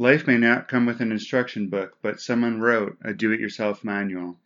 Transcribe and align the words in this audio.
Life 0.00 0.28
may 0.28 0.36
not 0.36 0.68
come 0.68 0.86
with 0.86 1.00
an 1.00 1.10
instruction 1.10 1.66
book, 1.66 1.98
but 2.02 2.20
someone 2.20 2.60
wrote 2.60 2.96
a 3.02 3.12
do 3.12 3.32
it 3.32 3.40
yourself 3.40 3.82
manual. 3.82 4.38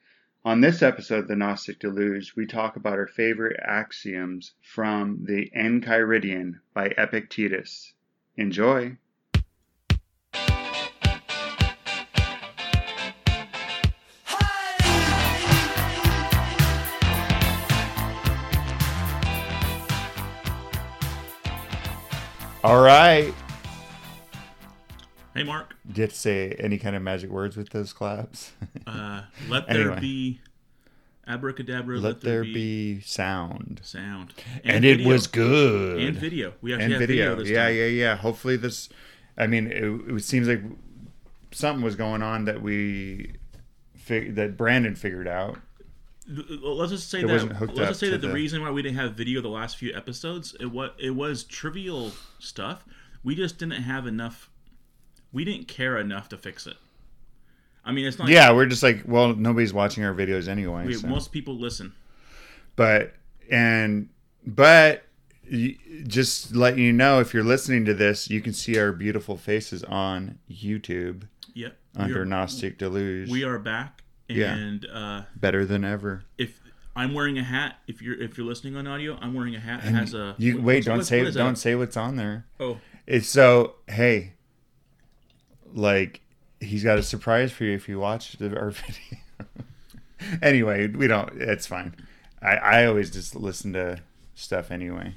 On 0.47 0.63
this 0.63 0.81
episode 0.81 1.19
of 1.19 1.29
the 1.29 1.37
Gnostic 1.37 1.79
Deluge, 1.79 2.35
we 2.35 2.47
talk 2.47 2.77
about 2.77 2.95
our 2.95 3.07
favorite 3.07 3.61
axioms 3.63 4.55
from 4.63 5.27
the 5.27 5.51
Enchiridion 5.55 6.61
by 6.73 6.87
Epictetus. 6.97 7.93
Enjoy! 8.39 8.97
All 22.65 22.83
right. 22.83 23.35
Hey, 25.35 25.45
Mark. 25.45 25.75
Did 25.87 25.97
you 25.97 26.03
have 26.03 26.11
to 26.13 26.17
say 26.19 26.51
any 26.59 26.77
kind 26.79 26.95
of 26.95 27.03
magic 27.03 27.31
words 27.31 27.57
with 27.57 27.71
those 27.71 27.93
claps? 27.93 28.53
Uh, 28.87 29.23
let 29.49 29.69
there 29.69 29.83
Anyway. 29.93 30.01
be 30.01 30.41
abracadabra. 31.27 31.99
Let 31.99 32.21
there 32.21 32.43
be 32.43 33.01
sound. 33.01 33.81
sound, 33.85 34.35
And, 34.65 34.85
it 34.85 35.07
was 35.07 35.27
good. 35.29 36.03
and 36.03 36.17
video. 36.17 36.53
We 36.61 36.73
actually 36.75 36.85
and 36.85 36.93
have 36.95 37.01
video. 37.01 37.31
video, 37.37 37.43
this 37.43 37.49
yeah, 37.51 37.65
time. 37.67 37.77
yeah, 37.77 37.85
yeah. 37.87 38.17
Hopefully 38.17 38.57
this. 38.57 38.89
I 39.39 39.47
mean, 39.47 39.69
it, 39.69 40.15
it 40.17 40.25
seems 40.25 40.49
like 40.49 40.63
something 41.53 41.85
was 41.85 41.95
going 41.95 42.23
on 42.23 42.45
that 42.47 42.61
we 42.61 43.35
fig- 43.95 44.35
that 44.35 44.57
Brandon 44.57 44.97
figured 44.97 45.29
out. 45.29 45.59
Let's 46.27 46.91
just 46.93 47.09
say 47.09 47.21
It 47.21 47.27
that. 47.29 47.61
Let's 47.75 47.89
just 47.91 48.01
say 48.01 48.11
that 48.11 48.21
the 48.21 48.27
the- 48.29 48.35
reason 48.35 48.63
why 48.63 48.71
we 48.73 48.83
didn't 48.83 48.97
have 48.99 49.15
video 49.15 49.41
the 49.41 49.49
last 49.49 49.77
few 49.77 49.95
episodes, 49.95 50.57
it 50.61 50.67
was 50.73 50.91
it 50.99 51.11
was 51.11 51.45
trivial 51.45 52.11
stuff. 52.41 52.85
We 53.23 53.37
just 53.37 53.59
didn't 53.59 53.81
have 53.83 54.07
enough. 54.09 54.51
We 55.33 55.45
didn't 55.45 55.69
care 55.69 55.97
enough 55.99 56.29
to 56.31 56.37
fix 56.37 56.67
it. 56.67 56.77
I 57.85 57.93
mean, 57.93 58.05
it's 58.07 58.19
not. 58.19 58.29
Yeah, 58.29 58.53
we're 58.53 58.67
just 58.67 58.83
like, 58.83 59.03
well, 59.07 59.35
nobody's 59.35 59.73
watching 59.73 60.05
our 60.05 60.15
videos 60.15 60.47
anyway. 60.49 60.87
we, 60.87 60.95
so. 60.95 61.07
most 61.09 61.33
people 61.33 61.57
listen. 61.57 61.93
but 62.77 63.15
and 63.51 64.09
but 64.47 65.05
just 66.07 66.55
let 66.55 66.79
you 66.79 66.93
know 66.93 67.21
if 67.21 67.35
you're 67.35 67.45
listening 67.45 67.85
to 67.87 67.95
this, 67.95 68.31
you 68.31 68.41
can 68.41 68.53
see 68.53 68.79
our 68.79 68.93
beautiful 68.93 69.37
faces 69.37 69.83
on 69.85 70.39
YouTube 70.51 71.25
Yep. 71.55 71.77
under 71.97 72.23
are, 72.23 72.25
Gnostic 72.25 72.79
Deluge. 72.79 73.29
we 73.31 73.45
are 73.45 73.59
back, 73.59 74.03
Yeah. 74.29 74.55
and 74.55 74.87
uh, 74.93 75.23
better 75.37 75.67
than 75.67 75.85
ever. 75.85 76.25
if 76.39 76.61
I'm 76.95 77.15
wearing 77.15 77.39
a 77.39 77.43
hat, 77.45 77.77
if 77.87 78.01
you're 78.03 78.21
if 78.21 78.37
you're 78.39 78.47
listening 78.47 78.77
on 78.77 78.87
audio, 78.87 79.19
I'm 79.21 79.35
wearing 79.35 79.55
a 79.57 79.61
hat 79.61 79.83
that 79.83 79.93
has 79.93 80.15
a. 80.15 80.35
You 80.39 80.57
what- 80.57 80.65
wait, 80.65 80.85
don't 80.85 81.05
say 81.05 81.25
don't 81.25 81.35
that? 81.55 81.59
say 81.59 81.75
what's 81.75 81.97
on 81.97 82.17
there. 82.17 82.47
Oh, 82.61 82.79
It's 83.07 83.29
so 83.29 83.75
hey, 83.89 84.35
like 85.75 86.21
he's 86.61 86.85
got 86.85 86.99
a 86.99 87.03
surprise 87.03 87.53
for 87.53 87.65
you 87.65 87.75
if 87.75 87.89
you 87.89 87.99
watch 87.99 88.33
the, 88.33 88.57
our 88.59 88.71
video. 88.71 89.19
anyway, 90.43 90.89
we 90.89 91.07
don't. 91.07 91.31
It's 91.41 91.67
fine. 91.67 91.95
I 92.41 92.57
I 92.57 92.87
always 92.87 93.11
just 93.11 93.35
listen 93.35 93.73
to 93.75 94.01
stuff 94.35 94.71
anyway 94.71 95.15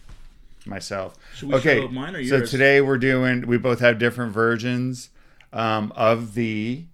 myself. 0.66 1.16
We 1.42 1.53
okay, 1.56 1.81
show 1.81 1.88
mine 1.88 2.16
or 2.16 2.23
so 2.25 2.45
today 2.45 2.81
we're 2.81 2.97
doing. 2.97 3.47
We 3.47 3.58
both 3.58 3.80
have 3.80 4.00
different 4.00 4.34
versions 4.34 5.09
um, 5.53 5.94
of 5.95 6.34
the 6.34 6.86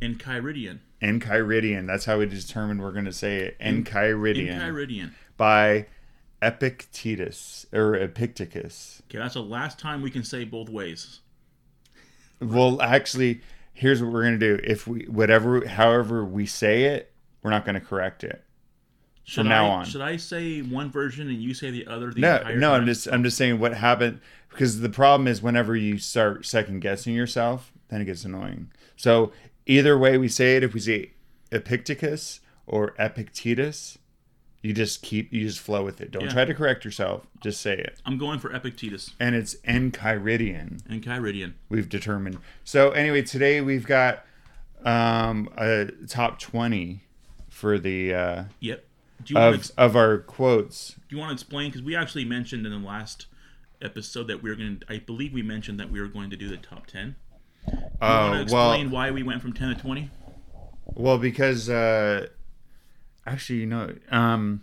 Enchiridion. 0.00 0.78
Enchiridion. 1.02 1.86
That's 1.86 2.04
how 2.04 2.18
we 2.18 2.26
determined 2.26 2.80
we're 2.80 2.92
going 2.92 3.04
to 3.04 3.12
say 3.12 3.38
it. 3.38 3.58
Enchiridion 3.60 4.58
Enchiridion. 4.60 5.12
by 5.36 5.86
Epictetus 6.42 7.66
or 7.72 7.94
Epictetus. 7.94 9.02
Okay, 9.08 9.18
that's 9.18 9.34
the 9.34 9.42
last 9.42 9.78
time 9.78 10.02
we 10.02 10.10
can 10.10 10.24
say 10.24 10.44
both 10.44 10.68
ways. 10.68 11.20
Well, 12.40 12.80
actually, 12.80 13.40
here's 13.72 14.02
what 14.02 14.12
we're 14.12 14.24
gonna 14.24 14.38
do. 14.38 14.58
If 14.62 14.86
we 14.86 15.04
whatever, 15.04 15.66
however 15.66 16.24
we 16.24 16.46
say 16.46 16.84
it, 16.84 17.12
we're 17.42 17.50
not 17.50 17.64
gonna 17.64 17.80
correct 17.80 18.24
it. 18.24 18.44
Should 19.24 19.46
now 19.46 19.66
I, 19.66 19.70
on. 19.70 19.84
Should 19.84 20.00
I 20.00 20.16
say 20.16 20.60
one 20.60 20.90
version 20.90 21.28
and 21.28 21.42
you 21.42 21.52
say 21.52 21.70
the 21.70 21.86
other? 21.86 22.10
The 22.10 22.20
No, 22.20 22.54
no, 22.54 22.72
I'm 22.72 22.86
just 22.86 23.06
I'm 23.06 23.22
just 23.22 23.36
saying 23.36 23.58
what 23.58 23.74
happened 23.74 24.20
because 24.48 24.80
the 24.80 24.88
problem 24.88 25.28
is 25.28 25.42
whenever 25.42 25.76
you 25.76 25.98
start 25.98 26.46
second 26.46 26.80
guessing 26.80 27.14
yourself, 27.14 27.72
then 27.88 28.00
it 28.00 28.06
gets 28.06 28.24
annoying. 28.24 28.70
So 28.96 29.32
either 29.66 29.98
way 29.98 30.16
we 30.16 30.28
say 30.28 30.56
it, 30.56 30.64
if 30.64 30.72
we 30.74 30.80
say 30.80 31.12
Epictetus 31.52 32.40
or 32.66 32.94
Epictetus, 32.98 33.98
you 34.62 34.72
just 34.72 35.02
keep 35.02 35.32
you 35.32 35.44
just 35.46 35.60
flow 35.60 35.84
with 35.84 36.00
it. 36.00 36.10
Don't 36.10 36.24
Yeah. 36.24 36.30
try 36.30 36.44
to 36.44 36.54
correct 36.54 36.84
yourself. 36.84 37.26
Just 37.42 37.60
say 37.60 37.74
it. 37.74 38.00
I'm 38.04 38.18
going 38.18 38.38
for 38.40 38.52
Epictetus. 38.52 39.10
And 39.20 39.34
it's 39.34 39.54
Enchiridion. 39.66 40.82
Enchiridion. 40.88 41.52
we've 41.68 41.88
determined. 41.88 42.38
So 42.64 42.90
anyway, 42.90 43.22
today 43.22 43.60
we've 43.60 43.86
got 43.86 44.24
um, 44.84 45.48
a 45.56 45.86
top 46.06 46.38
twenty 46.38 47.02
for 47.48 47.78
the 47.78 48.14
uh, 48.14 48.44
Yep. 48.60 48.84
Do 49.24 49.34
you 49.34 49.40
want 49.40 49.54
of 49.56 49.62
to 49.64 49.72
of 49.78 49.96
our 49.96 50.18
quotes. 50.18 50.94
do 51.08 51.16
you 51.16 51.18
want 51.18 51.30
to 51.30 51.34
explain? 51.34 51.70
Because 51.70 51.82
we 51.82 51.96
actually 51.96 52.24
mentioned 52.24 52.66
in 52.66 52.72
the 52.72 52.86
last 52.86 53.26
episode 53.82 54.28
that 54.28 54.42
we 54.42 54.50
were 54.50 54.56
going. 54.56 54.80
to 54.80 54.92
I 54.92 54.98
believe 54.98 55.32
we 55.32 55.42
mentioned 55.42 55.78
that 55.80 55.90
we 55.90 56.00
were 56.00 56.06
going 56.08 56.30
to 56.30 56.36
do 56.36 56.48
the 56.48 56.56
top 56.56 56.86
ten. 56.86 57.16
Do 57.66 57.72
you 57.74 57.78
want 58.00 58.34
to 58.36 58.42
explain 58.42 58.90
well, 58.90 58.94
why 58.94 59.10
we 59.10 59.22
went 59.22 59.42
from 59.42 59.52
ten 59.52 59.68
to 59.74 59.80
twenty? 59.80 60.10
well 60.94 61.18
because 61.18 61.68
uh, 61.68 62.26
actually 63.28 63.60
you 63.60 63.66
know 63.66 63.94
um, 64.10 64.62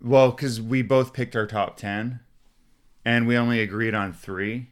well 0.00 0.30
because 0.30 0.60
we 0.60 0.82
both 0.82 1.12
picked 1.12 1.34
our 1.36 1.46
top 1.46 1.76
ten, 1.76 2.20
and 3.04 3.26
we 3.26 3.36
only 3.36 3.60
agreed 3.60 3.94
on 3.94 4.12
three. 4.12 4.68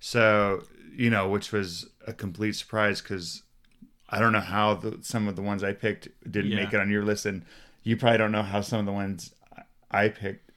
So 0.00 0.64
you 0.96 1.10
know, 1.10 1.28
which 1.28 1.50
was 1.52 1.88
a 2.06 2.12
complete 2.12 2.54
surprise 2.54 3.00
because 3.00 3.42
I 4.08 4.20
don't 4.20 4.32
know 4.32 4.40
how 4.40 4.74
the, 4.74 4.98
some 5.02 5.26
of 5.26 5.34
the 5.34 5.42
ones 5.42 5.64
I 5.64 5.72
picked 5.72 6.08
didn't 6.30 6.52
Yeah. 6.52 6.64
make 6.64 6.72
it 6.72 6.78
on 6.80 6.90
your 6.90 7.04
list, 7.04 7.26
and 7.26 7.44
you 7.82 7.96
probably 7.96 8.18
don't 8.18 8.32
know 8.32 8.42
how 8.42 8.60
some 8.60 8.78
of 8.80 8.86
the 8.86 8.92
ones 8.92 9.34
I 9.90 10.08
picked 10.08 10.50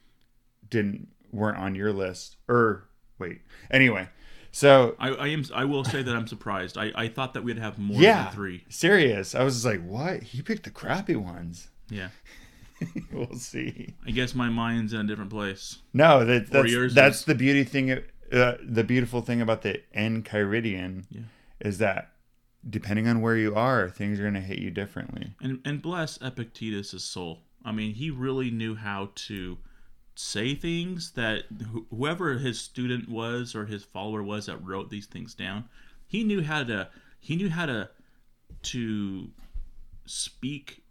didn't 0.68 1.08
weren't 1.32 1.58
on 1.58 1.74
your 1.74 1.92
list. 1.92 2.36
Or 2.48 2.84
wait, 3.18 3.40
anyway, 3.70 4.08
so 4.52 4.96
I, 4.98 5.08
I 5.10 5.26
am. 5.28 5.44
I 5.54 5.64
will 5.64 5.84
say 5.84 6.02
that 6.02 6.14
I'm 6.14 6.26
surprised. 6.26 6.76
I, 6.78 6.90
I 6.94 7.08
thought 7.08 7.34
that 7.34 7.44
we'd 7.44 7.58
have 7.58 7.78
more 7.78 8.00
yeah, 8.00 8.24
than 8.24 8.32
three. 8.32 8.64
serious. 8.68 9.34
I 9.34 9.42
was 9.42 9.54
just 9.54 9.66
like, 9.66 9.84
what? 9.84 10.22
He 10.22 10.42
picked 10.42 10.64
the 10.64 10.70
crappy 10.70 11.16
ones. 11.16 11.68
Yeah. 11.90 12.08
we'll 13.12 13.34
see. 13.34 13.94
I 14.06 14.10
guess 14.12 14.34
my 14.34 14.48
mind's 14.48 14.92
in 14.92 15.00
a 15.00 15.04
different 15.04 15.30
place. 15.30 15.78
No, 15.92 16.24
that, 16.24 16.50
that's 16.50 16.94
that's 16.94 17.18
is- 17.20 17.24
the 17.24 17.34
beauty 17.34 17.64
thing. 17.64 17.90
Uh, 18.30 18.54
the 18.62 18.84
beautiful 18.84 19.22
thing 19.22 19.40
about 19.40 19.62
the 19.62 19.80
Enchiridion 19.96 21.04
Yeah. 21.10 21.22
is 21.60 21.78
that 21.78 22.12
depending 22.68 23.08
on 23.08 23.20
where 23.22 23.36
you 23.36 23.54
are, 23.54 23.88
things 23.88 24.18
are 24.18 24.22
going 24.22 24.34
to 24.34 24.40
hit 24.40 24.58
you 24.58 24.70
differently. 24.70 25.32
And 25.40 25.60
and 25.64 25.80
bless 25.80 26.18
Epictetus's 26.18 27.02
soul. 27.04 27.40
I 27.64 27.72
mean, 27.72 27.94
he 27.94 28.10
really 28.10 28.50
knew 28.50 28.74
how 28.76 29.10
to 29.14 29.58
say 30.20 30.52
things 30.52 31.12
that 31.12 31.44
wh- 31.72 31.94
whoever 31.94 32.38
his 32.38 32.58
student 32.60 33.08
was 33.08 33.54
or 33.54 33.66
his 33.66 33.84
follower 33.84 34.20
was 34.20 34.46
that 34.46 34.56
wrote 34.64 34.90
these 34.90 35.06
things 35.06 35.32
down, 35.32 35.64
he 36.08 36.24
knew 36.24 36.42
how 36.42 36.64
to 36.64 36.88
he 37.20 37.36
knew 37.36 37.48
how 37.48 37.66
to 37.66 37.88
to 38.62 39.28
speak 40.06 40.82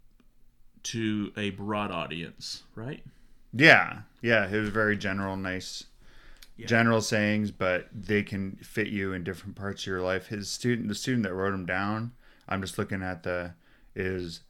to 0.82 1.30
a 1.36 1.50
broad 1.50 1.90
audience, 1.90 2.62
right? 2.74 3.04
Yeah, 3.52 4.00
yeah, 4.22 4.48
it 4.48 4.58
was 4.58 4.70
very 4.70 4.96
general, 4.96 5.36
nice, 5.36 5.84
Yeah. 6.56 6.66
general 6.66 7.02
sayings, 7.02 7.50
but 7.50 7.88
they 7.92 8.22
can 8.22 8.56
fit 8.62 8.86
you 8.88 9.12
in 9.12 9.24
different 9.24 9.56
parts 9.56 9.82
of 9.82 9.88
your 9.88 10.00
life. 10.00 10.28
His 10.28 10.48
student, 10.48 10.88
the 10.88 10.94
student 10.94 11.24
that 11.24 11.34
wrote 11.34 11.52
him 11.52 11.66
down, 11.66 12.12
I'm 12.48 12.62
just 12.62 12.78
looking 12.78 13.02
at 13.02 13.24
the 13.24 13.52
is 13.94 14.40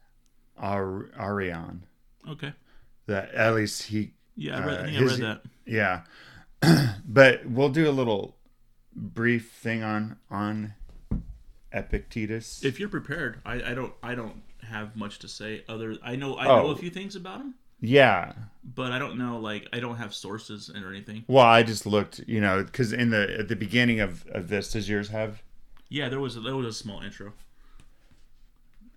Ar- 0.57 1.11
Arrian. 1.19 1.81
Okay. 2.29 2.53
That 3.07 3.33
at 3.35 3.55
least 3.55 3.85
he, 3.85 4.13
Yeah, 4.41 4.59
I, 4.59 4.65
read, 4.67 4.79
Uh, 4.79 4.83
I 4.83 4.85
think 4.85 4.97
his- 4.97 5.13
I 5.13 5.15
read 5.15 5.23
that. 5.23 5.43
yeah. 6.63 6.95
but 7.07 7.45
we'll 7.47 7.69
do 7.71 7.89
a 7.89 7.93
little 7.93 8.37
brief 8.95 9.51
thing 9.53 9.83
on 9.83 10.17
on 10.31 10.75
Epictetus. 11.73 12.65
If 12.65 12.81
you're 12.81 12.89
prepared, 12.89 13.41
I, 13.45 13.55
I 13.71 13.75
don't 13.75 13.93
I 14.03 14.15
don't 14.15 14.43
have 14.63 14.97
much 14.97 15.19
to 15.21 15.29
say 15.29 15.65
other 15.69 15.97
I 16.03 16.17
know 16.17 16.37
I 16.37 16.47
Oh. 16.47 16.63
know 16.63 16.71
a 16.71 16.77
few 16.77 16.91
things 16.91 17.15
about 17.17 17.41
him, 17.41 17.55
yeah, 17.81 18.33
but 18.75 18.91
I 18.93 18.99
don't 18.99 19.17
know 19.19 19.39
like 19.39 19.69
I 19.73 19.81
don't 19.81 19.97
have 19.97 20.15
sources 20.15 20.71
or 20.71 20.89
anything. 20.91 21.25
well, 21.29 21.45
I 21.47 21.63
just 21.63 21.87
looked, 21.87 22.21
you 22.27 22.41
know, 22.41 22.63
because 22.65 22.93
in 22.93 23.11
the 23.11 23.39
at 23.39 23.49
the 23.49 23.57
beginning 23.57 24.01
of 24.01 24.27
of 24.29 24.49
this, 24.49 24.73
does 24.73 24.89
yours 24.89 25.09
have? 25.11 25.43
Yeah, 25.89 26.09
there 26.09 26.21
was 26.21 26.37
a, 26.37 26.41
there 26.41 26.57
was 26.57 26.67
a 26.67 26.73
small 26.73 27.01
intro. 27.03 27.33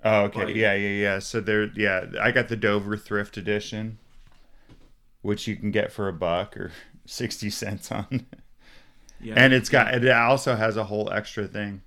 Oh, 0.04 0.24
okay. 0.24 0.52
Yeah, 0.54 0.74
yeah, 0.74 0.90
yeah. 0.90 1.20
So 1.20 1.40
there, 1.42 1.66
yeah, 1.76 2.06
I 2.20 2.32
got 2.32 2.48
the 2.48 2.56
Dover 2.56 2.98
Thrift 2.98 3.38
Edition, 3.38 4.00
which 5.22 5.48
you 5.48 5.56
can 5.56 5.72
get 5.72 5.92
for 5.92 6.08
a 6.08 6.14
buck 6.14 6.56
or 6.58 6.72
sixty 7.06 7.50
cents 7.50 7.92
on, 7.92 8.26
Yeah, 9.20 9.36
and 9.38 9.54
it's 9.54 9.70
got 9.70 9.94
it 9.94 10.10
also 10.10 10.56
has 10.56 10.78
a 10.78 10.86
whole 10.86 11.12
extra 11.12 11.48
thing. 11.48 11.82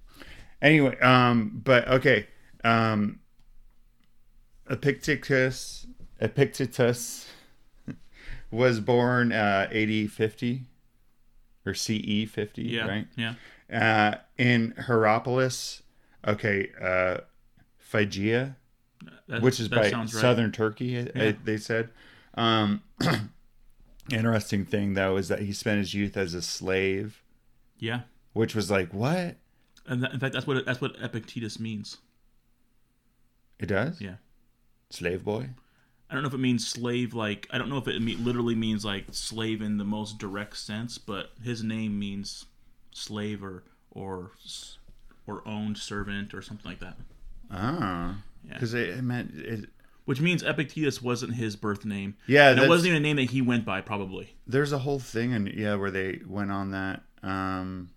Anyway, 0.63 0.99
um, 1.01 1.61
but 1.65 1.87
okay, 1.89 2.27
um, 2.65 3.21
Epictetus, 4.71 5.87
Epictetus 6.21 7.29
was 8.51 8.81
born 8.81 9.33
uh, 9.33 9.69
AD 9.71 10.11
50 10.11 10.63
or 11.67 11.75
CE 11.75 12.27
50, 12.29 12.63
yeah, 12.63 12.87
right? 12.87 13.07
yeah. 13.17 13.35
Uh, 13.73 14.17
in 14.39 14.75
Hierapolis, 14.87 15.83
okay, 16.27 16.71
uh, 16.81 17.19
Phrygia, 17.79 18.57
That, 19.29 19.43
which 19.43 19.61
is 19.61 19.69
by 19.69 19.91
sounds 19.91 20.15
right. 20.15 20.21
southern 20.21 20.53
Turkey, 20.53 20.99
I- 20.99 21.11
I- 21.29 21.37
they 21.45 21.57
said. 21.57 21.91
Um, 22.37 22.83
interesting 24.11 24.65
thing 24.65 24.95
though 24.95 25.17
is 25.17 25.29
that 25.29 25.41
he 25.41 25.53
spent 25.53 25.79
his 25.79 25.95
youth 25.95 26.17
as 26.17 26.35
a 26.35 26.43
slave, 26.43 27.23
Yeah, 27.79 28.01
which 28.33 28.55
was 28.55 28.71
like 28.71 28.93
what 28.93 29.37
and 29.87 30.03
that, 30.03 30.13
in 30.15 30.21
fact, 30.21 30.33
that's 30.35 30.47
what 30.47 30.65
that's 30.67 30.81
what 30.81 30.97
Epictetus 31.01 31.59
means. 31.61 31.99
it 33.59 33.67
does. 33.67 34.01
Yeah. 34.01 34.17
slave 34.91 35.25
boy. 35.25 35.51
I 36.11 36.15
don't 36.15 36.23
know 36.23 36.29
if 36.29 36.35
it 36.35 36.39
means 36.39 36.67
slave, 36.67 37.15
like 37.15 37.47
I 37.51 37.59
don't 37.59 37.69
know 37.69 37.79
if 37.79 37.89
it 37.89 38.01
me- 38.01 38.17
literally 38.17 38.55
means 38.55 38.85
like 38.85 39.07
slave 39.13 39.63
in 39.63 39.79
the 39.79 39.85
most 39.85 40.19
direct 40.19 40.57
sense, 40.59 40.99
but 40.99 41.31
his 41.43 41.63
name 41.63 41.99
means 41.99 42.47
slave 42.93 43.43
or 43.43 43.65
or 43.91 44.33
or 45.27 45.47
owned 45.47 45.79
servant 45.79 46.35
or 46.35 46.43
something 46.43 46.69
like 46.71 46.81
that. 46.81 46.97
Ah, 47.51 48.19
Yeah. 48.47 48.55
because 48.55 48.75
it, 48.75 48.91
it 48.91 49.03
meant 49.03 49.33
it. 49.35 49.69
Which 50.05 50.21
means 50.21 50.43
Epictetus 50.43 51.01
wasn't 51.01 51.35
his 51.35 51.57
birth 51.57 51.85
name. 51.87 52.17
Yeah, 52.27 52.51
And 52.51 52.61
it 52.61 52.69
wasn't 52.69 52.89
even 52.89 52.99
a 52.99 53.01
name 53.01 53.17
that 53.17 53.31
he 53.31 53.41
went 53.41 53.65
by, 53.65 53.81
probably. 53.81 54.37
there's 54.47 54.73
a 54.73 54.79
whole 54.79 54.99
thing 54.99 55.33
and 55.33 55.49
yeah 55.49 55.75
where 55.77 55.91
they 55.91 56.21
went 56.27 56.53
on 56.53 56.71
that 56.73 57.03
um 57.23 57.89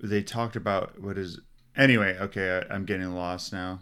they 0.00 0.22
talked 0.22 0.56
about 0.56 0.98
what 1.00 1.18
is 1.18 1.40
anyway 1.76 2.16
okay 2.18 2.62
I, 2.70 2.74
i'm 2.74 2.84
getting 2.84 3.14
lost 3.14 3.52
now 3.52 3.80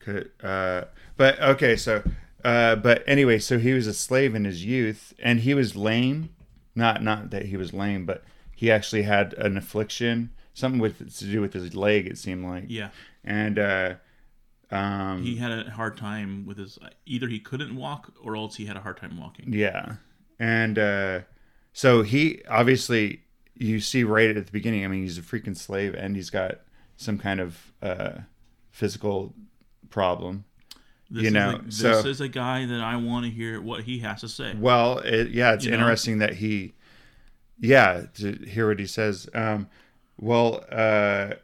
Could, 0.00 0.30
uh 0.42 0.84
but 1.16 1.40
okay 1.40 1.76
so 1.76 2.02
uh 2.44 2.76
but 2.76 3.04
anyway 3.06 3.38
so 3.38 3.58
he 3.58 3.72
was 3.72 3.86
a 3.86 3.94
slave 3.94 4.34
in 4.34 4.44
his 4.44 4.64
youth 4.64 5.12
and 5.20 5.40
he 5.40 5.54
was 5.54 5.76
lame 5.76 6.30
not 6.74 7.02
not 7.02 7.30
that 7.30 7.46
he 7.46 7.56
was 7.56 7.72
lame 7.72 8.06
but 8.06 8.24
he 8.54 8.70
actually 8.70 9.02
had 9.02 9.34
an 9.34 9.56
affliction 9.56 10.30
something 10.54 10.80
with 10.80 10.98
to 11.18 11.24
do 11.26 11.40
with 11.40 11.52
his 11.52 11.74
leg 11.76 12.06
it 12.06 12.18
seemed 12.18 12.44
like 12.44 12.64
Yeah, 12.68 12.88
and 13.24 13.58
uh 13.58 13.94
um 14.70 15.22
he 15.22 15.36
had 15.36 15.52
a 15.52 15.70
hard 15.70 15.96
time 15.96 16.44
with 16.46 16.58
his. 16.58 16.78
Either 17.06 17.28
he 17.28 17.38
couldn't 17.38 17.76
walk, 17.76 18.12
or 18.22 18.36
else 18.36 18.56
he 18.56 18.66
had 18.66 18.76
a 18.76 18.80
hard 18.80 18.96
time 18.96 19.18
walking. 19.18 19.52
Yeah. 19.52 19.96
And 20.38 20.78
uh 20.78 21.20
so 21.72 22.02
he 22.02 22.42
obviously 22.48 23.22
you 23.54 23.80
see 23.80 24.02
right 24.04 24.36
at 24.36 24.46
the 24.46 24.52
beginning, 24.52 24.84
I 24.84 24.88
mean 24.88 25.02
he's 25.02 25.18
a 25.18 25.22
freaking 25.22 25.56
slave 25.56 25.94
and 25.94 26.16
he's 26.16 26.30
got 26.30 26.60
some 26.96 27.16
kind 27.18 27.40
of 27.40 27.72
uh 27.82 28.18
physical 28.70 29.34
problem. 29.90 30.44
This 31.10 31.22
You 31.22 31.28
is 31.28 31.34
know, 31.34 31.50
a, 31.56 31.62
this 31.62 31.78
so- 31.78 31.98
is 32.08 32.20
a 32.20 32.28
guy 32.28 32.66
that 32.66 32.80
I 32.80 32.96
want 32.96 33.24
to 33.26 33.30
hear 33.30 33.60
what 33.60 33.84
he 33.84 34.00
has 34.00 34.20
to 34.22 34.28
say. 34.28 34.54
Well, 34.58 34.98
it, 34.98 35.28
yeah, 35.30 35.52
it's 35.54 35.64
You 35.64 35.70
know? 35.70 35.76
interesting 35.78 36.18
that 36.18 36.34
he 36.34 36.74
yeah, 37.60 38.06
to 38.14 38.32
hear 38.46 38.66
what 38.68 38.80
he 38.80 38.86
says. 38.86 39.28
Um 39.32 39.68
well, 40.18 40.64
uh 40.70 41.34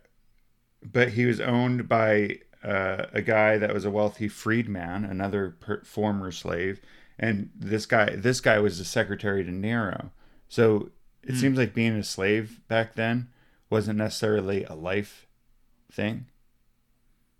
but 0.85 1.11
he 1.11 1.27
was 1.27 1.41
owned 1.41 1.89
by 1.89 2.39
uh, 2.65 3.07
a 3.13 3.23
guy 3.23 3.59
that 3.59 3.73
was 3.75 3.85
a 3.85 3.91
wealthy 3.91 4.29
freedman, 4.29 5.05
another 5.05 5.57
per- 5.61 5.83
former 5.85 6.31
slave, 6.31 6.81
and 7.19 7.51
this 7.55 7.87
guy 7.87 8.15
this 8.17 8.41
guy 8.41 8.59
was 8.59 8.79
the 8.79 8.85
secretary 8.85 9.45
to 9.45 9.51
Nero. 9.51 10.11
So 10.49 10.91
it 11.23 11.37
seems 11.37 11.57
like 11.59 11.73
being 11.75 11.93
a 11.97 12.03
slave 12.05 12.61
back 12.69 12.95
then 12.95 13.29
wasn't 13.71 13.99
necessarily 13.99 14.65
a 14.65 14.75
life 14.75 15.27
thing, 15.91 16.27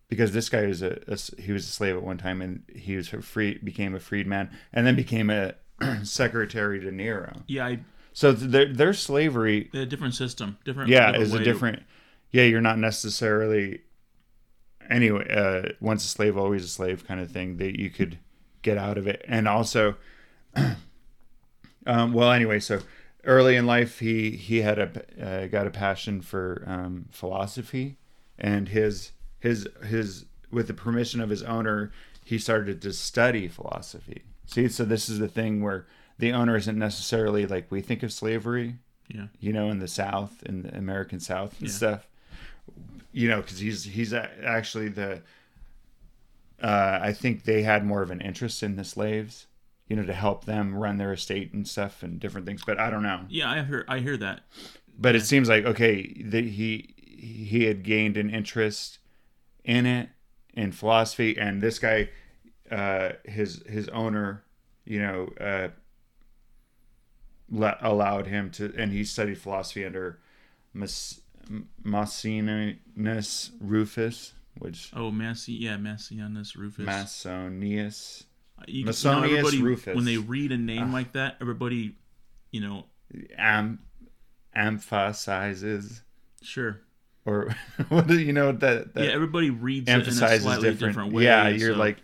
because 0.09 0.33
this 0.33 0.49
guy 0.49 0.67
was 0.67 0.83
a 0.83 0.99
he 1.39 1.53
was 1.53 1.65
a 1.65 1.69
slave 1.71 1.97
at 1.97 2.03
one 2.03 2.19
time, 2.19 2.43
and 2.43 2.63
he 2.75 2.97
was 2.97 3.13
a 3.13 3.23
free 3.23 3.59
became 3.63 3.95
a 3.95 4.01
freedman, 4.01 4.51
and 4.73 4.87
then 4.87 4.95
became 4.97 5.31
a 5.31 5.55
secretary 6.05 6.81
to 6.81 6.91
Nero. 6.93 7.43
Yeah, 7.47 7.67
I, 7.67 7.79
So 8.13 8.33
their 8.33 8.73
their 8.73 8.93
slavery 8.95 9.71
a 9.75 9.87
different 9.87 10.15
system, 10.15 10.59
different. 10.65 10.91
yeah 10.91 11.13
different 11.13 11.23
is 11.25 11.35
a 11.35 11.39
to- 11.39 11.45
different 11.45 11.83
yeah 12.31 12.45
you're 12.45 12.61
not 12.61 12.79
necessarily 12.79 13.81
anyway 14.91 15.27
uh 15.31 15.73
once 15.81 16.05
a 16.05 16.09
slave 16.09 16.37
always 16.37 16.65
a 16.65 16.69
slave 16.69 17.07
kind 17.07 17.21
of 17.21 17.31
thing 17.31 17.57
that 17.59 17.79
you 17.79 17.91
could 17.91 18.19
get 18.63 18.77
out 18.79 18.99
of 18.99 19.07
it 19.07 19.25
and 19.29 19.49
also 19.49 19.97
um 21.87 22.13
well 22.13 22.31
anyway 22.31 22.61
so 22.61 22.81
early 23.25 23.57
in 23.57 23.67
life 23.67 23.99
he 23.99 24.31
he 24.33 24.63
had 24.63 24.79
a 24.79 25.05
uh, 25.25 25.47
got 25.47 25.67
a 25.67 25.71
passion 25.71 26.21
for 26.21 26.65
um 26.67 27.07
philosophy 27.11 27.97
and 28.39 28.69
his 28.69 29.13
his 29.41 29.69
his 29.87 30.27
with 30.51 30.67
the 30.67 30.75
permission 30.75 31.21
of 31.21 31.31
his 31.31 31.43
owner 31.43 31.91
he 32.25 32.39
started 32.39 32.81
to 32.83 32.93
study 32.93 33.49
philosophy 33.49 34.23
see 34.47 34.69
so 34.69 34.85
this 34.85 35.09
is 35.09 35.19
the 35.19 35.29
thing 35.29 35.63
where 35.63 35.87
the 36.19 36.33
owner 36.33 36.57
isn't 36.57 36.79
necessarily 36.79 37.47
like 37.47 37.71
we 37.71 37.81
think 37.81 38.03
of 38.03 38.13
slavery 38.13 38.77
Yeah, 39.09 39.27
you 39.41 39.53
know, 39.53 39.71
in 39.71 39.81
the 39.81 39.89
South, 39.89 40.43
in 40.45 40.63
the 40.63 40.77
American 40.77 41.19
South 41.21 41.59
and 41.59 41.69
Yeah. 41.69 41.75
stuff. 41.75 42.07
You 43.13 43.29
know, 43.29 43.41
because 43.41 43.59
he's 43.59 43.85
he's 43.85 44.13
actually 44.13 44.89
the. 44.89 45.23
Uh, 46.63 47.01
I 47.03 47.13
think 47.13 47.45
they 47.45 47.63
had 47.63 47.85
more 47.85 48.03
of 48.03 48.11
an 48.11 48.21
interest 48.21 48.63
in 48.63 48.77
the 48.77 48.85
slaves, 48.85 49.47
you 49.89 49.97
know, 49.97 50.05
to 50.05 50.13
help 50.13 50.45
them 50.45 50.75
run 50.75 50.97
their 50.97 51.13
estate 51.13 51.53
and 51.53 51.67
stuff 51.67 52.03
and 52.03 52.21
different 52.21 52.47
things. 52.47 52.63
But 52.65 52.79
I 52.79 52.89
don't 52.89 53.03
know. 53.03 53.23
yeah, 53.29 53.51
I 53.51 53.65
hear, 53.65 53.85
I 53.89 53.99
hear 53.99 54.17
that. 54.19 54.43
But 54.97 55.17
it 55.17 55.25
seems 55.27 55.49
like 55.49 55.65
okay, 55.65 56.23
that 56.25 56.45
he 56.45 56.95
he 56.97 57.65
had 57.65 57.83
gained 57.83 58.17
an 58.17 58.31
interest 58.31 58.99
in 59.65 59.87
it 59.87 60.09
in 60.55 60.71
philosophy, 60.73 61.37
and 61.37 61.61
this 61.63 61.79
guy, 61.79 62.11
uh, 62.71 63.11
his 63.25 63.63
his 63.67 63.89
owner, 63.89 64.45
you 64.85 65.01
know, 65.01 65.29
uh, 65.41 65.69
le- 67.51 67.79
allowed 67.81 68.27
him 68.27 68.51
to, 68.51 68.73
and 68.77 68.93
he 68.93 69.03
studied 69.05 69.39
philosophy 69.39 69.85
under 69.85 70.21
Mas- 70.75 71.22
Maecenas 71.85 73.51
Rufus, 73.61 74.33
which 74.59 74.91
Oh, 74.95 75.11
Massi, 75.11 75.53
yeah, 75.53 75.77
Massianus 75.77 76.57
Rufus. 76.57 76.87
Masonius 76.87 78.25
uh, 78.59 78.65
You- 78.69 78.87
Masonius 78.87 79.25
everybody, 79.39 79.63
Rufus. 79.63 79.95
When 79.95 80.05
they 80.05 80.19
read 80.19 80.53
a 80.53 80.57
name 80.57 80.91
ah. 80.91 80.93
like 80.93 81.13
that, 81.13 81.37
everybody, 81.41 81.97
you 82.51 82.61
know, 82.61 82.87
am 83.37 83.81
emphasizes, 84.55 86.03
sure. 86.43 86.81
or 87.25 87.55
what 87.89 88.07
do 88.07 88.19
you 88.19 88.33
know 88.33 88.53
that 88.53 88.95
that 88.95 89.05
yeah, 89.05 89.11
everybody 89.11 89.51
reads 89.51 89.89
it 89.89 89.93
emphasizes 89.93 90.43
slightly 90.43 90.71
different. 90.71 90.93
different, 90.93 91.13
way. 91.13 91.25
yeah, 91.25 91.49
you're 91.49 91.73
so- 91.73 91.79
like 91.79 91.99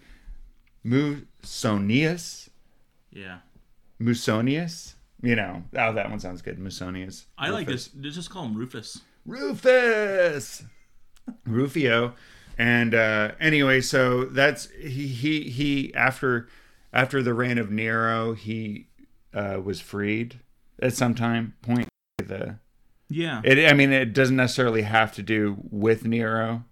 Musonius, 0.85 2.49
yeah. 3.11 3.38
Musonius. 4.00 4.94
You 5.20 5.35
know, 5.35 5.64
oh, 5.76 5.93
that 5.94 6.11
one 6.11 6.20
sounds 6.20 6.43
good. 6.43 6.58
Musonius. 6.58 7.26
I 7.37 7.50
like 7.50 7.67
this. 7.67 7.88
Just 7.88 8.31
call 8.31 8.44
him 8.44 8.56
Rufus. 8.56 9.00
Rufus, 9.28 10.64
Rufio, 11.44 12.14
and 12.56 12.94
uh, 12.94 13.32
anyway, 13.38 13.82
so 13.82 14.25
that's 14.25 14.70
he 14.70 15.06
he 15.06 15.50
he 15.50 15.94
after 15.94 16.49
after 16.94 17.23
the 17.23 17.35
reign 17.35 17.58
of 17.58 17.70
Nero, 17.70 18.32
he 18.32 18.88
uh, 19.35 19.61
was 19.62 19.80
freed 19.82 20.40
at 20.80 20.94
some 20.94 21.14
time 21.14 21.54
point. 21.61 21.88
The 22.16 22.58
Yeah, 23.11 23.42
it, 23.44 23.70
I 23.70 23.75
mean, 23.75 23.92
it 23.92 24.14
doesn't 24.14 24.37
necessarily 24.37 24.82
have 24.82 25.14
to 25.16 25.23
do 25.23 25.58
with 25.70 26.06
Nero, 26.06 26.64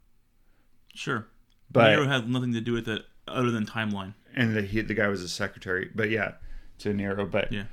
sure. 0.94 1.26
but 1.70 1.90
Nero 1.90 2.06
had 2.06 2.28
nothing 2.28 2.54
to 2.54 2.62
do 2.62 2.72
with 2.72 2.88
it 2.88 3.02
other 3.28 3.50
than 3.50 3.66
timeline. 3.66 4.14
and 4.34 4.56
the 4.56 4.62
he, 4.62 4.80
the 4.80 4.94
guy 4.94 5.08
was 5.08 5.22
a 5.22 5.28
secretary, 5.28 5.90
but 5.94 6.08
yeah, 6.08 6.32
to 6.78 6.94
Nero, 6.94 7.26
but 7.26 7.52
Yeah. 7.52 7.64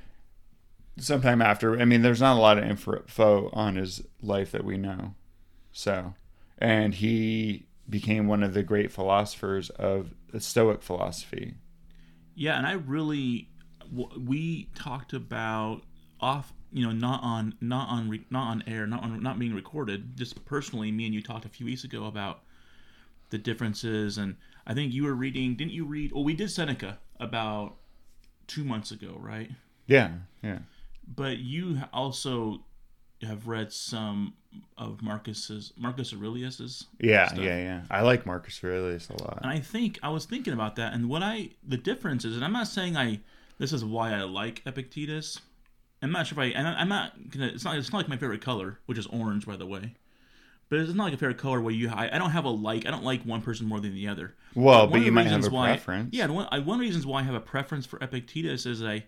Sometime 0.96 1.42
after. 1.42 1.78
I 1.78 1.84
mean, 1.84 2.02
there's 2.02 2.20
not 2.20 2.36
a 2.36 2.40
lot 2.40 2.58
of 2.58 2.64
info 2.64 3.50
on 3.52 3.76
his 3.76 4.02
life 4.22 4.52
that 4.52 4.64
we 4.64 4.76
know. 4.76 5.14
So, 5.72 6.14
and 6.58 6.94
he 6.94 7.66
became 7.88 8.26
one 8.26 8.42
of 8.42 8.54
the 8.54 8.62
great 8.62 8.92
philosophers 8.92 9.70
of 9.70 10.14
the 10.32 10.40
Stoic 10.40 10.82
philosophy. 10.82 11.54
Yeah, 12.34 12.56
and 12.56 12.66
I 12.66 12.72
really 12.72 13.50
we 13.92 14.68
talked 14.74 15.12
about 15.12 15.82
off, 16.20 16.52
you 16.72 16.84
know, 16.84 16.92
not 16.92 17.22
on 17.22 17.54
not 17.60 17.88
on 17.88 18.24
not 18.30 18.48
on 18.48 18.64
air, 18.66 18.86
not 18.86 19.02
on 19.02 19.22
not 19.22 19.38
being 19.38 19.54
recorded. 19.54 20.16
Just 20.16 20.44
personally, 20.44 20.90
me 20.90 21.06
and 21.06 21.14
you 21.14 21.22
talked 21.22 21.44
a 21.44 21.48
few 21.48 21.66
weeks 21.66 21.84
ago 21.84 22.06
about 22.06 22.40
the 23.30 23.38
differences, 23.38 24.18
and 24.18 24.36
I 24.66 24.74
think 24.74 24.92
you 24.92 25.04
were 25.04 25.14
reading. 25.14 25.56
Didn't 25.56 25.72
you 25.72 25.84
read? 25.84 26.12
Well, 26.12 26.24
we 26.24 26.34
did 26.34 26.50
Seneca 26.50 26.98
about 27.20 27.76
two 28.46 28.64
months 28.64 28.90
ago, 28.90 29.16
right? 29.18 29.50
Yeah, 29.86 30.12
yeah, 30.42 30.60
But 31.06 31.38
you 31.38 31.80
also 31.92 32.60
have 33.22 33.46
read 33.48 33.72
some 33.72 34.34
of 34.78 35.02
Marcus's 35.02 35.72
Marcus 35.76 36.12
Aurelius's 36.12 36.86
yeah, 37.00 37.28
Stuff. 37.28 37.38
yeah, 37.40 37.56
yeah. 37.56 37.82
I 37.90 38.02
like 38.02 38.26
Marcus 38.26 38.62
Aurelius 38.62 39.08
a 39.10 39.22
lot. 39.22 39.38
And 39.42 39.50
I 39.50 39.58
think 39.60 39.98
I 40.02 40.08
was 40.10 40.24
thinking 40.26 40.52
about 40.52 40.76
that, 40.76 40.92
and 40.92 41.08
what 41.08 41.22
I 41.22 41.50
the 41.66 41.76
difference 41.76 42.24
is, 42.24 42.36
and 42.36 42.44
I'm 42.44 42.52
not 42.52 42.68
saying 42.68 42.96
I 42.96 43.20
this 43.58 43.72
is 43.72 43.84
why 43.84 44.12
I 44.12 44.22
like 44.22 44.62
Epictetus. 44.66 45.40
I'm 46.02 46.12
not 46.12 46.26
sure 46.26 46.42
if 46.42 46.54
I, 46.56 46.58
I'm 46.58 46.88
not 46.88 47.30
gonna. 47.30 47.46
It's 47.46 47.64
not. 47.64 47.76
It's 47.78 47.90
not 47.92 47.98
like 47.98 48.08
my 48.08 48.16
favorite 48.16 48.42
color, 48.42 48.78
which 48.86 48.98
is 48.98 49.06
orange, 49.06 49.46
by 49.46 49.56
the 49.56 49.66
way. 49.66 49.94
But 50.68 50.80
it's 50.80 50.92
not 50.92 51.04
like 51.04 51.12
a 51.14 51.16
favorite 51.16 51.38
color 51.38 51.60
where 51.60 51.72
you. 51.74 51.88
I, 51.88 52.10
I 52.14 52.18
don't 52.18 52.30
have 52.30 52.44
a 52.44 52.50
like. 52.50 52.86
I 52.86 52.90
don't 52.90 53.04
like 53.04 53.22
one 53.22 53.40
person 53.42 53.66
more 53.66 53.80
than 53.80 53.94
the 53.94 54.08
other. 54.08 54.34
Well, 54.54 54.82
One 54.82 54.90
but 54.90 55.00
you 55.02 55.12
might 55.12 55.26
have 55.28 55.44
a 55.46 55.50
why- 55.50 55.68
preference. 55.68 56.10
Yeah, 56.12 56.26
one, 56.26 56.46
I, 56.50 56.58
one 56.58 56.74
of 56.76 56.80
the 56.80 56.86
reasons 56.86 57.06
why 57.06 57.20
I 57.20 57.22
have 57.22 57.34
a 57.34 57.40
preference 57.40 57.86
for 57.86 57.98
Epictetus 58.02 58.66
is 58.66 58.82
I, 58.82 59.04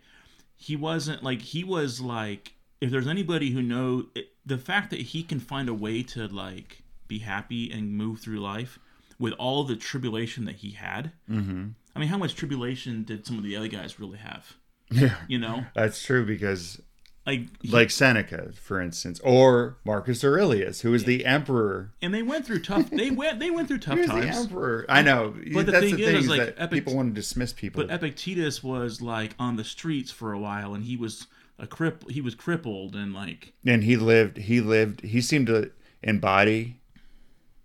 he 0.57 0.77
wasn't 0.77 1.23
like 1.23 1.43
he 1.43 1.65
was 1.65 2.01
like 2.01 2.53
if 2.81 2.91
there's 2.91 3.07
anybody 3.07 3.51
who 3.51 3.63
know 3.63 4.07
it, 4.15 4.29
the 4.45 4.59
fact 4.59 4.91
that 4.91 5.01
he 5.01 5.23
can 5.23 5.41
find 5.41 5.69
a 5.69 5.75
way 5.75 6.03
to 6.03 6.27
like 6.29 6.83
be 7.09 7.21
happy 7.21 7.71
and 7.71 7.93
move 7.93 8.21
through 8.21 8.41
life 8.41 8.79
with 9.19 9.33
all 9.35 9.65
the 9.65 9.77
tribulation 9.77 10.45
that 10.45 10.57
he 10.57 10.73
had. 10.73 11.13
Mm-hmm. 11.31 11.69
I 11.95 11.99
mean, 11.99 12.09
how 12.09 12.19
much 12.19 12.35
tribulation 12.35 13.05
did 13.05 13.27
some 13.27 13.39
of 13.39 13.45
the 13.45 13.57
other 13.57 13.69
guys 13.69 13.99
really 13.99 14.19
have? 14.19 14.55
Yeah, 14.91 15.17
You 15.27 15.39
know, 15.39 15.65
that's 15.75 16.03
true 16.05 16.25
because 16.25 16.81
like 17.26 17.40
he- 17.61 17.68
like 17.68 17.90
Seneca, 17.90 18.52
for 18.52 18.80
instance, 18.80 19.21
or 19.25 19.76
Marcus 19.85 20.23
Aurelius, 20.25 20.83
who 20.83 20.92
was 20.92 21.04
the 21.04 21.26
emperor. 21.26 21.90
and 22.00 22.14
they 22.14 22.23
went 22.23 22.47
through 22.47 22.61
tough. 22.61 22.88
They 22.90 23.11
went. 23.11 23.40
They 23.40 23.50
went 23.50 23.66
through 23.68 23.78
tough 23.78 23.99
was 23.99 24.06
the 24.06 24.12
times. 24.12 24.37
emperor. 24.37 24.87
I 24.88 25.02
know. 25.02 25.35
But 25.52 25.66
the 25.66 25.73
that's 25.73 25.85
thing 25.85 25.97
the 25.97 26.02
is, 26.02 26.09
thing 26.09 26.16
is, 26.16 26.25
is 26.25 26.30
like, 26.30 26.54
Epic- 26.56 26.71
people 26.85 26.95
want 26.95 27.11
to 27.11 27.14
dismiss 27.14 27.52
people. 27.52 27.85
But 27.85 27.92
Epictetus 27.95 28.62
was 28.62 29.02
like 29.02 29.35
on 29.38 29.56
the 29.56 29.64
streets 29.64 30.11
for 30.12 30.33
a 30.33 30.38
while, 30.38 30.75
and 30.75 30.85
he 30.85 30.97
was 30.97 31.26
a 31.59 31.66
crip. 31.66 32.09
He 32.11 32.21
was 32.21 32.35
crippled, 32.35 32.95
and 32.95 33.12
like 33.12 33.52
and 33.66 33.83
he 33.83 33.97
lived. 33.97 34.37
He 34.37 34.61
lived. 34.61 35.00
He 35.02 35.21
seemed 35.21 35.49
to 35.49 35.71
embody 36.02 36.78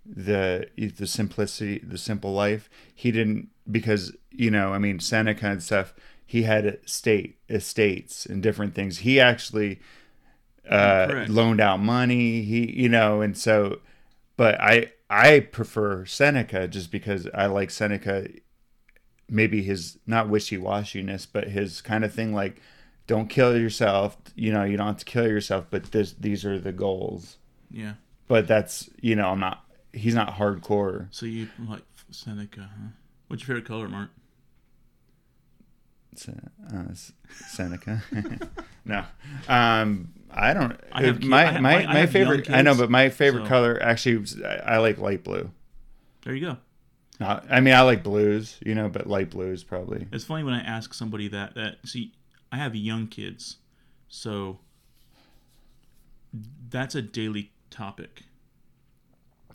the 0.05 0.67
the 0.77 1.07
simplicity, 1.07 1.79
the 1.79 1.97
simple 1.97 2.33
life. 2.33 2.69
He 2.93 3.11
didn't 3.11 3.49
because 3.69 4.15
you 4.31 4.49
know. 4.49 4.73
I 4.73 4.79
mean, 4.79 4.99
Seneca 4.99 5.45
and 5.47 5.61
stuff. 5.61 5.93
He 6.31 6.43
had 6.43 6.79
state 6.85 7.39
estates 7.49 8.25
and 8.25 8.41
different 8.41 8.73
things. 8.73 8.99
He 8.99 9.19
actually 9.19 9.81
uh, 10.69 11.25
loaned 11.27 11.59
out 11.59 11.81
money. 11.81 12.41
He, 12.43 12.71
you 12.71 12.87
know, 12.87 13.19
and 13.19 13.37
so, 13.37 13.81
but 14.37 14.57
I 14.61 14.93
I 15.09 15.41
prefer 15.41 16.05
Seneca 16.05 16.69
just 16.69 16.89
because 16.89 17.27
I 17.33 17.47
like 17.47 17.69
Seneca. 17.69 18.29
Maybe 19.27 19.61
his 19.61 19.97
not 20.07 20.29
wishy 20.29 20.57
washiness, 20.57 21.27
but 21.29 21.49
his 21.49 21.81
kind 21.81 22.05
of 22.05 22.13
thing 22.13 22.33
like, 22.33 22.61
don't 23.07 23.27
kill 23.27 23.57
yourself. 23.57 24.15
You 24.33 24.53
know, 24.53 24.63
you 24.63 24.77
don't 24.77 24.87
have 24.87 24.99
to 24.99 25.05
kill 25.05 25.27
yourself, 25.27 25.65
but 25.69 25.91
this 25.91 26.13
these 26.13 26.45
are 26.45 26.57
the 26.57 26.71
goals. 26.71 27.39
yeah. 27.69 27.95
But 28.29 28.47
that's 28.47 28.89
you 29.01 29.17
know, 29.17 29.27
I'm 29.27 29.41
not. 29.41 29.65
He's 29.91 30.15
not 30.15 30.35
hardcore. 30.35 31.07
So 31.11 31.25
you 31.25 31.49
like 31.67 31.83
Seneca? 32.09 32.61
Huh? 32.61 32.87
What's 33.27 33.43
your 33.43 33.47
favorite 33.57 33.67
color, 33.67 33.89
Mark? 33.89 34.11
Uh, 36.27 36.93
Seneca. 37.47 38.03
no, 38.85 39.03
um, 39.47 40.13
I 40.29 40.53
don't. 40.53 40.79
I 40.91 41.03
have 41.03 41.19
ki- 41.21 41.27
my 41.27 41.45
I 41.45 41.59
my 41.59 41.85
I- 41.85 41.93
my 41.93 42.05
favorite. 42.05 42.49
I 42.49 42.61
know, 42.61 42.75
but 42.75 42.89
my 42.89 43.09
favorite 43.09 43.43
so- 43.43 43.49
color 43.49 43.79
actually, 43.81 44.25
I, 44.45 44.75
I 44.75 44.77
like 44.77 44.97
light 44.97 45.23
blue. 45.23 45.49
There 46.23 46.35
you 46.35 46.45
go. 46.47 46.57
Not, 47.19 47.45
I 47.51 47.59
mean, 47.59 47.75
I 47.75 47.81
like 47.81 48.01
blues, 48.03 48.57
you 48.65 48.73
know, 48.73 48.89
but 48.89 49.05
light 49.07 49.29
blues 49.29 49.63
probably. 49.63 50.07
It's 50.11 50.23
funny 50.23 50.43
when 50.43 50.55
I 50.55 50.61
ask 50.61 50.93
somebody 50.93 51.27
that. 51.29 51.53
That 51.55 51.77
see, 51.85 52.13
I 52.51 52.57
have 52.57 52.75
young 52.75 53.07
kids, 53.07 53.57
so 54.09 54.59
that's 56.69 56.95
a 56.95 57.01
daily 57.01 57.51
topic. 57.69 58.23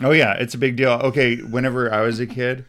Oh 0.03 0.13
yeah, 0.13 0.35
it's 0.35 0.55
a 0.55 0.59
big 0.59 0.77
deal. 0.77 0.91
Okay, 0.93 1.37
whenever 1.39 1.93
I 1.93 2.03
was 2.03 2.21
a 2.21 2.27
kid, 2.27 2.65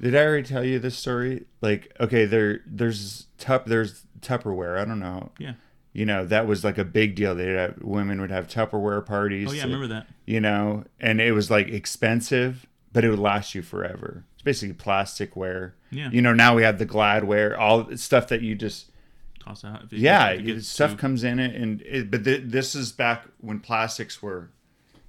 did 0.00 0.14
I 0.14 0.24
already 0.24 0.46
tell 0.46 0.64
you 0.64 0.78
this 0.78 0.96
story? 0.96 1.44
Like, 1.60 1.94
okay, 2.00 2.24
there 2.24 2.60
there's 2.66 3.26
tup 3.38 3.66
there's 3.66 4.04
Tupperware. 4.20 4.78
I 4.78 4.84
don't 4.84 5.00
know. 5.00 5.30
Yeah. 5.38 5.54
You 5.92 6.06
know, 6.06 6.24
that 6.26 6.46
was 6.46 6.64
like 6.64 6.76
a 6.78 6.84
big 6.84 7.14
deal. 7.14 7.36
Have 7.36 7.80
women 7.82 8.20
would 8.20 8.30
have 8.30 8.48
Tupperware 8.48 9.04
parties. 9.04 9.48
Oh 9.50 9.52
yeah, 9.52 9.62
I 9.62 9.66
remember 9.66 9.88
that. 9.88 10.06
you 10.26 10.40
know, 10.40 10.84
and 10.98 11.20
it 11.20 11.32
was 11.32 11.50
like 11.50 11.68
expensive, 11.68 12.66
but 12.92 13.04
it 13.04 13.10
would 13.10 13.18
last 13.18 13.54
you 13.54 13.62
forever. 13.62 14.24
It's 14.34 14.42
basically 14.42 14.74
plasticware. 14.74 15.72
Yeah. 15.90 16.10
You 16.10 16.20
know, 16.22 16.32
now 16.34 16.54
we 16.56 16.62
have 16.64 16.78
the 16.78 16.86
Gladware, 16.86 17.56
all 17.56 17.84
the 17.84 17.96
stuff 17.98 18.28
that 18.28 18.40
you 18.42 18.54
just 18.56 18.90
Toss 19.38 19.62
out. 19.64 19.92
Yeah, 19.92 20.36
stuff 20.60 20.92
too- 20.92 20.96
comes 20.96 21.22
in 21.22 21.38
it, 21.38 21.54
and 21.54 21.82
it, 21.82 22.10
but 22.10 22.24
th- 22.24 22.44
this 22.46 22.74
is 22.74 22.90
back 22.92 23.26
when 23.40 23.60
plastics 23.60 24.22
were 24.22 24.48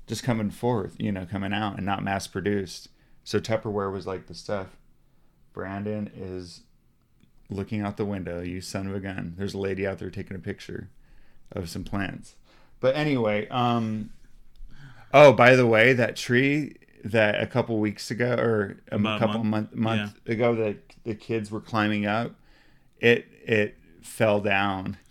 just 0.08 0.24
coming 0.24 0.52
forth, 0.52 0.96
you 1.00 1.12
know, 1.12 1.26
coming 1.26 1.54
out 1.54 1.78
and 1.78 1.86
not 1.86 2.04
mass 2.04 2.28
produced. 2.28 2.90
So 3.26 3.40
Tupperware 3.40 3.92
was 3.92 4.08
like 4.08 4.28
the 4.28 4.34
stuff. 4.34 4.68
Brandon 5.52 6.10
is 6.16 6.62
looking 7.50 7.82
out 7.82 7.98
the 7.98 8.06
window. 8.06 8.42
You 8.42 8.62
son 8.62 8.88
of 8.88 8.96
a 8.96 9.00
gun. 9.02 9.34
There's 9.38 9.54
a 9.54 9.58
lady 9.60 9.86
out 9.86 10.00
there 10.00 10.10
taking 10.10 10.36
a 10.38 10.40
picture 10.40 10.90
of 11.52 11.70
some 11.70 11.84
plants. 11.84 12.36
But 12.80 12.96
anyway, 12.96 13.48
um, 13.50 14.12
oh, 15.14 15.34
by 15.34 15.56
the 15.56 15.66
way, 15.68 15.92
that 15.94 16.16
tree 16.16 16.76
that 17.04 17.42
a 17.42 17.48
couple 17.48 17.80
weeks 17.80 18.10
ago 18.12 18.34
or 18.38 18.78
a 18.92 18.96
About 18.96 19.20
couple 19.20 19.44
month. 19.44 19.74
month 19.74 20.10
month 20.14 20.28
ago 20.30 20.56
that 20.56 20.78
the 21.04 21.16
kids 21.16 21.52
were 21.52 21.62
climbing 21.62 22.06
up, 22.06 22.32
it 23.00 23.28
it 23.46 23.76
fell 24.02 24.40
down. 24.40 24.98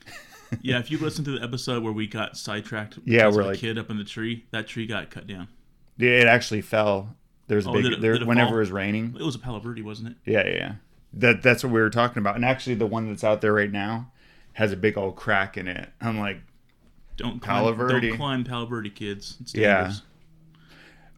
Yeah, 0.62 0.78
if 0.78 0.88
you 0.88 0.98
listen 0.98 1.24
to 1.24 1.32
the 1.32 1.42
episode 1.42 1.82
where 1.82 1.92
we 1.92 2.06
got 2.06 2.36
sidetracked, 2.36 3.00
Yeah, 3.04 3.26
we're 3.28 3.42
like- 3.42 3.58
kid 3.58 3.76
up 3.76 3.90
in 3.90 3.96
the 3.98 4.04
tree. 4.04 4.44
That 4.52 4.68
tree 4.68 4.86
got 4.86 5.10
cut 5.10 5.26
down. 5.26 5.48
Yeah, 5.96 6.10
it 6.10 6.28
actually 6.28 6.60
fell. 6.60 7.16
There's 7.46 7.66
a 7.66 7.70
Oh, 7.70 7.72
big 7.74 7.82
did 7.84 7.92
it- 7.94 8.00
there 8.00 8.12
did 8.14 8.22
it 8.22 8.28
whenever 8.28 8.48
fall? 8.50 8.56
it 8.56 8.60
was 8.60 8.70
raining. 8.72 9.14
It 9.18 9.22
was 9.22 9.34
a 9.34 9.38
Palo 9.38 9.58
Verde, 9.60 9.82
wasn't 9.82 10.08
it? 10.10 10.16
Yeah, 10.30 10.46
yeah, 10.46 10.54
yeah. 10.54 10.72
That 11.12 11.42
that's 11.42 11.62
what 11.62 11.72
we 11.72 11.80
were 11.80 11.90
talking 11.90 12.18
about. 12.18 12.36
And 12.36 12.44
actually, 12.44 12.74
the 12.76 12.86
one 12.86 13.08
that's 13.08 13.22
out 13.24 13.40
there 13.40 13.52
right 13.52 13.70
now 13.70 14.10
has 14.54 14.72
a 14.72 14.76
big 14.76 14.96
old 14.98 15.16
crack 15.16 15.56
in 15.56 15.68
it. 15.68 15.88
I'm 16.00 16.18
like, 16.18 16.38
Don't 17.16 17.40
Palo 17.40 17.72
climb, 17.74 17.88
Verde. 17.88 18.08
Don't 18.08 18.16
climb 18.16 18.44
Palo 18.44 18.66
Verde, 18.66 18.90
kids. 18.90 19.36
It's 19.40 19.54
Yeah. 19.54 19.92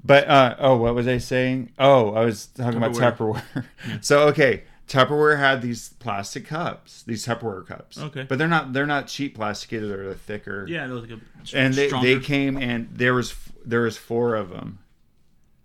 but 0.05 0.29
uh, 0.29 0.57
oh, 0.59 0.77
what 0.77 0.95
was 0.95 1.07
I 1.09 1.19
saying? 1.19 1.73
Oh, 1.79 2.13
I 2.15 2.25
was 2.25 2.47
talking 2.47 2.77
about 2.77 2.93
Tupperware. 2.93 3.43
Tupperware. 3.55 3.65
so 4.05 4.29
okay, 4.29 4.65
Tupperware 4.89 5.39
had 5.39 5.63
these 5.63 5.91
plastic 5.99 6.47
cups, 6.47 7.03
these 7.05 7.25
Tupperware 7.27 7.67
cups. 7.67 7.99
Okay. 7.99 8.25
but 8.29 8.39
they're 8.39 8.49
not 8.49 8.73
they're 8.73 8.87
not 8.87 9.07
cheap 9.07 9.35
plastic 9.37 9.73
either. 9.73 10.05
They're 10.05 10.15
thicker. 10.15 10.67
Yeah, 10.69 10.87
there 10.87 10.95
was 10.97 11.09
like 11.09 11.19
a 11.19 11.57
and 11.57 11.73
they, 11.75 11.89
stronger. 11.89 12.07
they 12.07 12.21
came 12.23 12.57
and 12.57 12.89
there 12.93 13.15
was 13.15 13.35
there 13.65 13.81
was 13.83 13.97
four 13.97 14.35
of 14.35 14.51
them, 14.51 14.79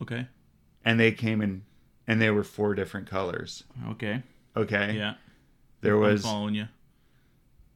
okay. 0.01 0.27
And 0.85 0.99
they 0.99 1.11
came 1.11 1.41
in 1.41 1.63
and 2.07 2.21
they 2.21 2.29
were 2.29 2.43
four 2.43 2.73
different 2.75 3.07
colors. 3.09 3.63
Okay. 3.91 4.23
Okay, 4.55 4.95
Yeah. 4.97 5.13
there 5.81 5.95
I'm 5.95 6.01
was 6.01 6.23
following 6.23 6.55
you. 6.55 6.67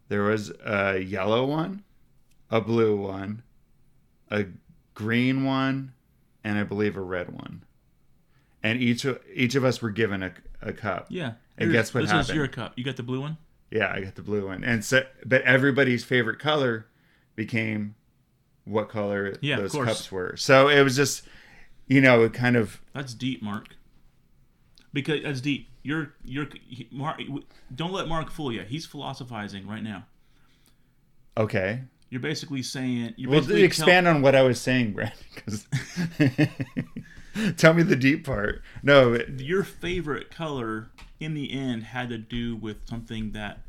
There 0.09 0.23
was 0.23 0.51
a 0.65 0.99
yellow 0.99 1.45
one, 1.45 1.83
a 2.51 2.61
blue 2.61 2.95
one, 2.95 3.43
a 4.29 4.45
green 4.93 5.43
one, 5.45 5.93
and 6.43 6.57
I 6.59 6.63
believe 6.63 6.95
a 6.97 7.01
red 7.01 7.29
one. 7.31 7.63
And 8.61 8.81
each 8.81 9.05
of 9.05 9.19
each 9.33 9.55
of 9.55 9.63
us 9.63 9.81
were 9.81 9.91
given 9.91 10.21
a, 10.23 10.33
a 10.61 10.73
cup. 10.73 11.07
Yeah. 11.09 11.33
And 11.57 11.69
Here's- 11.71 11.73
guess 11.87 11.93
what 11.93 12.01
this 12.01 12.11
happened? 12.11 12.29
is 12.31 12.35
your 12.35 12.47
cup. 12.47 12.73
You 12.75 12.83
got 12.83 12.97
the 12.97 13.03
blue 13.03 13.21
one. 13.21 13.37
Yeah, 13.71 13.91
I 13.93 14.01
got 14.01 14.15
the 14.15 14.21
blue 14.21 14.47
one. 14.47 14.63
And 14.63 14.83
so, 14.85 15.03
but 15.25 15.41
everybody's 15.43 16.03
favorite 16.03 16.39
color 16.39 16.85
became 17.35 17.95
what 18.65 18.89
color 18.89 19.35
Yeah, 19.41 19.57
those 19.57 19.71
cups 19.71 20.11
were. 20.11 20.35
So 20.37 20.67
it 20.69 20.81
was 20.81 20.95
just, 20.95 21.23
you 21.87 22.01
know, 22.01 22.23
it 22.23 22.33
kind 22.33 22.55
of 22.55 22.81
That's 22.93 23.13
deep, 23.13 23.41
Mark. 23.41 23.75
Because 24.93 25.23
that's 25.23 25.41
deep. 25.41 25.69
You're 25.83 26.13
you're 26.23 26.47
he- 26.67 26.87
Mark. 26.91 27.19
Don't 27.73 27.91
let 27.91 28.07
Mark 28.07 28.31
fool 28.31 28.51
you. 28.51 28.61
He's 28.61 28.85
philosophizing 28.85 29.67
right 29.67 29.83
now. 29.83 30.05
okay. 31.37 31.81
You're 32.09 32.21
basically 32.21 32.61
saying. 32.61 33.13
You're 33.17 33.31
Well, 33.31 33.39
basically 33.41 33.63
expand 33.63 34.07
on 34.07 34.21
what 34.21 34.35
I 34.35 34.43
was 34.43 34.61
saying, 34.61 34.93
Brad. 34.93 35.13
Because 35.33 35.67
tell 37.57 37.73
me 37.73 37.83
the 37.83 37.95
deep 37.95 38.25
part. 38.25 38.61
No, 38.83 39.13
it- 39.13 39.41
your 39.41 39.63
favorite 39.63 40.31
color 40.31 40.89
in 41.19 41.33
the 41.33 41.51
end 41.51 41.83
had 41.83 42.09
to 42.09 42.17
do 42.17 42.55
with 42.55 42.87
something 42.87 43.31
that 43.31 43.59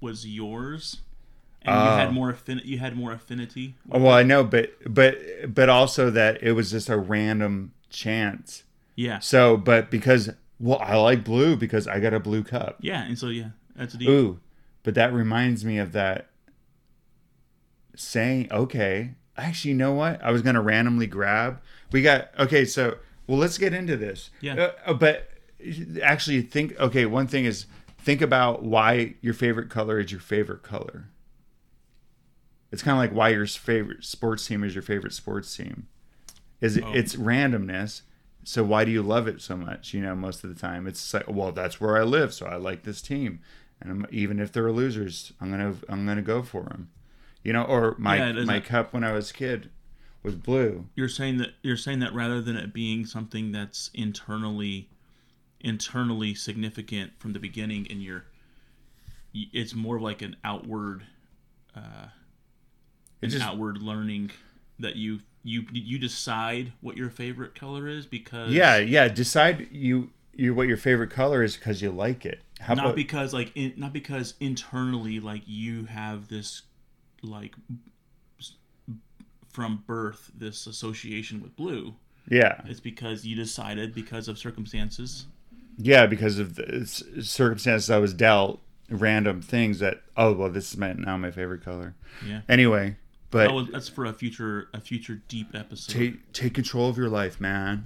was 0.00 0.26
yours, 0.26 1.00
and 1.64 1.74
you 1.74 1.90
Oh. 1.92 1.96
had 1.96 2.12
more 2.12 2.32
affin- 2.32 2.64
You 2.64 2.78
had 2.78 2.96
more 2.96 3.12
affinity. 3.12 3.74
Oh, 3.90 3.98
well, 4.00 4.12
I 4.14 4.22
know, 4.22 4.44
but 4.44 4.72
but 4.86 5.18
but 5.54 5.68
also 5.68 6.10
that 6.10 6.42
it 6.42 6.52
was 6.52 6.70
just 6.70 6.88
a 6.88 6.96
random 6.96 7.72
chance. 7.90 8.64
Yeah. 8.96 9.18
So, 9.20 9.56
but 9.56 9.90
because 9.90 10.30
well, 10.60 10.78
I 10.80 10.96
like 10.96 11.24
blue 11.24 11.56
because 11.56 11.88
I 11.88 11.98
got 12.00 12.14
a 12.14 12.20
blue 12.20 12.44
cup. 12.44 12.76
Yeah, 12.80 13.02
and 13.04 13.18
so 13.18 13.28
yeah, 13.28 13.48
that's 13.74 13.94
deep. 13.94 14.08
Ooh, 14.08 14.40
but 14.82 14.94
that 14.94 15.12
reminds 15.12 15.64
me 15.64 15.78
of 15.78 15.92
that 15.92 16.28
saying. 17.96 18.48
Okay, 18.50 19.14
actually, 19.36 19.72
you 19.72 19.76
know 19.76 19.92
what? 19.92 20.22
I 20.22 20.30
was 20.30 20.42
gonna 20.42 20.62
randomly 20.62 21.06
grab. 21.06 21.60
We 21.92 22.02
got 22.02 22.28
okay. 22.38 22.64
So, 22.64 22.98
well, 23.26 23.38
let's 23.38 23.58
get 23.58 23.72
into 23.74 23.96
this. 23.96 24.30
Yeah. 24.40 24.54
Uh, 24.54 24.72
uh, 24.86 24.94
but 24.94 25.30
actually, 26.02 26.42
think. 26.42 26.78
Okay, 26.78 27.06
one 27.06 27.26
thing 27.26 27.44
is 27.44 27.66
think 27.98 28.20
about 28.20 28.62
why 28.62 29.14
your 29.22 29.34
favorite 29.34 29.70
color 29.70 29.98
is 29.98 30.10
your 30.12 30.20
favorite 30.20 30.62
color. 30.62 31.08
It's 32.74 32.82
kind 32.82 32.96
of 32.96 32.98
like 32.98 33.16
why 33.16 33.28
your 33.28 33.46
favorite 33.46 34.04
sports 34.04 34.44
team 34.46 34.64
is 34.64 34.74
your 34.74 34.82
favorite 34.82 35.12
sports 35.12 35.56
team. 35.56 35.86
Is 36.60 36.76
Oh. 36.82 36.92
it's 36.92 37.14
randomness. 37.14 38.02
So 38.42 38.64
why 38.64 38.84
do 38.84 38.90
you 38.90 39.00
love 39.00 39.28
it 39.28 39.40
so 39.40 39.56
much? 39.56 39.94
You 39.94 40.02
know, 40.02 40.14
most 40.16 40.42
of 40.42 40.52
the 40.52 40.60
time 40.60 40.86
it's 40.88 41.14
like, 41.14 41.28
well, 41.28 41.52
that's 41.52 41.80
where 41.80 41.96
I 41.96 42.02
live, 42.02 42.34
so 42.34 42.46
I 42.46 42.56
like 42.56 42.82
this 42.82 43.00
team, 43.00 43.38
and 43.80 43.90
I'm, 43.90 44.06
even 44.10 44.40
if 44.40 44.50
they're 44.52 44.72
losers, 44.72 45.32
I'm 45.40 45.50
gonna 45.52 45.76
I'm 45.88 46.04
gonna 46.04 46.20
go 46.20 46.42
for 46.42 46.64
them. 46.64 46.90
You 47.44 47.52
know, 47.52 47.62
or 47.62 47.94
my 47.96 48.16
Yeah, 48.16 48.44
my 48.44 48.58
cup 48.60 48.92
when 48.92 49.04
I 49.04 49.12
was 49.12 49.30
a 49.30 49.34
kid 49.34 49.70
was 50.24 50.34
blue. 50.34 50.86
You're 50.96 51.08
saying 51.08 51.38
that 51.38 51.50
you're 51.62 51.76
saying 51.76 52.00
that 52.00 52.12
rather 52.12 52.42
than 52.42 52.56
it 52.56 52.72
being 52.74 53.06
something 53.06 53.52
that's 53.52 53.90
internally 53.94 54.88
internally 55.60 56.34
significant 56.34 57.12
from 57.18 57.32
the 57.34 57.38
beginning 57.38 57.86
in 57.86 58.00
your 58.00 58.24
it's 59.32 59.74
more 59.74 59.98
like 60.00 60.20
an 60.22 60.36
outward 60.44 61.04
uh 61.76 62.08
It 63.20 63.26
an 63.26 63.32
just 63.32 63.44
outward 63.44 63.78
learning 63.78 64.30
that 64.78 64.96
you 64.96 65.20
you 65.42 65.64
you 65.72 65.98
decide 65.98 66.72
what 66.80 66.96
your 66.96 67.10
favorite 67.10 67.54
color 67.54 67.88
is 67.88 68.06
because 68.06 68.52
yeah, 68.52 68.78
yeah. 68.78 69.08
Decide 69.08 69.68
you 69.70 70.10
you 70.32 70.54
what 70.54 70.68
your 70.68 70.76
favorite 70.76 71.10
color 71.10 71.42
is 71.42 71.56
because 71.56 71.82
you 71.82 71.90
like 71.90 72.26
it. 72.26 72.40
How 72.60 72.74
not 72.74 72.86
about 72.86 72.96
because 72.96 73.32
like 73.32 73.52
in, 73.54 73.74
not 73.76 73.92
because 73.92 74.34
internally 74.40 75.20
like 75.20 75.42
you 75.46 75.84
have 75.86 76.28
this 76.28 76.62
like 77.22 77.54
from 79.48 79.82
birth 79.86 80.30
this 80.36 80.66
association 80.66 81.40
with 81.40 81.54
blue 81.56 81.94
yeah, 82.28 82.62
it's 82.64 82.80
because 82.80 83.24
you 83.26 83.36
decided 83.36 83.94
because 83.94 84.28
of 84.28 84.38
circumstances 84.38 85.26
yeah? 85.78 86.06
Because 86.06 86.38
of 86.38 86.54
the 86.54 86.86
circumstances 86.86 87.90
I 87.90 87.98
was 87.98 88.14
dealt, 88.14 88.60
random 88.90 89.40
things 89.42 89.78
that 89.80 90.02
oh 90.16 90.32
well, 90.32 90.50
this 90.50 90.72
is 90.72 90.76
my 90.76 90.92
now 90.92 91.16
my 91.16 91.30
favorite 91.30 91.64
color. 91.64 91.94
yeah 92.26 92.42
Anyway, 92.48 92.96
but 93.34 93.46
that 93.48 93.52
was, 93.54 93.68
that's 93.72 93.88
for 93.88 94.04
a 94.06 94.12
future 94.12 94.68
a 94.72 94.80
future 94.80 95.20
deep 95.28 95.48
episode 95.54 95.92
take 95.92 96.32
take 96.32 96.54
control 96.54 96.88
of 96.88 96.96
your 96.96 97.08
life, 97.08 97.40
man. 97.40 97.84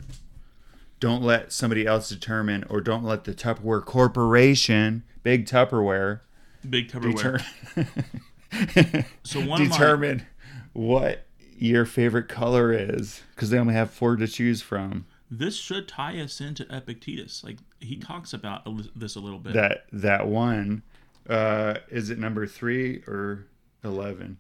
Don't 1.01 1.23
let 1.23 1.53
somebody 1.53 1.87
else 1.87 2.09
determine, 2.09 2.65
or 2.69 2.81
don't 2.81 3.05
let 3.05 3.23
the 3.25 3.33
Tupperware 3.33 3.85
Corporation, 3.85 5.05
big 5.23 5.47
Tupperware, 5.47 6.21
big 6.69 6.91
Tupperware. 6.91 7.43
deter- 7.75 9.05
So 9.23 9.41
one 9.45 9.63
of 9.63 9.69
my- 9.69 9.77
determine 9.77 10.27
what 10.73 11.27
your 11.57 11.85
favorite 11.85 12.29
color 12.29 12.73
is, 12.73 13.23
because 13.35 13.51
they 13.51 13.59
only 13.59 13.75
have 13.75 13.91
four 13.91 14.17
to 14.17 14.27
choose 14.27 14.61
from. 14.63 15.07
this 15.31 15.57
should 15.57 15.87
tie 15.87 16.19
us 16.21 16.41
into 16.41 16.67
Epictetus. 16.75 17.45
Like 17.45 17.59
he 17.81 17.97
talks 17.97 18.33
about 18.33 18.67
this 18.97 19.15
a 19.17 19.21
little 19.21 19.39
bit. 19.39 19.53
That 19.53 19.85
that 19.93 20.27
one, 20.27 20.83
uh, 21.29 21.75
is 21.91 22.11
it 22.11 22.19
number 22.19 22.47
three 22.47 23.03
or 23.07 23.47
eleven? 23.85 24.39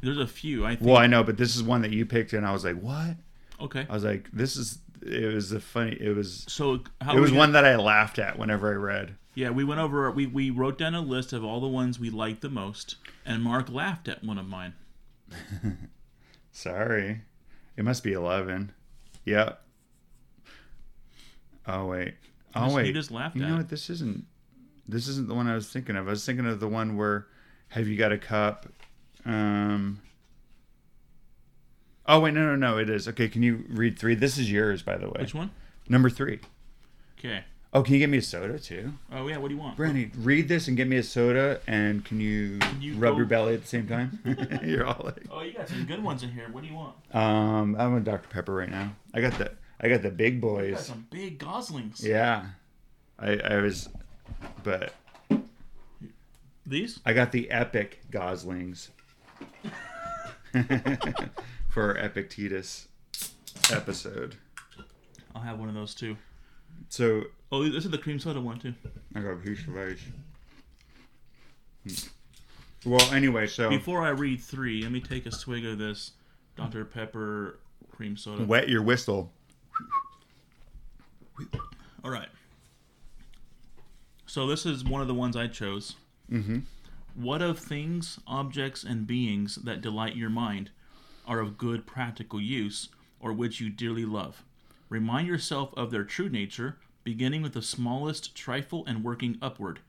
There's 0.00 0.18
a 0.18 0.26
few. 0.26 0.64
I 0.64 0.76
think. 0.76 0.88
Well, 0.88 0.96
I 0.96 1.06
know, 1.06 1.22
but 1.22 1.36
this 1.36 1.54
is 1.54 1.62
one 1.62 1.82
that 1.82 1.92
you 1.92 2.06
picked, 2.06 2.32
and 2.32 2.46
I 2.46 2.52
was 2.52 2.64
like, 2.64 2.80
what? 2.80 3.16
Okay. 3.60 3.86
I 3.88 3.92
was 3.92 4.04
like, 4.04 4.30
this 4.32 4.56
is. 4.56 4.78
It 5.04 5.34
was 5.34 5.50
a 5.52 5.60
funny. 5.60 5.96
It 6.00 6.14
was. 6.16 6.44
So 6.48 6.80
how 7.00 7.16
It 7.16 7.20
was 7.20 7.32
one 7.32 7.52
that 7.52 7.64
I 7.64 7.76
laughed 7.76 8.18
at 8.18 8.38
whenever 8.38 8.70
I 8.72 8.76
read. 8.76 9.16
Yeah, 9.34 9.50
we 9.50 9.64
went 9.64 9.80
over. 9.80 10.10
We 10.10 10.26
we 10.26 10.50
wrote 10.50 10.78
down 10.78 10.94
a 10.94 11.00
list 11.00 11.32
of 11.32 11.44
all 11.44 11.60
the 11.60 11.68
ones 11.68 11.98
we 11.98 12.10
liked 12.10 12.40
the 12.42 12.50
most, 12.50 12.96
and 13.26 13.42
Mark 13.42 13.70
laughed 13.70 14.08
at 14.08 14.22
one 14.22 14.38
of 14.38 14.46
mine. 14.46 14.74
Sorry. 16.52 17.22
It 17.76 17.84
must 17.84 18.04
be 18.04 18.12
11. 18.12 18.72
Yep. 19.24 19.62
Oh, 21.66 21.86
wait. 21.86 22.14
Oh, 22.54 22.64
Just- 22.64 22.76
wait. 22.76 22.86
he 22.86 22.92
just 22.92 23.10
laughed 23.10 23.36
you 23.36 23.46
know 23.46 23.56
what? 23.56 23.68
This 23.68 23.88
isn't. 23.88 24.26
This 24.86 25.08
isn't 25.08 25.28
the 25.28 25.34
one 25.34 25.48
I 25.48 25.54
was 25.54 25.68
thinking 25.68 25.96
of. 25.96 26.06
I 26.06 26.10
was 26.10 26.26
thinking 26.26 26.44
of 26.46 26.60
the 26.60 26.68
one 26.68 26.96
where, 26.96 27.26
have 27.68 27.88
you 27.88 27.96
got 27.96 28.12
a 28.12 28.18
cup? 28.18 28.66
Um. 29.24 30.00
Oh 32.06 32.20
wait, 32.20 32.34
no, 32.34 32.44
no, 32.44 32.56
no. 32.56 32.78
It 32.78 32.90
is 32.90 33.06
okay. 33.08 33.28
Can 33.28 33.42
you 33.42 33.64
read 33.68 33.98
three? 33.98 34.14
This 34.14 34.36
is 34.38 34.50
yours, 34.50 34.82
by 34.82 34.96
the 34.96 35.06
way. 35.06 35.20
Which 35.20 35.34
one? 35.34 35.50
Number 35.88 36.10
three. 36.10 36.40
Okay. 37.18 37.44
Oh, 37.74 37.82
can 37.82 37.94
you 37.94 38.00
get 38.00 38.10
me 38.10 38.18
a 38.18 38.22
soda 38.22 38.58
too, 38.58 38.92
Oh 39.10 39.26
yeah. 39.28 39.38
What 39.38 39.48
do 39.48 39.54
you 39.54 39.60
want? 39.60 39.76
Brandy? 39.78 40.10
Read 40.18 40.46
this 40.46 40.68
and 40.68 40.76
get 40.76 40.86
me 40.88 40.98
a 40.98 41.02
soda. 41.02 41.60
And 41.66 42.04
can 42.04 42.20
you, 42.20 42.58
you 42.80 42.94
rub 42.96 43.14
go- 43.14 43.18
your 43.18 43.26
belly 43.26 43.54
at 43.54 43.62
the 43.62 43.66
same 43.68 43.86
time? 43.86 44.18
You're 44.62 44.84
all 44.86 45.00
like. 45.04 45.24
Oh, 45.30 45.40
you 45.40 45.52
got 45.54 45.68
some 45.68 45.84
good 45.86 46.02
ones 46.02 46.22
in 46.22 46.30
here. 46.32 46.48
What 46.52 46.62
do 46.64 46.68
you 46.68 46.74
want? 46.74 46.94
Um, 47.14 47.74
I'm 47.78 47.94
on 47.94 48.04
Dr 48.04 48.28
Pepper 48.28 48.52
right 48.54 48.68
now. 48.68 48.94
I 49.14 49.20
got 49.22 49.38
the 49.38 49.52
I 49.80 49.88
got 49.88 50.02
the 50.02 50.10
big 50.10 50.34
You 50.34 50.40
got 50.40 50.48
boys. 50.48 50.86
some 50.86 51.06
big 51.10 51.38
goslings. 51.38 52.04
Yeah, 52.06 52.46
I 53.18 53.36
I 53.38 53.56
was, 53.62 53.88
but 54.64 54.92
These? 56.66 57.00
I 57.06 57.12
got 57.14 57.32
the 57.32 57.50
epic 57.50 58.02
goslings 58.10 58.90
for 61.70 61.82
our 61.82 61.96
Epictetus 61.96 62.88
episode. 63.70 64.36
I'll 65.34 65.42
have 65.42 65.58
one 65.58 65.68
of 65.68 65.74
those 65.74 65.94
too. 65.94 66.16
So 66.88 67.24
Oh, 67.50 67.68
this 67.68 67.84
is 67.84 67.90
the 67.90 67.98
cream 67.98 68.18
soda 68.18 68.40
one 68.40 68.58
too. 68.58 68.74
I 69.14 69.20
got 69.20 69.30
a 69.32 69.36
piece 69.36 69.66
of 69.66 69.76
ice. 69.76 70.00
Well, 72.84 73.12
anyway, 73.12 73.46
so 73.46 73.68
Before 73.68 74.02
I 74.02 74.08
read 74.08 74.40
three, 74.40 74.82
let 74.82 74.90
me 74.90 75.00
take 75.00 75.26
a 75.26 75.32
swig 75.32 75.64
of 75.66 75.78
this 75.78 76.12
Dr 76.56 76.84
Pepper 76.84 77.58
cream 77.90 78.16
soda. 78.16 78.44
wet 78.44 78.68
your 78.68 78.82
whistle. 78.82 79.32
All 82.04 82.10
right. 82.10 82.28
So 84.26 84.46
this 84.46 84.64
is 84.66 84.82
one 84.84 85.02
of 85.02 85.08
the 85.08 85.14
ones 85.14 85.36
I 85.36 85.46
chose. 85.46 85.96
Mm-hmm. 86.30 86.60
What 87.14 87.42
of 87.42 87.58
things, 87.58 88.18
objects, 88.26 88.84
and 88.84 89.06
beings 89.06 89.56
that 89.56 89.80
delight 89.82 90.16
your 90.16 90.30
mind 90.30 90.70
are 91.26 91.40
of 91.40 91.58
good 91.58 91.86
practical 91.86 92.40
use, 92.40 92.88
or 93.20 93.32
which 93.32 93.60
you 93.60 93.70
dearly 93.70 94.04
love? 94.04 94.44
Remind 94.88 95.28
yourself 95.28 95.72
of 95.76 95.90
their 95.90 96.04
true 96.04 96.28
nature, 96.28 96.78
beginning 97.04 97.42
with 97.42 97.52
the 97.52 97.62
smallest 97.62 98.34
trifle 98.34 98.84
and 98.86 99.04
working 99.04 99.38
upward. 99.42 99.80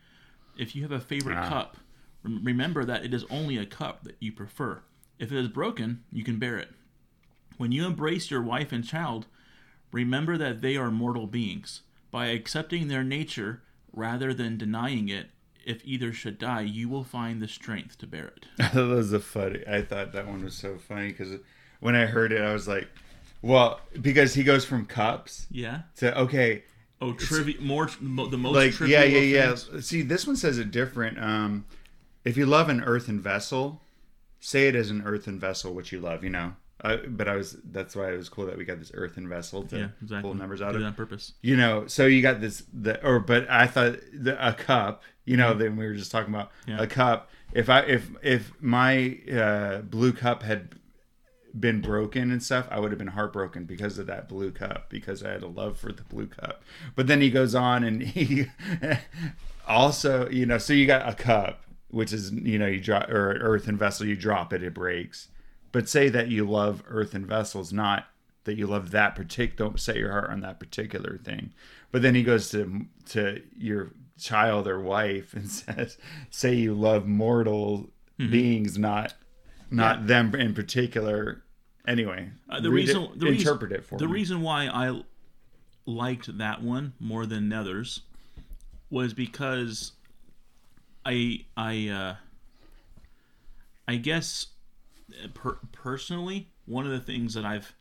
If 0.57 0.75
you 0.75 0.81
have 0.83 0.91
a 0.91 0.99
favorite 0.99 1.37
Ah. 1.37 1.49
cup, 1.49 1.77
rem- 2.23 2.43
remember 2.43 2.85
that 2.85 3.05
it 3.05 3.13
is 3.13 3.23
only 3.29 3.57
a 3.57 3.65
cup 3.65 4.03
that 4.03 4.17
you 4.19 4.31
prefer. 4.31 4.81
If 5.19 5.31
it 5.31 5.37
is 5.37 5.47
broken, 5.47 6.03
you 6.11 6.23
can 6.23 6.39
bear 6.39 6.57
it. 6.57 6.73
When 7.57 7.71
you 7.71 7.85
embrace 7.85 8.29
your 8.31 8.41
wife 8.41 8.71
and 8.71 8.83
child, 8.85 9.27
remember 9.91 10.37
that 10.37 10.61
they 10.61 10.75
are 10.75 10.91
mortal 10.91 11.27
beings. 11.27 11.81
By 12.11 12.27
accepting 12.27 12.87
their 12.87 13.03
nature 13.03 13.61
rather 13.91 14.33
than 14.33 14.57
denying 14.57 15.09
it, 15.09 15.29
if 15.65 15.81
either 15.85 16.11
should 16.13 16.37
die, 16.39 16.61
you 16.61 16.89
will 16.89 17.03
find 17.03 17.41
the 17.41 17.47
strength 17.47 17.97
to 17.99 18.07
bear 18.07 18.27
it. 18.35 18.45
that 18.57 18.75
was 18.75 19.13
a 19.13 19.19
funny. 19.19 19.63
I 19.67 19.81
thought 19.81 20.13
that 20.13 20.27
one 20.27 20.43
was 20.43 20.55
so 20.55 20.77
funny 20.77 21.09
because 21.09 21.39
when 21.79 21.95
I 21.95 22.05
heard 22.05 22.31
it, 22.31 22.41
I 22.41 22.53
was 22.53 22.67
like, 22.67 22.87
well, 23.41 23.79
because 24.01 24.33
he 24.33 24.43
goes 24.43 24.63
from 24.65 24.85
cups 24.85 25.47
Yeah. 25.51 25.81
to 25.97 26.17
okay, 26.21 26.63
Oh, 27.01 27.11
trivia. 27.13 27.59
More 27.59 27.89
mo- 27.99 28.27
the 28.27 28.37
most. 28.37 28.55
like 28.55 28.71
trivial 28.73 29.01
yeah, 29.01 29.05
yeah, 29.05 29.19
yeah. 29.49 29.55
things. 29.55 29.85
See, 29.87 30.01
this 30.03 30.25
one 30.25 30.37
says 30.37 30.57
it 30.57 30.71
different. 30.71 31.19
Um, 31.21 31.65
if 32.23 32.37
you 32.37 32.45
love 32.45 32.69
an 32.69 32.81
earthen 32.81 33.19
vessel, 33.19 33.81
say 34.39 34.67
it 34.69 34.75
as 34.75 34.89
an 34.89 35.01
earthen 35.05 35.37
vessel, 35.39 35.73
which 35.73 35.91
you 35.91 35.99
love. 35.99 36.23
You 36.23 36.29
know. 36.29 36.53
Uh, 36.83 36.97
but 37.07 37.27
I 37.29 37.35
was. 37.37 37.55
That's 37.63 37.95
why 37.95 38.11
it 38.11 38.17
was 38.17 38.27
cool 38.27 38.45
that 38.47 38.57
we 38.57 38.65
got 38.65 38.77
this 38.79 38.91
earthen 38.93 39.29
vessel 39.29 39.63
to 39.63 39.77
Yeah, 39.77 39.87
exactly. 40.01 40.21
pull 40.29 40.33
numbers 40.33 40.61
out 40.61 40.73
Did 40.73 40.81
of. 40.81 40.87
on 40.87 40.93
purpose. 40.93 41.33
you 41.41 41.55
know 41.55 41.87
so 41.87 42.05
you 42.05 42.21
got 42.21 42.41
this 42.41 42.63
the 42.73 43.01
or 43.05 43.19
but 43.19 43.49
i 43.49 43.65
thought 43.67 43.95
the, 44.13 44.35
a 44.45 44.53
cup 44.53 45.01
you 45.25 45.37
know 45.37 45.53
then 45.53 45.77
we 45.77 45.85
were 45.85 45.93
just 45.93 46.11
talking 46.11 46.33
about 46.33 46.51
Yeah. 46.67 46.81
a 46.81 46.87
cup 46.87 47.29
if 47.53 47.69
i 47.69 47.79
if 47.81 48.09
if 48.21 48.51
my 48.61 49.17
uh 49.31 49.81
blue 49.81 50.11
cup 50.11 50.43
had 50.43 50.75
been 51.57 51.79
broken 51.81 52.31
and 52.31 52.41
stuff 52.43 52.67
i 52.71 52.79
would 52.79 52.91
have 52.91 52.97
been 52.97 53.07
heartbroken 53.07 53.63
because 53.65 53.97
of 53.97 54.07
that 54.07 54.27
blue 54.27 54.51
cup 54.51 54.89
because 54.89 55.23
i 55.23 55.29
had 55.31 55.43
a 55.43 55.47
love 55.47 55.77
for 55.77 55.91
the 55.93 56.03
blue 56.03 56.27
cup 56.27 56.63
but 56.95 57.07
then 57.07 57.21
he 57.21 57.29
goes 57.29 57.53
on 57.55 57.83
and 57.83 58.01
he 58.17 58.47
also 59.67 60.29
you 60.29 60.45
know 60.45 60.57
so 60.57 60.73
you 60.73 60.85
got 60.85 61.07
a 61.07 61.13
cup 61.13 61.63
which 61.89 62.11
is 62.11 62.31
you 62.31 62.57
know 62.59 62.65
you 62.67 62.79
drop 62.81 63.07
or 63.09 63.37
earthen 63.39 63.77
vessel 63.77 64.05
you 64.05 64.15
drop 64.15 64.51
it 64.51 64.63
it 64.63 64.73
breaks 64.73 65.29
but 65.73 65.89
say 65.89 66.07
that 66.07 66.29
you 66.29 66.49
love 66.49 66.81
earthen 66.87 67.25
vessels 67.25 67.73
not 67.73 68.05
that 68.45 68.57
you 68.57 68.67
love 68.67 68.91
that 68.91 69.15
particular 69.15 69.69
don't 69.69 69.79
set 69.79 69.95
your 69.95 70.11
heart 70.11 70.29
on 70.29 70.41
that 70.41 70.59
particular 70.59 71.17
thing. 71.23 71.51
But 71.91 72.01
then 72.01 72.15
he 72.15 72.23
goes 72.23 72.49
to 72.51 72.85
to 73.09 73.41
your 73.57 73.91
child 74.17 74.67
or 74.67 74.79
wife 74.79 75.33
and 75.33 75.49
says 75.61 75.97
say 76.29 76.53
you 76.53 76.73
love 76.73 77.05
mortal 77.05 77.89
beings 78.17 78.77
not 78.77 79.13
not 79.71 80.07
them 80.07 80.33
in 80.35 80.53
particular. 80.53 81.43
Anyway 81.85 82.29
Uh, 82.49 82.61
the 82.61 82.69
reason, 82.69 83.03
it, 83.03 83.19
the 83.19 83.25
reason, 83.25 83.39
interpret 83.47 83.71
it 83.73 83.83
for 83.83 83.97
the 83.97 84.07
me. 84.07 84.13
reason 84.13 84.41
why 84.41 84.67
I 84.67 85.01
liked 85.85 86.37
that 86.37 86.61
one 86.61 86.93
more 86.99 87.25
than 87.25 87.51
others 87.51 88.01
was 88.89 89.13
because 89.13 89.91
I 91.05 91.45
I 91.57 91.89
uh, 91.89 92.15
I 93.87 93.95
guess 93.97 94.47
per- 95.33 95.59
personally 95.71 96.49
one 96.65 96.85
of 96.85 96.91
the 96.91 96.99
things 96.99 97.33
that 97.33 97.45
I've 97.45 97.73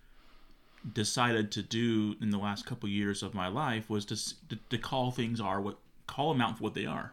decided 0.90 1.52
to 1.52 1.62
do 1.62 2.16
in 2.20 2.30
the 2.30 2.38
last 2.38 2.66
couple 2.66 2.88
years 2.88 3.22
of 3.22 3.34
my 3.34 3.48
life 3.48 3.88
was 3.88 4.04
to, 4.06 4.16
to 4.48 4.58
to 4.70 4.78
call 4.78 5.10
things 5.10 5.40
are 5.40 5.60
what 5.60 5.78
call 6.06 6.32
them 6.32 6.42
out 6.42 6.58
for 6.58 6.64
what 6.64 6.74
they 6.74 6.86
are. 6.86 7.12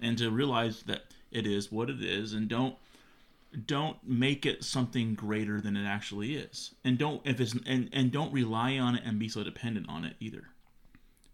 And 0.00 0.18
to 0.18 0.30
realize 0.30 0.82
that 0.84 1.04
it 1.30 1.46
is 1.46 1.70
what 1.70 1.90
it 1.90 2.02
is 2.02 2.32
and 2.32 2.48
don't 2.48 2.76
don't 3.66 3.98
make 4.02 4.44
it 4.44 4.64
something 4.64 5.14
greater 5.14 5.60
than 5.60 5.76
it 5.76 5.86
actually 5.86 6.34
is. 6.34 6.74
And 6.84 6.98
don't 6.98 7.20
if 7.24 7.40
it's 7.40 7.54
and, 7.66 7.90
and 7.92 8.10
don't 8.10 8.32
rely 8.32 8.78
on 8.78 8.96
it 8.96 9.02
and 9.04 9.18
be 9.18 9.28
so 9.28 9.44
dependent 9.44 9.88
on 9.88 10.04
it 10.04 10.16
either. 10.20 10.48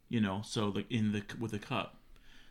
You 0.08 0.20
know 0.20 0.42
so 0.44 0.68
like 0.68 0.90
in 0.90 1.12
the 1.12 1.22
with 1.38 1.52
the 1.52 1.58
cup. 1.58 1.96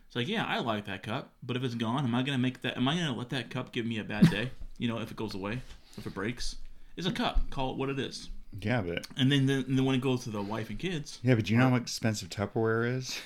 It's 0.06 0.16
like 0.16 0.26
yeah 0.26 0.44
i 0.44 0.58
like 0.58 0.86
that 0.86 1.04
cup 1.04 1.34
but 1.40 1.56
if 1.56 1.62
it's 1.62 1.76
gone 1.76 2.02
am 2.02 2.16
i 2.16 2.24
gonna 2.24 2.36
make 2.36 2.62
that 2.62 2.76
am 2.76 2.88
i 2.88 2.96
gonna 2.96 3.14
let 3.14 3.28
that 3.28 3.48
cup 3.48 3.70
give 3.70 3.86
me 3.86 3.96
a 3.96 4.02
bad 4.02 4.28
day 4.28 4.50
you 4.80 4.88
know 4.88 4.98
if 4.98 5.10
it 5.10 5.16
goes 5.16 5.34
away 5.34 5.62
if 5.96 6.06
it 6.06 6.14
breaks 6.14 6.56
it's 6.96 7.06
a 7.06 7.12
cup 7.12 7.48
call 7.50 7.70
it 7.70 7.76
what 7.76 7.88
it 7.88 7.98
is 7.98 8.30
yeah 8.60 8.80
but 8.80 9.06
and 9.16 9.30
then 9.30 9.46
then, 9.46 9.64
and 9.68 9.78
then 9.78 9.84
when 9.84 9.94
it 9.94 10.00
goes 10.00 10.24
to 10.24 10.30
the 10.30 10.42
wife 10.42 10.70
and 10.70 10.78
kids 10.80 11.20
yeah 11.22 11.34
but 11.36 11.44
do 11.44 11.52
you 11.52 11.58
know 11.58 11.68
how 11.68 11.74
uh, 11.74 11.78
expensive 11.78 12.28
tupperware 12.28 12.96
is 12.96 13.20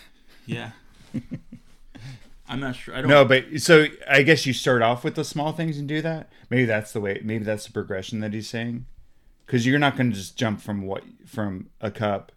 yeah 0.45 0.73
I'm 2.49 2.61
not 2.61 2.77
sure. 2.77 2.95
I 2.95 3.01
don't. 3.01 3.09
No, 3.09 3.25
but 3.25 3.45
so 3.59 3.87
I 4.09 4.23
guess 4.23 4.45
you 4.45 4.53
start 4.53 4.83
off 4.83 5.03
with 5.03 5.15
the 5.15 5.25
small 5.25 5.53
things 5.53 5.79
and 5.79 5.89
do 5.89 6.03
that. 6.03 6.31
Maybe 6.51 6.67
that's 6.67 6.93
the 6.93 7.01
way. 7.01 7.21
Maybe 7.25 7.45
that's 7.45 7.65
the 7.65 7.73
progression 7.73 8.21
that 8.21 8.35
he's 8.35 8.49
saying. 8.49 8.87
Because 9.47 9.67
you're 9.67 9.79
not 9.79 9.97
going 9.97 10.11
to 10.11 10.17
just 10.17 10.37
jump 10.37 10.61
from 10.61 10.83
what 10.83 11.05
from 11.27 11.71
a 11.81 11.91
cup. 11.91 12.33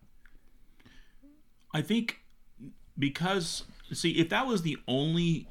I 1.73 1.82
think 1.82 2.21
because 2.97 3.63
see 3.91 4.12
if 4.12 4.30
that 4.30 4.47
was 4.47 4.62
the 4.62 4.77
only. 4.88 5.47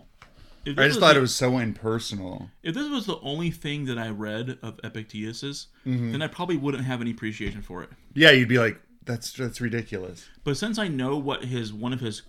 If 0.67 0.79
I 0.79 0.89
just 0.89 0.99
thought 1.01 1.13
the- 1.15 1.19
it 1.19 1.23
was 1.23 1.35
so 1.35 1.59
impersonal. 1.59 2.51
If 2.63 2.75
this 2.75 2.89
was 2.91 3.07
the 3.07 3.19
only 3.21 3.51
thing 3.51 3.85
that 3.87 3.99
I 3.99 4.09
read 4.09 4.59
of 4.63 4.79
Epictetus's, 4.85 5.69
Mm-hmm. 5.87 6.13
then 6.13 6.23
I 6.23 6.27
probably 6.27 6.57
wouldn't 6.57 6.85
have 6.85 7.01
any 7.01 7.13
appreciation 7.13 7.63
for 7.63 7.83
it. 7.83 7.91
Yeah, 8.15 8.33
you'd 8.33 8.49
be 8.49 8.59
like, 8.59 8.81
that's 9.05 9.33
that's 9.33 9.61
ridiculous. 9.61 10.29
But 10.45 10.57
since 10.57 10.79
I 10.79 10.89
know 10.89 11.17
what 11.17 11.45
his 11.45 11.73
one 11.73 11.93
of 11.93 12.01
his 12.01 12.23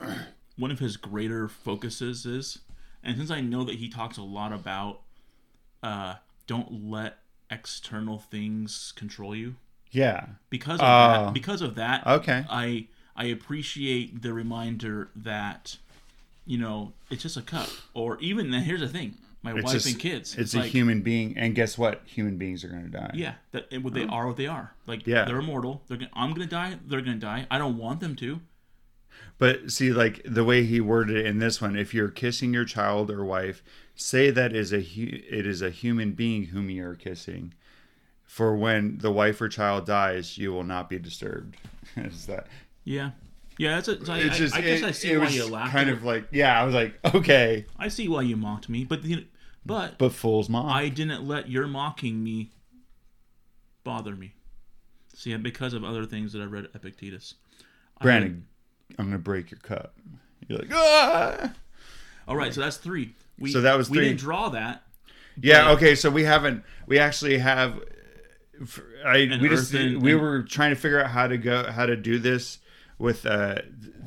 one 0.58 0.70
of 0.72 0.80
his 0.80 0.96
greater 0.98 1.48
focuses 1.48 2.26
is, 2.26 2.60
and 3.04 3.18
since 3.18 3.32
I 3.32 3.42
know 3.42 3.64
that 3.64 3.76
he 3.76 3.90
talks 3.90 4.18
a 4.18 4.22
lot 4.24 4.54
about 4.54 5.02
uh, 5.84 6.16
don't 6.46 6.90
let 6.90 7.18
external 7.50 8.20
things 8.20 8.92
control 8.96 9.36
you, 9.36 9.56
Yeah. 9.92 10.26
because 10.50 10.80
of 10.80 10.86
Oh. 10.86 11.26
that, 11.26 11.34
because 11.34 11.62
of 11.62 11.76
that, 11.76 12.06
Okay. 12.06 12.46
I 12.50 12.88
I 13.16 13.26
appreciate 13.26 14.22
the 14.22 14.32
reminder 14.34 15.10
that 15.16 15.78
you 16.48 16.58
know 16.58 16.94
it's 17.12 17.22
just 17.22 17.38
a 17.38 17.42
cup, 17.44 17.70
or 17.94 18.18
even 18.20 18.50
then, 18.52 18.64
here's 18.64 18.80
the 18.80 18.88
thing, 18.88 19.14
my 19.44 19.54
It's 19.54 19.64
wife 19.64 19.74
just- 19.74 19.88
and 19.88 20.00
kids. 20.00 20.36
It's, 20.36 20.54
a 20.56 20.60
like, 20.60 20.72
human 20.72 21.02
being, 21.02 21.38
and 21.38 21.54
guess 21.54 21.78
what? 21.78 22.02
Human 22.06 22.38
beings 22.38 22.64
are 22.64 22.70
going 22.70 22.86
to 22.86 22.90
die. 22.90 23.12
Yeah, 23.14 23.36
that 23.52 23.72
what 23.84 23.94
they 23.94 24.06
are, 24.06 24.26
what 24.28 24.38
they 24.38 24.48
are. 24.48 24.74
Like 24.88 25.06
Yeah. 25.06 25.26
they're 25.26 25.38
immortal. 25.40 25.84
They're 25.88 25.98
gonna, 25.98 26.10
I'm 26.14 26.32
gonna 26.34 26.48
die. 26.48 26.80
They're 26.88 27.02
gonna 27.02 27.18
die. 27.18 27.46
I 27.52 27.58
don't 27.60 27.78
want 27.78 28.00
them 28.00 28.16
to. 28.18 28.40
But 29.40 29.72
see, 29.72 29.92
like 29.94 30.22
the 30.26 30.44
way 30.44 30.64
he 30.64 30.80
worded 30.82 31.18
it 31.18 31.26
in 31.26 31.38
this 31.40 31.62
one, 31.62 31.76
if 31.76 31.94
you're 31.94 32.10
kissing 32.10 32.54
your 32.54 32.66
child 32.66 33.12
or 33.12 33.24
wife, 33.24 33.64
say 33.96 34.32
that 34.32 34.56
is 34.56 34.72
a 34.74 34.82
hu- 34.82 35.20
it 35.30 35.46
is 35.46 35.62
a 35.62 35.70
human 35.70 36.14
being 36.14 36.46
whom 36.46 36.70
you 36.70 36.88
are 36.88 36.96
kissing. 36.96 37.54
For 38.26 38.56
when 38.56 38.98
the 39.00 39.12
wife 39.12 39.40
or 39.42 39.48
child 39.50 39.86
dies, 39.86 40.38
you 40.38 40.52
will 40.52 40.64
not 40.64 40.90
be 40.90 41.00
disturbed. 41.00 41.58
is 41.96 42.26
that? 42.28 42.48
Yeah, 42.84 43.12
yeah. 43.58 43.80
That's 43.80 43.88
a. 43.88 44.12
I, 44.12 44.20
It's 44.20 44.38
just. 44.38 44.56
I, 44.56 44.60
I 44.60 44.62
guess 44.62 44.82
it, 44.82 44.86
I 44.86 44.92
see 44.92 45.12
it 45.12 45.18
why 45.18 45.26
was 45.26 45.36
you 45.36 45.48
laughed. 45.48 45.72
kind 45.72 45.90
of 45.90 46.04
like 46.04 46.28
yeah. 46.32 46.60
I 46.60 46.64
was 46.64 46.74
like 46.74 46.96
okay, 47.16 47.66
I 47.78 47.88
see 47.88 48.08
why 48.08 48.22
you 48.22 48.36
mocked 48.38 48.70
me, 48.70 48.84
but 48.84 49.04
the, 49.04 49.28
but 49.66 49.98
but 49.98 50.14
fool's 50.14 50.50
mom. 50.50 50.68
I 50.68 50.90
didn't 50.90 51.28
let 51.28 51.50
your 51.50 51.68
mocking 51.68 52.24
me 52.24 52.52
bother 53.84 54.16
me. 54.16 54.34
See, 55.14 55.36
because 55.38 55.74
of 55.74 55.84
other 55.84 56.06
things 56.06 56.34
that 56.34 56.42
I 56.42 56.46
read 56.46 56.68
Epictetus. 56.76 57.36
I- 58.00 58.04
Brandon, 58.04 58.46
I'm 59.00 59.06
gonna 59.06 59.18
break 59.18 59.52
your 59.52 59.60
cup. 59.60 59.96
You're 60.48 60.60
like 60.60 60.70
ah. 60.72 61.54
all 62.28 62.36
right, 62.36 62.54
so 62.54 62.62
that's 62.62 62.78
three. 62.78 63.14
We, 63.40 63.52
So 63.52 63.62
that 63.62 63.78
was 63.78 63.90
we 63.90 64.00
didn't 64.00 64.20
draw 64.20 64.50
that. 64.50 64.84
Yeah. 65.42 65.72
Okay. 65.72 65.96
So 65.96 66.10
we 66.10 66.24
haven't. 66.24 66.64
We 66.88 67.00
actually 67.00 67.38
have. 67.38 67.80
I 69.06 69.38
we 69.40 69.50
just 69.50 69.72
we 69.74 70.16
were 70.16 70.42
trying 70.44 70.72
to 70.72 70.76
figure 70.76 71.00
out 71.00 71.12
how 71.12 71.28
to 71.28 71.38
go 71.38 71.70
how 71.72 71.86
to 71.86 71.96
do 71.96 72.18
this 72.18 72.58
with 72.98 73.26
uh 73.26 73.56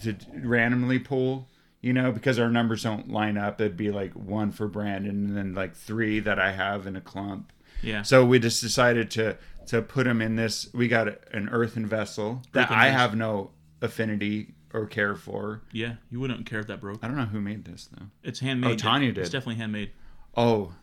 to 0.03 0.16
randomly 0.35 0.98
pull. 0.98 1.48
You 1.83 1.94
know, 1.94 2.12
because 2.12 2.38
our 2.38 2.50
numbers 2.50 2.83
don't 2.83 3.09
line 3.09 3.38
up. 3.38 3.59
It'd 3.59 3.74
be 3.74 3.90
like 3.90 4.12
one 4.12 4.53
for 4.53 4.68
Brandon, 4.68 5.29
and 5.29 5.35
then 5.37 5.55
like 5.55 5.74
three 5.74 6.20
that 6.20 6.38
I 6.38 6.53
have 6.53 6.87
in 6.87 6.94
a 6.94 7.00
clump. 7.00 7.55
Yeah. 7.83 8.03
So 8.03 8.22
we 8.26 8.38
just 8.38 8.61
decided 8.61 9.11
to 9.12 9.38
to 9.68 9.81
put 9.81 10.05
them 10.05 10.20
in 10.20 10.37
this. 10.37 10.68
We 10.74 10.88
got 10.88 11.09
an 11.33 11.48
earthen 11.48 11.87
vessel 11.87 12.42
that 12.53 12.64
Earthen 12.64 12.76
I 12.76 12.85
vessel. 12.87 12.98
have 12.98 13.16
no 13.16 13.50
affinity 13.81 14.55
or 14.74 14.85
care 14.87 15.14
for. 15.16 15.62
yeah, 15.72 15.94
you 16.11 16.20
wouldn't 16.20 16.44
care 16.44 16.61
if 16.61 16.66
that 16.66 16.81
broke. 16.83 16.98
I 17.03 17.09
don't 17.09 17.16
know 17.16 17.24
who 17.24 17.40
made 17.40 17.64
this 17.64 17.88
though. 17.96 18.07
It's 18.22 18.40
handmade. 18.40 18.72
Oh, 18.72 18.76
Tanya 18.76 19.12
did. 19.12 19.22
It's 19.22 19.31
definitely 19.31 19.57
handmade. 19.57 19.90
Oh, 20.37 20.74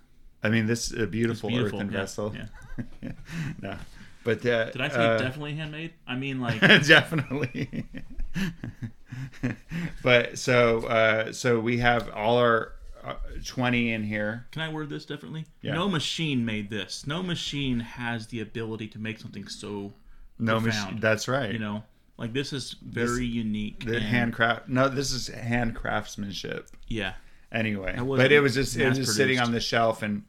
I 0.41 0.49
mean 0.49 0.65
this 0.65 0.91
is 0.91 0.99
a 0.99 1.05
beautiful, 1.05 1.49
beautiful, 1.49 1.77
earthen 1.79 1.91
yeah, 1.91 1.99
vessel. 1.99 2.35
yeah. 3.03 3.11
no, 3.61 3.77
but 4.27 4.45
uh, 4.45 4.69
Did 4.71 4.81
I 4.81 4.89
say 4.89 4.95
uh, 5.05 5.17
definitely 5.17 5.55
handmade? 5.55 5.93
I 6.05 6.17
mean, 6.17 6.41
like, 6.41 6.59
definitely. 6.59 7.85
but 10.03 10.37
so 10.37 10.79
uh, 10.85 11.31
so 11.31 11.61
we 11.61 11.77
have 11.77 12.09
all 12.09 12.37
our 12.37 12.73
uh, 13.05 13.15
twenty 13.45 13.93
in 13.93 14.03
here. 14.03 14.45
can 14.51 14.63
I 14.63 14.69
word 14.73 14.89
this 14.89 15.05
differently? 15.05 15.45
Yeah. 15.61 15.75
No 15.75 15.87
machine 15.87 16.43
made 16.43 16.69
this. 16.69 17.07
No 17.07 17.23
machine 17.23 17.79
has 17.79 18.27
the 18.27 18.41
ability 18.41 18.89
to 18.89 18.99
make 18.99 19.17
something 19.17 19.47
so, 19.47 19.93
No 20.37 20.59
machine. 20.59 20.99
That's 20.99 21.29
right. 21.29 21.53
you 21.53 21.59
know, 21.59 21.83
like 22.17 22.33
this 22.33 22.51
is 22.51 22.75
very 22.81 23.25
unique. 23.25 23.85
the 23.85 23.95
and- 23.95 24.03
handcraft. 24.03 24.67
No, 24.67 24.89
this 24.89 25.13
is 25.13 25.29
hand 25.29 25.73
craftsmanship. 25.73 26.67
Yeah. 26.89 27.13
Anyway, 27.49 27.97
but 27.97 28.33
it 28.33 28.41
was 28.41 28.55
just 28.55 28.75
it 28.75 28.89
was 28.89 28.97
just 28.97 29.15
sitting 29.15 29.39
on 29.39 29.53
the 29.53 29.61
shelf 29.61 30.01
and 30.03 30.25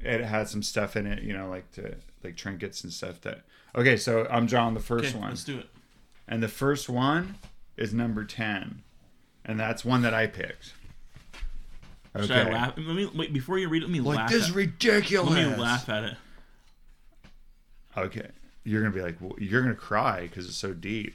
it 0.00 0.24
had 0.24 0.48
some 0.48 0.62
stuff 0.62 0.96
in 0.96 1.06
it. 1.06 1.22
You 1.22 1.34
know, 1.34 1.50
like 1.50 1.70
to 1.72 1.96
like 2.24 2.36
trinkets 2.36 2.82
and 2.84 2.92
stuff. 2.92 3.20
That 3.22 3.42
okay. 3.74 3.96
So 3.96 4.26
I'm 4.30 4.46
drawing 4.46 4.74
the 4.74 4.80
first 4.80 5.10
Okay, 5.10 5.18
one. 5.18 5.30
let's 5.30 5.44
do 5.44 5.58
it. 5.58 5.68
And 6.28 6.42
the 6.42 6.48
first 6.48 6.88
one 6.88 7.36
is 7.76 7.92
number 7.92 8.24
10. 8.24 8.82
And 9.44 9.58
that's 9.58 9.84
one 9.84 10.02
that 10.02 10.14
I 10.14 10.26
picked. 10.28 10.72
Okay. 12.14 12.26
Should 12.26 12.36
I 12.36 12.50
laugh? 12.52 12.74
Let 12.76 12.94
me 12.96 13.10
wait 13.14 13.32
before 13.32 13.58
you 13.58 13.68
read 13.68 13.82
it. 13.82 13.86
Let 13.86 13.92
me 13.92 14.00
Like, 14.00 14.18
laugh. 14.18 14.30
this 14.30 14.44
is 14.44 14.50
ridiculous. 14.52 15.30
let 15.34 15.50
me 15.50 15.56
laugh 15.56 15.88
at 15.88 16.04
it. 16.04 16.16
Okay. 17.96 18.28
You're 18.64 18.80
going 18.82 18.92
to 18.92 18.96
be 18.98 19.02
like, 19.04 19.16
well, 19.20 19.34
you're 19.38 19.62
going 19.62 19.74
to 19.74 19.80
cry 19.80 20.22
because 20.22 20.46
it's 20.46 20.56
so 20.56 20.72
deep. 20.72 21.14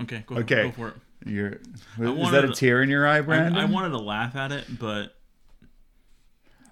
Okay, 0.00 0.24
go, 0.26 0.36
Okay. 0.36 0.64
go 0.64 0.70
for 0.72 0.88
it. 0.88 0.94
You're, 1.26 1.48
is 1.52 1.60
wanted 1.98 2.30
that 2.30 2.44
a 2.44 2.52
tear 2.54 2.82
in 2.82 2.88
your 2.88 3.06
eye, 3.06 3.18
I, 3.18 3.62
I 3.62 3.64
wanted 3.66 3.90
to 3.90 3.98
laugh 3.98 4.34
at 4.36 4.52
it, 4.52 4.64
but 4.78 5.14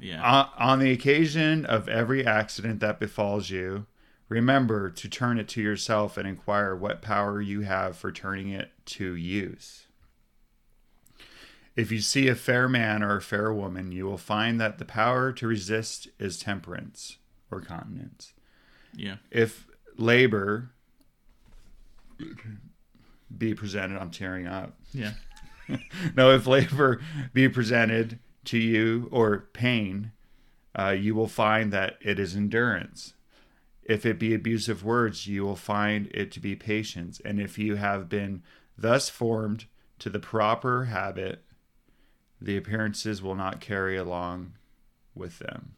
yeah, 0.01 0.23
on, 0.23 0.49
on 0.59 0.79
the 0.79 0.91
occasion 0.93 1.65
of 1.65 1.89
every 1.89 2.27
accident 2.27 2.81
that 2.81 3.01
befalls 3.01 3.51
you, 3.51 3.87
remember 4.29 4.91
to 4.91 5.09
turn 5.09 5.39
it 5.39 5.49
to 5.49 5.63
yourself 5.63 6.17
and 6.17 6.27
inquire 6.27 6.75
what 6.77 7.03
power 7.03 7.41
you 7.41 7.63
have 7.63 7.97
for 7.97 8.13
turning 8.13 8.51
it 8.51 8.71
to 8.87 9.15
use. 9.15 9.87
If 11.77 11.93
you 11.93 12.01
see 12.01 12.27
a 12.27 12.35
fair 12.35 12.69
man 12.69 13.03
or 13.05 13.17
a 13.17 13.23
fair 13.23 13.53
woman, 13.53 13.93
you 13.93 14.05
will 14.05 14.19
find 14.19 14.61
that 14.61 14.79
the 14.79 14.85
power 14.85 15.33
to 15.33 15.47
resist 15.47 16.09
is 16.19 16.39
temperance 16.39 17.19
or 17.51 17.61
continence. 17.61 18.33
yeah, 18.95 19.17
If 19.31 19.67
labor 19.97 20.71
be 23.37 23.55
presented, 23.55 24.01
I'm 24.01 24.11
tearing 24.11 24.47
up 24.47 24.75
yeah, 24.93 25.13
no, 26.17 26.33
if 26.33 26.47
labor 26.47 27.01
be 27.33 27.49
presented 27.49 28.19
to 28.45 28.59
you 28.59 29.09
or 29.11 29.49
pain, 29.53 30.13
uh, 30.79 30.91
you 30.91 31.15
will 31.15 31.29
find 31.29 31.73
that 31.73 31.99
it 32.01 32.19
is 32.19 32.37
endurance. 32.37 33.15
If 33.83 34.05
it 34.05 34.19
be 34.19 34.35
abusive 34.35 34.85
words, 34.85 35.27
you 35.27 35.45
will 35.45 35.57
find 35.57 36.09
it 36.13 36.31
to 36.33 36.41
be 36.41 36.55
patience. 36.55 37.21
And 37.25 37.41
if 37.41 37.59
you 37.59 37.77
have 37.77 38.09
been 38.09 38.43
thus 38.77 39.09
formed 39.09 39.65
to 39.99 40.11
the 40.11 40.21
proper 40.21 40.85
habit, 40.85 41.45
the 42.41 42.57
appearances 42.57 43.23
will 43.23 43.35
not 43.35 43.61
carry 43.61 43.97
along 43.97 44.53
with 45.15 45.39
them. 45.39 45.75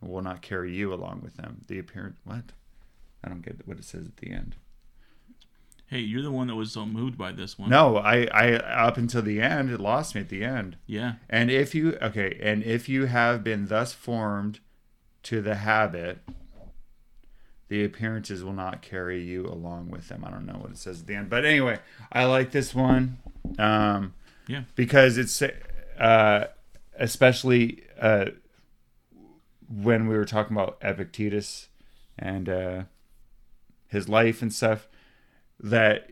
Will 0.00 0.22
not 0.22 0.40
carry 0.40 0.74
you 0.74 0.94
along 0.94 1.20
with 1.22 1.36
them. 1.36 1.62
The 1.66 1.78
appearance, 1.78 2.16
what? 2.24 2.52
I 3.22 3.28
don't 3.28 3.42
get 3.42 3.66
what 3.66 3.78
it 3.78 3.84
says 3.84 4.06
at 4.06 4.16
the 4.16 4.30
end. 4.30 4.56
Hey, 5.90 5.98
you're 5.98 6.22
the 6.22 6.30
one 6.30 6.46
that 6.46 6.54
was 6.54 6.70
so 6.70 6.86
moved 6.86 7.18
by 7.18 7.32
this 7.32 7.58
one. 7.58 7.68
No, 7.68 7.96
I, 7.96 8.26
I 8.32 8.52
up 8.52 8.96
until 8.96 9.22
the 9.22 9.40
end, 9.42 9.70
it 9.72 9.80
lost 9.80 10.14
me 10.14 10.20
at 10.20 10.28
the 10.28 10.44
end. 10.44 10.76
Yeah, 10.86 11.14
And 11.28 11.50
if 11.50 11.74
you 11.74 11.96
okay, 12.00 12.38
and 12.40 12.62
if 12.62 12.88
you 12.88 13.06
have 13.06 13.42
been 13.42 13.66
thus 13.66 13.92
formed 13.92 14.60
to 15.24 15.40
the 15.42 15.56
habit, 15.56 16.20
the 17.66 17.82
appearances 17.82 18.44
will 18.44 18.52
not 18.52 18.82
carry 18.82 19.20
you 19.20 19.46
along 19.46 19.90
with 19.90 20.06
them. 20.08 20.24
I 20.24 20.30
don't 20.30 20.46
know 20.46 20.54
what 20.60 20.70
it 20.70 20.78
says 20.78 21.00
at 21.00 21.06
the 21.08 21.14
end, 21.16 21.28
but 21.28 21.44
anyway, 21.44 21.80
I 22.12 22.24
like 22.26 22.52
this 22.52 22.72
one, 22.72 23.18
um, 23.58 24.14
Yeah. 24.46 24.62
because 24.76 25.18
it's 25.18 25.42
uh, 25.98 26.46
especially 26.98 27.82
uh, 28.00 28.26
when 29.68 30.06
we 30.06 30.16
were 30.16 30.24
talking 30.24 30.56
about 30.56 30.78
Epictetus 30.82 31.66
and 32.16 32.48
uh, 32.48 32.82
his 33.88 34.08
life 34.08 34.40
and 34.40 34.52
stuff 34.52 34.86
that 35.62 36.10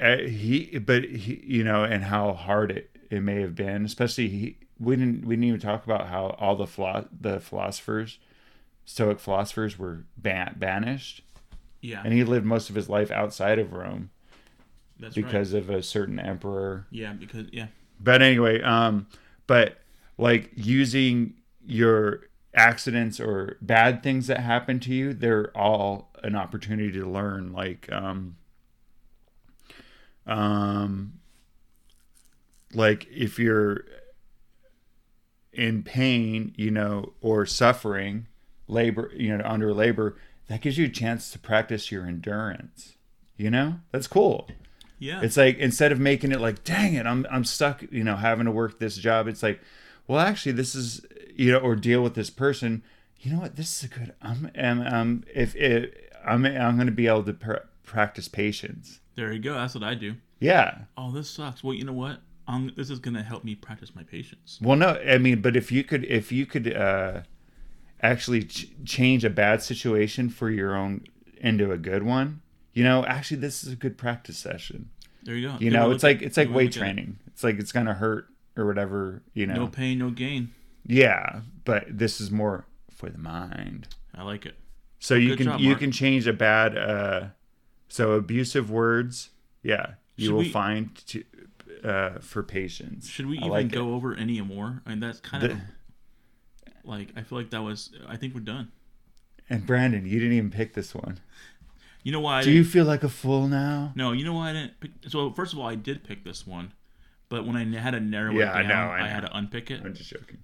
uh, 0.00 0.18
he 0.18 0.78
but 0.78 1.04
he 1.04 1.42
you 1.44 1.64
know 1.64 1.84
and 1.84 2.04
how 2.04 2.32
hard 2.32 2.70
it, 2.70 2.90
it 3.10 3.20
may 3.20 3.40
have 3.40 3.54
been 3.54 3.84
especially 3.84 4.28
he 4.28 4.56
we 4.78 4.96
didn't 4.96 5.24
we 5.24 5.36
didn't 5.36 5.44
even 5.44 5.60
talk 5.60 5.84
about 5.84 6.08
how 6.08 6.36
all 6.38 6.56
the 6.56 6.66
philo- 6.66 7.08
the 7.18 7.40
philosophers 7.40 8.18
stoic 8.84 9.20
philosophers 9.20 9.78
were 9.78 10.04
ban- 10.16 10.56
banished. 10.56 11.22
Yeah, 11.80 12.02
and 12.04 12.12
he 12.12 12.22
lived 12.24 12.46
most 12.46 12.70
of 12.70 12.76
his 12.76 12.88
life 12.88 13.10
outside 13.10 13.58
of 13.58 13.72
rome 13.72 14.10
that's 15.00 15.16
right. 15.16 15.24
because 15.24 15.52
of 15.52 15.68
a 15.68 15.82
certain 15.82 16.20
emperor. 16.20 16.86
Yeah, 16.90 17.12
because 17.12 17.46
yeah, 17.52 17.66
but 18.02 18.22
anyway 18.22 18.60
um 18.62 19.06
but 19.46 19.78
like 20.18 20.50
using 20.54 21.34
your 21.64 22.24
accidents 22.54 23.18
or 23.20 23.56
bad 23.60 24.02
things 24.02 24.26
that 24.26 24.38
happen 24.38 24.78
to 24.78 24.92
you 24.92 25.14
they're 25.14 25.56
all 25.56 26.10
an 26.22 26.36
opportunity 26.36 26.92
to 26.92 27.06
learn 27.06 27.52
like 27.52 27.90
um 27.90 28.36
um 30.26 31.14
like 32.74 33.06
if 33.10 33.38
you're 33.38 33.84
in 35.52 35.82
pain, 35.82 36.54
you 36.56 36.70
know, 36.70 37.12
or 37.20 37.44
suffering, 37.44 38.26
labor, 38.66 39.10
you 39.14 39.36
know, 39.36 39.44
under 39.44 39.74
labor, 39.74 40.16
that 40.48 40.62
gives 40.62 40.78
you 40.78 40.86
a 40.86 40.88
chance 40.88 41.30
to 41.30 41.38
practice 41.38 41.92
your 41.92 42.06
endurance. 42.06 42.96
You 43.36 43.50
know? 43.50 43.80
That's 43.90 44.06
cool. 44.06 44.48
Yeah. 44.98 45.20
It's 45.22 45.36
like 45.36 45.58
instead 45.58 45.92
of 45.92 45.98
making 45.98 46.32
it 46.32 46.40
like, 46.40 46.64
dang 46.64 46.94
it, 46.94 47.06
I'm 47.06 47.26
I'm 47.30 47.44
stuck, 47.44 47.82
you 47.90 48.04
know, 48.04 48.16
having 48.16 48.46
to 48.46 48.52
work 48.52 48.78
this 48.78 48.96
job. 48.96 49.26
It's 49.26 49.42
like, 49.42 49.60
well, 50.06 50.20
actually, 50.20 50.52
this 50.52 50.74
is, 50.74 51.04
you 51.34 51.52
know, 51.52 51.58
or 51.58 51.76
deal 51.76 52.02
with 52.02 52.14
this 52.14 52.30
person. 52.30 52.82
You 53.18 53.32
know 53.32 53.40
what? 53.40 53.56
This 53.56 53.76
is 53.76 53.90
a 53.90 53.98
good. 53.98 54.14
I'm, 54.22 54.50
I'm, 54.56 54.80
um, 54.80 55.24
if 55.34 55.54
it, 55.56 56.12
I'm, 56.24 56.44
I'm 56.44 56.76
going 56.76 56.86
to 56.86 56.92
be 56.92 57.08
able 57.08 57.24
to 57.24 57.32
pr- 57.32 57.66
practice 57.84 58.28
patience. 58.28 59.00
There 59.14 59.32
you 59.32 59.38
go. 59.38 59.54
That's 59.54 59.74
what 59.74 59.84
I 59.84 59.94
do. 59.94 60.14
Yeah. 60.40 60.78
Oh, 60.96 61.10
this 61.12 61.28
sucks. 61.30 61.62
Well, 61.62 61.74
you 61.74 61.84
know 61.84 61.92
what? 61.92 62.20
Um, 62.48 62.72
this 62.76 62.90
is 62.90 62.98
gonna 62.98 63.22
help 63.22 63.44
me 63.44 63.54
practice 63.54 63.94
my 63.94 64.02
patience. 64.02 64.58
Well, 64.60 64.76
no, 64.76 65.00
I 65.06 65.18
mean, 65.18 65.40
but 65.40 65.56
if 65.56 65.70
you 65.70 65.84
could, 65.84 66.04
if 66.04 66.32
you 66.32 66.44
could, 66.46 66.74
uh, 66.76 67.22
actually 68.02 68.42
ch- 68.42 68.68
change 68.84 69.24
a 69.24 69.30
bad 69.30 69.62
situation 69.62 70.28
for 70.28 70.50
your 70.50 70.74
own 70.74 71.04
into 71.38 71.70
a 71.70 71.78
good 71.78 72.02
one, 72.02 72.40
you 72.72 72.82
know, 72.82 73.04
actually, 73.06 73.36
this 73.36 73.62
is 73.62 73.72
a 73.72 73.76
good 73.76 73.96
practice 73.96 74.36
session. 74.38 74.90
There 75.22 75.36
you 75.36 75.48
go. 75.48 75.56
You 75.60 75.70
know, 75.70 75.92
it's 75.92 76.02
like 76.02 76.18
look- 76.18 76.26
it's 76.26 76.36
like 76.36 76.48
to 76.48 76.52
weight 76.54 76.70
at 76.70 76.76
it. 76.76 76.78
training. 76.80 77.18
It's 77.28 77.44
like 77.44 77.58
it's 77.60 77.70
gonna 77.72 77.94
hurt 77.94 78.28
or 78.56 78.66
whatever. 78.66 79.22
You 79.34 79.46
know. 79.46 79.54
No 79.54 79.66
pain, 79.68 79.98
no 79.98 80.10
gain. 80.10 80.50
Yeah, 80.84 81.42
but 81.64 81.84
this 81.88 82.20
is 82.20 82.30
more 82.32 82.66
for 82.90 83.08
the 83.08 83.18
mind. 83.18 83.86
I 84.14 84.24
like 84.24 84.46
it. 84.46 84.56
So 84.98 85.14
you 85.14 85.36
can 85.36 85.46
job, 85.46 85.60
you 85.60 85.68
Mark. 85.70 85.80
can 85.80 85.92
change 85.92 86.26
a 86.26 86.32
bad 86.32 86.76
uh 86.76 87.26
so 87.92 88.12
abusive 88.12 88.70
words, 88.70 89.30
yeah, 89.62 89.94
you 90.16 90.26
Should 90.26 90.32
will 90.32 90.38
we- 90.40 90.48
find 90.48 90.94
to, 91.08 91.24
uh 91.84 92.18
for 92.20 92.42
patience. 92.42 93.08
Should 93.08 93.26
we 93.26 93.36
I 93.36 93.40
even 93.40 93.48
like 93.50 93.66
it. 93.66 93.72
go 93.72 93.92
over 93.94 94.14
any 94.14 94.40
more? 94.40 94.82
I 94.86 94.90
mean, 94.90 95.00
that's 95.00 95.20
kind 95.20 95.42
The- 95.42 95.50
of 95.52 95.58
like 96.84 97.08
I 97.16 97.22
feel 97.22 97.38
like 97.38 97.50
that 97.50 97.62
was. 97.62 97.90
I 98.08 98.16
think 98.16 98.34
we're 98.34 98.40
done. 98.40 98.72
And 99.50 99.66
Brandon, 99.66 100.06
you 100.06 100.18
didn't 100.18 100.34
even 100.36 100.50
pick 100.50 100.72
this 100.74 100.94
one. 100.94 101.20
You 102.02 102.12
know 102.12 102.20
why? 102.20 102.38
I 102.38 102.42
Do 102.42 102.50
you 102.50 102.64
feel 102.64 102.84
like 102.86 103.02
a 103.04 103.08
fool 103.08 103.46
now? 103.46 103.92
No, 103.94 104.12
you 104.12 104.24
know 104.24 104.32
why 104.34 104.50
I 104.50 104.52
didn't 104.54 104.80
pick. 104.80 104.90
So 105.08 105.30
first 105.32 105.52
of 105.52 105.58
all, 105.58 105.66
I 105.68 105.74
did 105.74 106.02
pick 106.02 106.24
this 106.24 106.46
one, 106.46 106.72
but 107.28 107.46
when 107.46 107.56
I 107.56 107.64
had 107.78 107.90
to 107.92 108.00
narrow 108.00 108.32
Yeah, 108.32 108.50
it 108.52 108.56
I 108.56 108.62
down, 108.62 108.88
know, 108.98 109.04
I 109.04 109.08
had 109.08 109.22
know. 109.22 109.28
to 109.28 109.36
unpick 109.36 109.70
it. 109.70 109.82
I'm 109.84 109.94
just 109.94 110.10
joking. 110.10 110.38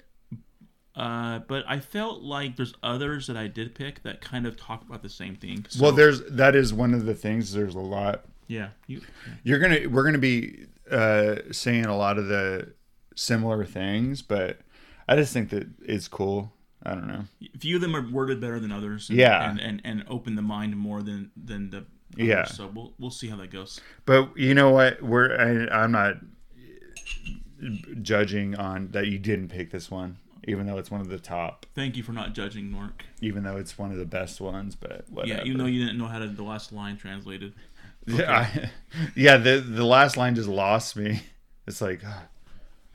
Uh, 0.99 1.39
but 1.47 1.65
I 1.69 1.79
felt 1.79 2.23
like 2.23 2.57
there's 2.57 2.75
others 2.83 3.29
that 3.29 3.37
I 3.37 3.47
did 3.47 3.75
pick 3.75 4.03
that 4.03 4.21
kind 4.21 4.47
of 4.47 4.57
talk 4.57 4.83
about 4.83 5.01
the 5.03 5.09
same 5.09 5.37
thing. 5.37 5.65
So, 5.69 5.83
well, 5.85 5.93
there's 5.93 6.23
that 6.31 6.57
is 6.57 6.75
one 6.75 6.93
of 6.93 7.07
the 7.07 7.15
things. 7.15 7.53
There's 7.53 7.77
a 7.77 7.81
lot. 7.81 8.25
yeah, 8.49 8.71
you, 8.89 9.03
You're 9.45 9.61
gonna 9.61 9.89
we're 9.89 10.05
gonna 10.05 10.19
be 10.19 10.67
uh 10.91 11.37
saying 11.53 11.85
a 11.87 11.97
lot 11.97 12.19
of 12.19 12.27
the 12.27 12.73
similar 13.15 13.65
things, 13.65 14.23
but 14.23 14.59
I 15.09 15.15
just 15.17 15.33
think 15.33 15.51
that 15.51 15.69
it's 15.83 16.09
cool. 16.09 16.53
I 16.83 16.95
don't 16.95 17.07
know. 17.09 17.25
a 17.55 17.59
few 17.59 17.77
of 17.77 17.83
them 17.83 17.95
are 17.95 18.09
worded 18.11 18.41
better 18.41 18.59
than 18.59 18.73
others. 18.73 19.09
And, 19.09 19.19
Yeah. 19.19 19.51
and, 19.51 19.61
and 19.61 19.81
and 19.85 20.05
open 20.09 20.35
the 20.35 20.43
mind 20.43 20.77
more 20.77 21.03
than 21.03 21.31
than 21.37 21.71
the. 21.71 21.79
Others. 21.79 22.27
Yeah. 22.27 22.45
So 22.47 22.67
we'll 22.75 22.93
we'll 22.99 23.11
see 23.11 23.29
how 23.29 23.37
that 23.37 23.51
goes. 23.53 23.81
But 24.05 24.37
you 24.37 24.55
know 24.55 24.71
what? 24.71 25.01
We're 25.03 25.37
I, 25.71 25.83
I'm 25.83 25.93
not 25.93 26.17
judging 28.03 28.55
on 28.57 28.89
that 28.93 29.07
you 29.09 29.19
didn't 29.19 29.49
pick 29.49 29.71
this 29.71 29.91
one, 29.91 30.17
even 30.49 30.67
though 30.67 30.79
it's 30.79 30.91
one 30.91 31.01
of 31.01 31.09
the 31.09 31.19
top, 31.19 31.67
Thank 31.75 31.97
you 31.97 32.03
for 32.03 32.13
not 32.13 32.33
judging, 32.33 32.71
Nork. 32.73 33.05
even 33.21 33.43
though 33.45 33.57
it's 33.57 33.79
one 33.79 33.93
of 33.93 33.99
the 33.99 34.05
best 34.05 34.41
ones. 34.41 34.75
But 34.75 35.05
whatever. 35.11 35.41
Yeah, 35.41 35.45
even 35.47 35.59
though 35.59 35.67
you 35.67 35.85
didn't 35.85 35.99
know 35.99 36.07
how 36.07 36.19
to 36.19 36.27
the 36.29 36.43
last 36.43 36.73
line 36.73 36.97
translated. 36.97 37.53
yeah, 38.07 38.33
I, 38.33 38.71
yeah. 39.15 39.37
The 39.37 39.59
the 39.61 39.85
last 39.85 40.17
line 40.17 40.35
just 40.35 40.49
lost 40.49 40.97
me. 40.97 41.23
It's 41.67 41.83
like, 41.83 42.01
ah, 42.03 42.23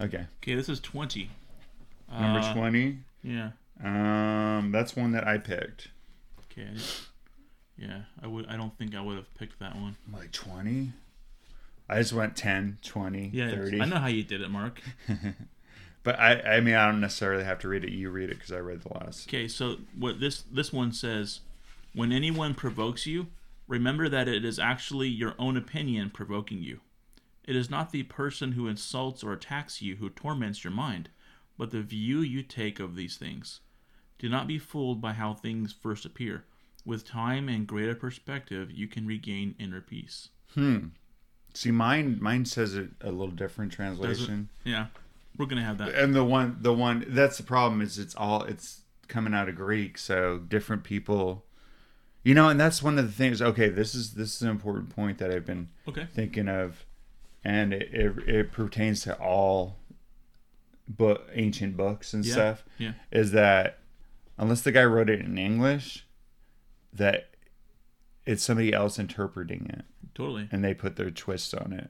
okay, 0.02 0.26
Okay, 0.42 0.56
this 0.56 0.68
is 0.68 0.80
twenty. 0.80 1.30
number 2.12 2.40
Uh, 2.40 2.54
twenty. 2.56 2.98
Yeah. 3.22 3.52
Um, 3.84 4.72
that's 4.72 4.96
one 4.96 5.12
that 5.12 5.28
I 5.28 5.38
picked. 5.38 5.90
Okay. 6.52 6.70
I 6.76 6.82
Yeah, 7.78 8.02
I 8.24 8.26
would. 8.26 8.48
I 8.48 8.58
don't 8.58 8.76
think 8.78 8.96
I 8.96 9.02
would 9.02 9.18
have 9.18 9.32
picked 9.36 9.60
that 9.60 9.76
one. 9.76 9.96
Like 10.12 10.32
twenty. 10.32 10.94
I 11.90 12.00
just 12.00 12.14
went 12.14 12.36
10, 12.36 12.78
20, 12.82 13.30
Yeah, 13.34 13.52
30. 13.52 13.82
I 13.82 13.86
know 13.86 13.98
how 13.98 14.08
you 14.08 14.24
did 14.24 14.42
it, 14.42 14.50
Mark. 14.50 14.82
But 16.04 16.20
I, 16.20 16.58
I 16.58 16.60
mean, 16.60 16.76
I 16.76 16.86
don't 16.86 17.00
necessarily 17.00 17.46
have 17.46 17.60
to 17.60 17.70
read 17.70 17.86
it. 17.86 17.92
You 17.92 18.10
read 18.10 18.30
it 18.30 18.36
because 18.38 18.52
I 18.52 18.60
read 18.60 18.82
the 18.82 18.94
last. 18.94 19.28
Okay, 19.28 19.48
so 19.48 19.78
what 19.98 20.20
this 20.20 20.44
this 20.52 20.74
one 20.74 20.92
says, 20.92 21.40
when 21.94 22.12
anyone 22.12 22.54
provokes 22.56 23.08
you, 23.08 23.28
remember 23.68 24.10
that 24.10 24.28
it 24.28 24.44
is 24.44 24.60
actually 24.60 25.08
your 25.08 25.34
own 25.40 25.56
opinion 25.56 26.12
provoking 26.14 26.62
you. 26.62 26.82
It 27.46 27.56
is 27.56 27.70
not 27.70 27.92
the 27.92 28.04
person 28.04 28.54
who 28.54 28.68
insults 28.68 29.24
or 29.24 29.34
attacks 29.34 29.82
you 29.82 29.98
who 29.98 30.10
torments 30.10 30.64
your 30.64 30.72
mind, 30.72 31.10
but 31.58 31.72
the 31.72 31.82
view 31.82 32.20
you 32.20 32.44
take 32.44 32.80
of 32.80 32.96
these 32.96 33.18
things. 33.18 33.62
Do 34.20 34.30
not 34.30 34.48
be 34.48 34.58
fooled 34.58 35.02
by 35.02 35.14
how 35.14 35.34
things 35.34 35.74
first 35.74 36.06
appear. 36.06 36.46
With 36.86 37.08
time 37.08 37.48
and 37.48 37.68
greater 37.68 37.96
perspective, 37.96 38.72
you 38.72 38.88
can 38.88 39.08
regain 39.08 39.56
inner 39.58 39.82
peace. 39.82 40.30
Hmm. 40.54 40.88
See, 41.54 41.72
mine 41.72 42.18
mine 42.22 42.46
says 42.46 42.76
it 42.76 42.90
a 43.02 43.12
little 43.12 43.28
different 43.28 43.72
translation. 43.72 44.50
Yeah, 44.64 44.88
we're 45.38 45.46
gonna 45.48 45.64
have 45.64 45.78
that. 45.80 45.96
And 45.96 46.14
the 46.16 46.24
one 46.24 46.58
the 46.62 46.74
one 46.74 47.06
that's 47.08 47.38
the 47.38 47.44
problem 47.44 47.82
is 47.82 47.98
it's 48.00 48.16
all 48.16 48.44
it's 48.44 48.82
coming 49.08 49.34
out 49.34 49.50
of 49.50 49.56
Greek, 49.56 49.98
so 49.98 50.38
different 50.40 50.84
people 50.84 51.46
you 52.26 52.34
know, 52.34 52.48
and 52.48 52.58
that's 52.58 52.82
one 52.82 52.98
of 52.98 53.06
the 53.06 53.12
things 53.12 53.42
okay, 53.42 53.68
this 53.70 53.94
is 53.94 54.14
this 54.14 54.36
is 54.36 54.42
an 54.42 54.50
important 54.50 54.90
point 54.90 55.18
that 55.18 55.30
I've 55.32 55.46
been 55.46 55.70
Okay. 55.88 56.08
thinking 56.14 56.48
of 56.48 56.86
and 57.44 57.74
it 57.74 57.90
it, 57.94 58.18
it 58.30 58.52
pertains 58.52 59.02
to 59.02 59.16
all 59.20 59.78
book 60.88 61.28
ancient 61.34 61.76
books 61.78 62.14
and 62.14 62.26
Yeah. 62.26 62.32
stuff 62.34 62.66
Yeah. 62.78 62.94
is 63.12 63.32
that 63.32 63.80
unless 64.38 64.62
the 64.62 64.72
guy 64.72 64.84
wrote 64.86 65.10
it 65.10 65.20
in 65.22 65.38
English 65.38 66.06
that 66.94 67.30
it's 68.26 68.44
somebody 68.44 68.72
else 68.74 68.98
interpreting 69.00 69.66
it 69.70 69.86
Totally. 70.16 70.48
and 70.52 70.64
they 70.64 70.74
put 70.74 70.96
their 70.96 71.12
twist 71.12 71.54
on 71.56 71.74
it. 71.74 71.90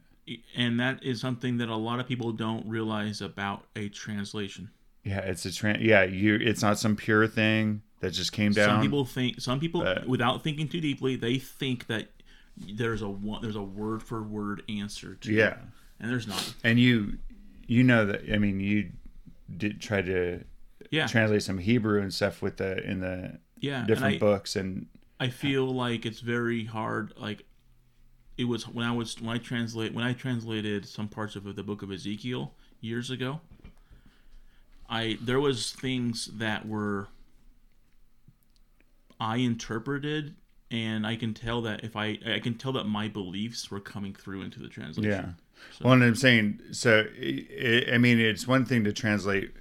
And 0.55 0.79
that 0.79 1.03
is 1.03 1.19
something 1.19 1.57
that 1.57 1.69
a 1.69 1.75
lot 1.75 1.99
of 1.99 2.07
people 2.07 2.31
don't 2.31 2.65
realize 2.67 3.21
about 3.21 3.65
a 3.75 3.89
translation. 3.89 4.69
Yeah, 5.03 5.19
it's 5.19 5.45
a 5.45 5.51
trans. 5.53 5.81
Yeah, 5.81 6.03
you. 6.03 6.35
It's 6.35 6.61
not 6.61 6.79
some 6.79 6.95
pure 6.95 7.27
thing 7.27 7.81
that 7.99 8.11
just 8.11 8.31
came 8.31 8.53
down. 8.53 8.69
Some 8.69 8.81
people 8.81 9.03
think 9.05 9.41
some 9.41 9.59
people 9.59 9.81
but- 9.81 10.07
without 10.07 10.43
thinking 10.43 10.67
too 10.69 10.79
deeply, 10.79 11.15
they 11.17 11.37
think 11.39 11.87
that 11.87 12.07
there's 12.57 13.01
a 13.01 13.09
one, 13.09 13.41
there's 13.41 13.55
a 13.57 13.61
word 13.63 14.01
for 14.01 14.23
word 14.23 14.63
answer 14.69 15.15
to 15.15 15.33
Yeah, 15.33 15.47
it. 15.47 15.57
And 15.99 16.09
there's 16.11 16.27
not. 16.27 16.53
and 16.63 16.79
you, 16.79 17.17
you 17.67 17.83
know 17.83 18.05
that. 18.05 18.21
I 18.31 18.37
mean, 18.37 18.59
you 18.59 18.91
did 19.57 19.81
try 19.81 20.01
to 20.01 20.43
Yeah. 20.89 21.07
translate 21.07 21.43
some 21.43 21.57
Hebrew 21.57 22.01
and 22.01 22.13
stuff 22.13 22.41
with 22.41 22.57
the 22.57 22.81
in 22.89 22.99
the 23.01 23.39
yeah. 23.59 23.79
And 23.79 23.87
different 23.87 24.15
I, 24.15 24.19
books, 24.19 24.55
and 24.55 24.87
I 25.19 25.27
feel 25.29 25.65
like 25.65 26.05
it's 26.05 26.19
very 26.21 26.63
hard 26.65 27.13
like 27.17 27.43
it 28.37 28.45
was 28.45 28.67
when 28.67 28.85
I 28.85 28.91
was 28.91 29.19
when 29.21 29.35
I 29.35 29.37
translate 29.39 29.93
when 29.93 30.03
I 30.05 30.13
translated 30.13 30.85
some 30.87 31.07
parts 31.07 31.35
of 31.35 31.55
the 31.55 31.63
book 31.63 31.81
of 31.81 31.91
Ezekiel 31.91 32.53
years 32.81 33.09
ago. 33.09 33.41
I 34.89 35.17
there 35.21 35.39
was 35.39 35.71
things 35.71 36.25
that 36.33 36.67
were 36.67 37.07
I 39.19 39.37
interpreted 39.37 40.35
and 40.71 41.05
I 41.05 41.15
can 41.15 41.33
tell 41.33 41.61
that 41.61 41.83
if 41.83 41.95
I 41.95 42.17
I 42.25 42.39
can 42.39 42.55
tell 42.55 42.71
that 42.73 42.85
my 42.85 43.07
beliefs 43.07 43.69
were 43.71 43.79
coming 43.79 44.13
through 44.13 44.41
into 44.41 44.59
the 44.59 44.67
translation. 44.67 45.11
yeah. 45.11 45.29
Well, 45.81 45.93
and 45.93 46.03
I'm 46.03 46.15
saying 46.15 46.59
so. 46.71 47.05
i 47.21 47.85
I 47.93 47.97
mean, 47.97 48.19
it's 48.19 48.45
one 48.47 48.65
thing 48.65 48.83
to 48.83 48.91
translate, 48.91 49.51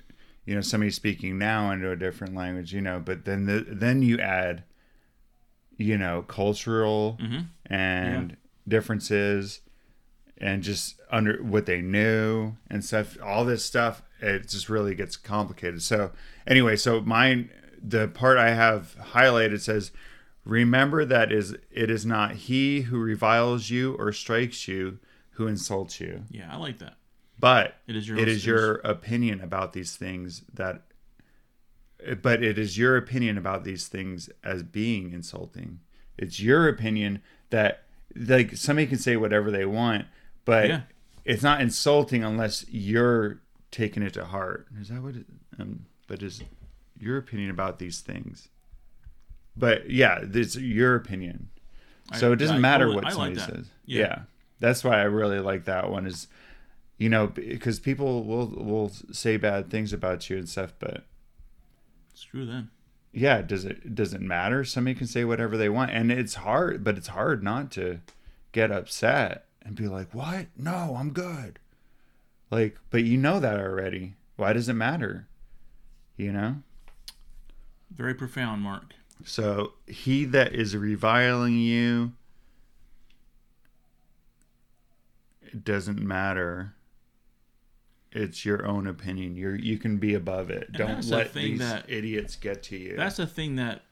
you 0.45 0.55
know, 0.55 0.61
somebody 0.61 0.91
speaking 0.91 1.39
now 1.39 1.71
into 1.71 1.91
a 1.91 1.97
different 1.97 2.35
language, 2.35 2.73
you 2.73 2.81
know, 2.81 2.99
but 2.99 3.25
then 3.25 3.47
the, 3.47 3.65
then 3.69 4.03
you 4.03 4.19
add, 4.19 4.65
you 5.77 5.97
know, 5.97 6.23
cultural 6.23 7.19
Mhm. 7.23 7.47
and 7.67 8.37
differences 8.67 9.61
and 10.39 10.63
just 10.63 11.01
under 11.11 11.43
what 11.43 11.67
they 11.67 11.81
knew 11.81 12.55
and 12.71 12.85
stuff. 12.85 13.17
All 13.23 13.45
this 13.45 13.65
stuff 13.65 14.03
it 14.21 14.49
just 14.49 14.69
really 14.69 14.95
gets 14.95 15.17
complicated. 15.17 15.83
So 15.83 16.13
anyway 16.47 16.77
so 16.77 17.01
mine 17.01 17.51
the 17.85 18.07
part 18.07 18.39
i 18.39 18.51
have 18.51 18.95
highlighted 19.13 19.61
says 19.61 19.91
remember 20.45 21.05
that 21.05 21.33
is 21.33 21.57
it 21.71 21.91
is 21.91 22.07
not 22.07 22.33
he 22.33 22.83
who 22.83 22.99
reviles 22.99 23.71
you 23.71 23.95
or 23.95 24.13
strikes 24.13 24.69
you 24.69 24.99
who 25.33 25.47
insults 25.47 26.01
you. 26.01 26.25
Yeah, 26.31 26.49
I 26.53 26.57
like 26.57 26.79
that. 26.79 26.97
but 27.39 27.77
It 27.87 27.97
is 27.97 28.07
your 28.07 28.19
it 28.19 28.29
is 28.29 28.47
your 28.47 28.75
opinion 28.77 29.41
about 29.41 29.73
these 29.73 29.97
things 29.97 30.43
that 30.55 30.83
but 32.21 32.43
it 32.43 32.59
is 32.59 32.77
your 32.77 32.97
opinion 32.97 33.39
about 33.39 33.65
these 33.65 33.89
things 33.89 34.29
as 34.43 34.63
being 34.63 35.13
insulting. 35.13 35.81
It's 36.19 36.41
your 36.41 36.69
opinion 36.69 37.23
that 37.51 37.85
like 38.17 38.57
somebody 38.57 38.87
can 38.87 38.99
say 38.99 39.17
whatever 39.17 39.51
they 39.51 39.65
want 39.65 40.07
but 40.45 40.69
Yeah. 40.69 40.81
it's 41.25 41.43
not 41.43 41.61
insulting 41.61 42.23
unless 42.25 42.65
you're 42.69 43.41
taking 43.71 44.03
it 44.03 44.13
to 44.15 44.25
heart 44.25 44.67
is 44.81 44.89
that 44.89 45.03
what 45.03 45.17
it 45.17 45.27
um, 45.59 45.87
but 46.07 46.23
is 46.23 46.43
your 46.99 47.17
opinion 47.19 47.51
about 47.51 47.79
these 47.79 48.01
things 48.01 48.49
but 49.57 49.91
yeah 49.91 50.21
it's 50.23 50.57
your 50.57 50.95
opinion 50.95 51.49
so 52.15 52.31
I- 52.31 52.33
it 52.35 52.37
doesn't 52.37 52.57
I 52.57 52.61
matter 52.61 52.85
totally- 52.87 52.95
what 52.97 53.05
like 53.05 53.13
somebody 53.15 53.35
that. 53.37 53.49
says 53.49 53.67
Yeah. 53.87 53.99
yeah 54.01 54.19
That's 54.61 54.85
why 54.85 54.99
I 55.01 55.05
really 55.05 55.41
like 55.41 55.65
that 55.65 55.91
one. 55.91 56.07
Is 56.07 56.29
you 56.99 57.09
know 57.09 57.27
because 57.27 57.81
people 57.81 58.23
will 58.25 58.47
will 58.49 58.91
say 59.11 59.37
bad 59.37 59.71
things 59.71 59.93
about 59.93 60.29
you 60.31 60.37
and 60.39 60.49
stuff, 60.49 60.73
but 60.79 61.05
Screw 62.15 62.47
them. 62.47 62.71
Yeah, 63.13 63.43
does 63.43 63.65
it 63.65 63.95
does 63.95 64.15
it 64.15 64.21
matter? 64.21 64.65
Somebody 64.65 64.95
can 64.95 65.07
say 65.07 65.25
whatever 65.25 65.57
they 65.57 65.69
want, 65.69 65.91
and 65.91 66.11
it's 66.11 66.35
hard, 66.35 66.83
but 66.83 66.97
it's 66.97 67.09
hard 67.09 67.43
not 67.43 67.71
to 67.73 68.01
get 68.53 68.71
upset 68.71 69.45
and 69.63 69.77
be 69.77 69.87
like, 69.87 70.15
"What? 70.15 70.47
No, 70.57 70.97
I'm 70.99 71.13
good." 71.13 71.59
Like, 72.51 72.79
but 72.91 73.05
you 73.05 73.19
know 73.19 73.39
that 73.41 73.61
already. 73.61 74.15
Why 74.37 74.53
does 74.53 74.69
it 74.69 74.75
matter? 74.75 75.27
You 76.17 76.33
know. 76.33 76.57
Very 77.91 78.15
profound, 78.15 78.63
Mark. 78.63 78.95
So 79.25 79.75
he 79.87 80.25
that 80.27 80.55
is 80.55 80.77
reviling 80.77 81.59
you, 81.59 82.13
it 85.43 85.65
doesn't 85.65 86.01
matter. 86.01 86.75
It's 88.15 88.45
your 88.45 88.67
own 88.67 88.87
opinion. 88.87 89.37
You're 89.37 89.57
you 89.57 89.79
can 89.79 89.97
be 89.97 90.15
above 90.15 90.51
it. 90.51 90.73
Don't 90.73 91.05
let 91.07 91.33
these 91.33 91.59
that- 91.59 91.89
idiots 91.89 92.37
get 92.37 92.63
to 92.65 92.77
you. 92.77 92.97
That's 92.97 93.17
the 93.17 93.27
thing 93.27 93.57
that 93.57 93.83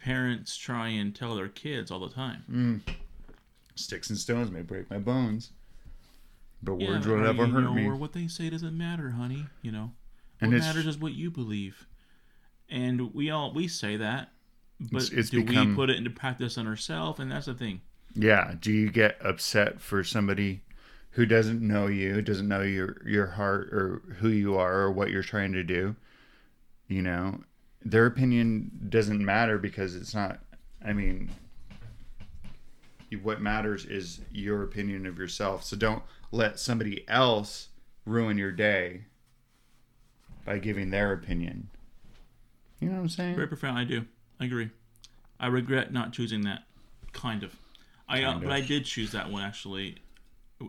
parents 0.00 0.56
try 0.56 0.88
and 0.88 1.14
tell 1.14 1.34
their 1.36 1.48
kids 1.48 1.90
all 1.90 2.00
the 2.00 2.10
time. 2.14 2.42
Hmm. 2.46 2.76
Sticks 3.74 4.08
and 4.10 4.18
stones 4.18 4.50
may 4.50 4.62
break 4.62 4.90
my 4.90 4.98
bones, 4.98 5.50
but 6.62 6.80
Yeah, 6.80 6.88
words 6.88 7.06
or, 7.06 7.16
will 7.16 7.24
never 7.24 7.46
you 7.46 7.52
hurt 7.52 7.60
know, 7.64 7.74
me. 7.74 7.86
Or 7.86 7.96
what 7.96 8.12
they 8.12 8.26
say 8.28 8.48
doesn't 8.50 8.76
matter, 8.76 9.10
honey. 9.10 9.46
You 9.62 9.72
know, 9.72 9.92
what 10.38 10.50
matters 10.50 10.86
is 10.86 10.98
what 10.98 11.12
you 11.12 11.30
believe. 11.30 11.86
And 12.68 13.14
we 13.14 13.30
all 13.30 13.52
we 13.52 13.68
say 13.68 13.96
that, 13.96 14.32
but 14.80 15.02
It's- 15.04 15.10
it's 15.18 15.30
do 15.30 15.44
become- 15.44 15.70
we 15.70 15.74
put 15.74 15.90
it 15.90 15.96
into 15.96 16.10
practice 16.10 16.56
on 16.58 16.66
ourselves? 16.66 17.20
And 17.20 17.30
that's 17.30 17.46
the 17.46 17.54
thing. 17.54 17.80
Yeah. 18.14 18.54
Do 18.58 18.72
you 18.72 18.90
get 18.90 19.18
upset 19.24 19.80
for 19.80 20.02
somebody 20.04 20.62
who 21.16 21.24
doesn't 21.24 21.62
know 21.62 21.86
you, 21.86 22.20
doesn't 22.20 22.46
know 22.46 22.60
your 22.60 22.98
your 23.06 23.26
heart 23.26 23.72
or 23.72 24.02
who 24.18 24.28
you 24.28 24.58
are 24.58 24.80
or 24.80 24.92
what 24.92 25.10
you're 25.10 25.22
trying 25.22 25.50
to 25.54 25.62
do? 25.62 25.96
You 26.88 27.00
know, 27.00 27.40
their 27.82 28.04
opinion 28.04 28.70
doesn't 28.90 29.24
matter 29.24 29.56
because 29.56 29.96
it's 29.96 30.14
not. 30.14 30.40
I 30.84 30.92
mean, 30.92 31.30
what 33.22 33.40
matters 33.40 33.86
is 33.86 34.20
your 34.30 34.62
opinion 34.62 35.06
of 35.06 35.16
yourself. 35.16 35.64
So 35.64 35.74
don't 35.74 36.02
let 36.32 36.60
somebody 36.60 37.08
else 37.08 37.68
ruin 38.04 38.36
your 38.36 38.52
day 38.52 39.04
by 40.44 40.58
giving 40.58 40.90
their 40.90 41.14
opinion. 41.14 41.70
You 42.78 42.90
know 42.90 42.96
what 42.96 43.00
I'm 43.00 43.08
saying? 43.08 43.36
Very 43.36 43.48
profound. 43.48 43.78
I 43.78 43.84
do. 43.84 44.04
I 44.38 44.44
agree. 44.44 44.68
I 45.40 45.46
regret 45.46 45.94
not 45.94 46.12
choosing 46.12 46.42
that. 46.42 46.64
Kind 47.14 47.42
of. 47.42 47.56
I 48.06 48.22
uh, 48.22 48.32
Kind 48.32 48.44
but. 48.44 48.52
I 48.52 48.60
did 48.60 48.84
choose 48.84 49.12
that 49.12 49.30
one 49.30 49.42
actually. 49.42 49.96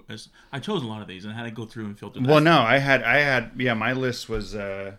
As 0.10 0.30
I 0.52 0.60
chose 0.60 0.84
a 0.84 0.86
lot 0.88 1.02
of 1.02 1.08
these 1.08 1.24
and 1.26 1.34
I 1.34 1.38
had 1.38 1.46
to 1.46 1.52
go 1.52 1.66
through 1.66 1.86
and 1.86 1.98
filter. 1.98 2.20
Well, 2.22 2.42
no, 2.42 2.60
I 2.60 2.78
had, 2.78 3.04
I 3.04 3.18
had, 3.20 3.52
yeah, 3.58 3.74
my 3.74 3.94
list 3.94 4.28
was, 4.28 4.54
uh, 4.54 4.94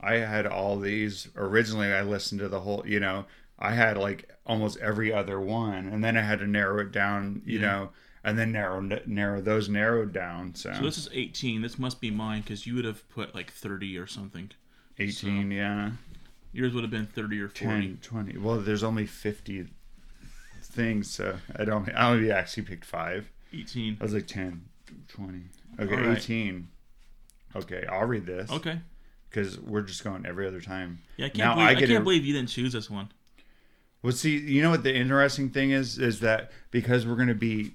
I 0.00 0.14
had 0.14 0.46
all 0.46 0.78
these 0.78 1.28
originally. 1.36 1.92
I 1.92 2.02
listened 2.02 2.40
to 2.40 2.48
the 2.48 2.60
whole, 2.60 2.82
you 2.86 3.00
know, 3.00 3.26
I 3.58 3.72
had 3.74 3.96
like 3.98 4.30
almost 4.46 4.78
every 4.78 5.12
other 5.12 5.40
one, 5.40 5.86
and 5.88 6.02
then 6.02 6.16
I 6.16 6.22
had 6.22 6.38
to 6.40 6.46
narrow 6.46 6.80
it 6.80 6.90
down, 6.92 7.42
you 7.44 7.58
Yeah. 7.58 7.66
know, 7.66 7.90
and 8.22 8.38
then 8.38 8.52
narrow 8.52 8.80
narrow 9.06 9.40
those 9.42 9.68
narrowed 9.68 10.12
down. 10.12 10.54
So, 10.54 10.72
So 10.74 10.82
this 10.82 10.96
is 10.98 11.08
18. 11.12 11.60
This 11.62 11.78
must 11.78 12.00
be 12.00 12.10
mine 12.10 12.40
because 12.42 12.66
you 12.66 12.74
would 12.76 12.84
have 12.86 13.06
put 13.10 13.34
like 13.34 13.50
30 13.52 13.96
or 13.98 14.06
something. 14.06 14.50
eighteen, 14.98 15.50
yeah, 15.50 15.90
Yours 16.52 16.72
would 16.72 16.84
have 16.84 16.90
been 16.90 17.06
30 17.06 17.40
or 17.40 17.48
40. 17.48 17.64
10, 17.66 17.98
20. 18.00 18.38
Well, 18.38 18.60
there's 18.60 18.82
only 18.84 19.06
fifty 19.06 19.66
things, 20.62 21.10
so 21.10 21.38
I 21.56 21.64
don't. 21.64 21.88
I 21.94 22.10
only 22.10 22.30
actually 22.30 22.62
picked 22.64 22.84
five. 22.84 23.30
18. 23.60 23.98
I 24.00 24.02
was 24.04 24.14
like 24.14 24.26
10, 24.26 24.62
20. 25.08 25.38
Okay, 25.80 25.94
right. 25.96 26.16
eighteen. 26.16 26.68
Okay, 27.56 27.84
I'll 27.90 28.06
read 28.06 28.26
this 28.26 28.50
Okay. 28.50 28.80
because 29.30 29.58
we're 29.60 29.82
just 29.82 30.02
going 30.04 30.24
every 30.26 30.46
other 30.46 30.60
time. 30.60 31.00
Yeah, 31.16 31.26
I 31.26 31.28
can't, 31.30 31.38
Now 31.38 31.54
believe, 31.54 31.68
I 31.68 31.70
I 31.70 31.74
can't 31.74 31.90
a- 31.92 32.00
believe 32.00 32.24
you 32.24 32.32
didn't 32.32 32.48
choose 32.48 32.72
this 32.72 32.88
one. 32.90 33.08
Well, 34.02 34.12
see, 34.12 34.36
you 34.36 34.60
know 34.62 34.70
what 34.70 34.82
the 34.82 34.94
interesting 34.94 35.50
thing 35.50 35.70
is 35.70 35.98
is 35.98 36.20
that 36.20 36.50
because 36.70 37.06
we're 37.06 37.14
going 37.16 37.28
to 37.28 37.34
be, 37.34 37.72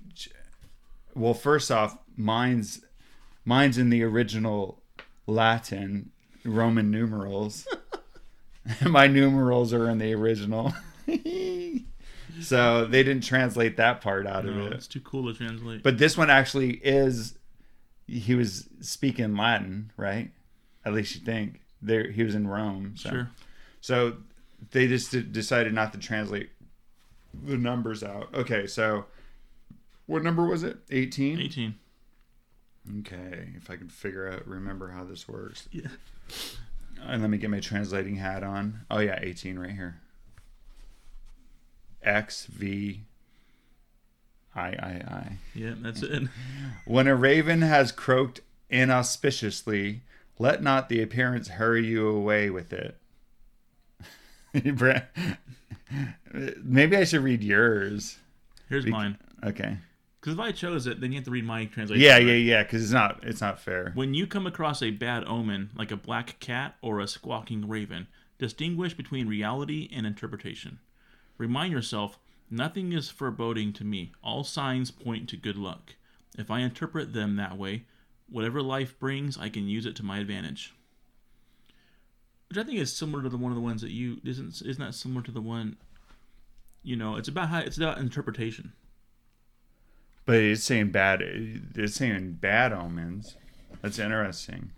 well, 1.15 1.33
first 1.33 1.71
off, 1.71 1.97
mine's 2.15 2.85
mine's 3.45 3.77
in 3.77 3.89
the 3.89 4.03
original 4.03 4.81
Latin 5.27 6.11
Roman 6.45 6.91
numerals. 6.91 7.67
My 8.85 9.07
numerals 9.07 9.73
are 9.73 9.89
in 9.89 9.97
the 9.97 10.13
original, 10.13 10.73
so 12.41 12.85
they 12.85 13.03
didn't 13.03 13.23
translate 13.23 13.77
that 13.77 14.01
part 14.01 14.25
out 14.27 14.45
of 14.45 14.55
No, 14.55 14.65
it. 14.67 14.73
it's 14.73 14.87
too 14.87 15.01
cool 15.01 15.31
to 15.31 15.37
translate. 15.37 15.83
But 15.83 15.97
this 15.97 16.17
one 16.17 16.29
actually 16.29 16.73
is. 16.83 17.35
He 18.07 18.33
was 18.35 18.67
speaking 18.81 19.35
Latin, 19.35 19.91
right? 19.97 20.31
At 20.85 20.93
least 20.93 21.15
you 21.15 21.21
think. 21.21 21.61
There, 21.81 22.09
he 22.11 22.23
was 22.23 22.35
in 22.35 22.47
Rome. 22.47 22.93
So. 22.97 23.09
sure. 23.09 23.29
So 23.81 24.17
they 24.71 24.87
just 24.87 25.11
d- 25.11 25.21
decided 25.21 25.73
not 25.73 25.93
to 25.93 25.99
translate 25.99 26.49
the 27.45 27.55
numbers 27.57 28.03
out. 28.03 28.29
Okay, 28.33 28.67
so 28.67 29.05
what 30.07 30.23
number 30.23 30.45
was 30.45 30.63
it? 30.63 30.77
18? 30.91 31.39
18. 31.39 31.75
Okay, 33.01 33.49
if 33.55 33.69
I 33.69 33.75
can 33.75 33.87
figure 33.87 34.27
out, 34.29 34.47
remember 34.47 34.89
how 34.89 35.03
this 35.03 35.27
works. 35.27 35.69
Yeah. 35.71 35.87
And 37.01 37.21
let 37.21 37.29
me 37.29 37.37
get 37.37 37.49
my 37.49 37.59
translating 37.59 38.15
hat 38.15 38.43
on. 38.43 38.81
Oh, 38.91 38.99
yeah, 38.99 39.19
18 39.21 39.57
right 39.59 39.69
here. 39.71 40.01
X, 42.03 42.45
V, 42.45 43.01
I, 44.55 44.67
I, 44.67 45.03
I. 45.07 45.37
Yeah, 45.53 45.73
that's 45.77 46.01
it. 46.03 46.23
When 46.85 47.07
a 47.07 47.15
raven 47.15 47.61
has 47.61 47.91
croaked 47.91 48.41
inauspiciously, 48.69 50.01
let 50.37 50.63
not 50.63 50.89
the 50.89 51.01
appearance 51.01 51.49
hurry 51.49 51.85
you 51.85 52.07
away 52.07 52.49
with 52.49 52.73
it. 52.73 52.97
Maybe 56.63 56.97
I 56.97 57.03
should 57.03 57.21
read 57.21 57.43
yours. 57.43 58.17
Here's 58.69 58.85
Bec- 58.85 58.91
mine. 58.91 59.17
Okay. 59.43 59.77
Because 60.19 60.33
if 60.33 60.39
I 60.39 60.51
chose 60.51 60.85
it, 60.87 60.99
then 60.99 61.11
you 61.11 61.17
have 61.17 61.25
to 61.25 61.31
read 61.31 61.45
my 61.45 61.65
translation. 61.65 62.03
Yeah, 62.03 62.17
yeah, 62.17 62.33
yeah. 62.33 62.63
Because 62.63 62.83
it's 62.83 62.91
not, 62.91 63.19
it's 63.23 63.41
not 63.41 63.59
fair. 63.59 63.91
When 63.95 64.13
you 64.13 64.27
come 64.27 64.45
across 64.45 64.81
a 64.81 64.91
bad 64.91 65.23
omen, 65.25 65.69
like 65.75 65.91
a 65.91 65.97
black 65.97 66.39
cat 66.39 66.75
or 66.81 66.99
a 66.99 67.07
squawking 67.07 67.69
raven, 67.69 68.07
distinguish 68.37 68.93
between 68.93 69.27
reality 69.27 69.89
and 69.93 70.05
interpretation. 70.05 70.79
Remind 71.39 71.73
yourself, 71.73 72.19
nothing 72.51 72.93
is 72.93 73.09
foreboding 73.09 73.73
to 73.73 73.83
me. 73.83 74.11
All 74.23 74.43
signs 74.43 74.91
point 74.91 75.27
to 75.29 75.37
good 75.37 75.57
luck. 75.57 75.95
If 76.37 76.51
I 76.51 76.59
interpret 76.59 77.13
them 77.13 77.35
that 77.37 77.57
way, 77.57 77.85
whatever 78.29 78.61
life 78.61 78.99
brings, 78.99 79.37
I 79.39 79.49
can 79.49 79.67
use 79.67 79.87
it 79.87 79.95
to 79.95 80.05
my 80.05 80.19
advantage. 80.19 80.73
Which 82.49 82.57
I 82.57 82.63
think 82.63 82.77
is 82.77 82.95
similar 82.95 83.23
to 83.23 83.29
the 83.29 83.37
one 83.37 83.51
of 83.51 83.55
the 83.55 83.61
ones 83.61 83.81
that 83.81 83.91
you 83.91 84.19
isn't 84.23 84.61
isn't 84.61 84.79
that 84.79 84.93
similar 84.93 85.21
to 85.23 85.31
the 85.31 85.41
one 85.41 85.77
you 86.81 86.95
know, 86.95 87.15
it's 87.17 87.27
about 87.27 87.49
how 87.49 87.59
it's 87.59 87.77
about 87.77 87.97
interpretation. 87.97 88.71
But 90.25 90.35
it's 90.37 90.63
saying 90.63 90.91
bad. 90.91 91.21
It's 91.21 91.95
saying 91.95 92.33
bad 92.39 92.71
omens. 92.71 93.35
That's 93.81 93.99
interesting. 93.99 94.71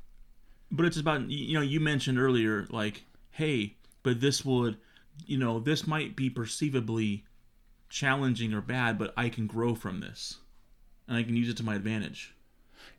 but 0.71 0.85
it's 0.85 0.97
about 0.97 1.29
you 1.29 1.53
know 1.53 1.61
you 1.61 1.79
mentioned 1.79 2.19
earlier 2.19 2.65
like 2.69 3.03
hey 3.31 3.75
but 4.03 4.21
this 4.21 4.45
would 4.45 4.77
you 5.25 5.37
know 5.37 5.59
this 5.59 5.85
might 5.87 6.15
be 6.15 6.29
perceivably 6.29 7.25
challenging 7.89 8.53
or 8.53 8.61
bad 8.61 8.97
but 8.97 9.13
i 9.17 9.27
can 9.29 9.47
grow 9.47 9.75
from 9.75 9.99
this 9.99 10.37
and 11.07 11.17
i 11.17 11.23
can 11.23 11.35
use 11.35 11.49
it 11.49 11.57
to 11.57 11.63
my 11.63 11.75
advantage 11.75 12.33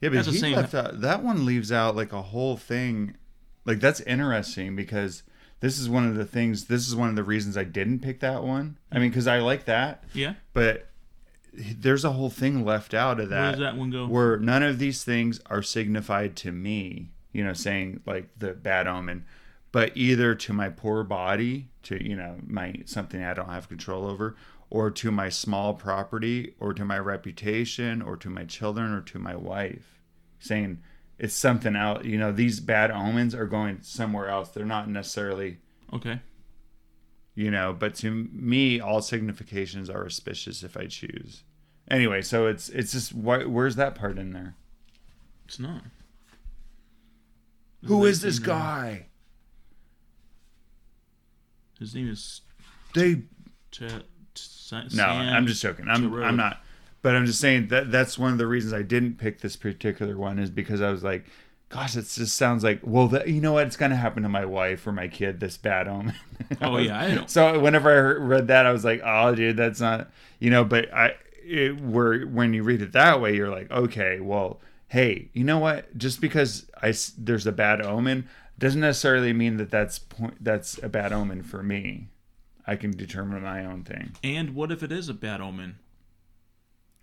Yeah, 0.01 0.11
but 0.11 0.17
That's 0.17 0.29
he 0.29 0.39
same- 0.39 0.57
left 0.57 0.75
out 0.75 1.01
that 1.01 1.23
one 1.23 1.45
leaves 1.47 1.73
out 1.73 1.97
like 1.97 2.13
a 2.13 2.23
whole 2.23 2.57
thing. 2.57 3.17
Like 3.65 3.81
that's 3.81 4.01
interesting 4.01 4.75
because 4.77 5.23
this 5.61 5.79
is 5.79 5.89
one 5.89 6.09
of 6.09 6.17
the 6.17 6.25
things. 6.25 6.65
This 6.67 6.89
is 6.89 6.97
one 6.97 7.09
of 7.09 7.15
the 7.17 7.23
reasons 7.23 7.57
I 7.57 7.63
didn't 7.65 8.01
pick 8.01 8.19
that 8.21 8.43
one. 8.43 8.79
I 8.91 8.99
mean, 8.99 9.11
because 9.11 9.27
I 9.29 9.39
like 9.39 9.65
that, 9.67 10.03
yeah 10.13 10.35
but 10.53 10.89
there's 11.55 12.05
a 12.05 12.11
whole 12.13 12.31
thing 12.31 12.65
left 12.65 12.95
out 12.95 13.21
of 13.21 13.29
where 13.31 13.39
that 13.41 13.51
does 13.53 13.61
that 13.61 13.77
one 13.77 13.91
go 13.91 14.07
where 14.07 14.39
none 14.39 14.63
of 14.63 14.79
these 14.79 15.05
things 15.05 15.41
are 15.47 15.63
signified 15.63 16.35
to 16.37 16.51
me. 16.53 17.11
You 17.33 17.45
know, 17.45 17.53
saying 17.55 18.01
like 18.07 18.29
the 18.39 18.53
bad 18.53 18.87
omen, 18.87 19.25
but 19.73 19.97
either 19.97 20.35
to 20.35 20.53
my 20.53 20.69
poor 20.69 21.03
body, 21.03 21.69
to 21.85 22.03
you 22.03 22.17
know 22.17 22.37
my 22.47 22.75
something 22.85 23.23
I 23.23 23.35
don't 23.35 23.49
have 23.49 23.69
control 23.69 24.07
over, 24.07 24.37
or 24.71 24.91
to 24.91 25.11
my 25.11 25.29
small 25.29 25.75
property, 25.75 26.55
or 26.61 26.73
to 26.75 26.85
my 26.85 26.99
reputation, 26.99 28.01
or 28.03 28.17
to 28.19 28.31
my 28.31 28.45
children, 28.45 28.93
or 28.93 29.01
to 29.03 29.19
my 29.19 29.35
wife. 29.35 30.01
Saying 30.39 30.79
it's 31.19 31.35
something 31.35 31.77
else. 31.77 32.05
You 32.05 32.19
know, 32.19 32.33
these 32.33 32.61
bad 32.61 32.91
omens 32.91 33.35
are 33.35 33.47
going 33.47 33.79
somewhere 33.83 34.29
else. 34.29 34.51
They're 34.51 34.65
not 34.65 34.89
necessarily 34.89 35.59
okay 35.93 36.21
you 37.35 37.51
know 37.51 37.73
but 37.73 37.95
to 37.95 38.11
me 38.33 38.81
all 38.81 39.01
significations 39.01 39.89
are 39.89 40.05
auspicious 40.05 40.63
if 40.63 40.77
i 40.77 40.87
choose 40.87 41.45
anyway 41.89 42.21
so 42.21 42.47
it's 42.47 42.69
it's 42.71 42.93
just 42.93 43.13
why, 43.15 43.45
where's 43.45 43.77
that 43.77 43.95
part 43.95 44.19
in 44.19 44.33
there 44.33 44.55
it's 45.47 45.59
not 45.59 45.83
who 47.85 48.05
is 48.05 48.21
this 48.21 48.39
guy 48.39 49.07
his 51.83 51.95
name 51.95 52.09
is 52.09 52.41
they 52.95 53.23
Ch- 53.71 53.83
Sa- 54.35 54.83
no 54.95 55.05
i'm 55.05 55.47
just 55.47 55.61
joking 55.63 55.87
i'm 55.89 56.11
Terrell. 56.11 56.25
i'm 56.25 56.37
not 56.37 56.63
but 57.03 57.17
I'm 57.17 57.27
just 57.27 57.41
saying 57.41 57.67
that 57.69 57.91
that's 57.91 58.17
one 58.17 58.31
of 58.31 58.39
the 58.39 58.47
reasons 58.47 58.73
I 58.73 58.83
didn't 58.83 59.19
pick 59.19 59.41
this 59.41 59.57
particular 59.57 60.17
one 60.17 60.39
is 60.39 60.51
because 60.51 60.81
I 60.81 60.91
was 60.93 61.03
like, 61.03 61.25
gosh, 61.69 61.97
it 61.97 62.03
just 62.09 62.37
sounds 62.37 62.63
like 62.63 62.79
well, 62.85 63.09
that, 63.09 63.27
you 63.27 63.41
know 63.41 63.55
what, 63.55 63.67
it's 63.67 63.77
gonna 63.77 63.97
happen 63.97 64.23
to 64.23 64.29
my 64.29 64.45
wife 64.45 64.87
or 64.87 64.93
my 64.93 65.09
kid. 65.09 65.41
This 65.41 65.57
bad 65.57 65.89
omen. 65.89 66.15
Oh, 66.61 66.77
yeah, 66.79 66.97
I 67.01 67.13
know. 67.17 67.25
So 67.27 67.59
whenever 67.59 67.91
I 67.91 67.95
heard, 67.95 68.23
read 68.23 68.47
that, 68.47 68.67
I 68.67 68.73
was 68.73 68.85
like, 68.85 69.01
oh, 69.05 69.35
dude, 69.35 69.57
that's 69.57 69.81
not 69.81 70.13
you 70.39 70.51
know. 70.51 70.63
But 70.65 70.95
I, 70.95 71.17
it, 71.45 71.81
where 71.81 72.21
when 72.23 72.55
you 72.55 72.63
read 72.63 72.83
it 72.83 72.93
that 72.93 73.21
way, 73.21 73.35
you're 73.35 73.51
like, 73.51 73.69
okay, 73.73 74.21
well, 74.21 74.61
hey, 74.87 75.29
you 75.33 75.43
know 75.43 75.59
what? 75.59 75.99
Just 75.99 76.21
because 76.21 76.67
I 76.81 76.91
s- 76.91 77.15
there's 77.19 77.49
a 77.49 77.53
bad 77.53 77.85
omen 77.85 78.29
doesn't 78.63 78.81
necessarily 78.81 79.33
mean 79.33 79.57
that 79.57 79.71
that's 79.73 79.99
point 79.99 80.37
that's 80.43 80.81
a 80.83 80.89
bad 80.89 81.13
omen 81.13 81.43
for 81.43 81.63
me. 81.65 82.09
I 82.65 82.77
can 82.77 82.93
determine 82.93 83.43
my 83.43 83.65
own 83.65 83.83
thing. 83.83 84.13
And 84.23 84.55
what 84.55 84.71
if 84.71 84.85
it 84.85 84.93
is 84.93 85.09
a 85.09 85.15
bad 85.15 85.41
omen? 85.41 85.81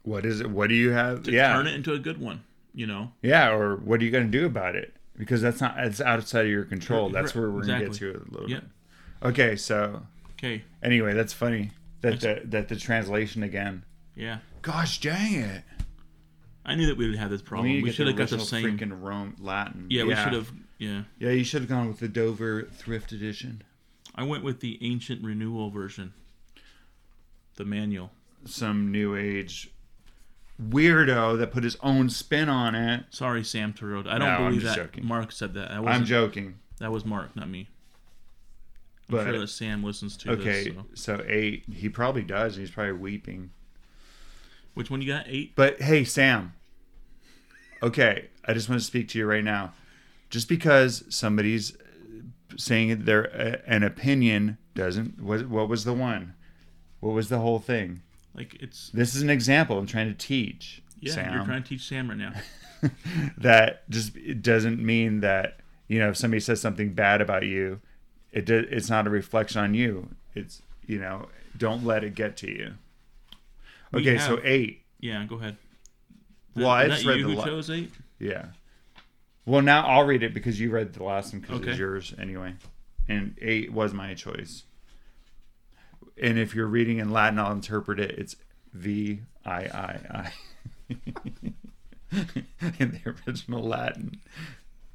What 0.03 0.25
is 0.25 0.39
it? 0.39 0.49
What 0.49 0.69
do 0.69 0.75
you 0.75 0.91
have? 0.91 1.23
To 1.23 1.31
yeah, 1.31 1.51
turn 1.53 1.67
it 1.67 1.75
into 1.75 1.91
a 1.93 1.99
good 1.99 2.17
one. 2.17 2.43
You 2.73 2.87
know. 2.87 3.11
yeah. 3.21 3.49
Or 3.51 3.75
what 3.75 3.99
are 3.99 4.05
you 4.05 4.11
going 4.11 4.31
to 4.31 4.39
do 4.39 4.45
about 4.45 4.75
it? 4.75 4.95
Because 5.17 5.41
that's 5.41 5.59
not 5.59 5.75
it's 5.79 5.99
outside 5.99 6.45
of 6.45 6.51
your 6.51 6.63
control. 6.63 7.09
That's 7.09 7.35
where 7.35 7.49
we're 7.51 7.65
going 7.65 7.79
to 7.81 7.85
get 7.87 7.95
to 7.95 8.09
it 8.11 8.15
a 8.15 8.31
little 8.31 8.49
Yeah. 8.49 8.59
bit. 8.61 8.69
Okay, 9.29 9.55
so 9.57 10.03
Okay. 10.37 10.63
anyway, 10.81 11.13
that's 11.13 11.33
funny 11.33 11.71
that 11.99 12.21
the, 12.21 12.41
that 12.45 12.69
the 12.69 12.77
translation 12.77 13.43
again. 13.43 13.83
Yeah. 14.15 14.37
Gosh 14.61 15.01
dang 15.01 15.33
it! 15.33 15.63
I 16.63 16.75
knew 16.75 16.87
that 16.87 16.95
we 16.95 17.09
would 17.09 17.17
have 17.17 17.29
this 17.29 17.41
problem. 17.41 17.69
We, 17.69 17.83
We, 17.83 17.91
should 17.91 18.07
have 18.07 18.15
got 18.15 18.29
the 18.29 18.39
same. 18.39 18.77
freaking 18.77 19.01
Rome 19.01 19.35
Latin. 19.39 19.87
Yeah, 19.89 20.03
we 20.05 20.15
should 20.15 20.31
have. 20.33 20.49
Yeah. 20.79 21.03
Yeah, 21.19 21.29
you 21.31 21.43
should 21.43 21.61
have 21.61 21.69
gone 21.69 21.87
with 21.87 21.99
the 21.99 22.07
Dover 22.07 22.63
Thrift 22.63 23.11
Edition. 23.11 23.61
I 24.15 24.23
went 24.23 24.43
with 24.43 24.59
the 24.61 24.79
ancient 24.81 25.23
renewal 25.23 25.69
version. 25.69 26.13
The 27.55 27.65
manual. 27.65 28.11
Some 28.45 28.91
new 28.91 29.15
age 29.15 29.69
weirdo 30.61 31.37
that 31.37 31.51
put 31.51 31.63
his 31.63 31.77
own 31.81 32.09
spin 32.09 32.49
on 32.49 32.75
it. 32.75 33.05
Sorry, 33.11 33.43
Sam 33.43 33.73
Torode. 33.73 34.07
I 34.07 34.17
don't 34.17 34.27
No, 34.27 34.35
I'm 34.35 34.45
believe 34.47 34.61
just 34.61 34.75
that 34.75 34.85
joking. 34.87 35.05
Mark 35.05 35.31
said 35.31 35.53
that. 35.53 35.69
that 35.69 35.87
I'm 35.87 36.05
joking. 36.05 36.55
That 36.79 36.91
was 36.91 37.05
Mark, 37.05 37.35
not 37.35 37.49
me. 37.49 37.67
I'm 39.09 39.15
But 39.15 39.23
sure 39.25 39.39
that 39.39 39.47
Sam 39.47 39.83
listens 39.83 40.15
to 40.17 40.31
okay, 40.31 40.69
this. 40.69 40.73
so 40.93 41.17
So. 41.17 41.25
eight. 41.27 41.65
He 41.73 41.89
probably 41.89 42.23
does. 42.23 42.55
He's 42.55 42.71
probably 42.71 42.93
weeping. 42.93 43.51
Which 44.73 44.89
one 44.89 45.01
you 45.01 45.07
got? 45.07 45.25
Eight? 45.27 45.53
But 45.55 45.81
hey, 45.81 46.03
Sam. 46.05 46.53
Okay, 47.81 48.27
I 48.45 48.53
just 48.53 48.69
want 48.69 48.79
to 48.81 48.85
speak 48.87 49.07
to 49.09 49.17
you 49.19 49.25
right 49.25 49.43
now. 49.43 49.73
Just 50.29 50.47
because 50.47 51.03
somebody's 51.09 51.75
saying 52.57 53.05
their 53.05 53.31
uh, 53.35 53.57
an 53.67 53.83
opinion 53.83 54.57
doesn't 54.75 55.21
what 55.21 55.47
what 55.47 55.69
was 55.69 55.83
the 55.85 55.93
one? 55.93 56.33
What 56.99 57.13
was 57.13 57.29
the 57.29 57.39
whole 57.39 57.59
thing? 57.59 58.01
Like 58.35 58.55
it's 58.61 58.89
This 58.91 59.15
is 59.15 59.21
an 59.21 59.29
example 59.29 59.77
I'm 59.77 59.87
trying 59.87 60.07
to 60.07 60.13
teach. 60.17 60.81
yeah. 60.99 61.13
Sam. 61.13 61.33
You're 61.33 61.45
trying 61.45 61.63
to 61.63 61.69
teach 61.69 61.87
Sam 61.87 62.09
right 62.09 62.17
now. 62.17 62.33
that 63.37 63.89
just 63.89 64.15
it 64.15 64.41
doesn't 64.41 64.83
mean 64.83 65.19
that 65.21 65.59
you 65.87 65.99
know 65.99 66.09
if 66.09 66.17
somebody 66.17 66.39
says 66.39 66.61
something 66.61 66.93
bad 66.93 67.21
about 67.21 67.43
you, 67.45 67.81
it 68.31 68.45
do, 68.45 68.65
it's 68.69 68.89
not 68.89 69.07
a 69.07 69.09
reflection 69.09 69.61
on 69.61 69.73
you. 69.73 70.09
It's 70.35 70.61
you 70.85 70.99
know 70.99 71.27
don't 71.57 71.83
let 71.83 72.03
it 72.03 72.15
get 72.15 72.37
to 72.37 72.49
you. 72.49 72.73
Okay, 73.93 74.17
so 74.19 74.39
eight. 74.43 74.83
Yeah, 74.99 75.25
go 75.25 75.35
ahead. 75.35 75.57
Well, 76.55 76.67
I 76.69 76.87
just 76.87 77.05
read 77.05 77.17
you 77.17 77.23
the 77.27 77.31
who 77.31 77.37
la- 77.37 77.45
chose 77.45 77.69
eight. 77.69 77.91
Yeah. 78.19 78.47
Well, 79.49 79.63
now 79.63 79.83
I'll 79.87 80.05
read 80.05 80.21
it 80.21 80.35
because 80.35 80.59
you 80.59 80.69
read 80.69 80.93
the 80.93 81.03
last 81.03 81.33
one 81.33 81.41
because 81.41 81.61
it 81.61 81.65
was 81.69 81.79
yours 81.79 82.13
anyway, 82.19 82.53
and 83.07 83.35
eight 83.41 83.73
was 83.73 83.95
my 83.95 84.13
choice. 84.13 84.65
And 86.21 86.37
if 86.37 86.53
you're 86.53 86.67
reading 86.67 86.99
in 86.99 87.09
Latin, 87.09 87.39
I'll 87.39 87.53
interpret 87.53 87.99
it. 87.99 88.11
It's 88.11 88.35
V 88.73 89.21
I 89.43 89.51
I 89.51 89.99
I 90.11 90.31
in 92.77 92.91
the 92.91 93.15
original 93.25 93.63
Latin. 93.63 94.21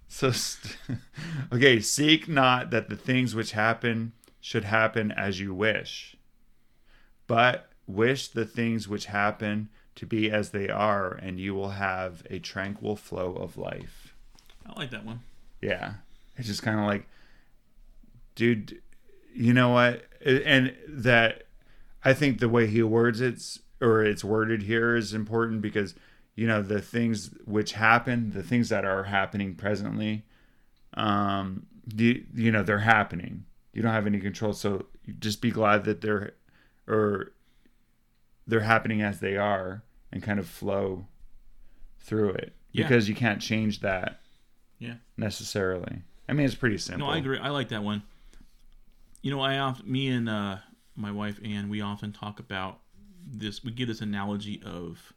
So, 0.07 0.31
st- 0.31 0.77
okay, 1.53 1.81
seek 1.81 2.29
not 2.29 2.71
that 2.71 2.89
the 2.89 2.97
things 2.97 3.35
which 3.35 3.51
happen 3.51 4.13
should 4.41 4.63
happen 4.63 5.11
as 5.11 5.41
you 5.41 5.53
wish, 5.53 6.15
but 7.27 7.71
wish 7.89 8.29
the 8.29 8.47
things 8.47 8.87
which 8.87 9.07
happen 9.07 9.69
to 9.97 10.07
be 10.07 10.31
as 10.31 10.51
they 10.51 10.69
are, 10.69 11.11
and 11.11 11.41
you 11.41 11.55
will 11.55 11.71
have 11.71 12.23
a 12.31 12.39
tranquil 12.39 12.95
flow 12.95 13.35
of 13.35 13.57
life. 13.57 14.14
I 14.67 14.79
like 14.79 14.91
that 14.91 15.05
one. 15.05 15.21
Yeah. 15.61 15.95
It's 16.37 16.49
just 16.49 16.63
kind 16.63 16.79
of 16.81 16.87
like, 16.87 17.07
dude, 18.35 18.81
you 19.35 19.53
know 19.53 19.71
what? 19.71 20.05
And 20.25 20.75
that, 20.89 21.45
I 22.05 22.13
think 22.13 22.39
the 22.41 22.49
way 22.49 22.67
he 22.67 22.83
words 22.83 23.21
it's, 23.21 23.61
or 23.81 24.03
it's 24.05 24.25
worded 24.25 24.63
here 24.63 24.97
is 24.97 25.15
important 25.15 25.61
because, 25.63 25.95
you 26.35 26.47
know, 26.47 26.63
the 26.63 26.81
things 26.81 27.31
which 27.45 27.73
happen, 27.73 28.31
the 28.31 28.43
things 28.43 28.69
that 28.71 28.85
are 28.85 29.05
happening 29.05 29.55
presently, 29.55 30.25
um, 30.95 31.67
you, 31.95 32.25
you 32.35 32.51
know, 32.51 32.63
they're 32.63 32.79
happening. 32.81 33.45
You 33.73 33.83
don't 33.83 33.93
have 33.93 34.07
any 34.07 34.21
control. 34.21 34.53
So 34.53 34.87
just 35.19 35.41
be 35.41 35.51
glad 35.51 35.85
that 35.85 36.01
they're, 36.01 36.33
or 36.89 37.33
they're 38.47 38.61
happening 38.61 39.03
as 39.03 39.21
they 39.21 39.37
are 39.37 39.83
and 40.13 40.23
kind 40.23 40.39
of 40.39 40.47
flow 40.47 41.07
through 42.01 42.31
it 42.31 42.55
Yeah. 42.73 42.85
because 42.87 43.09
you 43.09 43.15
can't 43.15 43.41
change 43.41 43.81
that 43.81 44.21
Yeah. 44.79 44.95
necessarily. 45.17 46.03
I 46.29 46.33
mean, 46.33 46.47
it's 46.47 46.55
pretty 46.55 46.79
simple. 46.79 47.07
No, 47.07 47.13
I 47.13 47.19
agree. 47.19 47.39
I 47.39 47.51
like 47.51 47.69
that 47.69 47.83
one. 47.83 48.03
You 49.23 49.31
know, 49.31 49.41
I 49.41 49.59
often, 49.59 49.91
me 49.91 50.09
and 50.09 50.29
uh, 50.29 50.57
my 50.97 51.11
wife 51.11 51.39
Ann, 51.45 51.69
we 51.69 51.81
often 51.81 52.13
talk 52.13 52.41
about 52.41 52.81
this. 53.27 53.65
We 53.65 53.71
give 53.71 53.89
this 53.89 54.01
analogy 54.01 54.63
of 54.65 55.13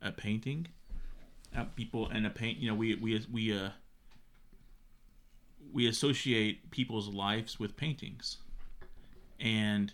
a 0.00 0.12
painting. 0.12 0.68
Uh, 1.56 1.64
people 1.76 2.08
and 2.08 2.26
a 2.26 2.30
paint. 2.30 2.58
You 2.58 2.68
know, 2.68 2.74
we 2.74 2.94
we 2.96 3.24
we 3.32 3.56
uh 3.56 3.70
we 5.72 5.86
associate 5.86 6.70
people's 6.70 7.08
lives 7.08 7.60
with 7.60 7.76
paintings, 7.76 8.38
and 9.38 9.92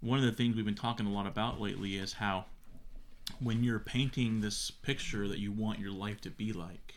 one 0.00 0.18
of 0.18 0.24
the 0.24 0.32
things 0.32 0.56
we've 0.56 0.64
been 0.64 0.74
talking 0.74 1.06
a 1.06 1.10
lot 1.10 1.26
about 1.26 1.60
lately 1.60 1.96
is 1.96 2.14
how 2.14 2.46
when 3.40 3.62
you're 3.62 3.78
painting 3.78 4.40
this 4.40 4.70
picture 4.70 5.28
that 5.28 5.38
you 5.38 5.52
want 5.52 5.78
your 5.78 5.92
life 5.92 6.20
to 6.22 6.30
be 6.30 6.52
like, 6.52 6.94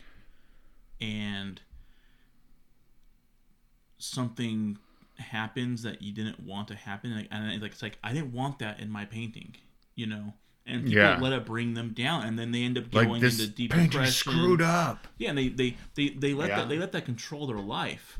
and 1.02 1.60
something 3.98 4.78
happens 5.18 5.82
that 5.82 6.02
you 6.02 6.12
didn't 6.12 6.40
want 6.40 6.68
to 6.68 6.74
happen 6.74 7.14
like, 7.14 7.28
and 7.30 7.60
like 7.62 7.72
it's 7.72 7.82
like 7.82 7.98
i 8.02 8.12
didn't 8.12 8.32
want 8.32 8.58
that 8.58 8.80
in 8.80 8.90
my 8.90 9.04
painting 9.04 9.54
you 9.94 10.06
know 10.06 10.32
and 10.66 10.84
people 10.84 11.02
Yeah. 11.02 11.18
let 11.20 11.32
it 11.32 11.44
bring 11.44 11.74
them 11.74 11.90
down 11.90 12.24
and 12.24 12.38
then 12.38 12.50
they 12.52 12.62
end 12.62 12.78
up 12.78 12.92
Like 12.92 13.08
going 13.08 13.20
this 13.20 13.38
into 13.40 13.52
deep 13.52 13.70
painting 13.72 13.90
depression 13.90 14.32
screwed 14.32 14.62
up. 14.62 15.06
yeah 15.18 15.28
and 15.30 15.38
they 15.38 15.48
they 15.48 15.76
they, 15.94 16.08
they 16.10 16.34
let 16.34 16.48
Yeah. 16.48 16.56
that 16.60 16.68
they 16.68 16.78
let 16.78 16.92
that 16.92 17.04
control 17.04 17.46
their 17.46 17.58
life 17.58 18.18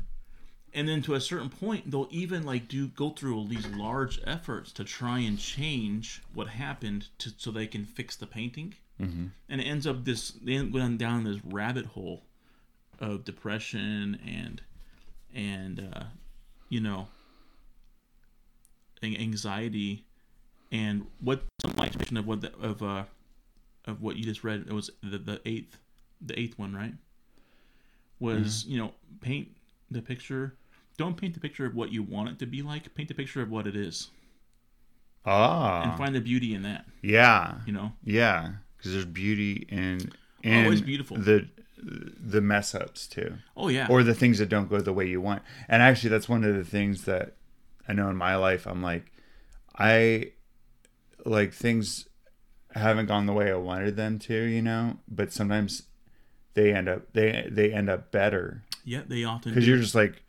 and 0.73 0.87
then 0.87 1.01
to 1.03 1.13
a 1.15 1.21
certain 1.21 1.49
point 1.49 1.89
they'll 1.91 2.07
even 2.11 2.43
like 2.43 2.67
do 2.67 2.87
go 2.87 3.09
through 3.09 3.35
all 3.35 3.45
these 3.45 3.67
large 3.67 4.19
efforts 4.25 4.71
to 4.73 4.83
try 4.83 5.19
and 5.19 5.37
change 5.39 6.21
what 6.33 6.47
happened 6.47 7.07
to 7.19 7.31
so 7.37 7.51
they 7.51 7.67
can 7.67 7.85
fix 7.85 8.15
the 8.15 8.27
painting 8.27 8.75
mm-hmm. 9.01 9.25
and 9.49 9.61
it 9.61 9.65
ends 9.65 9.85
up 9.85 10.05
this 10.05 10.31
they 10.31 10.53
end 10.53 10.75
up 10.75 10.97
down 10.97 11.23
this 11.25 11.39
rabbit 11.43 11.87
hole 11.87 12.23
of 13.03 13.25
depression 13.25 14.17
and 14.25 14.61
and 15.35 15.89
uh, 15.93 16.03
you 16.69 16.79
know 16.79 17.07
anxiety 19.03 20.05
and 20.71 21.05
what 21.19 21.43
my 21.75 21.87
interpretation 21.87 22.15
of 22.15 22.25
what 22.25 22.39
the, 22.39 22.55
of 22.55 22.81
uh 22.81 23.03
of 23.85 24.01
what 24.01 24.15
you 24.15 24.23
just 24.23 24.45
read 24.45 24.63
it 24.65 24.71
was 24.71 24.89
the, 25.01 25.17
the 25.17 25.41
eighth 25.45 25.77
the 26.21 26.39
eighth 26.39 26.57
one 26.57 26.73
right? 26.73 26.93
Was 28.19 28.63
you 28.65 28.77
know 28.77 28.93
paint 29.19 29.49
the 29.91 30.01
picture 30.01 30.55
don't 30.97 31.17
paint 31.17 31.33
the 31.33 31.41
picture 31.41 31.65
of 31.65 31.75
what 31.75 31.91
you 31.91 32.01
want 32.01 32.29
it 32.29 32.39
to 32.39 32.45
be 32.45 32.61
like 32.61 32.93
paint 32.95 33.09
the 33.09 33.13
picture 33.13 33.41
of 33.41 33.49
what 33.49 33.67
it 33.67 33.75
is. 33.75 34.09
Ah, 35.25 35.83
and 35.83 35.97
find 35.97 36.15
the 36.15 36.21
beauty 36.21 36.53
in 36.53 36.63
that. 36.63 36.85
Yeah, 37.01 37.55
you 37.65 37.73
know? 37.73 37.91
Yeah. 38.03 38.53
Because 38.77 38.93
there's 38.93 39.05
beauty 39.05 39.67
in 39.69 40.11
in 40.43 40.63
Always 40.63 40.81
beautiful. 40.81 41.17
the 41.17 41.47
the 41.85 42.41
mess 42.41 42.73
ups 42.73 43.07
too, 43.07 43.35
oh 43.57 43.67
yeah 43.67 43.87
or 43.89 44.03
the 44.03 44.13
things 44.13 44.39
that 44.39 44.49
don't 44.49 44.69
go 44.69 44.79
the 44.79 44.93
way 44.93 45.07
you 45.07 45.21
want. 45.21 45.41
And 45.67 45.81
actually, 45.81 46.09
that's 46.09 46.29
one 46.29 46.43
of 46.43 46.55
the 46.55 46.63
things 46.63 47.05
that 47.05 47.35
I 47.87 47.93
know 47.93 48.09
in 48.09 48.15
my 48.15 48.35
life. 48.35 48.65
I'm 48.65 48.81
like, 48.81 49.11
I 49.77 50.31
like 51.25 51.53
things 51.53 52.07
haven't 52.73 53.07
gone 53.07 53.25
the 53.25 53.33
way 53.33 53.51
I 53.51 53.55
wanted 53.55 53.95
them 53.95 54.19
to, 54.19 54.33
you 54.33 54.61
know. 54.61 54.97
But 55.07 55.33
sometimes 55.33 55.83
they 56.53 56.73
end 56.73 56.87
up 56.87 57.13
they 57.13 57.47
they 57.49 57.71
end 57.71 57.89
up 57.89 58.11
better 58.11 58.63
yeah 58.85 59.01
they 59.07 59.23
often 59.23 59.51
because 59.51 59.67
you're 59.67 59.77
just 59.77 59.95
like, 59.95 60.23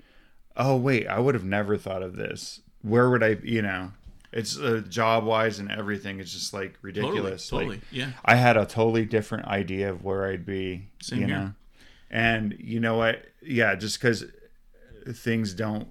oh 0.57 0.77
wait, 0.77 1.07
I 1.07 1.19
would 1.19 1.35
have 1.35 1.45
never 1.45 1.77
thought 1.77 2.03
of 2.03 2.17
this. 2.17 2.61
Where 2.83 3.09
would 3.09 3.23
I, 3.23 3.39
you 3.43 3.63
know? 3.63 3.93
It's 4.35 4.59
uh, 4.59 4.83
job 4.89 5.25
wise 5.25 5.61
and 5.61 5.71
everything. 5.71 6.19
It's 6.19 6.33
just 6.33 6.53
like 6.53 6.75
totally 6.83 7.03
ridiculous. 7.03 7.49
totally 7.49 7.77
Like, 7.77 7.85
yeah 7.93 8.11
I 8.25 8.35
had 8.35 8.57
a 8.57 8.67
totally 8.67 9.05
different 9.05 9.47
idea 9.47 9.91
of 9.91 10.03
where 10.03 10.27
I'd 10.27 10.45
be. 10.45 10.89
Same 11.01 11.21
you 11.21 11.27
here. 11.27 11.37
know, 11.37 11.53
and 12.11 12.57
you 12.59 12.81
know 12.81 12.97
what? 12.97 13.25
Yeah, 13.41 13.77
just 13.77 14.01
because 14.01 14.25
things 15.13 15.55
don't 15.55 15.87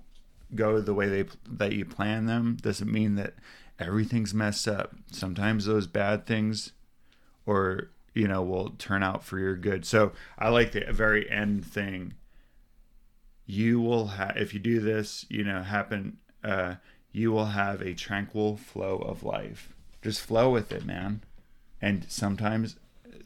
go 0.53 0.81
the 0.81 0.93
way 0.93 1.07
they 1.07 1.25
that 1.49 1.71
you 1.71 1.85
plan 1.85 2.25
them 2.25 2.57
doesn't 2.61 2.91
mean 2.91 3.15
that 3.15 3.35
everything's 3.79 4.33
messed 4.33 4.67
up. 4.67 4.93
Sometimes 5.11 5.65
those 5.65 5.87
bad 5.87 6.25
things 6.25 6.73
or 7.45 7.91
you 8.13 8.27
know 8.27 8.41
will 8.41 8.71
turn 8.71 9.03
out 9.03 9.23
for 9.23 9.39
your 9.39 9.55
good. 9.55 9.85
So 9.85 10.11
I 10.37 10.49
like 10.49 10.73
the 10.73 10.85
very 10.91 11.29
end 11.29 11.65
thing. 11.65 12.15
You 13.45 13.79
will 13.79 14.07
have 14.07 14.35
if 14.35 14.53
you 14.53 14.59
do 14.59 14.81
this, 14.81 15.25
you 15.29 15.45
know, 15.45 15.61
happen. 15.63 16.17
Uh, 16.43 16.75
you 17.13 17.31
will 17.31 17.45
have 17.45 17.81
a 17.81 17.93
tranquil 17.93 18.57
flow 18.57 18.97
of 18.97 19.23
life. 19.23 19.73
Just 20.01 20.19
flow 20.21 20.49
with 20.49 20.71
it, 20.71 20.83
man. 20.85 21.21
And 21.81 22.05
sometimes 22.09 22.75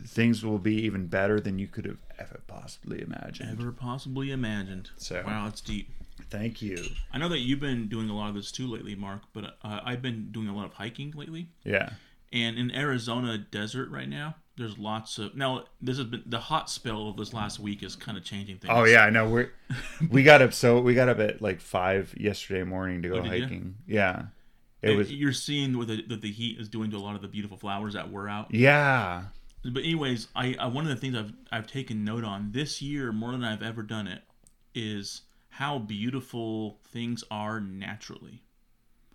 things 0.05 0.43
will 0.45 0.59
be 0.59 0.75
even 0.83 1.07
better 1.07 1.39
than 1.39 1.57
you 1.57 1.67
could 1.67 1.85
have 1.85 1.97
ever 2.19 2.41
possibly 2.47 3.01
imagined. 3.01 3.57
Ever 3.59 3.71
possibly 3.71 4.31
imagined. 4.31 4.91
So- 4.97 5.23
wow, 5.25 5.47
it's 5.47 5.61
deep. 5.61 5.89
Thank 6.29 6.61
you. 6.61 6.83
I 7.13 7.19
know 7.19 7.29
that 7.29 7.39
you've 7.39 7.59
been 7.59 7.87
doing 7.87 8.09
a 8.09 8.15
lot 8.15 8.29
of 8.29 8.35
this 8.35 8.51
too 8.51 8.67
lately, 8.67 8.95
Mark. 8.95 9.21
But 9.33 9.57
uh, 9.63 9.79
I've 9.83 10.01
been 10.01 10.31
doing 10.31 10.47
a 10.47 10.55
lot 10.55 10.65
of 10.65 10.73
hiking 10.73 11.11
lately. 11.15 11.47
Yeah. 11.63 11.91
And 12.33 12.57
in 12.57 12.71
Arizona 12.71 13.37
desert 13.37 13.89
right 13.89 14.09
now, 14.09 14.35
there's 14.57 14.77
lots 14.77 15.17
of 15.19 15.35
now. 15.35 15.65
This 15.81 15.97
has 15.97 16.07
been 16.07 16.23
the 16.25 16.39
hot 16.39 16.69
spell 16.69 17.09
of 17.09 17.17
this 17.17 17.33
last 17.33 17.59
week 17.59 17.83
is 17.83 17.95
kind 17.95 18.17
of 18.17 18.23
changing 18.23 18.57
things. 18.57 18.73
Oh 18.75 18.83
yeah, 18.85 19.03
I 19.03 19.09
know. 19.09 19.29
We 19.29 19.45
we 20.09 20.23
got 20.23 20.41
up 20.41 20.53
so 20.53 20.79
we 20.81 20.93
got 20.93 21.09
up 21.09 21.19
at 21.19 21.41
like 21.41 21.61
five 21.61 22.13
yesterday 22.17 22.63
morning 22.63 23.01
to 23.03 23.09
go 23.09 23.17
Oh, 23.17 23.21
did 23.21 23.33
you? 23.33 23.41
hiking. 23.43 23.75
Yeah. 23.87 24.23
It 24.81 24.89
And 24.89 24.97
was 24.97 25.11
You're 25.11 25.33
seeing 25.33 25.77
what 25.77 25.87
the, 25.87 26.03
that 26.07 26.21
the 26.21 26.31
heat 26.31 26.59
is 26.59 26.69
doing 26.69 26.91
to 26.91 26.97
a 26.97 26.99
lot 26.99 27.15
of 27.15 27.21
the 27.21 27.27
beautiful 27.27 27.57
flowers 27.57 27.93
that 27.93 28.11
were 28.11 28.27
out. 28.29 28.53
yeah. 28.53 29.23
But 29.63 29.83
anyways, 29.83 30.27
I, 30.35 30.55
I 30.59 30.67
one 30.67 30.85
of 30.85 30.89
the 30.89 30.95
things 30.95 31.15
I've 31.17 31.33
I've 31.51 31.67
taken 31.67 32.03
note 32.05 32.23
on 32.23 32.51
this 32.51 32.81
year 32.81 33.11
more 33.11 33.31
than 33.31 33.43
I've 33.43 33.63
ever 33.63 33.83
done 33.83 34.07
it 34.07 34.21
is 34.73 35.21
how 35.49 35.79
beautiful 35.79 36.79
things 36.91 37.23
are 37.31 37.59
naturally. 37.59 38.43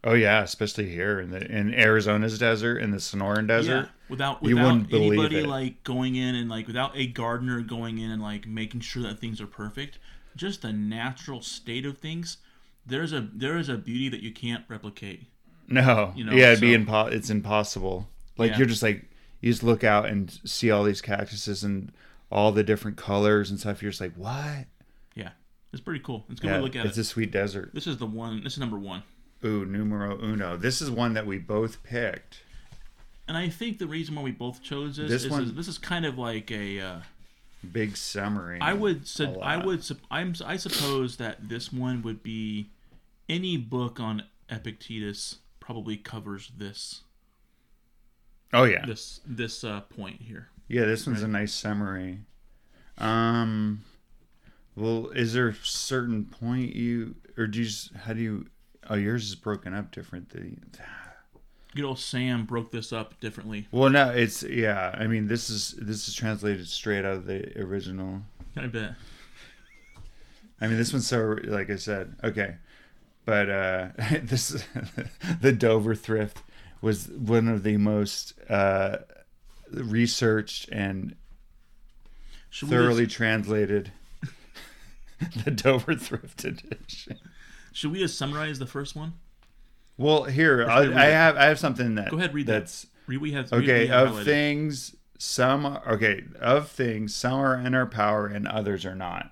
Oh 0.04 0.14
yeah, 0.14 0.42
especially 0.42 0.88
here 0.90 1.20
in 1.20 1.30
the 1.30 1.40
in 1.50 1.72
Arizona's 1.74 2.38
desert 2.38 2.78
in 2.78 2.90
the 2.90 2.96
Sonoran 2.96 3.46
Desert. 3.46 3.82
Yeah, 3.82 3.86
without 4.08 4.42
You 4.42 4.56
without 4.56 4.92
anybody 4.92 5.42
like 5.42 5.84
going 5.84 6.16
in 6.16 6.34
and 6.34 6.50
like 6.50 6.66
without 6.66 6.96
a 6.96 7.06
gardener 7.06 7.60
going 7.60 7.98
in 7.98 8.10
and 8.10 8.20
like 8.20 8.46
making 8.46 8.80
sure 8.80 9.02
that 9.04 9.20
things 9.20 9.40
are 9.40 9.46
perfect, 9.46 9.98
just 10.34 10.62
the 10.62 10.72
natural 10.72 11.40
state 11.40 11.86
of 11.86 11.98
things. 11.98 12.38
There's 12.84 13.12
a 13.12 13.28
there 13.32 13.56
is 13.56 13.68
a 13.68 13.76
beauty 13.76 14.08
that 14.08 14.22
you 14.22 14.32
can't 14.32 14.64
replicate. 14.68 15.22
No, 15.68 16.12
You 16.16 16.24
know, 16.24 16.32
yeah, 16.32 16.48
it'd 16.50 16.60
be 16.60 16.74
so- 16.74 16.80
impo- 16.80 17.12
It's 17.12 17.30
impossible. 17.30 18.08
Like 18.36 18.50
Yeah. 18.52 18.58
you're 18.58 18.66
just 18.66 18.82
like 18.82 19.08
you 19.40 19.52
just 19.52 19.62
look 19.62 19.84
out 19.84 20.06
and 20.06 20.36
see 20.44 20.70
all 20.72 20.82
these 20.82 21.00
cactuses 21.00 21.62
and 21.62 21.92
all 22.30 22.50
the 22.50 22.64
different 22.64 22.96
colors 22.96 23.50
and 23.50 23.60
stuff. 23.60 23.82
You're 23.82 23.90
just 23.92 24.00
like, 24.00 24.14
what? 24.14 24.66
Yeah, 25.14 25.30
it's 25.72 25.80
pretty 25.80 26.00
cool. 26.00 26.24
It's 26.28 26.40
good 26.40 26.48
Yeah, 26.48 26.56
to 26.56 26.62
look 26.62 26.74
at 26.74 26.86
it's 26.86 26.98
it. 26.98 27.02
a 27.02 27.04
sweet 27.04 27.30
desert. 27.30 27.70
This 27.72 27.86
is 27.86 27.98
the 27.98 28.06
one. 28.06 28.42
This 28.42 28.54
is 28.54 28.58
number 28.58 28.78
one. 28.78 29.04
Ooh, 29.44 29.64
numero 29.64 30.18
uno. 30.22 30.56
This 30.56 30.80
is 30.80 30.90
one 30.90 31.14
that 31.14 31.26
we 31.26 31.38
both 31.38 31.82
picked. 31.82 32.38
And 33.28 33.36
I 33.36 33.48
think 33.48 33.78
the 33.78 33.86
reason 33.86 34.14
why 34.14 34.22
we 34.22 34.30
both 34.32 34.62
chose 34.62 34.96
this, 34.96 35.10
This 35.10 35.24
is, 35.24 35.30
one- 35.30 35.42
is 35.44 35.54
this 35.54 35.68
is 35.68 35.78
kind 35.78 36.04
of 36.06 36.18
like 36.18 36.50
a. 36.50 36.80
Uh, 36.80 37.00
Big 37.72 37.96
summary. 37.96 38.58
I 38.60 38.72
would 38.72 39.02
a 39.02 39.06
su- 39.06 39.24
I 39.40 39.54
lot. 39.56 39.66
would 39.66 39.84
sup- 39.84 39.98
I'm 40.10 40.34
I 40.44 40.56
suppose 40.56 41.16
that 41.18 41.48
this 41.48 41.72
one 41.72 42.02
would 42.02 42.20
be 42.24 42.70
any 43.28 43.56
book 43.56 44.00
on 44.00 44.24
Epictetus 44.50 45.36
probably 45.60 45.96
covers 45.96 46.50
this 46.58 47.02
Oh 48.52 48.64
yeah, 48.64 48.84
this 48.84 49.20
this 49.24 49.62
uh, 49.62 49.80
point 49.82 50.22
here. 50.22 50.48
yeah. 50.66 50.84
This 50.86 51.06
one's 51.06 51.22
a 51.22 51.28
nice 51.28 51.54
summary. 51.54 52.18
Um, 52.98 53.84
well, 54.74 55.10
is 55.10 55.32
there 55.32 55.48
a 55.48 55.54
certain 55.54 56.24
point 56.24 56.74
you 56.74 57.14
or 57.36 57.46
do 57.46 57.62
you 57.62 57.70
how 58.04 58.12
do 58.12 58.20
you? 58.20 58.46
Oh, 58.90 58.94
yours 58.94 59.24
is 59.28 59.34
broken 59.34 59.74
up 59.74 59.90
different. 59.90 60.30
The 60.30 60.56
Good 61.74 61.84
old 61.84 61.98
Sam 61.98 62.44
broke 62.44 62.70
this 62.70 62.92
up 62.92 63.18
differently. 63.20 63.66
well, 63.70 63.88
no, 63.88 64.10
it's 64.10 64.42
yeah. 64.42 64.94
I 64.98 65.06
mean, 65.06 65.26
this 65.26 65.48
is 65.48 65.74
this 65.78 66.06
is 66.06 66.14
translated 66.14 66.68
straight 66.68 67.04
out 67.04 67.16
of 67.16 67.26
the 67.26 67.58
original. 67.58 68.20
I 68.56 68.66
bet. 68.66 68.94
I 70.60 70.66
mean, 70.66 70.76
this 70.76 70.92
one's 70.92 71.06
so 71.06 71.38
like 71.44 71.70
I 71.70 71.76
said, 71.76 72.14
okay, 72.22 72.56
but 73.24 73.48
uh, 73.48 73.88
this 74.22 74.64
the 75.40 75.52
Dover 75.52 75.94
thrift 75.94 76.42
was 76.80 77.08
one 77.08 77.48
of 77.48 77.62
the 77.62 77.76
most 77.78 78.34
uh, 78.50 78.98
researched 79.70 80.68
and 80.70 81.14
Should 82.50 82.68
thoroughly 82.68 83.04
just, 83.06 83.16
translated. 83.16 83.92
the 85.44 85.50
Dover 85.50 85.94
thrift 85.94 86.44
edition. 86.44 87.18
Should 87.72 87.92
we 87.92 87.98
just 87.98 88.16
summarize 88.18 88.58
the 88.58 88.66
first 88.66 88.94
one? 88.96 89.14
Well, 89.96 90.24
here 90.24 90.66
I, 90.68 90.74
I 90.74 90.80
read 90.86 90.92
I 90.96 91.06
it? 91.08 91.12
have 91.12 91.36
I 91.36 91.44
have 91.46 91.58
something 91.58 91.94
that 91.96 92.10
Go 92.10 92.16
ahead, 92.18 92.32
read 92.34 92.46
that. 92.46 92.60
that's 92.60 92.86
Read 93.06 93.20
we 93.20 93.32
have 93.32 93.52
okay 93.52 93.80
we 93.82 93.86
have 93.88 94.08
of 94.08 94.14
highlighted. 94.16 94.24
things. 94.24 94.96
Some 95.18 95.66
okay 95.66 96.24
of 96.40 96.68
things. 96.70 97.14
Some 97.14 97.34
are 97.34 97.56
in 97.58 97.74
our 97.74 97.86
power, 97.86 98.26
and 98.26 98.46
others 98.48 98.84
are 98.86 98.94
not. 98.96 99.30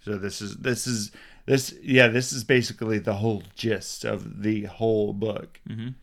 So 0.00 0.16
this 0.18 0.40
is 0.42 0.56
this 0.56 0.86
is 0.86 1.12
this 1.46 1.74
yeah 1.82 2.08
this 2.08 2.32
is 2.32 2.44
basically 2.44 2.98
the 2.98 3.14
whole 3.14 3.42
gist 3.54 4.04
of 4.04 4.42
the 4.42 4.64
whole 4.64 5.12
book. 5.12 5.60
Mhm. 5.68 5.94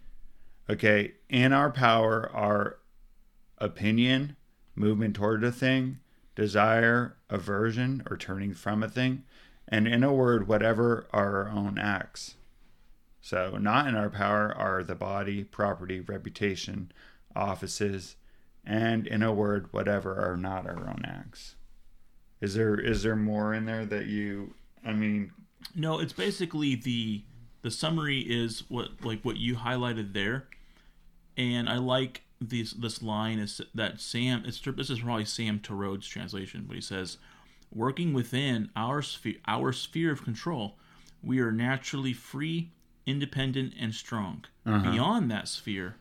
Okay, 0.69 1.13
in 1.29 1.51
our 1.53 1.69
power 1.71 2.29
are 2.33 2.77
opinion, 3.57 4.35
movement 4.75 5.15
toward 5.15 5.43
a 5.43 5.51
thing, 5.51 5.99
desire, 6.35 7.17
aversion, 7.29 8.01
or 8.09 8.17
turning 8.17 8.53
from 8.53 8.81
a 8.83 8.89
thing, 8.89 9.23
and 9.73 9.87
in 9.87 10.03
a 10.03 10.13
word, 10.13 10.47
whatever 10.47 11.07
are 11.11 11.47
our 11.47 11.49
own 11.49 11.79
acts. 11.79 12.35
So, 13.21 13.57
not 13.57 13.87
in 13.87 13.95
our 13.95 14.11
power 14.11 14.53
are 14.55 14.83
the 14.83 14.93
body, 14.93 15.43
property, 15.43 15.99
reputation, 15.99 16.91
offices, 17.35 18.15
and 18.63 19.07
in 19.07 19.23
a 19.23 19.33
word, 19.33 19.69
whatever 19.71 20.21
are 20.21 20.37
not 20.37 20.67
our 20.67 20.87
own 20.87 21.01
acts. 21.03 21.55
Is 22.39 22.53
there 22.53 22.79
is 22.79 23.01
there 23.01 23.15
more 23.15 23.51
in 23.51 23.65
there 23.65 23.83
that 23.83 24.05
you? 24.05 24.53
I 24.85 24.93
mean, 24.93 25.31
No, 25.73 25.97
it's 25.99 26.13
basically 26.13 26.75
the 26.75 27.23
the 27.63 27.71
summary 27.71 28.19
is 28.19 28.65
what 28.69 29.03
like 29.03 29.23
what 29.23 29.37
you 29.37 29.55
highlighted 29.55 30.13
there, 30.13 30.45
and 31.35 31.67
I 31.67 31.77
like 31.77 32.21
this 32.39 32.73
this 32.73 33.01
line 33.01 33.39
is 33.39 33.59
that 33.73 33.99
Sam. 33.99 34.43
It's 34.45 34.61
this 34.61 34.91
is 34.91 34.99
probably 34.99 35.25
Sam 35.25 35.59
Torode's 35.59 36.07
translation, 36.07 36.65
but 36.67 36.75
he 36.75 36.81
says, 36.81 37.17
"Working 37.73 38.13
within 38.13 38.69
our 38.75 39.01
sphere, 39.01 39.35
our 39.47 39.71
sphere 39.73 40.11
of 40.11 40.23
control, 40.23 40.77
we 41.21 41.39
are 41.39 41.51
naturally 41.51 42.13
free, 42.13 42.71
independent, 43.05 43.73
and 43.79 43.93
strong. 43.93 44.45
Uh-huh. 44.65 44.91
Beyond 44.91 45.31
that 45.31 45.47
sphere, 45.47 45.95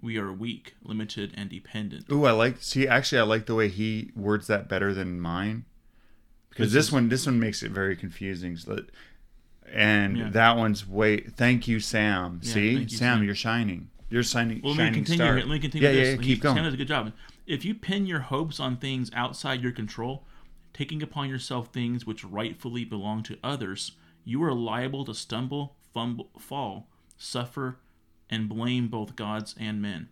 we 0.00 0.18
are 0.18 0.32
weak, 0.32 0.74
limited, 0.82 1.32
and 1.36 1.48
dependent." 1.50 2.06
ooh, 2.10 2.24
I 2.24 2.32
like. 2.32 2.58
See, 2.60 2.86
actually, 2.86 3.18
I 3.20 3.22
like 3.24 3.46
the 3.46 3.54
way 3.54 3.68
he 3.68 4.10
words 4.14 4.46
that 4.48 4.68
better 4.68 4.92
than 4.92 5.20
mine, 5.20 5.64
because 6.50 6.72
This 6.72 6.86
this 6.86 6.92
one 6.92 7.08
this 7.08 7.26
one 7.26 7.40
makes 7.40 7.62
it 7.62 7.70
very 7.72 7.96
confusing. 7.96 8.56
So 8.56 8.74
that, 8.74 8.90
and 9.72 10.16
Yeah. 10.18 10.28
that 10.30 10.56
one's 10.56 10.86
way. 10.86 11.20
Thank 11.20 11.66
you, 11.66 11.80
Sam. 11.80 12.40
Yeah, 12.42 12.52
See, 12.52 12.70
you, 12.70 12.88
Sam, 12.88 13.18
Sam. 13.18 13.24
you're 13.24 13.34
shining. 13.34 13.88
You're 14.10 14.22
shining. 14.22 14.60
Well, 14.62 14.72
let 14.74 14.78
me 14.78 14.84
shining 14.84 15.04
continue 15.04 15.24
here. 15.24 15.34
Let 15.36 15.48
me 15.48 15.58
continue. 15.58 15.88
Yeah, 15.88 15.94
yeah, 15.94 16.04
this. 16.04 16.16
yeah. 16.16 16.22
Keep 16.22 16.40
going. 16.42 16.56
Sam 16.56 16.64
does 16.64 16.74
a 16.74 16.76
good 16.76 16.88
job. 16.88 17.12
If 17.46 17.64
you 17.64 17.74
pin 17.74 18.06
your 18.06 18.20
hopes 18.20 18.60
on 18.60 18.76
things 18.76 19.10
outside 19.14 19.62
your 19.62 19.72
control, 19.72 20.26
taking 20.74 21.02
upon 21.02 21.30
yourself 21.30 21.68
things 21.68 22.04
which 22.04 22.24
rightfully 22.24 22.84
belong 22.84 23.22
to 23.22 23.38
others, 23.42 23.92
you 24.24 24.42
are 24.42 24.52
liable 24.52 25.04
to 25.06 25.14
stumble, 25.14 25.76
fumble, 25.94 26.28
fall, 26.38 26.88
suffer, 27.16 27.78
and 28.28 28.48
blame 28.48 28.88
both 28.88 29.16
gods 29.16 29.54
and 29.58 29.80
men. 29.80 30.08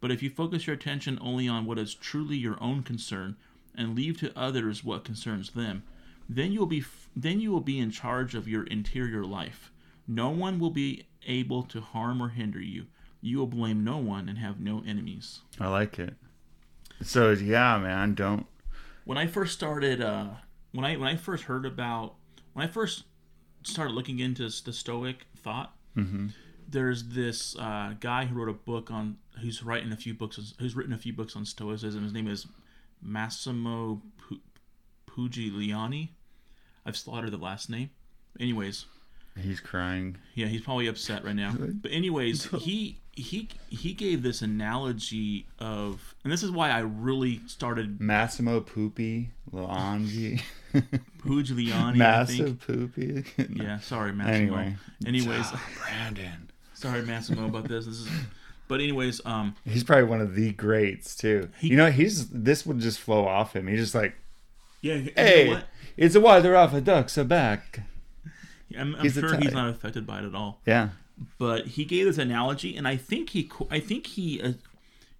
But 0.00 0.10
if 0.10 0.22
you 0.22 0.30
focus 0.30 0.66
your 0.66 0.76
attention 0.76 1.18
only 1.20 1.48
on 1.48 1.66
what 1.66 1.78
is 1.78 1.94
truly 1.94 2.36
your 2.36 2.62
own 2.62 2.82
concern 2.82 3.36
and 3.74 3.96
leave 3.96 4.18
to 4.20 4.38
others 4.38 4.84
what 4.84 5.04
concerns 5.04 5.50
them, 5.50 5.82
then 6.28 6.52
you 6.52 6.60
will 6.60 6.66
be 6.66 6.84
then 7.16 7.40
you 7.40 7.50
will 7.50 7.60
be 7.60 7.78
in 7.78 7.90
charge 7.90 8.34
of 8.34 8.48
your 8.48 8.64
interior 8.64 9.24
life. 9.24 9.70
No 10.06 10.30
one 10.30 10.58
will 10.58 10.70
be 10.70 11.06
able 11.26 11.62
to 11.64 11.80
harm 11.80 12.22
or 12.22 12.28
hinder 12.30 12.60
you. 12.60 12.86
You 13.20 13.38
will 13.38 13.46
blame 13.46 13.82
no 13.82 13.96
one 13.96 14.28
and 14.28 14.38
have 14.38 14.60
no 14.60 14.82
enemies. 14.86 15.40
I 15.58 15.68
like 15.68 15.98
it. 15.98 16.14
So 17.02 17.30
yeah, 17.30 17.78
man, 17.78 18.14
don't. 18.14 18.46
When 19.04 19.18
I 19.18 19.26
first 19.26 19.52
started, 19.54 20.00
uh, 20.00 20.28
when 20.72 20.84
I 20.84 20.96
when 20.96 21.08
I 21.08 21.16
first 21.16 21.44
heard 21.44 21.66
about 21.66 22.14
when 22.54 22.66
I 22.66 22.70
first 22.70 23.04
started 23.62 23.92
looking 23.94 24.18
into 24.18 24.44
the 24.64 24.72
Stoic 24.72 25.26
thought, 25.36 25.74
there's 26.68 27.08
this 27.08 27.56
uh, 27.58 27.94
guy 28.00 28.24
who 28.24 28.34
wrote 28.34 28.48
a 28.48 28.52
book 28.54 28.90
on 28.90 29.18
who's 29.40 29.62
writing 29.62 29.92
a 29.92 29.96
few 29.96 30.14
books 30.14 30.54
who's 30.58 30.74
written 30.74 30.92
a 30.92 30.98
few 30.98 31.12
books 31.12 31.36
on 31.36 31.44
Stoicism. 31.44 32.02
His 32.02 32.12
name 32.12 32.26
is 32.28 32.46
Massimo 33.02 34.00
Pu- 34.18 34.40
Pugliani. 35.06 36.10
I've 36.86 36.96
slaughtered 36.96 37.30
the 37.30 37.36
last 37.38 37.68
name. 37.70 37.90
Anyways, 38.40 38.86
He's 39.36 39.60
crying. 39.60 40.16
Yeah, 40.34 40.46
he's 40.46 40.60
probably 40.60 40.86
upset 40.86 41.24
right 41.24 41.34
now. 41.34 41.54
But 41.58 41.90
anyways, 41.90 42.44
he 42.62 42.98
he 43.12 43.48
he 43.68 43.92
gave 43.92 44.22
this 44.22 44.42
analogy 44.42 45.46
of, 45.58 46.14
and 46.24 46.32
this 46.32 46.42
is 46.42 46.50
why 46.50 46.70
I 46.70 46.80
really 46.80 47.40
started 47.46 48.00
Massimo 48.00 48.60
Poopy 48.60 49.30
Luangi. 49.52 50.40
Pugliani. 51.18 51.92
I 51.94 51.96
Massive. 51.96 52.60
Poopy. 52.66 53.24
Yeah, 53.50 53.78
sorry, 53.80 54.12
Massimo. 54.12 54.34
Anyway. 54.36 54.76
anyways, 55.06 55.46
Oh, 55.52 55.60
Brandon. 55.82 56.50
sorry, 56.74 57.02
Massimo, 57.02 57.46
about 57.46 57.68
this. 57.68 57.86
This 57.86 57.96
is 58.00 58.08
But 58.68 58.80
anyways, 58.80 59.20
um, 59.24 59.54
He's 59.64 59.84
probably 59.84 60.04
one 60.04 60.20
of 60.20 60.34
the 60.34 60.52
greats 60.52 61.14
too. 61.16 61.48
you 61.60 61.76
know, 61.76 61.90
he's 61.90 62.28
this 62.30 62.66
would 62.66 62.78
just 62.80 63.00
flow 63.00 63.26
off 63.26 63.54
him. 63.54 63.66
He's 63.68 63.80
just 63.80 63.94
like, 63.94 64.14
yeah, 64.80 64.94
you 64.94 65.04
know 65.06 65.12
hey, 65.16 65.48
what? 65.48 65.64
it's 65.96 66.14
a 66.14 66.20
water 66.20 66.56
off 66.56 66.72
a 66.74 66.80
duck's 66.80 67.16
back. 67.16 67.80
I'm, 68.76 68.94
I'm 68.96 69.10
sure 69.10 69.36
he's 69.36 69.52
not 69.52 69.68
affected 69.68 70.06
by 70.06 70.20
it 70.20 70.24
at 70.24 70.34
all. 70.34 70.60
Yeah. 70.66 70.90
But 71.38 71.66
he 71.66 71.84
gave 71.84 72.06
this 72.06 72.18
analogy, 72.18 72.76
and 72.76 72.88
I 72.88 72.96
think 72.96 73.30
he, 73.30 73.50
I 73.70 73.78
think 73.78 74.06
he, 74.08 74.42
uh, 74.42 74.52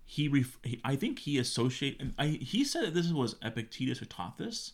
he, 0.05 0.29
ref- 0.29 0.59
he, 0.63 0.81
I 0.85 0.97
think 0.97 1.21
he 1.21 1.39
associate. 1.39 2.01
I, 2.19 2.27
he 2.27 2.65
said 2.65 2.85
that 2.85 2.95
this 2.95 3.13
was 3.13 3.37
Epictetus 3.43 3.99
who 3.99 4.07
taught 4.07 4.37
this, 4.37 4.73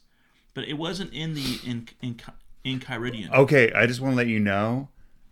but 0.55 0.65
it 0.65 0.75
wasn't 0.75 1.13
in 1.13 1.35
the 1.35 1.61
in 1.65 1.89
in 2.01 2.21
Enchiridion. 2.65 3.31
Okay, 3.33 3.73
I 3.73 3.87
just 3.87 4.01
want 4.01 4.13
to 4.13 4.17
let 4.17 4.29
you 4.29 4.41
know 4.41 4.89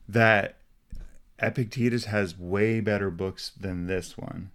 that 0.08 0.58
Epictetus 1.38 2.06
has 2.06 2.38
way 2.38 2.80
better 2.80 3.10
books 3.10 3.50
than 3.58 3.86
this 3.86 4.18
one. 4.18 4.50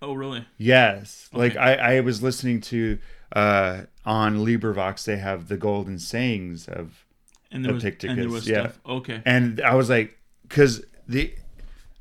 Oh, 0.00 0.14
really? 0.14 0.46
Yes. 0.56 1.28
Like 1.32 1.56
I, 1.56 1.96
I 1.96 2.00
was 2.00 2.22
listening 2.22 2.60
to 2.62 2.98
uh 3.32 3.82
on 4.06 4.38
LibriVox 4.38 5.04
they 5.04 5.18
have 5.18 5.48
the 5.48 5.58
golden 5.58 5.98
sayings 5.98 6.66
of 6.66 7.04
And 7.50 7.64
there 7.64 7.72
was 7.72 7.84
and 7.84 8.18
there 8.18 8.28
was 8.28 8.48
yeah. 8.48 8.60
stuff. 8.60 8.80
Okay. 8.86 9.22
and 9.24 9.60
I 9.60 9.74
was 9.74 9.88
like 9.88 10.18
cuz 10.48 10.82
the 11.06 11.34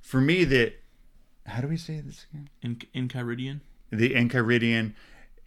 for 0.02 0.20
me 0.20 0.44
the 0.44 0.74
how 1.46 1.62
do 1.62 1.68
we 1.68 1.78
say 1.78 2.02
this 2.02 2.26
again? 2.30 2.50
In 2.62 3.08
Enchiridion. 3.08 3.62
The 3.90 4.14
Enchiridion 4.14 4.94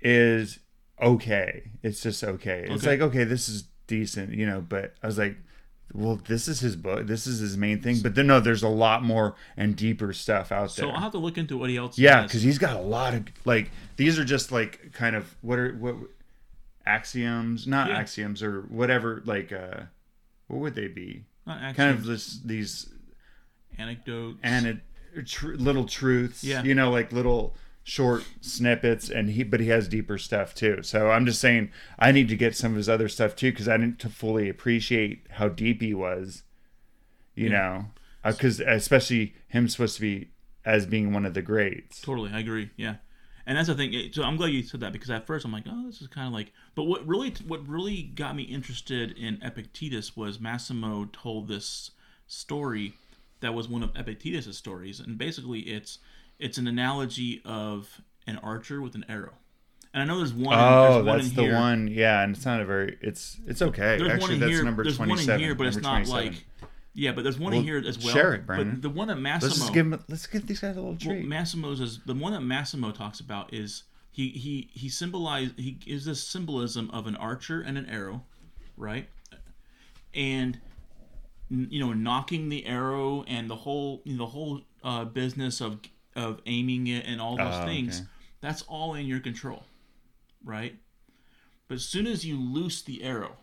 is 0.01 0.61
okay. 1.01 1.70
It's 1.82 2.01
just 2.03 2.24
okay. 2.24 2.64
It's 2.68 2.84
Okay. 2.84 2.92
like 2.92 3.01
okay, 3.01 3.24
this 3.24 3.48
is 3.48 3.64
decent, 3.86 4.32
you 4.32 4.46
know, 4.46 4.64
but 4.66 4.94
I 5.03 5.07
was 5.07 5.18
like 5.18 5.36
well, 5.92 6.20
this 6.26 6.46
is 6.46 6.61
his 6.61 6.76
book. 6.76 7.07
This 7.07 7.26
is 7.26 7.40
his 7.40 7.57
main 7.57 7.80
thing. 7.80 7.98
But 8.01 8.14
then, 8.14 8.28
no, 8.28 8.40
there's 8.40 8.62
a 8.62 8.68
lot 8.68 9.03
more 9.03 9.34
and 9.57 9.74
deeper 9.74 10.12
stuff 10.12 10.53
out 10.53 10.74
there. 10.76 10.86
So 10.86 10.90
I'll 10.90 11.01
have 11.01 11.12
to 11.12 11.18
look 11.18 11.36
into 11.36 11.59
what 11.59 11.70
he 11.70 11.76
else. 11.76 11.98
Yeah, 11.98 12.22
because 12.22 12.42
he's 12.42 12.59
got 12.59 12.76
a 12.76 12.80
lot 12.80 13.14
of 13.14 13.24
like 13.44 13.70
these 13.96 14.18
are 14.18 14.24
just 14.24 14.53
like 14.53 14.92
kind 14.92 15.16
of 15.16 15.34
what 15.40 15.59
are 15.59 15.72
what 15.74 15.96
axioms, 16.95 17.66
not 17.66 17.88
Yeah. 17.88 17.99
axioms 17.99 18.43
or 18.43 18.62
whatever. 18.62 19.22
Like 19.24 19.53
uh, 19.53 19.82
what 20.49 20.61
would 20.61 20.74
they 20.74 20.88
be? 20.88 21.24
Kind 21.47 21.78
of 21.78 22.05
this 22.05 22.41
these 22.45 22.88
anecdotes. 23.78 24.38
and 24.43 24.80
tr- 25.24 25.55
little 25.55 25.84
truths. 25.84 26.45
Yeah. 26.45 26.62
you 26.62 26.74
know, 26.74 26.91
like 26.91 27.12
little 27.12 27.55
short 27.82 28.24
snippets. 28.41 29.09
And 29.11 29.30
he, 29.30 29.43
but 29.43 29.61
he 29.61 29.68
has 29.68 29.88
deeper 29.88 30.18
stuff 30.18 30.55
too. 30.55 30.82
So 30.82 31.11
I'm 31.11 31.26
just 31.26 31.41
saying, 31.41 31.70
I 31.99 32.12
need 32.12 32.28
to 32.28 32.36
get 32.36 32.55
some 32.57 32.72
of 32.72 32.76
his 32.76 32.88
other 32.88 33.09
stuff 33.09 33.34
too 33.34 33.51
because 33.53 33.68
I 33.68 33.76
didn't 33.76 33.99
to 34.01 34.09
fully 34.09 34.49
appreciate 34.49 35.26
how 35.30 35.49
deep 35.49 35.80
he 35.82 35.95
was. 35.95 36.43
You 37.36 37.49
know, 37.49 37.86
because 38.22 38.61
especially 38.61 39.34
him 39.49 39.66
supposed 39.68 39.95
to 39.95 40.01
be 40.03 40.28
as 40.64 40.84
being 40.84 41.12
one 41.14 41.24
of 41.24 41.32
the 41.32 41.41
greats. 41.41 42.01
Totally, 42.03 42.30
I 42.34 42.41
agree. 42.41 42.68
Yeah, 42.76 42.97
and 43.47 43.57
that's 43.57 43.68
the 43.68 43.74
thing. 43.74 44.11
So 44.12 44.24
I'm 44.24 44.36
glad 44.36 44.49
you 44.49 44.62
said 44.62 44.80
that 44.80 44.93
because 44.93 45.09
at 45.11 45.26
first 45.26 45.47
I'm 45.47 45.53
like, 45.53 45.64
oh, 45.66 45.86
this 45.86 46.03
is 46.03 46.09
kind 46.09 46.26
of 46.26 46.34
like. 46.34 46.53
But 46.75 46.85
what 46.85 47.07
really, 47.07 47.35
what 47.47 47.66
really 47.66 48.03
got 48.03 48.37
me 48.37 48.45
interested 48.45 49.12
in 49.12 49.39
Epictetus 49.43 50.16
was 50.16 50.41
Massimo 50.41 51.09
told 51.12 51.49
this 51.49 51.91
story 52.27 52.95
that 53.41 53.55
was 53.55 53.68
one 53.68 53.83
of 53.83 53.91
Epictetus's 53.97 54.57
stories, 54.57 55.01
and 55.01 55.18
basically 55.18 55.61
it's 55.61 55.99
it's 56.39 56.59
an 56.59 56.66
analogy 56.66 57.43
of 57.45 58.01
an 58.27 58.39
archer 58.39 58.81
with 58.81 58.95
an 58.95 59.05
arrow. 59.09 59.33
And 59.93 60.03
I 60.03 60.07
know 60.07 60.18
there's 60.18 60.33
one. 60.33 60.57
Oh, 60.59 60.93
there's 60.95 61.05
one 61.05 61.18
that's 61.18 61.29
in 61.31 61.35
the 61.35 61.43
here. 61.43 61.55
one. 61.55 61.89
Yeah, 61.89 62.23
and 62.23 62.37
it's 62.37 62.47
not 62.47 62.61
a 62.61 62.64
very. 62.64 62.97
It's 63.01 63.39
it's 63.47 63.61
okay. 63.61 63.99
There's 63.99 64.12
Actually, 64.12 64.39
that's 64.39 64.53
here. 64.53 64.62
number 64.64 64.85
there's 64.85 64.99
one 64.99 65.09
in 65.11 65.16
twenty-seven. 65.16 65.41
here, 65.41 65.55
but 65.57 65.66
it's 65.66 65.77
not 65.79 66.05
27. 66.07 66.25
like. 66.27 66.45
Yeah, 66.93 67.12
but 67.12 67.23
there's 67.23 67.39
one 67.39 67.53
in 67.53 67.62
here 67.62 67.79
as 67.85 67.99
well. 67.99 68.12
share 68.12 68.35
it, 68.35 68.39
but 68.47 68.55
Brandon. 68.57 68.81
the 68.81 68.91
one 68.91 69.09
that 69.09 69.16
Massimo. 69.16 69.53
Let's 69.55 69.71
give. 69.71 70.05
Let's 70.09 70.27
give 70.27 70.47
these 70.47 70.61
guys 70.61 70.77
a 70.77 70.81
little 70.81 70.91
Well, 70.91 70.99
treat. 70.99 71.27
Massimo's 71.27 71.81
is 71.81 72.01
the 72.07 72.14
one 72.14 72.33
that 72.33 72.41
Massimo 72.41 72.91
talks 72.93 73.18
about 73.21 73.53
is 73.53 73.85
he 74.11 74.31
he 74.31 74.71
he 74.73 74.89
symbolized 74.89 75.59
he 75.59 75.79
is 75.87 76.05
this 76.05 76.23
symbolism 76.23 76.91
of 76.91 77.07
an 77.07 77.17
archer 77.17 77.61
and 77.61 77.79
an 77.79 77.87
arrow, 77.89 78.25
right? 78.77 79.09
And 80.15 80.61
you 81.49 81.81
know, 81.81 81.93
knocking 81.93 82.49
the 82.49 82.67
arrow 82.67 83.25
and 83.27 83.49
the 83.51 83.57
whole 83.57 84.03
you 84.05 84.13
know, 84.17 84.25
the 84.25 84.31
whole 84.31 84.61
uh, 84.85 85.05
business 85.05 85.61
of 85.61 85.81
of 86.17 86.41
aiming 86.47 86.87
it 86.89 87.07
and 87.07 87.21
all 87.21 87.37
those 87.37 87.55
Oh, 87.55 87.65
things. 87.67 87.99
okay. 88.01 88.09
That's 88.41 88.63
all 88.63 88.95
in 88.95 89.07
your 89.07 89.21
control, 89.21 89.65
right? 90.45 90.75
But 91.69 91.75
as 91.75 91.85
soon 91.85 92.07
as 92.07 92.25
you 92.25 92.37
loose 92.41 92.83
the 92.83 93.03
arrow 93.03 93.37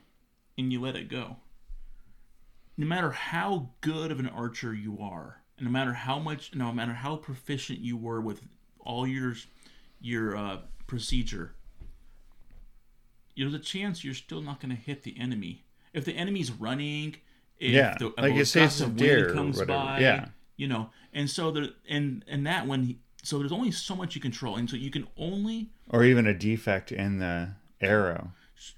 and 0.57 0.71
you 0.73 0.81
let 0.81 0.95
it 0.95 1.07
go, 1.07 1.37
no 2.77 2.85
matter 2.85 3.11
how 3.11 3.69
good 3.81 4.11
of 4.11 4.19
an 4.19 4.27
archer 4.27 4.73
you 4.73 4.97
are, 4.99 5.41
and 5.57 5.65
no 5.65 5.71
matter 5.71 5.93
how 5.93 6.19
much, 6.19 6.53
no 6.55 6.71
matter 6.73 6.93
how 6.93 7.15
proficient 7.15 7.79
you 7.79 7.95
were 7.95 8.19
with 8.21 8.41
all 8.79 9.07
your 9.07 9.33
your 10.07 10.35
uh, 10.37 10.57
procedure, 10.87 11.53
there's 13.35 13.53
a 13.53 13.59
chance 13.59 14.03
you're 14.03 14.13
still 14.13 14.41
not 14.41 14.59
going 14.59 14.75
to 14.75 14.81
hit 14.81 15.03
the 15.03 15.15
enemy. 15.19 15.63
If 15.93 16.05
the 16.05 16.13
enemy's 16.13 16.51
running, 16.51 17.17
if 17.59 17.71
Yeah, 17.73 17.95
the, 17.99 18.13
like 18.17 18.33
you 18.33 18.45
say, 18.45 18.61
gust 18.61 18.81
it's 18.81 18.81
a 18.81 18.85
wind 18.87 18.97
deer 18.97 19.33
comes 19.33 19.61
by, 19.63 19.99
Yeah. 19.99 20.29
you 20.55 20.67
know, 20.67 20.89
and 21.13 21.29
so 21.29 21.51
there, 21.51 21.67
and 21.89 22.23
and 22.27 22.45
that 22.47 22.65
when 22.67 22.83
he, 22.83 22.99
so 23.23 23.39
there's 23.39 23.51
only 23.51 23.71
so 23.71 23.95
much 23.95 24.15
you 24.15 24.21
control, 24.21 24.55
and 24.55 24.69
so 24.69 24.75
you 24.75 24.89
can 24.89 25.07
only 25.17 25.71
or 25.89 26.03
even 26.03 26.25
a 26.25 26.33
defect 26.33 26.91
in 26.91 27.19
the 27.19 27.49
arrow. 27.81 28.31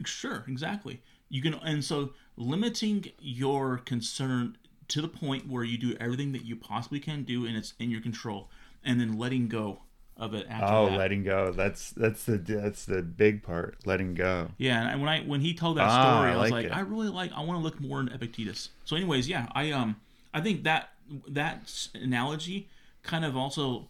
Sure, 0.06 0.44
exactly. 0.48 1.02
You 1.30 1.42
can, 1.42 1.54
and 1.56 1.84
so 1.86 2.14
limiting 2.36 3.06
your 3.20 3.78
concern 3.78 4.58
to 4.90 5.02
the 5.02 5.08
point 5.08 5.48
where 5.48 5.64
you 5.64 5.78
do 5.78 5.96
everything 6.00 6.32
that 6.32 6.46
you 6.46 6.56
possibly 6.56 7.00
can 7.00 7.24
do, 7.24 7.46
and 7.46 7.56
it's 7.56 7.74
in 7.80 7.92
your 7.92 8.02
control, 8.02 8.50
and 8.84 9.00
then 9.00 9.18
letting 9.18 9.48
go 9.48 9.84
of 10.20 10.34
it 10.34 10.46
after 10.50 10.66
Oh, 10.76 10.86
that. 10.90 10.98
letting 10.98 11.24
go. 11.24 11.52
That's 11.52 11.92
that's 11.92 12.26
the 12.26 12.38
that's 12.38 12.86
the 12.86 13.02
big 13.02 13.42
part. 13.42 13.78
Letting 13.86 14.14
go. 14.14 14.50
Yeah, 14.58 14.90
and 14.90 15.00
when 15.02 15.10
I 15.10 15.22
when 15.22 15.42
he 15.42 15.54
told 15.54 15.78
that 15.78 15.88
Ah, 15.88 16.02
story, 16.18 16.30
I 16.32 16.34
I 16.34 16.38
was 16.38 16.52
like 16.52 16.66
like. 16.70 16.76
I 16.78 16.82
really 16.82 17.08
like. 17.10 17.32
I 17.34 17.42
want 17.42 17.60
to 17.60 17.64
look 17.64 17.80
more 17.80 18.02
into 18.02 18.14
Epictetus. 18.14 18.70
So, 18.86 18.96
anyways, 18.96 19.28
yeah, 19.30 19.48
I 19.54 19.72
um, 19.72 19.96
I 20.34 20.42
think 20.42 20.64
that 20.64 20.90
that 21.30 21.72
analogy 21.96 22.68
kind 23.02 23.24
of 23.26 23.36
also 23.38 23.88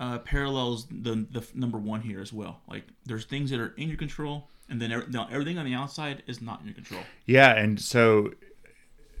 uh, 0.00 0.18
parallels 0.18 0.86
the 0.90 1.26
the 1.30 1.46
number 1.54 1.78
one 1.78 2.00
here 2.02 2.20
as 2.20 2.32
well. 2.32 2.60
Like, 2.68 2.84
there's 3.04 3.24
things 3.24 3.50
that 3.50 3.60
are 3.60 3.72
in 3.76 3.88
your 3.88 3.96
control, 3.96 4.48
and 4.68 4.82
then 4.82 4.90
now 5.10 5.28
everything 5.30 5.58
on 5.58 5.64
the 5.64 5.74
outside 5.74 6.22
is 6.26 6.42
not 6.42 6.60
in 6.60 6.66
your 6.66 6.74
control. 6.74 7.02
Yeah, 7.24 7.54
and 7.54 7.80
so 7.80 8.32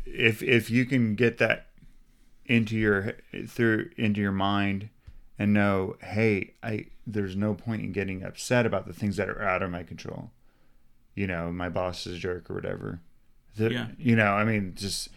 if 0.04 0.42
if 0.42 0.70
you 0.70 0.84
can 0.86 1.14
get 1.14 1.38
that 1.38 1.68
into 2.46 2.76
your 2.76 3.14
through 3.46 3.90
into 3.96 4.20
your 4.20 4.32
mind 4.32 4.88
and 5.38 5.52
know, 5.52 5.96
hey, 6.00 6.54
I 6.62 6.86
there's 7.06 7.36
no 7.36 7.54
point 7.54 7.82
in 7.82 7.92
getting 7.92 8.22
upset 8.24 8.66
about 8.66 8.86
the 8.86 8.92
things 8.92 9.16
that 9.16 9.28
are 9.28 9.42
out 9.42 9.62
of 9.62 9.70
my 9.70 9.82
control. 9.82 10.30
You 11.14 11.26
know, 11.26 11.50
my 11.52 11.68
boss 11.68 12.06
is 12.06 12.16
a 12.16 12.18
jerk 12.18 12.50
or 12.50 12.54
whatever. 12.54 13.00
The- 13.56 13.72
Yeah. 13.72 13.86
You 13.98 14.16
know, 14.16 14.32
I 14.32 14.44
mean, 14.44 14.74
just 14.76 15.08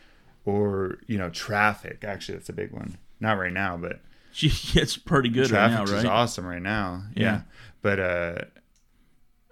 or 0.46 0.98
you 1.08 1.18
know, 1.18 1.30
traffic. 1.30 2.04
Actually, 2.04 2.38
that's 2.38 2.50
a 2.50 2.54
big 2.54 2.72
one. 2.72 2.98
Not 3.20 3.38
right 3.38 3.52
now, 3.54 3.76
but 3.78 4.02
it's 4.42 4.98
pretty 4.98 5.30
good 5.30 5.50
right 5.52 5.70
traffic 5.70 5.88
now, 5.92 5.98
is 5.98 6.06
awesome 6.06 6.46
right 6.46 6.62
now. 6.62 7.04
Yeah. 7.16 7.24
Yeah. 7.24 7.42
But 7.82 8.00
uh, 8.00 8.36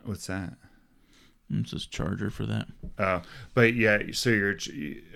what's 0.04 0.28
that? 0.28 0.54
It's 1.50 1.72
just 1.72 1.92
charger 1.92 2.30
for 2.30 2.46
that. 2.46 2.68
Oh, 3.00 3.22
but 3.54 3.74
yeah, 3.74 4.00
so 4.12 4.30
you're, 4.32 4.58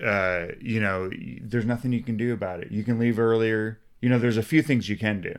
uh, 0.02 0.46
you 0.60 0.80
know, 0.80 1.10
there's 1.42 1.66
nothing 1.66 1.92
you 1.92 2.02
can 2.02 2.16
do 2.16 2.32
about 2.32 2.60
it. 2.60 2.70
You 2.72 2.84
can 2.84 2.98
leave 2.98 3.18
earlier. 3.18 3.80
You 4.02 4.10
know, 4.10 4.18
there's 4.18 4.36
a 4.36 4.42
few 4.42 4.60
things 4.60 4.90
you 4.90 4.98
can 4.98 5.22
do. 5.22 5.34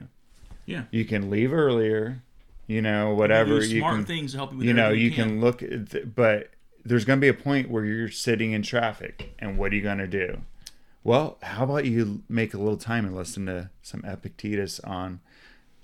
Yeah. 0.65 0.85
You 0.89 1.05
can 1.05 1.29
leave 1.29 1.53
earlier. 1.53 2.23
You 2.65 2.81
know, 2.81 3.13
whatever. 3.13 3.63
You 3.63 3.79
smart 3.79 3.97
can, 3.97 4.05
things 4.05 4.31
to 4.31 4.37
help 4.37 4.53
you 4.53 4.57
with 4.59 4.67
you 4.67 4.73
know, 4.73 4.89
you 4.89 5.11
can 5.11 5.41
look, 5.41 5.61
at 5.61 5.89
the, 5.89 6.05
but 6.05 6.49
there's 6.85 7.05
going 7.05 7.19
to 7.19 7.21
be 7.21 7.27
a 7.27 7.33
point 7.33 7.69
where 7.69 7.83
you're 7.83 8.09
sitting 8.09 8.53
in 8.53 8.61
traffic, 8.61 9.35
and 9.37 9.57
what 9.57 9.71
are 9.71 9.75
you 9.75 9.81
going 9.81 9.97
to 9.97 10.07
do? 10.07 10.41
Well, 11.03 11.37
how 11.41 11.65
about 11.65 11.85
you 11.85 12.23
make 12.29 12.53
a 12.53 12.57
little 12.57 12.77
time 12.77 13.05
and 13.05 13.15
listen 13.15 13.45
to 13.47 13.69
some 13.81 14.01
Epictetus 14.05 14.79
on 14.79 15.19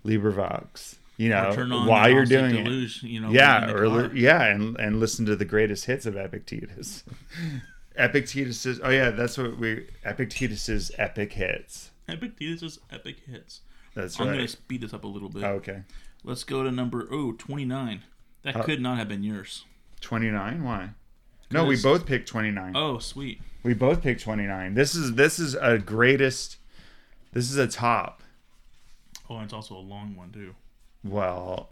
LibriVox? 0.05 0.95
You 1.17 1.29
know, 1.29 1.49
Or 1.49 1.53
turn 1.53 1.71
on 1.73 1.85
while 1.85 2.09
you're 2.09 2.23
doing 2.23 2.55
it. 2.55 2.63
Deluge, 2.63 3.03
you 3.03 3.19
know, 3.19 3.29
yeah, 3.29 3.69
or 3.69 4.07
car. 4.07 4.15
yeah, 4.15 4.45
and 4.45 4.79
and 4.79 5.01
listen 5.01 5.25
to 5.25 5.35
the 5.35 5.43
greatest 5.43 5.83
hits 5.83 6.05
of 6.05 6.15
Epictetus. 6.15 7.03
Epictetus 7.97 8.65
is 8.65 8.79
oh 8.81 8.89
yeah, 8.89 9.09
that's 9.09 9.37
what 9.37 9.57
we 9.57 9.85
Epictetus's 10.05 10.93
epic 10.97 11.33
hits. 11.33 11.91
Epictetus' 12.09 12.79
epic 12.91 13.17
hits. 13.25 13.61
That's 13.95 14.19
I'm 14.19 14.27
right. 14.27 14.33
going 14.35 14.45
to 14.45 14.51
speed 14.51 14.81
this 14.81 14.93
up 14.93 15.03
a 15.03 15.07
little 15.07 15.29
bit. 15.29 15.43
Okay, 15.43 15.83
Let's 16.23 16.43
go 16.43 16.63
to 16.63 16.71
number 16.71 17.07
oh, 17.11 17.31
29. 17.33 18.03
That 18.43 18.55
Uh, 18.55 18.63
could 18.63 18.81
not 18.81 18.97
have 18.97 19.07
been 19.09 19.23
yours. 19.23 19.65
twenty 20.01 20.29
nine. 20.29 20.63
Why? 20.63 20.91
No, 21.51 21.65
we 21.65 21.81
both 21.81 22.05
picked 22.05 22.27
twenty 22.27 22.51
nine. 22.51 22.73
Oh, 22.75 22.99
sweet. 22.99 23.41
We 23.63 23.73
both 23.73 24.01
picked 24.01 24.21
twenty 24.21 24.45
nine. 24.45 24.75
This 24.75 24.95
is 24.95 25.15
this 25.15 25.39
is 25.39 25.55
a 25.55 25.77
greatest. 25.77 26.57
This 27.33 27.49
is 27.51 27.57
a 27.57 27.67
top. 27.67 28.21
Oh, 29.29 29.35
and 29.35 29.43
it's 29.45 29.53
also 29.53 29.75
a 29.75 29.79
long 29.79 30.15
one 30.15 30.31
too. 30.31 30.55
Well, 31.03 31.69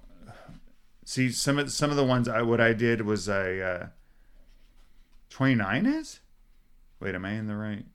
see 1.06 1.32
some 1.32 1.58
of 1.58 1.72
some 1.72 1.90
of 1.90 1.96
the 1.96 2.04
ones 2.04 2.28
I 2.28 2.42
what 2.42 2.60
I 2.60 2.74
did 2.74 3.02
was 3.02 3.30
a 3.30 3.62
uh, 3.64 3.88
twenty 5.30 5.56
nine 5.56 5.86
is. 5.86 6.20
Wait, 7.00 7.16
am 7.16 7.24
I 7.26 7.32
in 7.34 7.48
the 7.48 7.56
right? 7.56 7.86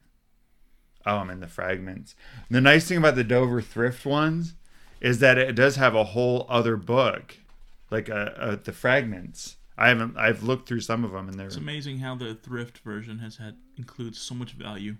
Oh, 1.06 1.16
I'm 1.16 1.30
in 1.30 1.40
the 1.40 1.48
fragments. 1.48 2.14
The 2.50 2.60
nice 2.60 2.86
thing 2.86 2.98
about 2.98 3.16
the 3.16 3.24
Dover 3.24 3.60
Thrift 3.60 4.06
ones 4.06 4.54
is 5.00 5.18
that 5.18 5.36
it 5.38 5.54
does 5.54 5.76
have 5.76 5.94
a 5.94 6.04
whole 6.04 6.46
other 6.48 6.76
book, 6.76 7.36
like 7.90 8.08
uh, 8.08 8.30
uh, 8.36 8.56
the 8.62 8.72
fragments. 8.72 9.56
I 9.76 9.88
haven't. 9.88 10.16
I've 10.16 10.42
looked 10.42 10.68
through 10.68 10.80
some 10.80 11.04
of 11.04 11.12
them, 11.12 11.28
and 11.28 11.38
they're. 11.38 11.48
It's 11.48 11.56
amazing 11.56 11.98
how 11.98 12.14
the 12.14 12.34
thrift 12.34 12.78
version 12.78 13.18
has 13.18 13.36
had 13.36 13.56
includes 13.76 14.20
so 14.20 14.34
much 14.34 14.52
value. 14.52 14.96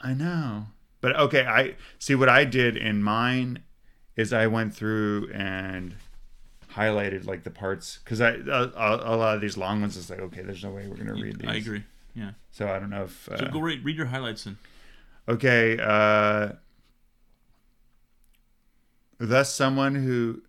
I 0.00 0.12
know, 0.14 0.66
but 1.00 1.16
okay. 1.16 1.44
I 1.46 1.74
see 1.98 2.14
what 2.14 2.28
I 2.28 2.44
did 2.44 2.76
in 2.76 3.02
mine 3.02 3.60
is 4.14 4.32
I 4.32 4.46
went 4.46 4.74
through 4.74 5.30
and 5.32 5.94
highlighted 6.74 7.24
like 7.26 7.42
the 7.42 7.50
parts 7.50 7.98
because 8.04 8.20
I 8.20 8.30
a, 8.32 8.70
a, 8.76 9.14
a 9.14 9.16
lot 9.16 9.34
of 9.34 9.40
these 9.40 9.56
long 9.56 9.80
ones 9.80 9.96
is 9.96 10.10
like 10.10 10.20
okay, 10.20 10.42
there's 10.42 10.62
no 10.62 10.70
way 10.70 10.86
we're 10.86 10.96
gonna 10.96 11.14
read 11.14 11.38
these. 11.38 11.50
I 11.50 11.54
agree. 11.54 11.84
Yeah. 12.14 12.32
So 12.50 12.68
I 12.68 12.78
don't 12.78 12.90
know 12.90 13.04
if. 13.04 13.28
Uh, 13.28 13.38
So 13.38 13.46
go 13.46 13.60
read, 13.60 13.84
read 13.84 13.96
your 13.96 14.06
highlights 14.06 14.44
then. 14.44 14.58
Okay, 15.28 15.78
uh 15.80 16.52
thus 19.18 19.54
someone 19.54 19.94
who 19.94 20.42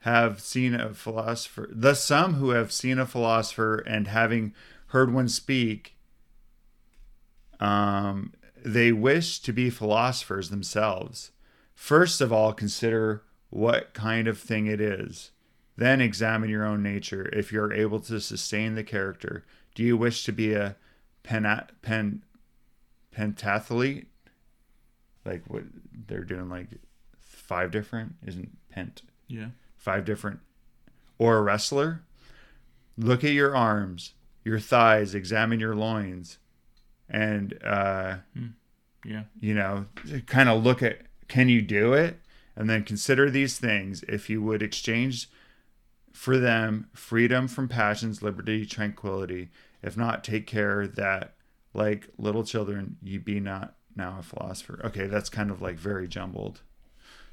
have 0.00 0.40
seen 0.40 0.74
a 0.74 0.94
philosopher 0.94 1.68
thus 1.70 2.02
some 2.02 2.34
who 2.34 2.50
have 2.50 2.72
seen 2.72 2.98
a 2.98 3.04
philosopher 3.06 3.76
and 3.78 4.08
having 4.08 4.54
heard 4.86 5.12
one 5.12 5.28
speak 5.28 5.96
um 7.60 8.32
they 8.66 8.90
wish 8.90 9.38
to 9.38 9.52
be 9.52 9.70
philosophers 9.70 10.50
themselves. 10.50 11.30
First 11.76 12.20
of 12.20 12.32
all, 12.32 12.52
consider 12.52 13.22
what 13.48 13.94
kind 13.94 14.26
of 14.26 14.40
thing 14.40 14.66
it 14.66 14.80
is. 14.80 15.30
Then 15.76 16.00
examine 16.00 16.50
your 16.50 16.64
own 16.64 16.82
nature. 16.82 17.28
If 17.32 17.52
you're 17.52 17.72
able 17.72 18.00
to 18.00 18.20
sustain 18.20 18.74
the 18.74 18.82
character, 18.82 19.44
do 19.76 19.84
you 19.84 19.96
wish 19.96 20.24
to 20.24 20.32
be 20.32 20.52
a 20.52 20.74
pen, 21.22 21.44
pen 21.80 22.24
pentathlete? 23.16 24.06
Like 25.26 25.42
what 25.48 25.64
they're 26.06 26.24
doing, 26.24 26.48
like 26.48 26.68
five 27.20 27.70
different 27.70 28.14
isn't 28.26 28.56
pent? 28.70 29.02
Yeah. 29.28 29.48
five 29.76 30.04
different 30.04 30.40
or 31.18 31.36
a 31.38 31.42
wrestler? 31.42 32.02
Look 32.96 33.24
at 33.24 33.32
your 33.32 33.54
arms 33.56 34.12
your 34.44 34.60
thighs 34.60 35.12
examine 35.12 35.58
your 35.58 35.74
loins 35.74 36.38
and 37.10 37.58
uh 37.64 38.18
Yeah. 39.04 39.24
you 39.40 39.54
know 39.54 39.86
kind 40.26 40.48
of 40.48 40.62
look 40.62 40.82
at 40.82 41.00
can 41.28 41.48
you 41.48 41.60
do 41.62 41.92
it? 41.92 42.20
And 42.54 42.70
then 42.70 42.84
consider 42.84 43.28
these 43.28 43.58
things. 43.58 44.02
If 44.08 44.30
you 44.30 44.40
would 44.42 44.62
exchange 44.62 45.28
for 46.12 46.38
them 46.38 46.88
freedom 46.94 47.48
from 47.48 47.68
passions 47.68 48.22
liberty 48.22 48.64
tranquility. 48.64 49.50
If 49.82 49.96
not 49.96 50.22
take 50.24 50.46
care 50.46 50.86
that 50.86 51.34
like 51.74 52.08
little 52.16 52.44
children 52.44 52.96
you 53.02 53.18
be 53.20 53.40
not 53.40 53.74
now 53.96 54.16
a 54.18 54.22
philosopher 54.22 54.80
okay 54.84 55.06
that's 55.06 55.28
kind 55.28 55.50
of 55.50 55.60
like 55.62 55.76
very 55.76 56.06
jumbled 56.06 56.60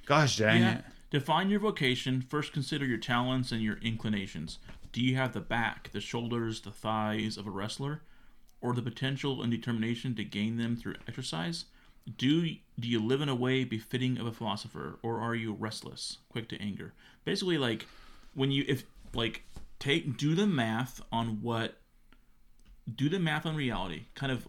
gosh 0.05 0.37
dang 0.37 0.61
Yeah. 0.61 0.77
it 0.79 0.85
Define 1.11 1.51
your 1.51 1.59
vocation. 1.59 2.23
First, 2.27 2.53
consider 2.53 2.87
your 2.87 2.97
talents 2.97 3.51
and 3.51 3.61
your 3.61 3.77
inclinations. 3.83 4.57
Do 4.91 4.99
you 4.99 5.15
have 5.15 5.33
the 5.33 5.41
back, 5.41 5.91
the 5.91 6.01
shoulders, 6.01 6.61
the 6.61 6.71
thighs 6.71 7.37
of 7.37 7.45
a 7.45 7.51
wrestler, 7.51 8.01
or 8.61 8.73
the 8.73 8.81
potential 8.81 9.43
and 9.43 9.51
determination 9.51 10.15
to 10.15 10.23
gain 10.23 10.57
them 10.57 10.75
through 10.75 10.95
exercise? 11.07 11.65
Do 12.17 12.55
do 12.79 12.87
you 12.87 12.99
live 12.99 13.21
in 13.21 13.29
a 13.29 13.35
way 13.35 13.63
befitting 13.63 14.17
of 14.17 14.25
a 14.25 14.31
philosopher, 14.31 14.97
or 15.03 15.19
are 15.21 15.35
you 15.35 15.53
restless, 15.53 16.17
quick 16.29 16.49
to 16.49 16.59
anger? 16.59 16.93
Basically, 17.25 17.59
like 17.59 17.85
when 18.33 18.49
you 18.49 18.65
if 18.67 18.83
like 19.13 19.43
take 19.77 20.17
do 20.17 20.33
the 20.33 20.47
math 20.47 20.99
on 21.11 21.43
what 21.43 21.77
do 22.91 23.07
the 23.07 23.19
math 23.19 23.45
on 23.45 23.55
reality. 23.55 24.05
Kind 24.15 24.31
of 24.31 24.47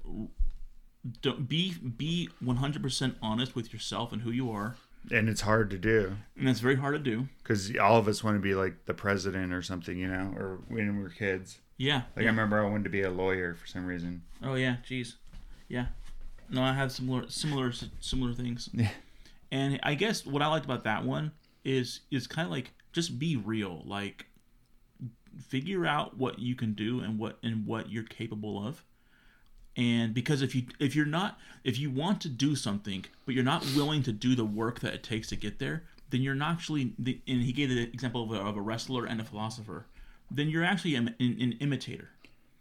don't 1.23 1.49
be 1.49 1.75
be 1.75 2.29
one 2.41 2.57
hundred 2.57 2.83
percent 2.83 3.17
honest 3.21 3.55
with 3.55 3.73
yourself 3.73 4.13
and 4.13 4.23
who 4.23 4.31
you 4.31 4.51
are, 4.51 4.77
and 5.11 5.29
it's 5.29 5.43
hard 5.43 5.71
to 5.71 5.79
do 5.79 6.17
and 6.39 6.49
it's 6.49 6.61
very 6.61 6.77
hard 6.77 6.95
to 6.95 6.99
do. 6.99 7.29
because 7.43 7.77
all 7.77 7.99
of 7.99 8.09
us 8.09 8.25
want 8.25 8.37
to 8.37 8.41
be 8.41 8.55
like 8.55 8.87
the 8.87 8.95
president 8.95 9.53
or 9.53 9.63
something, 9.63 9.99
you 9.99 10.09
know, 10.09 10.33
or 10.37 10.61
when 10.69 10.97
we 10.97 11.03
were 11.03 11.11
kids. 11.11 11.59
Yeah. 11.77 12.03
Like 12.17 12.25
yeah. 12.25 12.31
I 12.31 12.31
remember 12.31 12.65
I 12.65 12.69
wanted 12.71 12.85
to 12.85 12.91
be 12.91 13.03
a 13.03 13.11
lawyer 13.11 13.55
for 13.55 13.67
some 13.67 13.85
reason. 13.85 14.23
Oh 14.43 14.55
yeah, 14.55 14.77
jeez. 14.89 15.15
Yeah. 15.69 15.87
No, 16.49 16.63
I 16.63 16.73
have 16.73 16.93
similar 16.93 17.29
similar 17.29 17.73
similar 18.01 18.33
things. 18.33 18.71
Yeah. 18.73 18.91
And 19.51 19.79
I 19.83 19.95
guess 19.95 20.25
what 20.25 20.41
I 20.43 20.47
liked 20.47 20.65
about 20.65 20.85
that 20.85 21.05
one 21.05 21.33
is 21.65 22.01
is 22.11 22.27
kind 22.27 22.47
of 22.47 22.53
like 22.53 22.73
just 22.93 23.19
be 23.19 23.37
real. 23.37 23.83
Like 23.85 24.27
figure 25.49 25.85
out 25.85 26.17
what 26.17 26.39
you 26.39 26.55
can 26.55 26.75
do 26.75 27.01
and 27.01 27.19
what 27.19 27.39
and 27.43 27.67
what 27.67 27.91
you're 27.91 28.05
capable 28.05 28.67
of. 28.67 28.85
And 29.77 30.15
because 30.15 30.41
if 30.43 30.55
you 30.55 30.65
if 30.79 30.95
you're 30.95 31.05
not 31.07 31.39
if 31.65 31.79
you 31.79 31.91
want 31.91 32.21
to 32.21 32.29
do 32.29 32.55
something 32.55 33.05
but 33.27 33.35
you're 33.35 33.43
not 33.45 33.65
willing 33.75 34.03
to 34.05 34.13
do 34.13 34.35
the 34.37 34.45
work 34.45 34.81
that 34.81 34.95
it 34.95 35.03
takes 35.03 35.29
to 35.31 35.37
get 35.37 35.59
there, 35.59 35.83
then 36.11 36.21
you're 36.23 36.35
not 36.35 36.53
actually. 36.53 36.93
the- 36.99 37.21
And 37.27 37.43
he 37.43 37.53
gave 37.53 37.71
the 37.71 37.83
example 37.83 38.23
of 38.23 38.31
a, 38.31 38.37
of 38.49 38.57
a 38.57 38.61
wrestler 38.61 39.05
and 39.07 39.21
a 39.21 39.25
philosopher. 39.25 39.87
Then 40.31 40.49
you're 40.49 40.65
actually 40.65 40.95
an, 40.95 41.15
an, 41.21 41.37
an 41.41 41.53
imitator, 41.61 42.11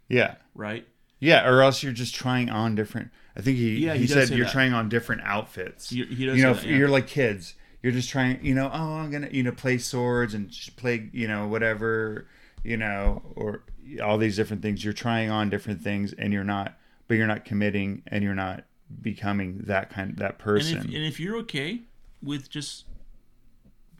Yeah. 0.08 0.34
right? 0.54 0.86
Yeah, 1.20 1.48
or 1.48 1.62
else 1.62 1.82
you're 1.82 1.92
just 1.92 2.14
trying 2.14 2.50
on 2.50 2.74
different. 2.74 3.10
I 3.36 3.40
think 3.40 3.56
he 3.58 3.78
Yeah, 3.78 3.94
he, 3.94 4.00
he 4.00 4.06
said 4.06 4.28
you're 4.30 4.44
that. 4.46 4.52
trying 4.52 4.72
on 4.74 4.88
different 4.88 5.22
outfits. 5.24 5.88
Does 5.88 5.96
you 5.98 6.26
know, 6.42 6.52
that, 6.54 6.64
yeah. 6.64 6.76
you're 6.76 6.88
like 6.88 7.06
kids. 7.06 7.54
You're 7.82 7.92
just 7.92 8.10
trying. 8.10 8.44
You 8.44 8.54
know, 8.54 8.68
oh, 8.72 8.94
I'm 8.94 9.10
gonna 9.10 9.28
you 9.30 9.42
know 9.42 9.52
play 9.52 9.78
swords 9.78 10.34
and 10.34 10.50
play 10.76 11.08
you 11.12 11.28
know 11.28 11.46
whatever 11.46 12.26
you 12.62 12.76
know 12.76 13.22
or 13.36 13.62
all 14.02 14.18
these 14.18 14.36
different 14.36 14.62
things. 14.62 14.82
You're 14.84 14.92
trying 14.92 15.30
on 15.30 15.48
different 15.50 15.80
things, 15.82 16.12
and 16.12 16.32
you're 16.32 16.44
not. 16.44 16.76
But 17.06 17.16
you're 17.16 17.26
not 17.26 17.44
committing, 17.44 18.02
and 18.06 18.24
you're 18.24 18.34
not 18.34 18.64
becoming 19.02 19.58
that 19.66 19.90
kind 19.90 20.16
that 20.18 20.30
And 20.32 20.38
person. 20.38 20.78
if, 20.78 20.84
and 20.84 20.94
if 20.94 21.20
you're 21.20 21.36
okay 21.38 21.80
with 22.22 22.48
just 22.48 22.84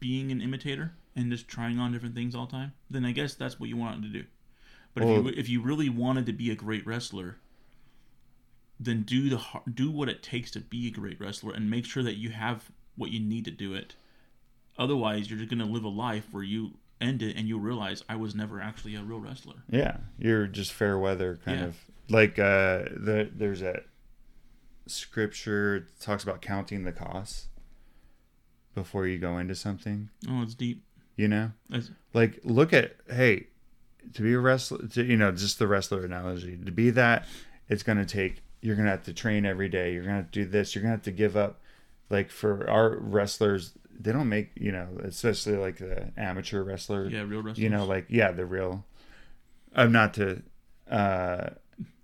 being 0.00 0.30
an 0.30 0.40
imitator 0.40 0.92
and 1.16 1.30
just 1.30 1.48
trying 1.48 1.78
on 1.78 1.92
different 1.92 2.14
things 2.14 2.34
all 2.34 2.46
the 2.46 2.52
time, 2.52 2.72
then 2.90 3.04
I 3.04 3.12
guess 3.12 3.34
that's 3.34 3.58
what 3.60 3.68
you 3.68 3.76
want 3.76 4.02
to 4.02 4.08
do. 4.08 4.24
But 4.94 5.02
if 5.04 5.08
you 5.10 5.28
if 5.28 5.48
you 5.48 5.60
really 5.62 5.88
wanted 5.88 6.26
to 6.26 6.32
be 6.32 6.50
a 6.50 6.54
great 6.54 6.86
wrestler, 6.86 7.36
then 8.78 9.02
do 9.02 9.28
the 9.28 9.40
do 9.72 9.90
what 9.90 10.08
it 10.08 10.22
takes 10.22 10.50
to 10.52 10.60
be 10.60 10.86
a 10.88 10.90
great 10.90 11.20
wrestler 11.20 11.52
and 11.52 11.68
make 11.70 11.84
sure 11.84 12.02
that 12.02 12.16
you 12.16 12.30
have 12.30 12.70
what 12.96 13.10
you 13.10 13.20
need 13.20 13.44
to 13.46 13.50
do 13.50 13.74
it. 13.74 13.94
Otherwise, 14.78 15.28
you're 15.30 15.38
just 15.38 15.50
gonna 15.50 15.64
live 15.64 15.84
a 15.84 15.88
life 15.88 16.28
where 16.30 16.42
you 16.42 16.74
end 17.00 17.22
it 17.22 17.36
and 17.36 17.48
you 17.48 17.58
realize 17.58 18.02
I 18.08 18.16
was 18.16 18.34
never 18.34 18.60
actually 18.60 18.94
a 18.94 19.02
real 19.02 19.18
wrestler. 19.20 19.56
Yeah, 19.68 19.98
you're 20.18 20.46
just 20.46 20.72
fair 20.72 20.98
weather 20.98 21.38
kind 21.44 21.60
Yeah. 21.60 21.66
of 21.66 21.76
like 22.08 22.38
uh 22.38 22.84
the 22.96 23.30
there's 23.34 23.62
a 23.62 23.82
scripture 24.86 25.80
that 25.80 26.00
talks 26.00 26.22
about 26.22 26.42
counting 26.42 26.84
the 26.84 26.92
costs 26.92 27.48
before 28.74 29.06
you 29.06 29.18
go 29.18 29.38
into 29.38 29.54
something, 29.54 30.10
Oh, 30.28 30.42
it's 30.42 30.54
deep. 30.54 30.82
you 31.16 31.28
know? 31.28 31.52
It's, 31.70 31.90
Like 32.12 32.40
look 32.44 32.72
at 32.72 32.96
hey, 33.08 33.46
to 34.14 34.22
be 34.22 34.34
a 34.34 34.38
wrestler, 34.40 34.86
to, 34.88 35.04
you 35.04 35.16
know, 35.16 35.30
just 35.32 35.58
the 35.58 35.66
wrestler 35.68 36.04
analogy. 36.04 36.58
To 36.64 36.72
be 36.72 36.90
that 36.90 37.26
it's 37.68 37.82
going 37.82 37.98
to 37.98 38.04
take 38.04 38.42
you're 38.60 38.76
going 38.76 38.86
to 38.86 38.90
have 38.90 39.04
to 39.04 39.12
train 39.12 39.44
every 39.46 39.68
day. 39.68 39.92
You're 39.92 40.02
going 40.04 40.16
to 40.16 40.22
have 40.22 40.30
to 40.30 40.44
do 40.44 40.48
this. 40.48 40.74
You're 40.74 40.82
going 40.82 40.92
to 40.92 40.96
have 40.96 41.04
to 41.04 41.10
give 41.12 41.36
up 41.36 41.60
like 42.10 42.30
for 42.30 42.68
our 42.68 42.96
wrestlers, 42.98 43.72
they 43.98 44.10
don't 44.10 44.28
make, 44.28 44.50
you 44.56 44.72
know, 44.72 44.88
especially 45.02 45.56
like 45.56 45.76
the 45.78 46.10
amateur 46.16 46.62
wrestler 46.62 47.06
yeah, 47.08 47.20
real 47.20 47.42
wrestlers. 47.42 47.58
you 47.58 47.68
know 47.70 47.84
like 47.86 48.06
yeah 48.08 48.30
the 48.32 48.44
real 48.44 48.84
i'm 49.74 49.90
not 49.92 50.14
to 50.14 50.42
uh 50.90 51.48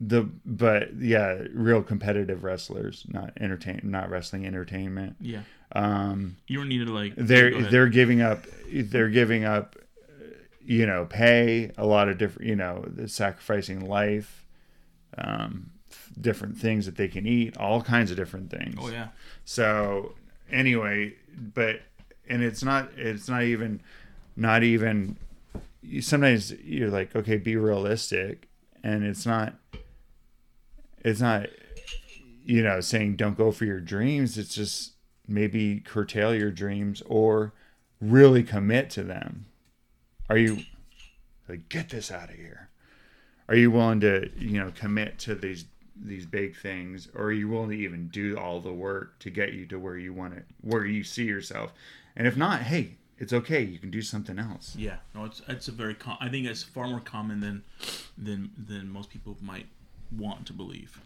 the 0.01 0.23
but 0.45 0.95
yeah 0.99 1.39
real 1.53 1.83
competitive 1.83 2.43
wrestlers 2.45 3.05
not 3.09 3.33
entertain 3.41 3.81
not 3.85 4.11
wrestling 4.11 4.47
entertainment 4.47 5.17
yeah, 5.21 5.43
um 5.73 6.37
you 6.47 6.59
don't 6.59 6.69
need 6.69 6.85
to 6.85 6.93
like. 6.93 7.15
they're 7.17 7.63
they're 7.71 7.89
giving 7.89 8.21
up 8.21 8.47
they're 8.73 9.09
giving 9.11 9.45
up 9.45 9.77
you 10.65 10.87
know 10.87 11.07
pay 11.07 11.71
a 11.77 11.87
lot 11.87 12.09
of 12.09 12.19
different 12.19 12.49
you 12.49 12.57
know 12.57 12.85
sacrificing 13.07 13.87
life 13.89 14.45
um 15.19 15.71
different 16.21 16.57
things 16.57 16.87
that 16.87 16.97
they 16.97 17.09
can 17.09 17.27
eat 17.27 17.57
all 17.57 17.83
kinds 17.83 18.11
of 18.11 18.17
different 18.17 18.51
things 18.51 18.77
Oh 18.79 18.89
yeah. 18.91 19.09
so 19.45 20.15
anyway, 20.51 21.15
but 21.55 21.81
and 22.29 22.43
it's 22.43 22.63
not 22.63 22.91
it's 22.97 23.29
not 23.29 23.43
even 23.43 23.81
not 24.37 24.63
even 24.63 25.17
sometimes 26.01 26.53
you're 26.53 26.91
like 26.91 27.15
okay 27.17 27.37
be 27.37 27.57
realistic 27.57 28.49
and 28.83 29.05
it's 29.05 29.27
not 29.27 29.55
it's 30.99 31.21
not 31.21 31.47
you 32.45 32.63
know 32.63 32.81
saying 32.81 33.17
don't 33.17 33.37
go 33.37 33.53
for 33.53 33.65
your 33.65 33.81
dreams. 33.81 34.39
It's 34.39 34.55
just 34.55 34.93
maybe 35.27 35.81
curtail 35.81 36.35
your 36.35 36.51
dreams 36.51 37.03
or 37.07 37.53
really 38.01 38.43
commit 38.43 38.91
to 38.91 39.03
them. 39.03 39.47
Are 40.29 40.39
you 40.39 40.59
like 41.51 41.69
get 41.69 41.89
this 41.89 42.11
out 42.11 42.31
of 42.31 42.37
here. 42.37 42.71
Are 43.49 43.57
you 43.57 43.71
willing 43.71 44.01
to 44.01 44.31
you 44.39 44.61
know 44.61 44.73
commit 44.75 45.19
to 45.21 45.35
these 45.35 45.65
these 45.97 46.25
big 46.25 46.57
things? 46.57 47.09
Or 47.15 47.25
are 47.25 47.33
you 47.33 47.49
willing 47.49 47.71
to 47.71 47.77
even 47.77 48.09
do 48.09 48.39
all 48.39 48.61
the 48.61 48.73
work 48.73 49.19
to 49.21 49.31
get 49.31 49.53
you 49.53 49.67
to 49.67 49.79
where 49.79 49.97
you 49.97 50.15
want 50.15 50.35
it 50.35 50.47
where 50.61 50.87
you 50.87 51.03
see 51.03 51.25
yourself? 51.25 51.73
And 52.17 52.27
if 52.27 52.37
not 52.37 52.63
hey 52.63 52.97
it's 53.21 53.33
okay 53.33 53.63
you 53.63 53.79
can 53.79 53.91
do 53.91 54.03
something 54.03 54.39
else 54.39 54.75
Yeah, 54.77 54.97
no, 55.15 55.25
it's 55.27 55.41
it's 55.47 55.69
a 55.69 55.73
very 55.73 55.95
com- 55.95 56.17
I 56.21 56.29
think 56.29 56.47
it's 56.47 56.63
far 56.65 56.89
more 56.89 56.99
common 57.01 57.39
than 57.41 57.63
than 58.19 58.51
than 58.59 58.91
most 58.91 59.11
people 59.11 59.37
might 59.41 59.67
want 60.11 60.47
to 60.47 60.53
believe. 60.53 61.01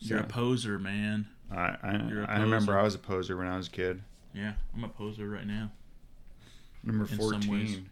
You're 0.00 0.20
a 0.20 0.24
poser, 0.24 0.78
man. 0.78 1.26
I 1.50 1.76
I, 1.82 2.24
I 2.28 2.40
remember. 2.40 2.78
I 2.78 2.82
was 2.82 2.94
a 2.94 2.98
poser 2.98 3.36
when 3.36 3.46
I 3.48 3.56
was 3.56 3.66
a 3.66 3.70
kid. 3.70 4.00
Yeah, 4.32 4.52
I'm 4.74 4.84
a 4.84 4.88
poser 4.88 5.28
right 5.28 5.46
now. 5.46 5.70
Number 6.84 7.04
In 7.04 7.08
some 7.18 7.18
ways. 7.18 7.40
fourteen. 7.48 7.90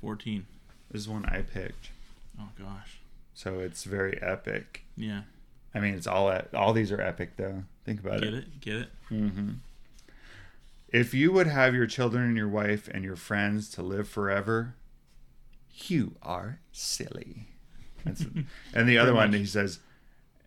14. 0.00 0.46
This 0.90 1.02
is 1.02 1.08
one 1.08 1.24
I 1.26 1.42
picked, 1.42 1.90
Oh 2.40 2.48
gosh. 2.58 3.00
so 3.34 3.58
it's 3.58 3.82
very 3.84 4.16
epic. 4.22 4.84
Yeah. 4.96 5.22
I 5.74 5.80
mean, 5.80 5.94
it's 5.94 6.06
all 6.06 6.32
all 6.54 6.72
these 6.72 6.90
are 6.92 7.00
epic 7.00 7.32
though. 7.36 7.64
Think 7.84 8.00
about 8.00 8.20
Get 8.22 8.32
it. 8.32 8.32
Get 8.32 8.38
it? 8.38 8.60
Get 8.60 8.76
it? 8.76 8.88
Mm-hmm. 9.10 9.50
If 10.90 11.12
you 11.14 11.32
would 11.32 11.46
have 11.46 11.74
your 11.74 11.86
children 11.86 12.24
and 12.24 12.36
your 12.36 12.48
wife 12.48 12.88
and 12.88 13.04
your 13.04 13.16
friends 13.16 13.68
to 13.70 13.82
live 13.82 14.08
forever, 14.08 14.74
you 15.86 16.16
are 16.22 16.60
silly. 16.72 17.48
That's, 18.04 18.24
and 18.74 18.88
the 18.88 18.98
other 18.98 19.14
one, 19.14 19.32
he 19.32 19.44
says, 19.44 19.80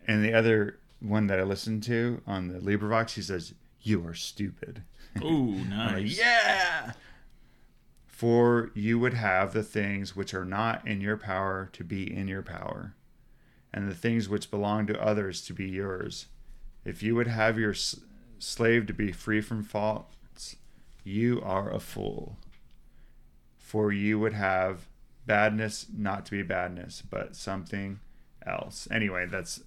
and 0.08 0.24
the 0.24 0.34
other 0.34 0.78
one 1.00 1.28
that 1.28 1.38
I 1.38 1.42
listened 1.44 1.82
to 1.84 2.22
on 2.26 2.48
the 2.48 2.58
LibriVox, 2.58 3.10
he 3.12 3.22
says, 3.22 3.54
"You 3.80 4.06
are 4.06 4.14
stupid." 4.14 4.82
Oh, 5.22 5.44
nice. 5.68 5.92
like, 5.94 6.18
yeah. 6.18 6.92
For 8.06 8.70
you 8.74 8.98
would 8.98 9.12
have 9.14 9.52
the 9.52 9.62
things 9.62 10.16
which 10.16 10.32
are 10.32 10.44
not 10.46 10.86
in 10.88 11.02
your 11.02 11.18
power 11.18 11.68
to 11.74 11.84
be 11.84 12.10
in 12.10 12.28
your 12.28 12.40
power, 12.42 12.94
and 13.74 13.88
the 13.90 13.94
things 13.94 14.28
which 14.28 14.50
belong 14.50 14.86
to 14.86 15.02
others 15.02 15.42
to 15.42 15.52
be 15.52 15.68
yours. 15.68 16.26
If 16.84 17.02
you 17.02 17.14
would 17.14 17.26
have 17.26 17.58
your 17.58 17.72
s- 17.72 18.00
slave 18.38 18.86
to 18.86 18.94
be 18.94 19.12
free 19.12 19.40
from 19.42 19.62
faults, 19.62 20.16
you 21.04 21.40
are 21.42 21.70
a 21.70 21.80
fool. 21.80 22.36
For 23.58 23.90
you 23.92 24.18
would 24.18 24.34
have 24.34 24.86
badness 25.26 25.86
not 25.96 26.26
to 26.26 26.32
be 26.32 26.42
badness, 26.42 27.02
but 27.08 27.34
something 27.36 28.00
else. 28.46 28.86
Anyway, 28.90 29.26
that's 29.26 29.62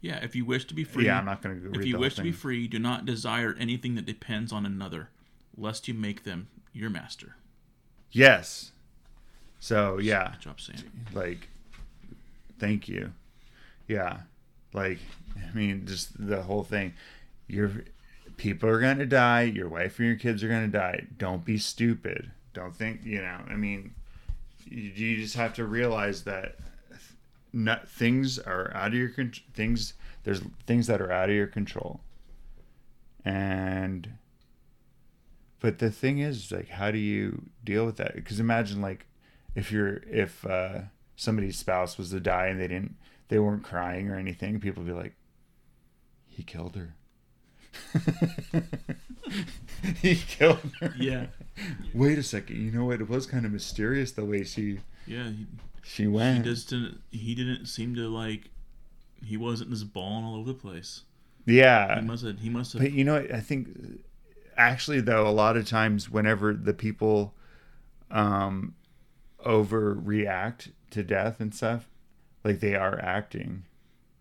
Yeah, 0.00 0.22
if 0.24 0.34
you 0.34 0.44
wish 0.44 0.64
to 0.66 0.74
be 0.74 0.84
free, 0.84 1.06
yeah. 1.06 1.18
I'm 1.18 1.24
not 1.26 1.42
going 1.42 1.60
to 1.60 1.78
if 1.78 1.86
you 1.86 1.98
wish 1.98 2.14
to 2.16 2.22
be 2.22 2.32
free, 2.32 2.66
do 2.68 2.78
not 2.78 3.04
desire 3.04 3.54
anything 3.58 3.94
that 3.96 4.06
depends 4.06 4.52
on 4.52 4.64
another, 4.64 5.10
lest 5.56 5.88
you 5.88 5.94
make 5.94 6.24
them 6.24 6.48
your 6.72 6.90
master. 6.90 7.36
Yes. 8.10 8.72
So 9.60 9.98
yeah, 9.98 10.30
Good 10.32 10.40
job, 10.40 10.60
Sam. 10.60 10.76
like 11.12 11.48
thank 12.58 12.86
you 12.88 13.12
yeah 13.88 14.18
like 14.72 14.98
i 15.36 15.54
mean 15.56 15.84
just 15.86 16.08
the 16.24 16.40
whole 16.42 16.62
thing 16.62 16.94
your 17.48 17.70
people 18.36 18.68
are 18.68 18.80
going 18.80 18.98
to 18.98 19.06
die 19.06 19.42
your 19.42 19.68
wife 19.68 19.98
and 19.98 20.08
your 20.08 20.16
kids 20.16 20.42
are 20.42 20.48
going 20.48 20.70
to 20.70 20.78
die. 20.78 21.06
Don't 21.18 21.44
be 21.44 21.58
stupid. 21.58 22.30
Don't 22.52 22.74
think 22.74 23.00
you 23.04 23.20
know 23.20 23.40
i 23.48 23.54
mean 23.54 23.92
you, 24.64 24.82
you 24.82 25.16
just 25.16 25.34
have 25.34 25.54
to 25.54 25.64
realize 25.64 26.22
that 26.22 26.56
not, 27.52 27.88
things 27.88 28.38
are 28.38 28.72
out 28.74 28.88
of 28.88 28.94
your 28.94 29.08
control 29.08 29.44
things 29.54 29.94
there's 30.24 30.40
things 30.66 30.86
that 30.86 31.00
are 31.00 31.12
out 31.12 31.28
of 31.28 31.36
your 31.36 31.46
control. 31.46 32.00
And 33.24 34.16
but 35.60 35.78
the 35.78 35.90
thing 35.90 36.18
is 36.18 36.50
like 36.50 36.68
how 36.68 36.90
do 36.90 36.98
you 36.98 37.42
deal 37.62 37.86
with 37.86 37.96
that? 37.96 38.14
Because 38.14 38.40
imagine 38.40 38.80
like 38.80 39.06
if 39.54 39.70
you're 39.70 39.98
if 40.10 40.44
uh 40.44 40.80
somebody's 41.16 41.56
spouse 41.56 41.96
was 41.96 42.10
to 42.10 42.20
die 42.20 42.48
and 42.48 42.60
they 42.60 42.68
didn't 42.68 42.96
they 43.28 43.38
weren't 43.38 43.62
crying 43.62 44.10
or 44.10 44.16
anything 44.16 44.58
people 44.58 44.82
would 44.82 44.92
be 44.92 44.98
like 44.98 45.14
he 46.26 46.42
killed 46.42 46.74
her 46.74 46.94
he 50.00 50.16
killed 50.16 50.60
her 50.80 50.94
Yeah, 50.98 51.26
wait 51.92 52.18
a 52.18 52.22
second 52.22 52.56
you 52.56 52.70
know 52.70 52.84
what 52.84 53.00
it 53.00 53.08
was 53.08 53.26
kind 53.26 53.46
of 53.46 53.52
mysterious 53.52 54.12
the 54.12 54.24
way 54.24 54.44
she 54.44 54.80
yeah. 55.06 55.30
He, 55.30 55.46
she 55.82 56.02
he 56.04 56.08
went 56.08 56.44
just 56.44 56.70
didn't. 56.70 57.00
He 57.10 57.34
didn't 57.34 57.66
seem 57.66 57.94
to 57.96 58.08
like. 58.08 58.50
He 59.24 59.36
wasn't 59.36 59.70
just 59.70 59.92
balling 59.92 60.24
all 60.24 60.36
over 60.36 60.52
the 60.52 60.58
place. 60.58 61.02
yeah 61.46 62.00
He 62.00 62.06
must 62.06 62.24
have. 62.24 62.38
He 62.38 62.48
must 62.48 62.72
have. 62.72 62.82
But 62.82 62.92
you 62.92 63.04
know. 63.04 63.16
I 63.16 63.40
think 63.40 63.68
actually 64.56 65.00
though, 65.00 65.26
a 65.26 65.30
lot 65.30 65.56
of 65.56 65.68
times 65.68 66.10
whenever 66.10 66.54
the 66.54 66.74
people 66.74 67.34
um 68.10 68.74
overreact 69.44 70.70
to 70.90 71.02
death 71.02 71.40
and 71.40 71.54
stuff, 71.54 71.88
like 72.42 72.60
they 72.60 72.74
are 72.74 72.98
acting. 73.00 73.64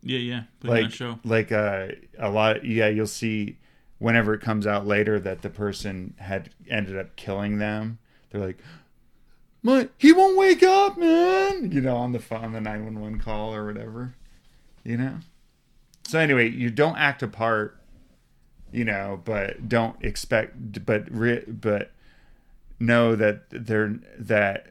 Yeah, 0.04 0.20
yeah. 0.20 0.44
Putting 0.60 0.76
on 0.76 0.80
a 0.80 0.84
Like 0.84 0.92
show. 0.94 1.20
like 1.24 1.52
uh, 1.52 1.88
a 2.20 2.30
lot 2.30 2.66
yeah, 2.66 2.88
you'll 2.88 3.08
see 3.08 3.58
whenever 4.00 4.34
it 4.34 4.42
comes 4.42 4.68
out 4.68 4.86
later 4.86 5.20
that 5.20 5.42
the 5.42 5.50
person 5.50 6.14
had 6.18 6.50
ended 6.70 6.98
up 6.98 7.16
killing 7.16 7.58
them, 7.58 7.98
they're 8.30 8.42
like 8.46 8.58
my, 9.66 9.88
he 9.98 10.12
won't 10.12 10.38
wake 10.38 10.62
up, 10.62 10.98
man. 10.98 11.72
You 11.72 11.80
know, 11.80 11.96
on 11.96 12.12
the 12.12 12.20
phone, 12.20 12.44
on 12.44 12.52
the 12.54 12.60
nine 12.62 12.84
one 12.84 13.00
one 13.00 13.18
call 13.20 13.54
or 13.56 13.66
whatever. 13.66 14.14
You 14.84 14.98
know. 14.98 15.16
So 16.06 16.20
anyway, 16.20 16.50
you 16.50 16.70
don't 16.70 16.98
act 16.98 17.24
a 17.24 17.30
part, 17.30 17.80
you 18.74 18.84
know, 18.84 19.22
but 19.24 19.70
don't 19.70 19.96
expect, 20.04 20.86
but 20.86 21.10
re, 21.10 21.46
but 21.48 21.92
know 22.78 23.16
that 23.16 23.44
they're 23.52 23.96
that 24.20 24.68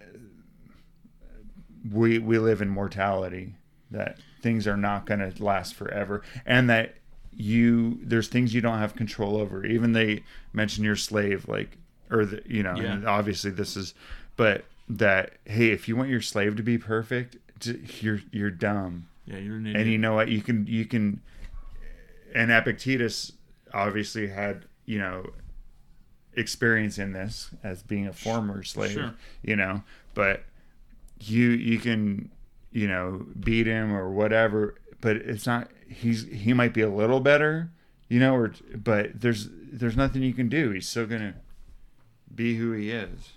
we 1.90 2.18
we 2.18 2.38
live 2.38 2.60
in 2.60 2.68
mortality, 2.68 3.54
that 3.92 4.18
things 4.42 4.66
are 4.66 4.76
not 4.76 5.06
going 5.06 5.20
to 5.20 5.42
last 5.42 5.74
forever, 5.74 6.22
and 6.44 6.68
that 6.70 6.94
you 7.34 7.98
there's 8.02 8.28
things 8.28 8.52
you 8.54 8.60
don't 8.60 8.78
have 8.78 8.94
control 8.94 9.36
over. 9.36 9.64
Even 9.64 9.92
they 9.92 10.22
mention 10.52 10.84
your 10.84 10.96
slave, 10.96 11.48
like 11.48 11.78
or 12.10 12.26
the, 12.26 12.42
you 12.46 12.62
know, 12.62 12.74
Yeah. 12.76 12.92
and 12.92 13.06
obviously 13.08 13.50
this 13.50 13.76
is, 13.76 13.94
but 14.36 14.64
that 14.88 15.34
hey, 15.44 15.70
if 15.70 15.88
you 15.88 15.96
want 15.96 16.10
your 16.10 16.20
slave 16.20 16.56
to 16.56 16.62
be 16.62 16.76
perfect, 16.78 17.36
you're 18.02 18.20
you're 18.32 18.50
dumb 18.50 19.06
Yeah, 19.24 19.38
you're 19.38 19.56
an 19.56 19.66
idiot. 19.66 19.80
and 19.82 19.90
you 19.92 19.98
know 19.98 20.14
what 20.14 20.28
you 20.28 20.42
can 20.42 20.66
you 20.66 20.84
can 20.84 21.20
and 22.34 22.50
epictetus 22.50 23.32
obviously 23.72 24.26
had 24.28 24.64
you 24.84 24.98
know 24.98 25.30
experience 26.34 26.98
in 26.98 27.12
this 27.12 27.50
as 27.62 27.82
being 27.82 28.06
a 28.06 28.12
former 28.12 28.62
slave 28.62 28.92
Sure. 28.92 29.14
you 29.42 29.54
know 29.54 29.82
but 30.14 30.42
you 31.20 31.50
you 31.50 31.78
can 31.78 32.30
you 32.72 32.86
know 32.88 33.24
beat 33.40 33.66
him 33.66 33.92
or 33.92 34.10
whatever 34.10 34.74
but 35.00 35.16
it's 35.16 35.46
not 35.46 35.68
he's 35.88 36.24
he 36.28 36.52
might 36.52 36.72
be 36.72 36.80
a 36.80 36.88
little 36.88 37.20
better 37.20 37.70
you 38.08 38.18
know 38.18 38.34
or 38.34 38.52
but 38.74 39.20
there's 39.20 39.48
there's 39.52 39.96
nothing 39.96 40.22
you 40.22 40.32
can 40.34 40.48
do 40.48 40.70
he's 40.70 40.88
still 40.88 41.06
gonna 41.06 41.34
be 42.34 42.56
who 42.56 42.72
he 42.72 42.90
is 42.90 43.32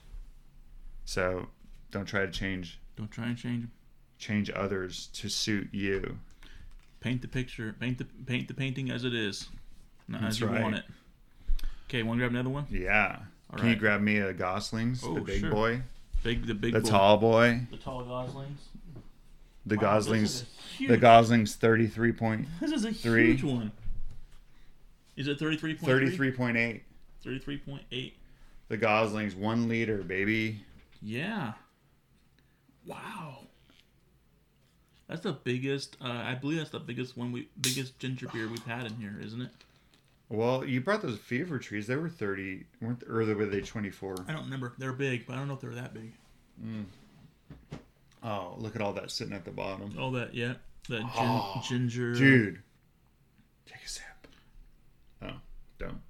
so 1.06 1.48
don't 1.92 2.06
try 2.06 2.26
to 2.26 2.32
change 2.32 2.80
Don't 2.96 3.12
try 3.12 3.26
and 3.26 3.38
change 3.38 3.64
him. 3.64 3.72
change 4.18 4.50
others 4.52 5.08
to 5.14 5.30
suit 5.30 5.70
you 5.72 6.20
Paint 7.02 7.22
the 7.22 7.28
picture. 7.28 7.76
Paint 7.80 8.00
the 8.00 8.06
paint 8.26 8.48
the 8.48 8.56
painting 8.56 8.90
as 8.90 9.04
it 9.04 9.14
is, 9.14 9.48
not 10.08 10.22
That's 10.22 10.38
as 10.38 10.42
you 10.42 10.48
right. 10.48 10.64
want 10.64 10.76
it. 10.78 10.86
Okay, 11.88 12.02
want 12.02 12.18
to 12.18 12.22
grab 12.22 12.32
another 12.32 12.50
one? 12.50 12.66
Yeah. 12.72 13.20
All 13.52 13.60
Can 13.60 13.70
you 13.70 13.76
grab 13.76 14.02
me 14.02 14.18
a 14.18 14.34
Goslings, 14.34 15.04
Oh, 15.06 15.14
the 15.14 15.22
big 15.22 15.42
sure. 15.42 15.52
boy, 15.52 15.82
Big, 16.24 16.48
the 16.48 16.56
big, 16.56 16.74
the 16.74 16.80
boy. 16.80 16.90
tall 16.90 17.18
boy, 17.18 17.68
the 17.70 17.78
tall 17.78 18.04
goslings. 18.06 18.60
The 19.66 19.76
Wow, 19.76 19.82
Goslings, 19.82 20.46
huge, 20.78 20.90
the 20.90 20.98
Goslings 20.98 21.56
thirty 21.56 21.88
three 21.88 22.12
point 22.12 22.48
This 22.60 22.72
is 22.72 22.86
a 22.86 22.92
three. 22.94 23.28
huge 23.36 23.44
one. 23.44 23.72
Is 25.16 25.28
it 25.28 25.40
33.3? 25.40 25.80
thirty 25.80 26.10
three 26.16 26.32
point 26.32 26.58
eight. 26.58 26.84
33.8. 27.26 28.14
The 28.68 28.78
Goslings 28.78 29.34
one 29.36 29.68
liter, 29.68 29.98
baby. 30.04 30.64
Yeah. 31.02 31.54
Wow. 32.86 33.40
That's 35.08 35.22
the 35.22 35.34
biggest. 35.34 35.98
Uh, 36.04 36.10
I 36.10 36.36
believe 36.36 36.58
that's 36.60 36.70
the 36.72 36.80
biggest 36.80 37.18
one 37.18 37.32
we 37.32 37.48
biggest 37.62 37.98
ginger 38.00 38.28
beer 38.28 38.48
we've 38.48 38.66
had 38.66 38.86
in 38.88 38.96
here, 38.98 39.16
isn't 39.24 39.42
it? 39.42 39.50
Well, 40.30 40.66
you 40.66 40.82
brought 40.82 41.02
those 41.04 41.20
fever 41.20 41.60
trees. 41.60 41.88
They 41.88 41.96
were 41.96 42.10
thirty, 42.10 42.66
weren't 42.82 43.04
or 43.04 43.24
were 43.36 43.46
they 43.46 43.62
twenty 43.62 43.92
four? 43.92 44.16
I 44.28 44.32
don't 44.34 44.44
remember. 44.46 44.74
They're 44.78 44.94
big, 44.94 45.26
but 45.28 45.34
I 45.34 45.36
don't 45.38 45.48
know 45.48 45.54
if 45.54 45.62
they're 45.62 45.72
that 45.72 45.94
big. 45.94 46.12
Oh, 48.28 48.56
look 48.58 48.76
at 48.76 48.82
all 48.82 48.94
that 48.94 49.12
sitting 49.12 49.34
at 49.34 49.46
the 49.46 49.52
bottom, 49.52 49.94
Oh, 50.00 50.12
that 50.12 50.34
yeah, 50.34 50.54
that 50.90 51.00
gin, 51.00 51.08
Oh, 51.16 51.62
ginger. 51.68 52.14
dude. 52.16 52.62
Take 53.68 53.84
a 53.86 53.88
sip. 53.90 54.04
Oh, 55.22 55.34
don't. 55.78 56.02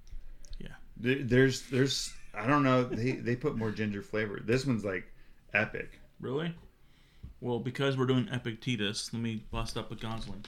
Yeah. 0.58 0.68
There- 0.96 1.22
There's, 1.22 1.62
there's. 1.68 2.12
I 2.34 2.46
don't 2.46 2.62
know. 2.62 2.84
They 2.84 3.12
they 3.12 3.34
put 3.36 3.56
more 3.56 3.70
ginger 3.70 4.02
flavor. 4.02 4.40
This 4.44 4.64
one's 4.66 4.84
like 4.84 5.04
epic. 5.54 6.00
Really? 6.20 6.54
Well, 7.40 7.58
because 7.60 7.96
we're 7.98 8.06
doing 8.06 8.28
Epictetus, 8.32 9.12
let 9.12 9.22
me 9.22 9.44
bust 9.50 9.76
up 9.76 9.90
a 9.92 9.94
Goslings. 9.94 10.46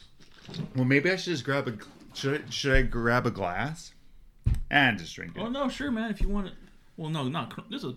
Well, 0.75 0.85
maybe 0.87 1.11
I 1.11 1.17
should 1.17 1.33
just 1.33 1.45
grab 1.45 1.69
a. 1.69 1.75
Should 2.15 2.43
I, 2.47 2.51
should 2.51 2.75
I 2.75 2.83
grab 2.83 3.27
a 3.27 3.31
glass 3.31 3.93
and 4.71 4.99
just 4.99 5.15
drink 5.15 5.33
it? 5.37 5.41
Oh 5.41 5.49
no, 5.49 5.69
sure, 5.69 5.91
man. 5.91 6.11
If 6.11 6.21
you 6.23 6.29
want 6.29 6.47
it. 6.49 6.55
Well, 6.97 7.11
no, 7.11 7.25
not 7.29 7.71
this 7.71 7.85
is. 7.85 7.95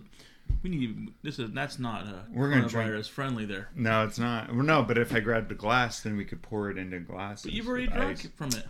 We 0.62 0.70
need. 0.70 1.12
This 1.22 1.38
is 1.38 1.50
that's 1.52 1.78
not 1.78 2.06
uh, 2.06 2.12
We're 2.32 2.48
gonna 2.50 2.68
drink- 2.68 2.90
coronavirus 2.90 3.08
friendly 3.10 3.44
there. 3.46 3.68
No, 3.74 4.04
it's 4.04 4.18
not. 4.18 4.54
Well, 4.54 4.64
no, 4.64 4.82
but 4.82 4.96
if 4.96 5.12
I 5.14 5.20
grabbed 5.20 5.50
a 5.50 5.56
glass, 5.56 6.00
then 6.00 6.16
we 6.16 6.24
could 6.24 6.40
pour 6.42 6.70
it 6.70 6.78
into 6.78 7.00
glasses. 7.00 7.44
But 7.46 7.52
you've 7.52 7.66
already 7.68 7.88
with 7.88 7.96
ice. 7.96 8.26
from 8.36 8.48
it. 8.48 8.64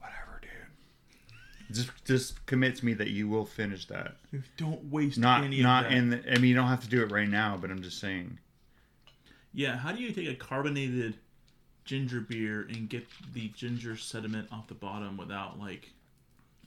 Whatever, 0.00 0.40
dude. 0.42 1.74
Just 1.76 1.90
just 2.04 2.44
commit 2.46 2.76
to 2.76 2.84
me 2.84 2.92
that 2.94 3.08
you 3.08 3.26
will 3.28 3.46
finish 3.46 3.86
that. 3.86 4.16
Don't 4.58 4.84
waste 4.90 5.16
Not 5.18 5.44
any 5.44 5.62
not 5.62 5.86
of 5.86 5.90
that. 5.92 5.96
in. 5.96 6.10
The, 6.10 6.32
I 6.32 6.34
mean, 6.36 6.50
you 6.50 6.54
don't 6.54 6.68
have 6.68 6.82
to 6.82 6.88
do 6.90 7.02
it 7.02 7.10
right 7.10 7.28
now, 7.28 7.56
but 7.58 7.70
I'm 7.70 7.80
just 7.82 7.98
saying. 8.00 8.38
Yeah, 9.54 9.76
how 9.78 9.92
do 9.92 10.02
you 10.02 10.12
take 10.12 10.28
a 10.28 10.34
carbonated 10.34 11.14
ginger 11.84 12.20
beer 12.20 12.66
and 12.68 12.88
get 12.88 13.06
the 13.32 13.48
ginger 13.48 13.96
sediment 13.96 14.48
off 14.52 14.66
the 14.68 14.74
bottom 14.74 15.16
without 15.16 15.58
like 15.58 15.90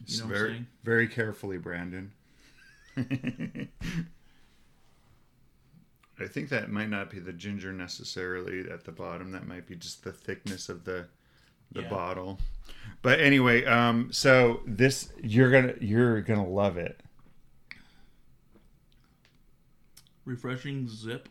you 0.06 0.20
know 0.20 0.26
what 0.26 0.32
I'm 0.34 0.38
very, 0.40 0.50
saying? 0.52 0.68
very 0.84 1.08
carefully, 1.08 1.58
Brandon. 1.58 2.12
I 6.20 6.26
think 6.28 6.50
that 6.50 6.72
might 6.72 6.90
not 6.90 7.10
be 7.12 7.20
the 7.20 7.34
ginger 7.34 7.72
necessarily 7.72 8.70
at 8.72 8.84
the 8.86 8.92
bottom. 8.92 9.32
That 9.32 9.48
might 9.48 9.68
be 9.68 9.76
just 9.76 10.04
the 10.04 10.12
thickness 10.12 10.70
of 10.70 10.84
the 10.84 11.06
the 11.72 11.82
Yeah. 11.82 11.90
bottle. 11.90 12.40
But 13.02 13.20
anyway, 13.20 13.66
um, 13.66 14.12
so 14.14 14.62
this 14.66 15.12
you're 15.22 15.52
gonna 15.52 15.74
you're 15.82 16.22
gonna 16.22 16.48
love 16.48 16.78
it. 16.78 17.00
Refreshing 20.26 20.88
zip. 20.90 21.30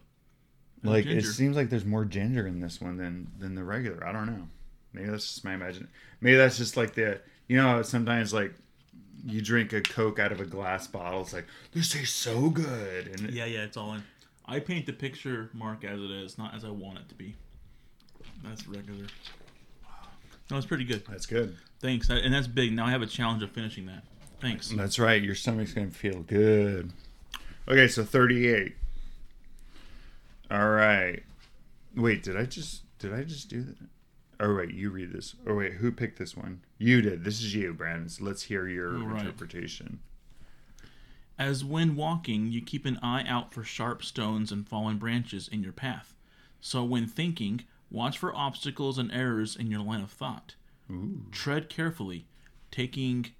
Like 0.83 1.07
it 1.07 1.25
seems 1.25 1.57
like 1.57 1.69
there's 1.69 1.85
more 1.85 2.05
ginger 2.05 2.47
in 2.47 2.61
this 2.61 2.81
one 2.81 2.97
than 2.97 3.27
than 3.39 3.55
the 3.55 3.65
regular. 3.65 4.07
I 4.07 4.13
don't 4.13 4.27
know. 4.27 4.47
Maybe 4.93 5.09
that's 5.09 5.25
just 5.27 5.45
my 5.45 5.55
imagine. 5.55 5.89
Maybe 6.21 6.37
that's 6.37 6.57
just 6.57 6.77
like 6.77 6.95
the 6.95 7.21
you 7.49 7.57
know 7.57 7.83
sometimes 7.83 8.33
like 8.33 8.55
you 9.25 9.43
drink 9.43 9.73
a 9.73 9.81
Coke 9.81 10.19
out 10.19 10.33
of 10.33 10.41
a 10.41 10.45
glass 10.45 10.87
bottle. 10.87 11.23
It's 11.23 11.33
like 11.33 11.47
this 11.73 11.89
tastes 11.91 12.15
so 12.15 12.51
good, 12.51 13.09
and 13.09 13.31
Yeah, 13.31 13.47
yeah, 13.47 13.65
it's 13.65 13.77
all 13.77 13.95
in. 13.95 14.03
I 14.49 14.61
paint 14.61 14.87
the 14.87 14.93
picture, 14.93 15.51
Mark, 15.53 15.85
as 15.85 16.01
it 16.01 16.11
is, 16.11 16.39
not 16.39 16.55
as 16.55 16.65
I 16.65 16.71
want 16.71 16.99
it 16.99 17.09
to 17.09 17.15
be. 17.15 17.35
That's 18.45 18.67
regular. 18.67 19.07
No, 20.51 20.57
it's 20.57 20.67
pretty 20.67 20.85
good. 20.85 21.05
that's 21.09 21.27
good. 21.27 21.57
Thanks. 21.81 22.09
And 22.09 22.33
that's 22.33 22.47
big. 22.47 22.73
Now 22.73 22.87
I 22.87 22.91
have 22.91 23.03
a 23.03 23.07
challenge 23.07 23.43
of 23.43 23.51
finishing 23.51 23.87
that. 23.87 24.05
Thanks. 24.41 24.69
That's 24.69 24.99
right. 24.99 25.21
Your 25.21 25.35
stomach's 25.35 25.73
gonna 25.73 25.91
feel 25.91 26.21
good. 26.23 26.93
Okay, 27.69 27.89
so 27.89 28.05
thirty-eight. 28.05 28.77
All 30.51 30.69
right. 30.69 31.23
Wait, 31.97 32.23
did 32.23 32.37
I 32.37 32.45
just 32.45 32.83
did 32.99 33.13
I 33.13 33.25
just 33.25 33.49
do 33.49 33.63
that? 33.63 33.77
Oh 34.39 34.55
wait, 34.55 34.73
you 34.73 34.91
read 34.91 35.13
this. 35.13 35.35
Oh 35.47 35.55
wait, 35.55 35.75
who 35.75 35.91
picked 35.91 36.19
this 36.19 36.37
one? 36.37 36.61
You 36.79 37.01
did. 37.03 37.25
This 37.25 37.43
is 37.43 37.55
you, 37.55 37.73
Brandon. 37.73 38.09
So 38.09 38.25
let's 38.25 38.43
hear 38.43 38.69
your 38.69 38.93
right. 38.93 39.21
interpretation. 39.21 40.01
As 41.39 41.65
when 41.65 41.97
walking, 41.97 42.51
you 42.51 42.63
keep 42.63 42.87
an 42.87 42.99
eye 43.03 43.25
out 43.29 43.53
for 43.53 43.63
sharp 43.63 44.03
stones 44.03 44.51
and 44.51 44.67
fallen 44.67 44.97
branches 44.99 45.49
in 45.49 45.63
your 45.63 45.73
path. 45.73 46.15
So 46.61 46.83
when 46.83 47.07
thinking, 47.07 47.65
watch 47.91 48.19
for 48.19 48.35
obstacles 48.35 48.99
and 48.99 49.13
errors 49.13 49.55
in 49.55 49.71
your 49.71 49.81
line 49.81 50.01
of 50.01 50.11
thought. 50.11 50.55
Ooh. 50.91 51.27
Tread 51.33 51.69
carefully, 51.69 52.27
taking 52.71 53.33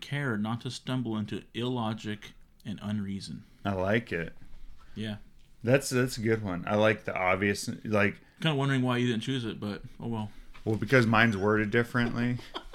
care 0.00 0.36
not 0.36 0.60
to 0.62 0.70
stumble 0.70 1.16
into 1.16 1.42
illogic 1.54 2.32
and 2.64 2.80
unreason. 2.82 3.44
I 3.64 3.72
like 3.72 4.12
it. 4.12 4.32
Yeah. 4.94 5.16
That's 5.62 5.90
that's 5.90 6.16
a 6.16 6.20
good 6.20 6.42
one. 6.42 6.64
I 6.66 6.76
like 6.76 7.04
the 7.04 7.14
obvious 7.16 7.68
like 7.84 8.16
Kind 8.40 8.52
of 8.52 8.58
wondering 8.58 8.82
why 8.82 8.98
you 8.98 9.06
didn't 9.06 9.22
choose 9.22 9.44
it, 9.44 9.58
but 9.58 9.82
oh 10.00 10.08
well. 10.08 10.30
well 10.64 10.76
because 10.76 11.06
mine's 11.06 11.36
worded 11.36 11.70
differently. 11.70 12.38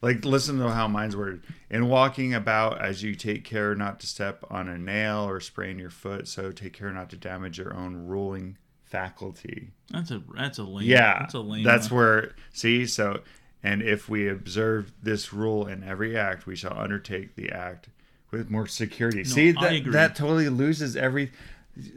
like 0.00 0.24
listen 0.24 0.58
to 0.58 0.70
how 0.70 0.88
mine's 0.88 1.16
worded. 1.16 1.42
In 1.70 1.88
walking 1.88 2.34
about 2.34 2.80
as 2.80 3.02
you 3.02 3.14
take 3.14 3.44
care 3.44 3.74
not 3.74 4.00
to 4.00 4.06
step 4.06 4.44
on 4.50 4.68
a 4.68 4.78
nail 4.78 5.28
or 5.28 5.40
sprain 5.40 5.78
your 5.78 5.90
foot, 5.90 6.28
so 6.28 6.52
take 6.52 6.72
care 6.72 6.92
not 6.92 7.10
to 7.10 7.16
damage 7.16 7.58
your 7.58 7.74
own 7.74 8.06
ruling 8.06 8.56
faculty. 8.84 9.70
That's 9.90 10.10
a 10.10 10.22
that's 10.34 10.58
a 10.58 10.64
lame. 10.64 10.86
Yeah. 10.86 11.18
That's 11.20 11.34
a 11.34 11.40
lame. 11.40 11.64
That's 11.64 11.90
one. 11.90 11.98
where 11.98 12.34
see 12.52 12.86
so 12.86 13.22
and 13.62 13.82
if 13.82 14.08
we 14.08 14.28
observe 14.28 14.92
this 15.02 15.32
rule 15.32 15.66
in 15.66 15.82
every 15.82 16.16
act, 16.16 16.46
we 16.46 16.54
shall 16.54 16.78
undertake 16.78 17.34
the 17.34 17.50
act 17.50 17.88
with 18.30 18.50
more 18.50 18.66
security. 18.66 19.24
see 19.24 19.54
I 19.56 19.80
that 19.80 19.92
that 19.92 20.16
totally 20.16 20.48
loses 20.48 20.96
every 20.96 21.32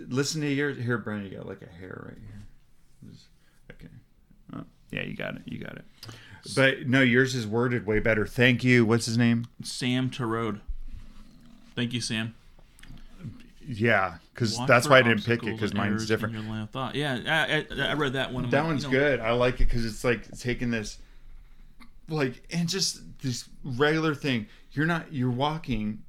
listen 0.08 0.42
to 0.42 0.48
your 0.48 0.72
here, 0.74 0.98
Brandon, 0.98 1.32
you 1.32 1.38
got 1.38 1.48
like 1.48 1.62
a 1.62 1.80
hair 1.80 2.04
right 2.08 2.18
here. 2.18 2.42
Okay. 3.72 3.94
Oh, 4.56 4.66
yeah, 4.92 5.04
you 5.04 5.16
got 5.16 5.36
it. 5.36 5.42
You 5.46 5.60
got 5.60 5.76
it. 5.76 5.86
But 6.56 6.88
no, 6.88 7.02
yours 7.02 7.36
is 7.36 7.46
worded 7.48 7.86
way 7.86 8.00
better. 8.00 8.26
Thank 8.26 8.64
you. 8.64 8.86
What's 8.86 9.06
his 9.06 9.18
name? 9.18 9.48
Sam 9.64 10.10
Torode. 10.10 10.62
Thank 11.76 11.94
you, 11.94 12.02
Sam. 12.02 12.36
Yeah, 13.66 14.16
because 14.34 14.58
Watch 14.58 14.68
that's 14.68 14.90
why 14.90 15.00
I 15.00 15.02
didn't 15.04 15.24
pick 15.24 15.44
it 15.44 15.54
because 15.54 15.74
mine's 15.74 16.08
different. 16.08 16.34
your 16.34 16.44
line 16.44 16.64
of 16.64 16.72
thought. 16.72 16.96
Yeah, 16.96 17.20
I, 17.28 17.66
I, 17.80 17.90
I 17.90 17.94
read 17.94 18.14
that 18.14 18.34
one. 18.34 18.50
That 18.50 18.60
like, 18.60 18.68
one's 18.68 18.84
you 18.84 18.92
know, 18.92 18.98
good. 18.98 19.20
I 19.20 19.32
like 19.32 19.56
it 19.56 19.66
because 19.66 19.86
it's 19.86 20.04
like 20.04 20.38
taking 20.38 20.72
this, 20.72 20.98
like, 22.10 22.42
and 22.52 22.68
just 22.68 23.02
this 23.20 23.48
regular 23.64 24.16
thing. 24.16 24.48
You're 24.72 24.88
not. 24.88 25.14
You're 25.14 25.32
walking. 25.32 26.04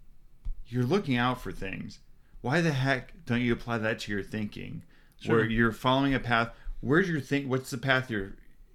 You're 0.66 0.84
looking 0.84 1.16
out 1.16 1.42
for 1.42 1.52
things. 1.52 1.98
Why 2.40 2.62
the 2.62 2.72
heck 2.72 3.12
don't 3.26 3.42
you 3.42 3.52
apply 3.52 3.78
that 3.78 3.98
to 4.00 4.12
your 4.12 4.22
thinking? 4.22 4.82
Where 5.26 5.44
you're 5.44 5.72
following 5.72 6.14
a 6.14 6.20
path. 6.20 6.50
Where's 6.80 7.08
your 7.08 7.20
think? 7.20 7.48
What's 7.48 7.70
the 7.70 7.78
path 7.78 8.10
your 8.10 8.32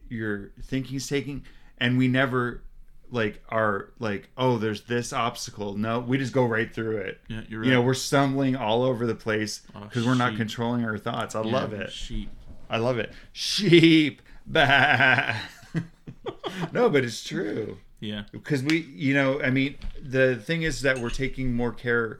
your 0.09 0.51
thinking's 0.61 1.07
taking? 1.07 1.45
And 1.77 1.97
we 1.97 2.07
never 2.07 2.63
like 3.09 3.41
are 3.49 3.89
like, 3.99 4.29
oh, 4.37 4.57
there's 4.57 4.81
this 4.81 5.13
obstacle. 5.13 5.75
No, 5.77 5.99
we 5.99 6.17
just 6.17 6.33
go 6.33 6.45
right 6.45 6.73
through 6.73 6.97
it. 6.97 7.21
Yeah, 7.29 7.41
you're 7.47 7.61
right. 7.61 7.67
You 7.67 7.73
know, 7.73 7.81
we're 7.81 7.93
stumbling 7.93 8.55
all 8.55 8.83
over 8.83 9.05
the 9.05 9.15
place 9.15 9.61
Oh, 9.75 9.81
because 9.81 10.05
we're 10.05 10.15
not 10.15 10.35
controlling 10.35 10.83
our 10.83 10.97
thoughts. 10.97 11.33
I 11.35 11.41
Yeah, 11.43 11.51
love 11.53 11.73
it. 11.73 11.91
Sheep. 11.91 12.29
I 12.69 12.77
love 12.77 12.97
it. 12.99 13.13
Sheep. 13.31 14.21
Bah. 14.45 15.35
no, 16.73 16.89
but 16.89 17.03
it's 17.03 17.23
true 17.23 17.77
Yeah. 17.99 18.23
because 18.31 18.63
we, 18.63 18.79
you 18.93 19.13
know, 19.13 19.41
I 19.41 19.49
mean, 19.49 19.75
the 20.01 20.35
thing 20.35 20.63
is 20.63 20.81
that 20.81 20.99
we're 20.99 21.09
taking 21.09 21.53
more 21.53 21.71
care 21.71 22.19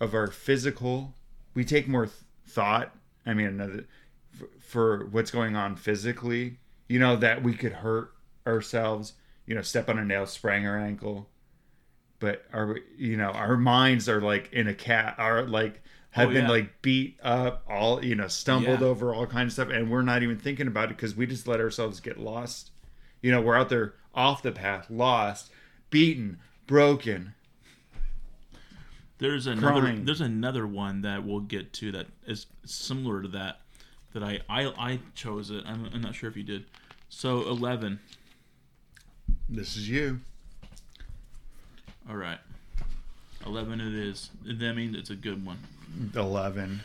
of 0.00 0.14
our 0.14 0.26
physical. 0.28 1.14
We 1.54 1.64
take 1.64 1.86
more 1.88 2.06
th- 2.06 2.16
thought. 2.46 2.94
I 3.26 3.34
mean, 3.34 3.46
another 3.46 3.84
for, 4.32 4.48
for 4.60 5.06
what's 5.06 5.30
going 5.30 5.56
on 5.56 5.76
physically. 5.76 6.58
You 6.88 6.98
know 6.98 7.16
that 7.16 7.42
we 7.42 7.54
could 7.54 7.72
hurt 7.72 8.12
ourselves. 8.46 9.14
You 9.46 9.54
know, 9.54 9.62
step 9.62 9.88
on 9.88 9.98
a 9.98 10.04
nail, 10.04 10.26
sprain 10.26 10.64
our 10.64 10.78
ankle. 10.78 11.28
But 12.18 12.44
our, 12.52 12.78
you 12.96 13.16
know, 13.16 13.30
our 13.30 13.56
minds 13.56 14.08
are 14.08 14.20
like 14.20 14.52
in 14.52 14.68
a 14.68 14.74
cat. 14.74 15.16
Are 15.18 15.42
like 15.42 15.82
have 16.10 16.28
Oh, 16.28 16.32
been 16.32 16.44
yeah. 16.44 16.50
like 16.50 16.80
beat 16.82 17.18
up, 17.22 17.64
all 17.68 18.02
you 18.04 18.14
know, 18.14 18.28
stumbled 18.28 18.80
Yeah. 18.80 18.86
over 18.86 19.12
all 19.14 19.26
kinds 19.26 19.48
of 19.58 19.66
stuff, 19.66 19.76
and 19.76 19.90
we're 19.90 20.02
not 20.02 20.22
even 20.22 20.38
thinking 20.38 20.66
about 20.68 20.84
it 20.90 20.96
because 20.96 21.14
we 21.16 21.26
just 21.26 21.48
let 21.48 21.60
ourselves 21.60 22.00
get 22.00 22.18
lost. 22.18 22.70
You 23.20 23.30
know, 23.32 23.40
we're 23.40 23.56
out 23.56 23.68
there 23.68 23.94
off 24.14 24.42
the 24.42 24.52
path, 24.52 24.86
lost, 24.90 25.50
beaten, 25.90 26.38
broken. 26.66 27.34
There's 29.18 29.46
another. 29.46 29.80
Crying. 29.80 30.04
There's 30.04 30.20
another 30.20 30.66
one 30.66 31.02
that 31.02 31.24
we'll 31.24 31.40
get 31.40 31.72
to 31.74 31.92
that 31.92 32.06
is 32.26 32.46
similar 32.64 33.22
to 33.22 33.28
that. 33.28 33.60
That 34.14 34.22
I 34.22 34.40
I, 34.48 34.66
I 34.78 34.98
chose 35.14 35.50
it. 35.50 35.62
I'm, 35.66 35.90
I'm 35.92 36.00
not 36.00 36.14
sure 36.14 36.30
if 36.30 36.36
you 36.36 36.42
did. 36.44 36.64
So 37.10 37.40
eleven. 37.48 38.00
This 39.48 39.76
is 39.76 39.88
you. 39.88 40.20
All 42.08 42.16
right. 42.16 42.38
Eleven 43.46 43.80
it 43.80 43.94
is. 43.94 44.30
That 44.44 44.74
means 44.74 44.96
it's 44.96 45.10
a 45.10 45.14
good 45.16 45.44
one. 45.44 45.58
Eleven. 46.14 46.80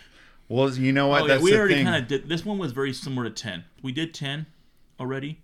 Well, 0.50 0.70
you 0.72 0.92
know 0.92 1.08
what? 1.08 1.22
Oh, 1.22 1.26
yeah, 1.26 1.34
That's 1.34 1.44
we 1.44 1.52
the 1.52 1.58
already 1.60 1.74
thing. 1.76 1.86
kind 1.86 2.02
of 2.02 2.08
did. 2.10 2.28
This 2.28 2.44
one 2.44 2.58
was 2.58 2.72
very 2.72 2.92
similar 2.94 3.30
to 3.30 3.36
ten. 3.36 3.64
We 3.84 3.92
did 3.92 4.14
ten 4.14 4.48
already, 5.00 5.40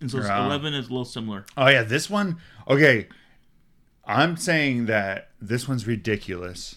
and 0.00 0.10
so 0.10 0.18
Yeah. 0.18 0.44
eleven 0.46 0.74
is 0.74 0.86
a 0.86 0.90
little 0.90 1.04
similar. 1.06 1.46
Oh 1.56 1.66
yeah, 1.68 1.82
this 1.82 2.10
one. 2.10 2.38
Okay, 2.68 3.08
I'm 4.04 4.36
saying 4.36 4.86
that 4.86 5.30
this 5.40 5.66
one's 5.66 5.86
ridiculous, 5.86 6.76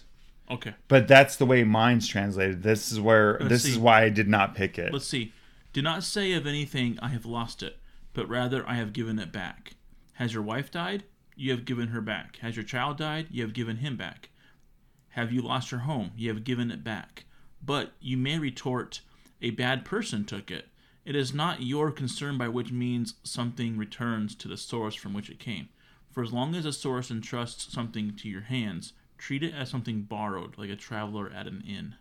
Okay. 0.50 0.74
but 0.88 1.06
that's 1.06 1.36
the 1.36 1.46
way 1.46 1.62
mine's 1.64 2.08
translated. 2.08 2.62
This 2.62 2.90
is 2.90 3.00
where 3.00 3.34
Let's 3.40 3.48
this 3.48 3.62
see. 3.64 3.70
is 3.70 3.78
why 3.78 4.02
I 4.02 4.08
did 4.08 4.28
not 4.28 4.54
pick 4.54 4.78
it. 4.78 4.92
Let's 4.92 5.06
see. 5.06 5.32
Do 5.72 5.80
not 5.82 6.02
say 6.02 6.32
of 6.32 6.46
anything, 6.46 6.98
I 7.00 7.08
have 7.08 7.24
lost 7.24 7.62
it, 7.62 7.78
but 8.12 8.28
rather, 8.28 8.68
I 8.68 8.74
have 8.74 8.92
given 8.92 9.18
it 9.20 9.30
back. 9.30 9.74
Has 10.14 10.34
your 10.34 10.42
wife 10.42 10.70
died? 10.70 11.04
You 11.36 11.52
have 11.52 11.64
given 11.64 11.88
her 11.88 12.00
back. 12.00 12.36
Has 12.38 12.56
your 12.56 12.64
child 12.64 12.96
died? 12.98 13.28
You 13.30 13.42
have 13.42 13.54
given 13.54 13.76
him 13.76 13.96
back. 13.96 14.30
Have 15.10 15.32
you 15.32 15.40
lost 15.42 15.70
your 15.70 15.80
home? 15.80 16.10
You 16.16 16.28
have 16.34 16.44
given 16.44 16.70
it 16.70 16.82
back. 16.84 17.24
But 17.64 17.92
you 18.00 18.16
may 18.16 18.38
retort, 18.38 19.00
a 19.40 19.50
bad 19.50 19.84
person 19.84 20.24
took 20.24 20.50
it. 20.50 20.66
It 21.04 21.16
is 21.16 21.32
not 21.32 21.62
your 21.62 21.90
concern 21.90 22.36
by 22.36 22.48
which 22.48 22.72
means 22.72 23.14
something 23.22 23.76
returns 23.78 24.34
to 24.36 24.48
the 24.48 24.56
source 24.56 24.94
from 24.94 25.12
which 25.14 25.30
it 25.30 25.38
came. 25.38 25.68
For 26.10 26.22
as 26.22 26.32
long 26.32 26.54
as 26.54 26.64
a 26.64 26.72
source 26.72 27.10
entrusts 27.10 27.72
something 27.72 28.16
to 28.16 28.28
your 28.28 28.42
hands, 28.42 28.92
treat 29.20 29.42
it 29.42 29.54
as 29.54 29.68
something 29.68 30.02
borrowed, 30.02 30.56
like 30.56 30.70
a 30.70 30.76
traveler 30.76 31.30
at 31.34 31.46
an 31.46 31.62
inn. 31.68 31.94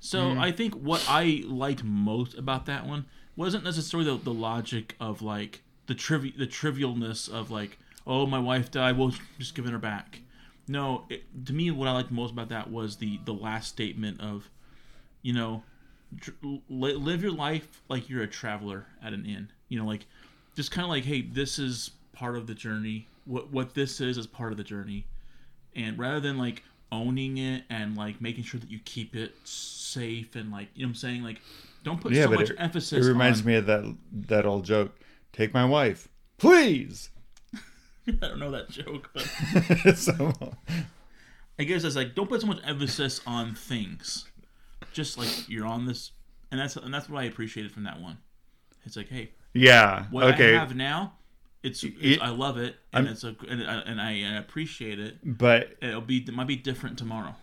So 0.00 0.30
hmm. 0.30 0.38
I 0.38 0.52
think 0.52 0.74
what 0.74 1.04
I 1.08 1.42
liked 1.44 1.82
most 1.82 2.38
about 2.38 2.66
that 2.66 2.86
one 2.86 3.06
wasn't 3.34 3.64
necessarily 3.64 4.08
the, 4.10 4.16
the 4.22 4.32
logic 4.32 4.94
of 5.00 5.20
like 5.20 5.62
the 5.86 5.94
trivi- 5.94 6.36
the 6.36 6.46
trivialness 6.46 7.28
of 7.28 7.50
like 7.50 7.78
oh 8.06 8.26
my 8.26 8.38
wife 8.38 8.70
died 8.70 8.96
well 8.96 9.12
just 9.38 9.54
giving 9.54 9.72
her 9.72 9.78
back. 9.78 10.20
No, 10.68 11.04
it, 11.08 11.24
to 11.46 11.52
me 11.52 11.70
what 11.70 11.88
I 11.88 11.92
liked 11.92 12.10
most 12.10 12.32
about 12.32 12.48
that 12.50 12.70
was 12.70 12.96
the 12.96 13.18
the 13.24 13.34
last 13.34 13.68
statement 13.68 14.20
of 14.20 14.48
you 15.22 15.32
know 15.32 15.64
tr- 16.20 16.30
li- 16.68 16.94
live 16.94 17.22
your 17.22 17.32
life 17.32 17.82
like 17.88 18.08
you're 18.08 18.22
a 18.22 18.28
traveler 18.28 18.86
at 19.02 19.12
an 19.12 19.26
inn. 19.26 19.50
You 19.68 19.80
know 19.80 19.86
like 19.86 20.06
just 20.54 20.70
kind 20.70 20.84
of 20.84 20.90
like 20.90 21.04
hey 21.04 21.22
this 21.22 21.58
is 21.58 21.90
part 22.12 22.36
of 22.36 22.46
the 22.46 22.54
journey. 22.54 23.08
What 23.24 23.50
what 23.50 23.74
this 23.74 24.00
is 24.00 24.16
is 24.18 24.26
part 24.26 24.52
of 24.52 24.58
the 24.58 24.64
journey 24.64 25.06
and 25.76 25.98
rather 25.98 26.20
than 26.20 26.38
like 26.38 26.62
owning 26.90 27.38
it 27.38 27.64
and 27.68 27.96
like 27.96 28.20
making 28.20 28.44
sure 28.44 28.58
that 28.60 28.70
you 28.70 28.78
keep 28.84 29.14
it 29.14 29.34
safe 29.44 30.34
and 30.34 30.50
like 30.50 30.68
you 30.74 30.82
know 30.82 30.88
what 30.88 30.90
I'm 30.90 30.94
saying 30.94 31.22
like 31.22 31.40
don't 31.82 32.00
put 32.00 32.12
Yeah, 32.12 32.24
so 32.24 32.30
much 32.30 32.50
it, 32.50 32.56
emphasis 32.58 33.04
it 33.04 33.08
reminds 33.08 33.40
on 33.40 33.46
me 33.46 33.54
of 33.56 33.66
that 33.66 33.96
that 34.12 34.46
old 34.46 34.64
joke. 34.64 34.98
Take 35.32 35.52
my 35.52 35.64
wife, 35.64 36.08
please. 36.38 37.10
I 38.08 38.12
don't 38.12 38.38
know 38.38 38.50
that 38.52 38.70
joke 38.70 39.10
but 39.12 39.22
so, 39.96 40.32
I 41.58 41.64
guess 41.64 41.84
it's 41.84 41.96
like 41.96 42.14
don't 42.14 42.28
put 42.28 42.40
so 42.40 42.46
much 42.46 42.60
emphasis 42.64 43.20
on 43.26 43.54
things 43.54 44.26
just 44.92 45.18
like 45.18 45.48
you're 45.48 45.66
on 45.66 45.86
this 45.86 46.12
and 46.50 46.60
that's 46.60 46.76
and 46.76 46.92
that's 46.94 47.08
what 47.08 47.22
I 47.22 47.26
appreciated 47.26 47.72
from 47.72 47.84
that 47.84 48.00
one 48.00 48.18
it's 48.84 48.96
like 48.96 49.08
hey 49.08 49.32
yeah. 49.52 50.06
what 50.10 50.24
okay. 50.34 50.54
I 50.54 50.58
have 50.58 50.76
now 50.76 51.14
it's, 51.66 51.82
it's 51.84 51.96
It- 52.00 52.20
I 52.22 52.30
love 52.30 52.56
it 52.58 52.76
and 52.92 53.06
I'm- 53.06 53.12
it's 53.12 53.24
a 53.24 53.34
and 53.48 53.62
I, 53.62 53.80
and 53.82 54.00
I 54.00 54.12
appreciate 54.38 54.98
it 54.98 55.16
but 55.22 55.76
it'll 55.82 56.00
be 56.00 56.18
it 56.18 56.32
might 56.34 56.46
be 56.46 56.56
different 56.56 56.96
tomorrow 56.98 57.34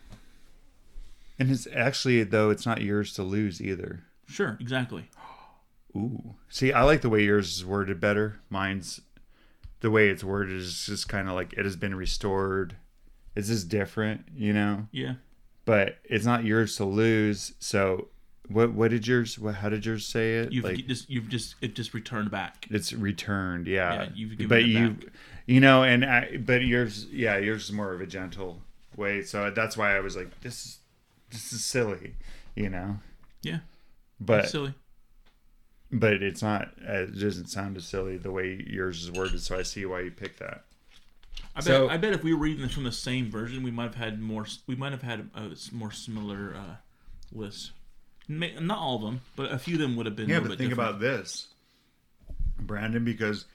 and 1.40 1.50
it's 1.52 1.68
actually 1.74 2.24
though 2.24 2.50
it's 2.50 2.66
not 2.66 2.82
yours 2.82 3.14
to 3.14 3.24
lose 3.24 3.62
either. 3.62 4.04
sure 4.28 4.58
exactly 4.60 5.10
Ooh. 5.96 6.34
See, 6.50 6.74
I 6.74 6.82
like 6.84 7.02
the 7.02 7.10
way 7.10 7.24
yours 7.24 7.56
is 7.56 7.64
worded 7.64 8.00
better. 8.00 8.40
Mine's 8.50 9.00
the 9.82 9.92
way 9.92 10.10
it's 10.10 10.24
worded 10.24 10.56
is 10.56 10.88
just 10.88 11.08
kind 11.08 11.28
of 11.30 11.36
like 11.36 11.54
it 11.54 11.66
has 11.66 11.76
been 11.76 11.94
restored. 11.94 12.78
It's 13.36 13.48
just 13.50 13.70
different, 13.70 14.22
you 14.36 14.54
know. 14.54 14.88
yeah 14.92 15.14
But 15.66 15.98
it's 16.06 16.26
not 16.26 16.46
yours 16.46 16.76
to 16.78 16.86
lose. 16.86 17.54
So, 17.60 18.08
what 18.54 18.72
what 18.74 18.92
did 18.92 19.06
yours? 19.08 19.38
What 19.40 19.56
how 19.56 19.70
did 19.70 19.86
yours 19.86 20.06
say 20.06 20.38
it? 20.40 20.52
you've 20.52 20.64
like 20.64 20.86
just 20.88 21.10
you've 21.10 21.30
just 21.30 21.56
it 21.62 21.76
just 21.76 21.94
returned 21.94 22.32
back 22.32 22.68
it's 22.70 22.94
returned, 22.94 23.68
yeah. 23.68 23.94
Yeah, 24.04 24.10
you've 24.14 24.32
given 24.32 24.48
but 24.48 24.60
it 24.60 24.66
you, 24.68 24.90
back. 24.92 25.10
you 25.46 25.60
know, 25.60 25.84
and 25.84 26.06
I, 26.06 26.38
but 26.38 26.62
yours, 26.64 27.06
yeah, 27.12 27.38
yours 27.38 27.66
is 27.66 27.72
more 27.72 27.94
of 27.94 28.02
a 28.02 28.06
gentle 28.08 28.62
way. 28.96 29.22
So 29.24 29.50
that's 29.52 29.76
why 29.78 29.96
I 29.96 30.00
was 30.00 30.16
like, 30.16 30.40
this 30.42 30.66
is 30.66 30.78
this 31.32 31.52
is 31.54 31.64
silly, 31.66 32.16
you 32.56 32.70
know. 32.70 32.98
yeah 33.42 33.60
But 34.20 34.50
silly 34.50 34.74
but 35.92 36.14
it's 36.24 36.42
not. 36.42 36.70
uh, 36.88 37.04
It 37.04 37.20
doesn't 37.20 37.48
sound 37.48 37.78
as 37.78 37.86
silly 37.86 38.18
the 38.18 38.32
way 38.32 38.64
yours 38.68 39.04
is 39.04 39.12
worded. 39.12 39.42
So 39.42 39.58
I 39.58 39.62
see 39.62 39.86
why 39.86 40.00
you 40.02 40.10
picked 40.12 40.40
that. 40.40 40.64
I 41.56 41.60
bet 41.60 41.64
So- 41.66 41.88
I 41.90 41.98
bet 41.98 42.14
if 42.14 42.24
we 42.24 42.34
were 42.34 42.40
reading 42.40 42.64
this 42.64 42.74
from 42.74 42.84
the 42.84 42.92
same 42.92 43.30
version, 43.30 43.62
we 43.62 43.70
might 43.70 43.84
have 43.84 43.96
had 43.96 44.20
more. 44.20 44.48
We 44.66 44.76
might 44.76 44.92
have 44.92 45.04
had 45.04 45.30
a 45.36 45.52
more 45.72 45.92
similar 45.92 46.56
uh, 46.56 46.76
list. 47.32 47.72
May, 48.28 48.54
not 48.60 48.78
all 48.78 48.96
of 48.96 49.02
them, 49.02 49.22
but 49.36 49.52
a 49.52 49.58
few 49.60 49.76
of 49.76 49.82
them 49.82 49.96
would 49.98 50.06
have 50.06 50.16
been. 50.16 50.30
Yeah, 50.30 50.40
but 50.40 50.50
think 50.58 50.70
different. 50.70 50.74
about 50.90 51.00
this, 51.00 51.48
Brandon, 52.60 53.04
because 53.04 53.46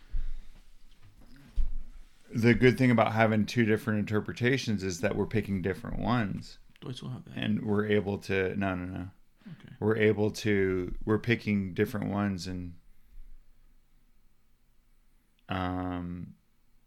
the 2.35 2.53
good 2.55 2.77
thing 2.77 2.91
about 2.91 3.13
having 3.13 3.47
two 3.47 3.65
different 3.65 4.01
interpretations 4.01 4.83
is 4.83 5.01
that 5.01 5.17
we're 5.17 5.27
picking 5.27 5.63
different 5.63 5.99
ones, 5.99 6.59
Do 6.83 6.91
I 6.91 6.93
still 6.93 7.09
have 7.09 7.25
that? 7.25 7.37
and 7.37 7.63
we're 7.65 7.87
able 7.87 8.19
to. 8.19 8.55
No, 8.59 8.75
no, 8.75 8.85
no. 8.85 9.01
Okay. 9.47 9.75
We're 9.81 9.97
able 9.97 10.31
to. 10.33 10.95
We're 11.07 11.19
picking 11.19 11.73
different 11.73 12.11
ones 12.11 12.47
and 12.47 12.75
um, 15.49 16.35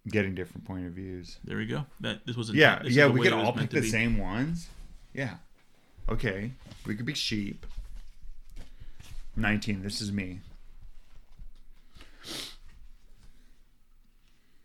getting 0.07 0.36
different 0.36 0.65
point 0.65 0.86
of 0.86 0.93
views. 0.93 1.39
There 1.43 1.57
we 1.57 1.65
go. 1.65 1.86
That 2.01 2.25
this 2.27 2.36
was. 2.36 2.49
A, 2.51 2.53
Yeah, 2.53 2.84
yeah, 2.86 3.07
we 3.07 3.21
could 3.21 3.34
all 3.34 3.53
pick 3.53 3.69
the 3.71 3.82
be. 3.82 3.89
same 3.89 4.17
ones. 4.17 4.69
Yeah. 5.13 5.36
Okay. 6.09 6.51
We 6.85 6.95
could 6.95 7.05
be 7.05 7.13
sheep. 7.13 7.65
19. 9.35 9.81
This 9.83 10.01
is 10.01 10.11
me. 10.11 10.39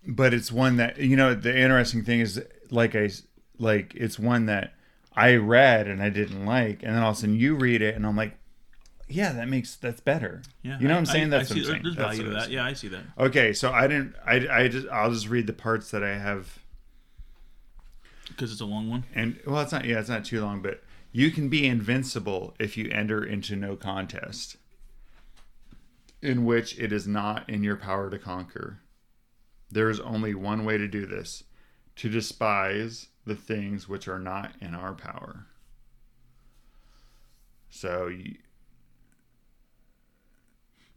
But 0.07 0.33
it's 0.33 0.53
one 0.53 0.77
that 0.77 0.99
you 0.99 1.17
know 1.17 1.35
the 1.35 1.57
interesting 1.57 2.05
thing 2.05 2.21
is 2.21 2.41
like 2.71 2.95
I, 2.95 3.11
like 3.59 3.93
it's 3.97 4.19
one 4.19 4.47
that 4.47 4.75
I 5.15 5.35
read 5.35 5.89
and 5.89 6.01
I 6.03 6.11
didn't 6.11 6.45
like 6.47 6.83
and 6.85 6.95
then 6.95 7.03
all 7.03 7.11
of 7.11 7.17
a 7.17 7.21
sudden 7.21 7.35
you 7.37 7.57
read 7.57 7.83
it 7.83 7.97
and 7.97 8.07
I'm 8.07 8.17
like 8.17 8.37
yeah 9.09 9.33
that 9.33 9.49
makes 9.49 9.75
that's 9.77 10.01
better. 10.01 10.43
Yeah, 10.63 10.79
You 10.79 10.87
know 10.87 10.95
what 10.95 11.01
I'm 11.01 11.07
saying? 11.07 11.27
I, 11.33 11.39
That's 11.39 11.51
I 11.51 11.55
what 11.57 11.65
see, 11.65 11.73
I'm. 11.73 11.83
There's 11.83 11.95
value 11.97 12.23
to 12.25 12.31
that. 12.31 12.51
Yeah, 12.51 12.65
I 12.65 12.73
see 12.75 12.89
that. 12.89 13.03
Okay, 13.19 13.53
so 13.53 13.73
I 13.73 13.89
didn't 13.89 14.15
I 14.25 14.47
I 14.49 14.69
just 14.69 14.87
I'll 14.89 15.11
just 15.11 15.29
read 15.29 15.49
the 15.49 15.53
parts 15.53 15.91
that 15.91 16.05
I 16.05 16.17
have 16.17 16.59
Because 18.29 18.53
it's 18.53 18.61
a 18.61 18.65
long 18.65 18.89
one. 18.89 19.05
and 19.15 19.41
well 19.45 19.61
it's 19.63 19.73
not 19.73 19.85
yeah 19.85 19.99
it's 19.99 20.09
not 20.09 20.25
too 20.25 20.41
long 20.41 20.63
but 20.63 20.85
you 21.17 21.31
can 21.31 21.49
be 21.49 21.67
invincible 21.67 22.55
if 22.61 22.77
you 22.77 22.91
enter 22.91 23.25
into 23.25 23.57
no 23.57 23.75
contest 23.75 24.59
in 26.21 26.45
which 26.45 26.79
it 26.79 26.93
is 26.93 27.07
not 27.07 27.49
in 27.49 27.65
your 27.65 27.77
power 27.77 28.11
to 28.11 28.19
conquer 28.19 28.81
there 29.71 29.89
is 29.89 29.99
only 30.01 30.35
one 30.35 30.63
way 30.67 30.77
to 30.77 30.87
do 30.87 31.07
this 31.07 31.43
to 31.97 32.11
despise 32.11 33.09
the 33.25 33.35
things 33.35 33.89
which 33.89 34.07
are 34.07 34.19
not 34.19 34.53
in 34.61 34.75
our 34.75 34.93
power 34.93 35.47
so 37.71 38.09
you, 38.09 38.35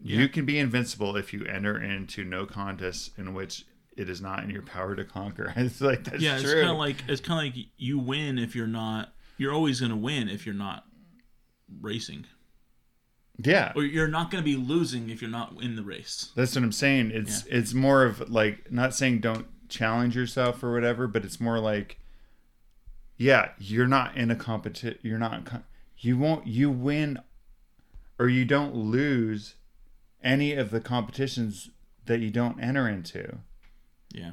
Yeah. 0.01 0.19
you 0.19 0.27
can 0.27 0.45
be 0.45 0.59
invincible 0.59 1.15
if 1.15 1.31
you 1.31 1.45
enter 1.45 1.81
into 1.81 2.25
no 2.25 2.45
contest 2.45 3.17
in 3.17 3.33
which 3.33 3.65
it 3.95 4.09
is 4.09 4.19
not 4.19 4.43
in 4.43 4.49
your 4.49 4.63
power 4.63 4.97
to 4.97 5.05
conquer 5.05 5.53
it's 5.57 5.79
like 5.79 6.03
that's 6.03 6.21
yeah, 6.21 6.35
it's 6.39 6.53
kind 6.53 6.67
of 6.67 6.77
like 6.77 6.97
it's 7.07 7.21
kind 7.21 7.47
of 7.47 7.55
like 7.55 7.67
you 7.77 7.99
win 7.99 8.37
if 8.37 8.53
you're 8.53 8.67
not. 8.67 9.13
You're 9.39 9.53
always 9.53 9.81
gonna 9.81 9.97
win 9.97 10.29
if 10.29 10.45
you're 10.45 10.53
not 10.53 10.85
racing, 11.81 12.25
yeah 13.37 13.71
or 13.75 13.83
you're 13.83 14.07
not 14.07 14.29
gonna 14.29 14.43
be 14.43 14.55
losing 14.55 15.09
if 15.09 15.21
you're 15.21 15.31
not 15.31 15.53
in 15.61 15.75
the 15.75 15.83
race. 15.83 16.31
That's 16.35 16.55
what 16.55 16.63
I'm 16.63 16.71
saying. 16.71 17.11
It's 17.13 17.45
it's 17.45 17.73
more 17.73 18.03
of 18.03 18.29
like 18.29 18.71
not 18.71 18.93
saying 18.93 19.19
don't 19.21 19.47
challenge 19.69 20.15
yourself 20.15 20.61
or 20.63 20.73
whatever, 20.73 21.07
but 21.07 21.23
it's 21.23 21.39
more 21.39 21.59
like 21.59 21.99
yeah, 23.17 23.49
you're 23.57 23.87
not 23.87 24.15
in 24.15 24.29
a 24.29 24.35
competition. 24.35 24.99
You're 25.01 25.17
not 25.17 25.63
you 25.97 26.17
won't 26.17 26.47
you 26.47 26.69
win 26.69 27.19
or 28.17 28.27
you 28.27 28.45
don't 28.45 28.75
lose 28.75 29.55
any 30.21 30.53
of 30.53 30.71
the 30.71 30.81
competitions 30.81 31.69
that 32.05 32.19
you 32.19 32.29
don't 32.29 32.59
enter 32.61 32.87
into 32.87 33.37
Yeah, 34.13 34.31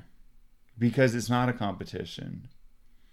because 0.78 1.14
it's 1.14 1.30
not 1.30 1.48
a 1.48 1.52
competition. 1.52 2.48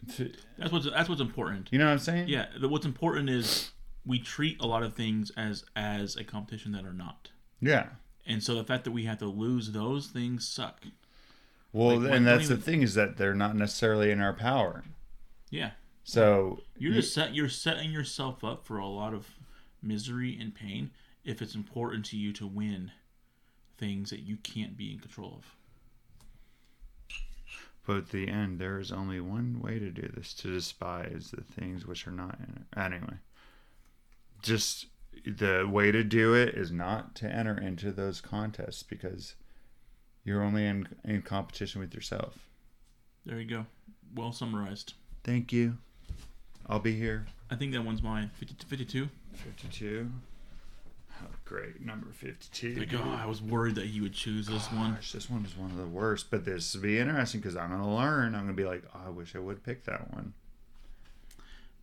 It's- 0.07 0.35
that's 0.57 0.71
what's 0.71 0.85
that's 0.89 1.09
what's 1.09 1.21
important. 1.21 1.69
You 1.71 1.79
know 1.79 1.85
what 1.85 1.91
I'm 1.91 1.99
saying? 1.99 2.27
Yeah, 2.27 2.47
the, 2.59 2.67
what's 2.69 2.85
important 2.85 3.29
is 3.29 3.71
we 4.05 4.19
treat 4.19 4.59
a 4.61 4.67
lot 4.67 4.83
of 4.83 4.93
things 4.95 5.31
as 5.37 5.63
as 5.75 6.15
a 6.15 6.23
competition 6.23 6.71
that 6.73 6.85
are 6.85 6.93
not, 6.93 7.29
Yeah. 7.61 7.89
and 8.25 8.43
so 8.43 8.55
the 8.55 8.63
fact 8.63 8.83
that 8.85 8.91
we 8.91 9.05
have 9.05 9.19
to 9.19 9.27
lose 9.27 9.71
those 9.71 10.07
things 10.07 10.47
suck. 10.47 10.83
Well, 11.71 11.99
Like, 12.01 12.11
and 12.11 12.27
that's 12.27 12.47
the 12.49 12.57
thing 12.57 12.81
is 12.83 12.93
that 12.93 13.17
they're 13.17 13.33
not 13.33 13.55
necessarily 13.55 14.11
in 14.11 14.19
our 14.21 14.33
power. 14.33 14.83
Yeah, 15.49 15.71
So 16.03 16.61
you're 16.77 16.93
just 16.93 17.13
set 17.13 17.33
you're 17.33 17.49
setting 17.49 17.91
yourself 17.91 18.43
up 18.43 18.65
for 18.65 18.77
a 18.77 18.87
lot 18.87 19.13
of 19.13 19.27
misery 19.81 20.37
and 20.39 20.53
pain 20.53 20.91
if 21.23 21.41
it's 21.41 21.55
important 21.55 22.05
to 22.07 22.17
you 22.17 22.31
to 22.33 22.45
win 22.45 22.91
things 23.77 24.09
that 24.11 24.19
you 24.21 24.37
can't 24.37 24.75
be 24.77 24.91
in 24.91 24.99
control 24.99 25.35
of. 25.37 25.55
But 27.85 27.97
at 27.97 28.09
the 28.09 28.29
end, 28.29 28.59
there 28.59 28.79
is 28.79 28.91
only 28.91 29.19
one 29.19 29.59
way 29.61 29.77
to 29.77 29.89
do 29.91 30.09
this 30.15 30.33
to 30.35 30.47
despise 30.47 31.31
the 31.31 31.43
things 31.43 31.85
which 31.85 32.07
are 32.07 32.11
not 32.11 32.39
in 32.39 32.55
it. 32.61 32.79
Anyway, 32.79 33.17
just 34.41 34.87
the 35.25 35.67
way 35.69 35.91
to 35.91 36.03
do 36.03 36.33
it 36.33 36.55
is 36.55 36.71
not 36.71 37.15
to 37.15 37.27
enter 37.27 37.57
into 37.57 37.91
those 37.91 38.21
contests 38.21 38.83
because 38.83 39.35
you're 40.23 40.43
only 40.43 40.65
in, 40.65 40.87
in 41.03 41.21
competition 41.21 41.81
with 41.81 41.93
yourself. 41.93 42.47
There 43.25 43.39
you 43.39 43.49
go. 43.49 43.65
Well 44.15 44.31
summarized. 44.31 44.93
Thank 45.23 45.51
you. 45.51 45.77
I'll 46.67 46.79
be 46.79 46.95
here. 46.95 47.25
I 47.51 47.55
think 47.55 47.73
that 47.73 47.83
one's 47.83 48.01
mine. 48.01 48.31
50, 48.35 48.55
52. 48.65 49.09
52. 49.33 50.09
Great. 51.45 51.81
Number 51.85 52.07
52. 52.11 52.75
Like, 52.75 52.93
oh, 52.93 53.19
I 53.21 53.25
was 53.25 53.41
worried 53.41 53.75
that 53.75 53.87
he 53.87 53.99
would 54.01 54.13
choose 54.13 54.47
this 54.47 54.71
one. 54.71 54.97
This 55.11 55.29
one 55.29 55.43
is 55.45 55.57
one 55.57 55.71
of 55.71 55.77
the 55.77 55.85
worst, 55.85 56.31
but 56.31 56.45
this 56.45 56.73
will 56.73 56.81
be 56.81 56.97
interesting 56.99 57.41
because 57.41 57.57
I'm 57.57 57.69
going 57.69 57.81
to 57.81 57.87
learn. 57.87 58.33
I'm 58.33 58.45
going 58.45 58.55
to 58.55 58.61
be 58.61 58.67
like, 58.67 58.83
oh, 58.95 59.07
I 59.07 59.09
wish 59.09 59.35
I 59.35 59.39
would 59.39 59.63
pick 59.63 59.83
that 59.83 60.13
one. 60.13 60.33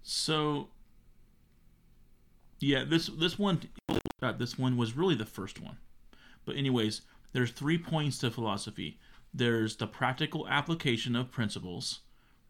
So, 0.02 0.68
yeah, 2.58 2.84
this 2.86 3.08
this 3.08 3.38
one, 3.38 3.60
uh, 4.22 4.32
this 4.32 4.58
one 4.58 4.76
was 4.76 4.96
really 4.96 5.14
the 5.14 5.26
first 5.26 5.60
one. 5.60 5.76
But 6.46 6.56
anyways, 6.56 7.02
there's 7.32 7.50
three 7.50 7.78
points 7.78 8.18
to 8.18 8.30
philosophy. 8.30 8.98
There's 9.32 9.76
the 9.76 9.86
practical 9.86 10.48
application 10.48 11.14
of 11.14 11.30
principles, 11.30 12.00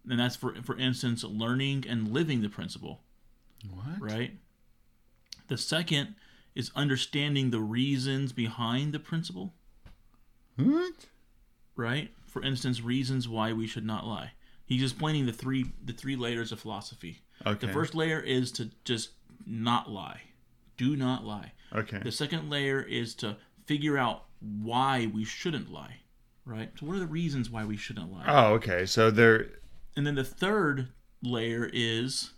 and 0.09 0.19
that's 0.21 0.37
for 0.37 0.55
for 0.63 0.79
instance, 0.79 1.25
learning 1.25 1.85
and 1.89 2.09
living 2.13 2.41
the 2.41 2.49
principle, 2.49 3.01
What? 3.69 4.01
right? 4.01 4.37
The 5.49 5.59
second 5.59 6.15
is 6.55 6.71
understanding 6.75 7.51
the 7.51 7.61
reasons 7.61 8.33
behind 8.33 8.93
the 8.93 8.99
principle, 8.99 9.55
What? 10.57 11.07
right? 11.77 12.11
For 12.27 12.43
instance, 12.43 12.81
reasons 12.83 13.29
why 13.29 13.53
we 13.53 13.67
should 13.67 13.85
not 13.85 14.07
lie. 14.07 14.33
He's 14.67 14.83
explaining 14.83 15.27
the 15.27 15.33
three 15.33 15.67
the 15.85 15.93
three 15.93 16.17
layers 16.17 16.53
of 16.53 16.61
philosophy. 16.61 17.23
Okay. 17.45 17.67
The 17.67 17.73
first 17.73 17.95
layer 17.95 18.21
is 18.21 18.53
to 18.53 18.71
just 18.85 19.11
not 19.47 19.91
lie. 19.91 20.21
Do 20.77 20.97
not 20.97 21.25
lie. 21.25 21.53
Okay. 21.75 21.99
The 22.03 22.13
second 22.13 22.51
layer 22.51 22.81
is 22.81 23.15
to 23.17 23.37
figure 23.67 23.99
out 23.99 24.25
why 24.41 25.11
we 25.13 25.25
shouldn't 25.25 25.73
lie. 25.73 25.97
Right? 26.45 26.71
So 26.79 26.87
what 26.87 26.97
are 26.97 27.01
the 27.01 27.07
reasons 27.07 27.51
why 27.51 27.65
we 27.65 27.77
shouldn't 27.77 28.13
lie? 28.13 28.25
Oh, 28.27 28.55
okay. 28.55 28.87
So 28.87 29.11
there. 29.11 29.47
and 29.97 30.07
then 30.07 30.15
the 30.15 30.25
third 30.25 30.89
layer 31.23 31.69
is 31.73 32.31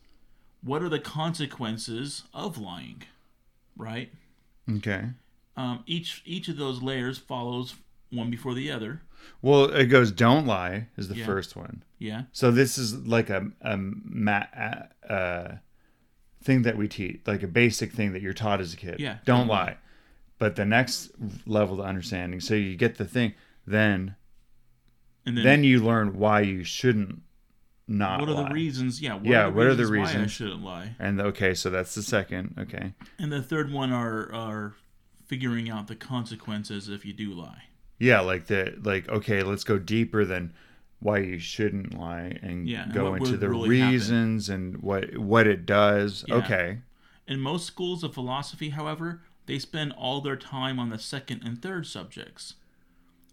what 0.63 0.83
are 0.83 0.89
the 0.89 0.99
consequences 1.01 2.23
of 2.33 2.57
lying, 2.59 3.03
right? 3.77 4.13
Okay. 4.79 5.05
Um, 5.57 5.83
each 5.87 6.23
each 6.25 6.49
of 6.49 6.57
those 6.57 6.83
layers 6.83 7.19
follows 7.19 7.75
one 8.11 8.31
before 8.31 8.55
the 8.55 8.71
other. 8.71 9.03
Well, 9.41 9.65
it 9.73 9.87
goes 9.87 10.11
don't 10.11 10.47
lie 10.47 10.89
is 10.97 11.09
the 11.09 11.17
Yeah. 11.17 11.27
first 11.27 11.55
one. 11.57 11.83
Yeah. 11.99 12.23
So 12.33 12.51
this 12.51 12.79
is 12.79 13.07
like 13.07 13.31
a 13.31 13.51
a 13.61 13.77
ma- 13.77 14.47
uh, 15.09 15.57
thing 16.43 16.63
that 16.63 16.77
we 16.77 16.89
teach, 16.89 17.21
like 17.27 17.43
a 17.43 17.49
basic 17.49 17.93
thing 17.93 18.13
that 18.13 18.23
you're 18.23 18.33
taught 18.33 18.61
as 18.61 18.75
a 18.75 18.77
kid. 18.77 18.99
Yeah, 18.99 19.19
Don't 19.25 19.41
don't 19.41 19.49
lie. 19.49 19.65
lie. 19.65 19.77
But 20.39 20.57
the 20.57 20.65
next 20.65 21.11
level 21.47 21.77
to 21.77 21.83
understanding, 21.85 22.41
so 22.41 22.55
you 22.55 22.75
get 22.77 22.97
the 22.97 23.05
thing, 23.05 23.35
then 23.67 24.17
And 25.25 25.37
then, 25.37 25.45
then 25.45 25.65
you 25.65 25.85
learn 25.85 26.19
why 26.19 26.41
you 26.41 26.65
shouldn't 26.65 27.23
not 27.89 28.21
what 28.21 28.29
are 28.29 28.33
lie. 28.35 28.49
the 28.49 28.55
reasons? 28.55 29.01
Yeah. 29.03 29.15
What 29.15 29.25
Yeah, 29.27 29.47
Are 29.47 29.51
the 29.51 29.57
what 29.57 29.67
are 29.67 29.75
the 29.75 29.87
reasons 29.87 30.17
Why 30.19 30.25
I 30.25 30.27
shouldn't 30.27 30.65
lie. 30.65 30.97
And 30.99 31.21
okay, 31.21 31.55
so 31.55 31.71
that's 31.71 31.95
the 31.95 32.03
second. 32.03 32.55
Okay. 32.59 32.95
And 33.19 33.33
the 33.33 33.43
third 33.43 33.73
one 33.73 33.93
are 33.93 34.33
are 34.33 34.75
figuring 35.27 35.71
out 35.71 35.89
the 35.89 35.97
consequences 35.97 36.89
if 36.89 37.05
you 37.05 37.13
do 37.13 37.33
lie. 37.33 37.65
Yeah, 37.99 38.21
like 38.21 38.47
the 38.47 38.79
like 38.83 39.09
okay, 39.09 39.43
let's 39.43 39.65
go 39.65 39.79
deeper 39.79 40.25
than 40.25 40.53
why 41.01 41.19
you 41.19 41.39
shouldn't 41.39 41.99
lie 41.99 42.39
and 42.43 42.69
Yeah, 42.69 42.87
go 42.93 43.11
what 43.11 43.23
into 43.23 43.37
the 43.37 43.49
really 43.49 43.79
happen. 43.79 43.93
reasons 43.93 44.49
and 44.49 44.81
what 44.83 45.17
what 45.19 45.47
it 45.47 45.67
does. 45.67 46.25
Yeah. 46.29 46.37
Okay. 46.37 46.79
In 47.27 47.41
most 47.41 47.67
schools 47.67 48.03
of 48.05 48.15
philosophy, 48.15 48.71
however, 48.71 49.23
they 49.47 49.59
spend 49.59 49.93
all 49.93 50.21
their 50.21 50.37
time 50.37 50.79
on 50.79 50.91
the 50.91 50.99
second 50.99 51.43
and 51.45 51.61
third 51.63 51.87
subjects, 51.87 52.55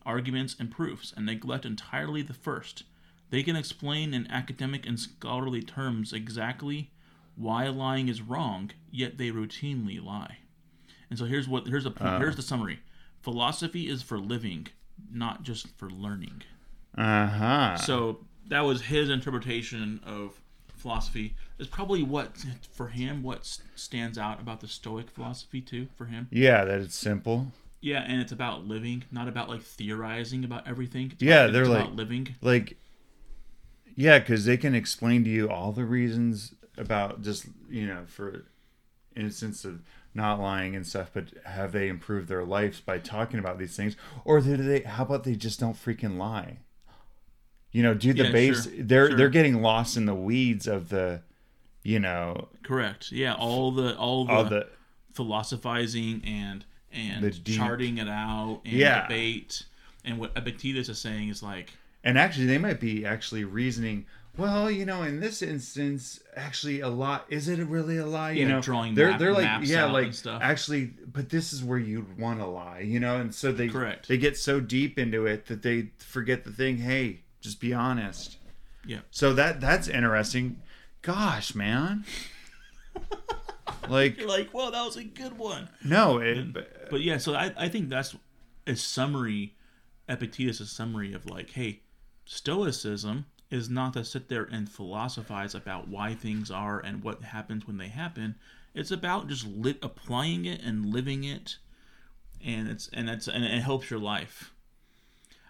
arguments 0.05 0.55
and 0.59 0.71
proofs, 0.71 1.13
and 1.15 1.25
neglect 1.25 1.65
entirely 1.65 2.21
the 2.21 2.33
first. 2.33 2.83
They 3.29 3.43
can 3.43 3.55
explain 3.55 4.13
in 4.13 4.29
academic 4.31 4.85
and 4.87 4.99
scholarly 4.99 5.61
terms 5.61 6.13
exactly 6.13 6.91
why 7.35 7.67
lying 7.67 8.07
is 8.09 8.21
wrong, 8.21 8.71
yet 8.91 9.17
they 9.17 9.29
routinely 9.31 10.03
lie. 10.03 10.37
And 11.09 11.17
so 11.17 11.25
here's 11.25 11.47
what 11.47 11.67
here's 11.67 11.85
a 11.85 11.93
here's 12.19 12.35
the 12.35 12.41
summary. 12.41 12.79
Philosophy 13.21 13.87
is 13.87 14.01
for 14.03 14.17
living, 14.17 14.67
not 15.11 15.43
just 15.43 15.67
for 15.77 15.89
learning. 15.89 16.41
Uh-huh. 16.97 17.77
So 17.77 18.19
that 18.47 18.61
was 18.61 18.81
his 18.83 19.09
interpretation 19.09 19.99
of 20.05 20.39
philosophy. 20.75 21.35
Is 21.57 21.67
probably 21.67 22.03
what 22.03 22.31
for 22.71 22.87
him 22.87 23.21
what 23.23 23.59
stands 23.75 24.17
out 24.17 24.39
about 24.39 24.61
the 24.61 24.67
Stoic 24.67 25.09
philosophy 25.09 25.61
too 25.61 25.87
for 25.97 26.05
him. 26.05 26.27
yeah, 26.31 26.63
that 26.65 26.79
it's 26.81 26.95
simple. 26.95 27.47
Yeah, 27.81 28.03
and 28.05 28.19
it's 28.21 28.33
about 28.33 28.67
living, 28.67 29.03
not 29.11 29.27
about 29.29 29.47
like 29.49 29.61
theorizing 29.61 30.43
about 30.43 30.67
everything. 30.67 31.11
It's 31.13 31.21
Yeah, 31.23 31.43
about, 31.43 31.53
they're 31.53 31.61
it's 31.63 31.69
like- 31.69 31.83
about 31.85 31.95
living. 31.95 32.35
Like 32.41 32.77
yeah, 33.99 34.19
cuz 34.19 34.45
they 34.45 34.55
can 34.55 34.73
explain 34.73 35.25
to 35.25 35.29
you 35.29 35.49
all 35.49 35.73
the 35.73 35.83
reasons 35.83 36.53
about 36.77 37.21
just, 37.21 37.47
you 37.69 37.85
know, 37.85 38.03
for 38.05 38.45
instance 39.13 39.65
of 39.65 39.81
not 40.13 40.39
lying 40.39 40.73
and 40.73 40.87
stuff, 40.87 41.11
but 41.13 41.25
have 41.45 41.73
they 41.73 41.89
improved 41.89 42.29
their 42.29 42.45
lives 42.45 42.79
by 42.79 42.97
talking 42.97 43.39
about 43.39 43.59
these 43.59 43.75
things 43.75 43.97
or 44.23 44.39
do 44.39 44.55
they 44.55 44.79
how 44.81 45.03
about 45.03 45.25
they 45.25 45.35
just 45.35 45.59
don't 45.59 45.75
freaking 45.75 46.17
lie? 46.17 46.59
You 47.73 47.83
know, 47.83 47.93
do 47.93 48.13
the 48.13 48.23
Yeah, 48.23 48.31
base 48.31 48.63
sure, 48.63 48.73
they're 48.79 49.07
sure. 49.09 49.17
they're 49.17 49.29
getting 49.29 49.61
lost 49.61 49.97
in 49.97 50.05
the 50.05 50.15
weeds 50.15 50.65
of 50.65 50.87
the 50.87 51.21
you 51.83 51.99
know, 51.99 52.47
Correct. 52.63 53.11
Yeah, 53.11 53.33
all 53.35 53.71
the 53.71 53.97
all 53.97 54.25
the, 54.25 54.31
all 54.33 54.43
the 54.45 54.67
philosophizing 55.13 56.21
and 56.25 56.63
and 56.91 57.43
charting 57.45 57.97
it 57.97 58.07
out 58.07 58.61
and 58.63 58.73
Yeah. 58.73 59.01
debate. 59.01 59.63
And 60.05 60.17
what 60.17 60.31
Epictetus 60.37 60.87
is 60.89 60.99
saying 60.99 61.27
is 61.29 61.43
like 61.43 61.73
And 62.03 62.17
actually, 62.17 62.45
they 62.45 62.57
might 62.57 62.79
be 62.79 63.05
actually 63.05 63.43
reasoning. 63.43 64.05
Well, 64.37 64.71
you 64.71 64.85
know, 64.85 65.01
in 65.03 65.19
this 65.19 65.41
instance, 65.41 66.21
actually, 66.35 66.79
a 66.79 66.87
lie 66.87 67.19
is 67.27 67.49
it 67.49 67.59
really 67.67 67.97
a 67.97 68.05
lie? 68.05 68.31
You 68.31 68.43
Yeah, 68.43 68.47
know, 68.53 68.61
drawing 68.61 68.95
they're 68.95 69.09
map- 69.11 69.19
they're 69.19 69.33
like 69.33 69.43
maps 69.43 69.69
yeah, 69.69 69.85
like 69.85 70.13
stuff. 70.13 70.41
actually, 70.41 70.85
but 71.11 71.29
this 71.29 71.51
is 71.51 71.61
where 71.61 71.77
you'd 71.79 72.17
want 72.17 72.39
to 72.39 72.45
lie, 72.45 72.79
you 72.79 73.01
know. 73.01 73.17
And 73.17 73.35
so 73.35 73.51
they 73.51 73.67
Correct. 73.67 74.07
they 74.07 74.17
get 74.17 74.37
so 74.37 74.61
deep 74.61 74.97
into 74.97 75.25
it 75.25 75.47
that 75.47 75.61
they 75.61 75.89
forget 75.97 76.45
the 76.45 76.51
thing. 76.51 76.77
Hey, 76.77 77.21
just 77.41 77.59
be 77.59 77.73
honest. 77.73 78.37
Yeah. 78.85 78.99
So 79.11 79.33
that 79.33 79.59
that's 79.59 79.89
interesting. 79.89 80.61
Gosh, 81.01 81.53
man. 81.53 82.05
like 83.89 84.17
you're 84.17 84.27
like, 84.37 84.53
well, 84.53 84.71
that 84.71 84.85
was 84.85 84.95
a 84.97 85.03
good 85.03 85.37
one. 85.37 85.69
no, 85.83 86.19
it, 86.19 86.53
but- 86.53 86.89
But 86.89 87.01
yeah, 87.01 87.17
so 87.17 87.33
I, 87.35 87.53
I 87.57 87.67
think 87.69 87.89
that's 87.89 88.15
a 88.65 88.75
summary, 88.75 89.55
Epictetus' 90.07 90.59
a 90.59 90.65
summary 90.65 91.13
of 91.13 91.25
like, 91.29 91.51
hey, 91.51 91.81
Stoicism 92.31 93.25
is 93.49 93.71
not 93.71 93.93
to 93.93 94.05
sit 94.05 94.29
there 94.29 94.43
and 94.43 94.69
philosophize 94.69 95.55
about 95.55 95.87
why 95.87 96.13
things 96.13 96.51
are 96.51 96.79
and 96.79 97.01
what 97.01 97.23
happens 97.23 97.65
when 97.65 97.79
they 97.79 97.87
happen. 97.87 98.35
It's 98.75 98.91
about 98.91 99.27
just 99.27 99.47
li- 99.47 99.79
applying 99.81 100.45
it 100.45 100.61
and 100.61 100.93
living 100.93 101.23
it, 101.23 101.57
and 102.45 102.67
it's 102.67 102.87
and 102.93 103.09
it's 103.09 103.27
and 103.27 103.43
it 103.43 103.61
helps 103.61 103.89
your 103.89 103.99
life. 103.99 104.53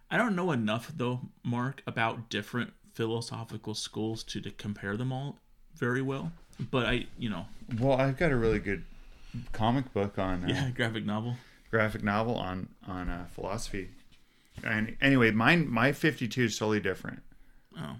I 0.09 0.15
don't 0.15 0.37
know 0.37 0.53
enough 0.53 0.93
though, 0.95 1.19
Mark, 1.43 1.83
about 1.85 2.29
different 2.29 2.71
philosophical 2.93 3.73
schools 3.73 4.23
to, 4.23 4.39
to 4.39 4.49
compare 4.49 4.95
them 4.95 5.11
all 5.11 5.35
very 5.75 6.01
well. 6.01 6.31
But 6.71 6.85
I, 6.85 7.07
you 7.17 7.29
know, 7.29 7.47
well, 7.77 7.99
I've 7.99 8.15
got 8.15 8.31
a 8.31 8.37
really 8.37 8.59
good 8.59 8.85
comic 9.51 9.91
book 9.91 10.17
on 10.17 10.45
uh, 10.45 10.47
yeah, 10.47 10.69
graphic 10.69 11.05
novel. 11.05 11.35
graphic 11.69 12.03
novel 12.03 12.35
on 12.35 12.69
on 12.87 13.09
uh, 13.09 13.25
philosophy. 13.35 13.89
And 14.63 14.95
anyway, 15.01 15.31
mine 15.31 15.69
my 15.69 15.91
52 15.91 16.43
is 16.43 16.57
totally 16.57 16.79
different. 16.79 17.21
Oh, 17.77 17.95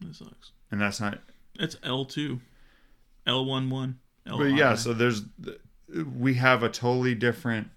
that 0.00 0.14
sucks. 0.14 0.52
And 0.70 0.80
that's 0.80 1.00
not 1.00 1.18
It's 1.58 1.76
L 1.82 2.04
two, 2.04 2.40
L 3.26 3.44
one 3.44 3.70
one. 3.70 3.98
But 4.24 4.52
yeah, 4.52 4.74
so 4.74 4.92
there's 4.92 5.22
we 6.16 6.34
have 6.34 6.62
a 6.62 6.68
totally 6.68 7.14
different 7.14 7.68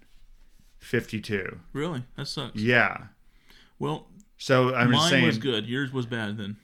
52. 0.78 1.58
really, 1.72 2.04
that 2.16 2.26
sucks. 2.28 2.56
Yeah. 2.60 3.06
Well, 3.78 4.06
So 4.36 4.74
I'm 4.74 4.90
mine 4.92 5.10
saying 5.10 5.26
was 5.26 5.38
good. 5.38 5.66
Yours 5.66 5.92
was 5.92 6.06
bad. 6.06 6.38
Then 6.38 6.56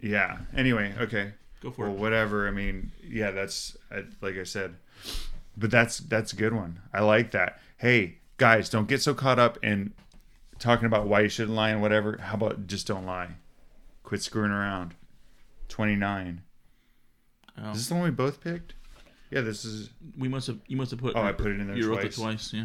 yeah. 0.00 0.38
Anyway, 0.56 0.94
okay. 0.98 1.32
go 1.60 1.70
for 1.70 1.82
Well, 1.86 1.94
it. 1.94 1.98
whatever. 1.98 2.48
I 2.48 2.50
mean, 2.50 2.92
yeah, 3.02 3.30
that's 3.30 3.76
like 4.20 4.36
I 4.36 4.44
said. 4.44 4.76
But 5.56 5.70
that's 5.70 5.98
that's 5.98 6.32
a 6.32 6.36
good 6.36 6.52
one. 6.52 6.80
I 6.92 7.00
like 7.00 7.32
that. 7.32 7.60
Hey, 7.78 8.17
guys, 8.38 8.68
don't 8.70 8.88
get 8.88 9.02
so 9.02 9.12
caught 9.14 9.38
up 9.38 9.58
in 9.62 9.92
talking 10.58 10.86
about 10.86 11.06
why 11.06 11.20
you 11.20 11.28
shouldn't 11.28 11.56
lie 11.56 11.70
and 11.70 11.82
whatever. 11.82 12.16
How 12.18 12.34
about 12.34 12.66
just 12.66 12.86
don't 12.86 13.04
lie? 13.06 13.28
Quit 14.02 14.22
screwing 14.22 14.50
around. 14.50 14.94
29. 15.68 16.40
Oh, 17.62 17.70
Is 17.72 17.78
this 17.78 17.88
the 17.88 17.94
one 17.94 18.04
we 18.04 18.10
both 18.10 18.40
picked? 18.42 18.74
Yeah, 19.30 19.42
this 19.42 19.64
is. 19.64 19.90
we 20.16 20.26
must 20.28 20.46
have. 20.46 20.58
You 20.66 20.76
must 20.78 20.90
have 20.92 21.00
put. 21.00 21.14
Oh, 21.14 21.20
I 21.22 21.32
put 21.32 21.48
it 21.48 21.60
in 21.60 21.66
there 21.66 21.76
You 21.76 21.90
wrote 21.90 22.00
twice. 22.00 22.16
it 22.16 22.20
twice. 22.20 22.52
Yeah, 22.54 22.64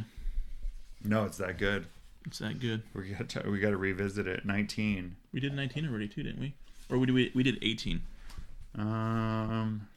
No, 1.04 1.26
it's 1.26 1.38
that 1.40 1.58
good. 1.58 1.88
it's 2.26 2.40
that 2.40 2.60
good. 2.62 2.84
We 2.94 3.10
got 3.10 3.28
to, 3.30 3.50
we 3.50 3.60
got 3.60 3.72
to 3.72 3.78
revisit 3.78 4.28
it. 4.28 4.46
19. 4.46 5.18
We 5.34 5.42
did 5.42 5.54
nineteen 5.54 5.86
already 5.90 6.08
too, 6.08 6.24
didn't 6.24 6.40
we? 6.40 6.54
Or 6.90 6.98
we 7.00 7.06
did 7.08 7.16
we, 7.16 7.32
we 7.36 7.44
did 7.44 7.60
eighteen. 7.62 8.02
Um. 8.78 9.88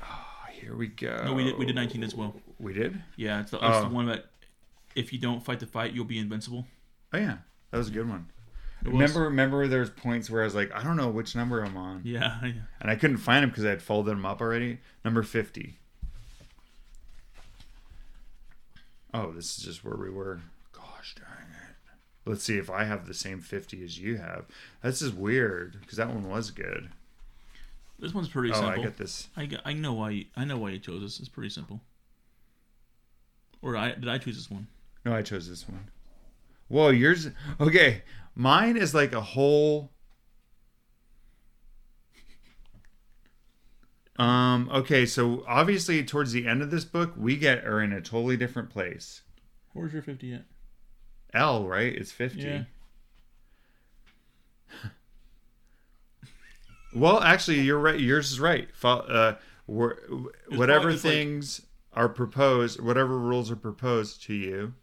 Oh, 0.00 0.06
here 0.52 0.76
we 0.76 0.86
go. 0.86 1.22
No, 1.24 1.32
we 1.34 1.44
did 1.44 1.58
we 1.58 1.66
did 1.66 1.74
nineteen 1.74 2.04
as 2.04 2.14
well. 2.14 2.36
We 2.58 2.72
did. 2.72 3.02
Yeah, 3.16 3.40
it's 3.40 3.50
the, 3.50 3.56
it's 3.58 3.66
Oh. 3.66 3.82
the 3.88 3.94
one 3.94 4.06
that 4.06 4.26
if 4.94 5.12
you 5.12 5.18
don't 5.18 5.44
fight 5.44 5.60
the 5.60 5.66
fight, 5.66 5.92
you'll 5.92 6.04
be 6.04 6.18
invincible. 6.18 6.66
Oh 7.12 7.18
yeah, 7.18 7.38
that 7.70 7.78
was 7.78 7.88
a 7.88 7.92
good 7.92 8.08
one. 8.08 8.26
Remember, 8.84 9.22
remember, 9.22 9.66
there's 9.66 9.88
points 9.88 10.28
where 10.28 10.42
I 10.42 10.44
was 10.44 10.54
like, 10.54 10.70
I 10.74 10.82
don't 10.84 10.96
know 10.96 11.08
which 11.08 11.34
number 11.34 11.64
I'm 11.64 11.76
on, 11.76 12.02
Yeah, 12.04 12.38
yeah. 12.44 12.52
and 12.80 12.90
I 12.90 12.96
couldn't 12.96 13.16
find 13.16 13.42
them 13.42 13.48
because 13.50 13.64
I 13.64 13.70
had 13.70 13.80
folded 13.82 14.10
them 14.10 14.26
up 14.26 14.42
already. 14.42 14.78
Number 15.04 15.22
50. 15.22 15.78
Oh, 19.12 19.30
this 19.32 19.56
is 19.56 19.64
just 19.64 19.84
where 19.84 19.96
we 19.96 20.10
were. 20.10 20.40
Gosh 20.72 21.14
dang 21.14 21.24
it. 21.50 21.76
Let's 22.26 22.42
see 22.44 22.58
if 22.58 22.68
I 22.68 22.84
have 22.84 23.06
the 23.06 23.14
same 23.14 23.40
50 23.40 23.82
as 23.84 23.98
you 23.98 24.16
have. 24.16 24.46
This 24.82 25.00
is 25.02 25.12
weird 25.12 25.78
because 25.80 25.98
that 25.98 26.08
one 26.08 26.28
was 26.28 26.50
good. 26.50 26.90
This 27.98 28.12
one's 28.12 28.28
pretty 28.28 28.50
oh, 28.50 28.54
simple. 28.54 28.70
I 28.80 28.82
get 28.82 28.96
this. 28.96 29.28
I, 29.36 29.48
I 29.64 29.72
know 29.72 29.92
why 29.94 30.10
you, 30.10 30.24
I 30.36 30.44
know 30.44 30.58
why 30.58 30.70
you 30.70 30.78
chose 30.78 31.02
this. 31.02 31.20
It's 31.20 31.28
pretty 31.28 31.50
simple. 31.50 31.80
Or 33.64 33.76
I 33.78 33.92
did 33.94 34.08
I 34.08 34.18
choose 34.18 34.36
this 34.36 34.50
one? 34.50 34.66
No, 35.06 35.14
I 35.14 35.22
chose 35.22 35.48
this 35.48 35.66
one. 35.66 35.88
Whoa, 36.68 36.90
yours. 36.90 37.28
Okay, 37.58 38.02
mine 38.34 38.76
is 38.76 38.94
like 38.94 39.14
a 39.14 39.22
whole. 39.22 39.90
Um. 44.18 44.68
Okay, 44.72 45.06
so 45.06 45.44
obviously, 45.48 46.04
towards 46.04 46.32
the 46.32 46.46
end 46.46 46.60
of 46.60 46.70
this 46.70 46.84
book, 46.84 47.14
we 47.16 47.36
get 47.36 47.64
are 47.64 47.80
in 47.80 47.92
a 47.92 48.02
totally 48.02 48.36
different 48.36 48.68
place. 48.68 49.22
Where's 49.72 49.94
your 49.94 50.02
fifty 50.02 50.34
at? 50.34 50.44
L, 51.32 51.66
right? 51.66 51.92
It's 51.94 52.12
fifty. 52.12 52.42
Yeah. 52.42 52.64
Well, 56.94 57.20
actually, 57.20 57.60
you're 57.62 57.78
right. 57.78 57.98
Yours 57.98 58.30
is 58.30 58.38
right. 58.38 58.68
Uh, 58.84 59.34
wh- 59.66 59.98
whatever 60.50 60.92
things 60.92 61.62
are 61.94 62.08
proposed, 62.08 62.80
whatever 62.80 63.18
rules 63.18 63.50
are 63.50 63.56
proposed 63.56 64.22
to 64.24 64.34
you, 64.34 64.74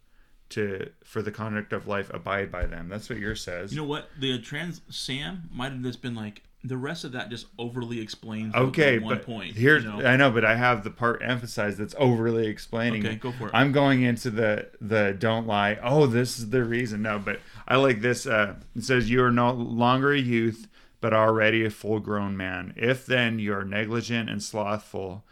to 0.50 0.90
for 1.04 1.22
the 1.22 1.32
conduct 1.32 1.74
of 1.74 1.88
life 1.88 2.12
abide 2.14 2.52
by 2.52 2.66
them. 2.66 2.90
That's 2.90 3.10
what 3.10 3.20
yours 3.20 3.42
says. 3.42 3.72
You 3.72 3.82
know 3.82 3.88
what? 3.88 4.10
The 4.20 4.40
trans 4.40 4.82
Sam 4.90 5.50
might 5.52 5.72
have 5.72 5.82
just 5.82 6.02
been 6.02 6.16
like 6.16 6.44
the 6.64 6.78
rest 6.78 7.04
of 7.04 7.14
that 7.14 7.30
just 7.30 7.48
overly 7.58 8.00
explains 8.00 8.54
okay, 8.54 9.00
one 9.00 9.16
but 9.16 9.26
point. 9.26 9.56
here's 9.56 9.84
you 9.84 9.90
know? 9.90 10.06
I 10.06 10.16
know, 10.16 10.30
but 10.30 10.46
I 10.46 10.56
have 10.56 10.84
the 10.84 10.92
part 10.92 11.22
emphasized 11.24 11.80
that's 11.80 11.96
overly 11.98 12.48
explaining. 12.48 13.06
Okay, 13.06 13.16
go 13.16 13.32
for 13.32 13.48
it. 13.48 13.52
I'm 13.54 13.72
going 13.72 14.04
into 14.04 14.30
the 14.30 14.70
the 14.80 15.16
don't 15.18 15.48
lie. 15.48 15.80
Oh, 15.82 16.06
this 16.06 16.38
is 16.38 16.50
the 16.50 16.64
reason. 16.64 17.02
No, 17.02 17.18
but 17.18 17.40
I 17.68 17.78
like 17.78 18.02
this. 18.02 18.28
Uh, 18.28 18.56
it 18.76 18.84
says 18.84 19.10
you 19.10 19.24
are 19.24 19.32
no 19.32 19.52
longer 19.52 20.12
a 20.12 20.20
youth, 20.20 20.68
but 21.00 21.14
already 21.14 21.66
a 21.66 21.72
full 21.72 22.00
grown 22.00 22.38
man. 22.38 22.74
If 22.76 23.06
then 23.06 23.40
you 23.40 23.54
are 23.54 23.66
negligent 23.66 24.30
and 24.30 24.44
slothful, 24.44 25.26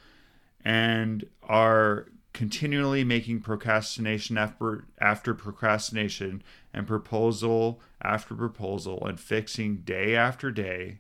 and 0.64 1.26
are 1.44 2.08
continually 2.34 3.04
making 3.04 3.42
procrastination 3.42 4.38
after 4.38 4.86
after 5.00 5.34
procrastination 5.34 6.44
and 6.74 6.86
proposal 6.88 7.82
after 8.02 8.36
proposal 8.36 9.06
and 9.06 9.20
fixing 9.20 9.78
day 9.78 10.16
after 10.16 10.52
day 10.52 11.00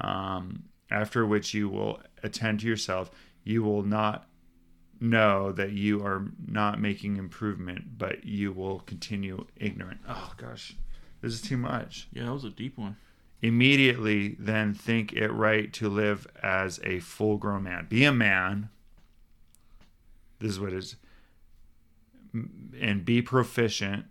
um, 0.00 0.64
after 0.90 1.24
which 1.26 1.54
you 1.54 1.68
will 1.68 1.98
attend 2.22 2.60
to 2.60 2.66
yourself 2.66 3.10
you 3.42 3.62
will 3.62 3.82
not 3.82 4.28
know 5.00 5.50
that 5.50 5.72
you 5.72 6.04
are 6.04 6.26
not 6.46 6.78
making 6.78 7.16
improvement 7.16 7.96
but 7.96 8.24
you 8.24 8.52
will 8.52 8.80
continue 8.80 9.46
ignorant 9.56 10.00
oh 10.08 10.32
gosh 10.36 10.76
this 11.22 11.32
is 11.32 11.40
too 11.40 11.56
much 11.56 12.06
yeah, 12.12 12.24
that 12.24 12.32
was 12.32 12.44
a 12.44 12.50
deep 12.50 12.76
one. 12.76 12.96
immediately 13.40 14.36
then 14.38 14.74
think 14.74 15.14
it 15.14 15.30
right 15.30 15.72
to 15.72 15.88
live 15.88 16.26
as 16.42 16.78
a 16.84 17.00
full 17.00 17.38
grown 17.38 17.62
man. 17.62 17.86
Be 17.88 18.04
a 18.04 18.12
man. 18.12 18.68
This 20.40 20.52
is 20.52 20.60
what 20.60 20.72
it 20.72 20.78
is. 20.78 20.96
And 22.80 23.04
be 23.04 23.22
proficient. 23.22 24.06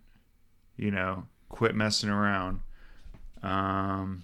You 0.78 0.92
know, 0.92 1.26
quit 1.50 1.76
messing 1.76 2.10
around. 2.10 2.62
Um, 3.44 4.24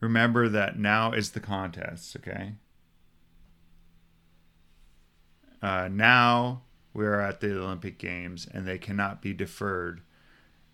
remember 0.00 0.48
that 0.48 0.78
now 0.78 1.12
is 1.12 1.30
the 1.30 1.40
contest, 1.40 2.16
okay? 2.16 2.54
Uh, 5.60 5.88
now 5.90 6.62
we 6.92 7.06
are 7.06 7.20
at 7.20 7.40
the 7.40 7.58
Olympic 7.58 7.98
Games 7.98 8.48
and 8.52 8.66
they 8.66 8.78
cannot 8.78 9.22
be 9.22 9.32
deferred 9.32 10.02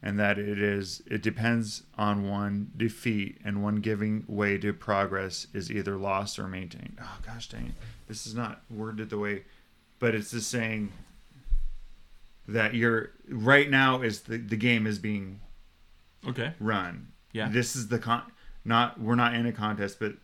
and 0.02 0.18
that 0.18 0.38
it 0.38 0.58
is 0.60 1.02
it 1.06 1.22
depends 1.22 1.82
on 1.96 2.28
one 2.28 2.70
defeat 2.76 3.38
and 3.44 3.62
one 3.62 3.76
giving 3.76 4.24
way 4.28 4.56
to 4.58 4.72
progress 4.72 5.46
is 5.52 5.70
either 5.70 5.96
lost 5.96 6.38
or 6.38 6.46
maintained. 6.48 6.98
Oh 7.02 7.18
gosh 7.26 7.48
dang 7.48 7.66
it. 7.66 7.72
This 8.06 8.26
is 8.26 8.34
not 8.34 8.62
worded 8.70 9.10
the 9.10 9.18
way 9.18 9.44
but 9.98 10.14
it's 10.14 10.30
just 10.30 10.50
saying 10.50 10.92
that 12.46 12.74
you're 12.74 13.10
right 13.28 13.68
now 13.68 14.00
is 14.00 14.20
the, 14.22 14.38
the 14.38 14.56
game 14.56 14.86
is 14.86 14.98
being 14.98 15.40
Okay. 16.26 16.52
run. 16.58 17.08
Yeah. 17.32 17.48
This 17.48 17.76
is 17.76 17.88
the 17.88 17.98
con 17.98 18.22
not 18.64 19.00
we're 19.00 19.14
not 19.14 19.34
in 19.34 19.46
a 19.46 19.52
contest, 19.52 19.98
but 20.00 20.14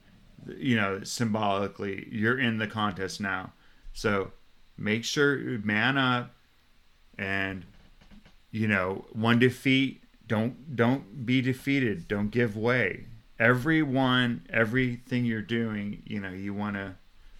you 0.56 0.76
know, 0.76 1.02
symbolically 1.02 2.06
you're 2.10 2.38
in 2.38 2.58
the 2.58 2.66
contest 2.66 3.20
now. 3.20 3.52
So 3.92 4.32
make 4.76 5.04
sure 5.04 5.36
man 5.62 5.96
up 5.96 6.34
and 7.18 7.64
you 8.54 8.68
know, 8.68 9.04
one 9.12 9.40
defeat, 9.40 10.00
don't 10.28 10.76
don't 10.76 11.26
be 11.26 11.42
defeated. 11.42 12.06
Don't 12.06 12.30
give 12.30 12.56
way. 12.56 13.06
Everyone, 13.36 14.46
everything 14.48 15.24
you're 15.24 15.42
doing, 15.42 16.02
you 16.06 16.20
know, 16.20 16.30
you 16.30 16.54
want 16.54 16.76
to 16.76 16.94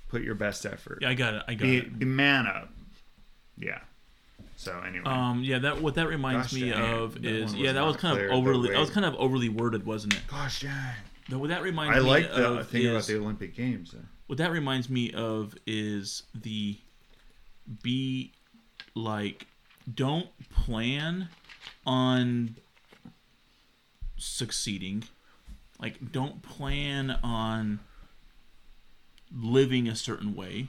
put 0.09 0.23
your 0.23 0.35
best 0.35 0.67
effort. 0.67 0.99
Yeah, 1.03 1.11
I 1.11 1.15
got 1.15 1.35
it. 1.35 1.43
I 1.47 1.55
got 1.55 1.63
be, 1.63 1.77
it. 1.79 1.99
be 2.01 2.05
man 2.05 2.49
up. 2.49 2.69
Yeah. 3.57 3.79
So 4.57 4.77
anyway, 4.81 5.05
Um, 5.07 5.45
yeah, 5.45 5.59
that 5.61 5.81
what 5.81 5.95
that 5.95 6.09
reminds 6.09 6.53
Gosh 6.53 6.61
me 6.61 6.71
dang 6.71 6.95
of 6.95 7.25
is 7.25 7.55
yeah, 7.55 7.73
that 7.73 7.85
was 7.87 7.97
kind 7.97 8.19
of 8.21 8.31
overly 8.33 8.71
that 8.71 8.81
was 8.81 8.91
kind 8.91 9.07
of 9.07 9.15
overly 9.15 9.49
worded, 9.49 9.87
wasn't 9.87 10.15
it? 10.15 10.21
gosh 10.29 10.61
dang. 10.63 10.73
No, 11.31 11.39
what 11.39 11.51
that 11.51 11.63
reminds 11.63 11.97
I 11.97 12.01
me 12.01 12.07
like 12.09 12.29
the 12.35 12.55
of 12.59 12.69
thing 12.69 12.89
about 12.89 13.05
the 13.05 13.17
Olympic 13.19 13.55
Games. 13.55 13.93
though. 13.93 14.01
what 14.27 14.39
that 14.39 14.51
reminds 14.51 14.91
me 14.91 15.13
of 15.13 15.55
is 15.67 16.25
the 16.35 16.77
be 17.83 18.33
like 18.95 19.47
don't 19.93 20.29
plan 20.51 21.29
on 21.87 22.57
succeeding 24.17 25.05
like 25.81 26.13
don't 26.13 26.43
plan 26.43 27.11
on 27.23 27.81
living 29.37 29.89
a 29.89 29.97
certain 29.97 30.35
way 30.35 30.69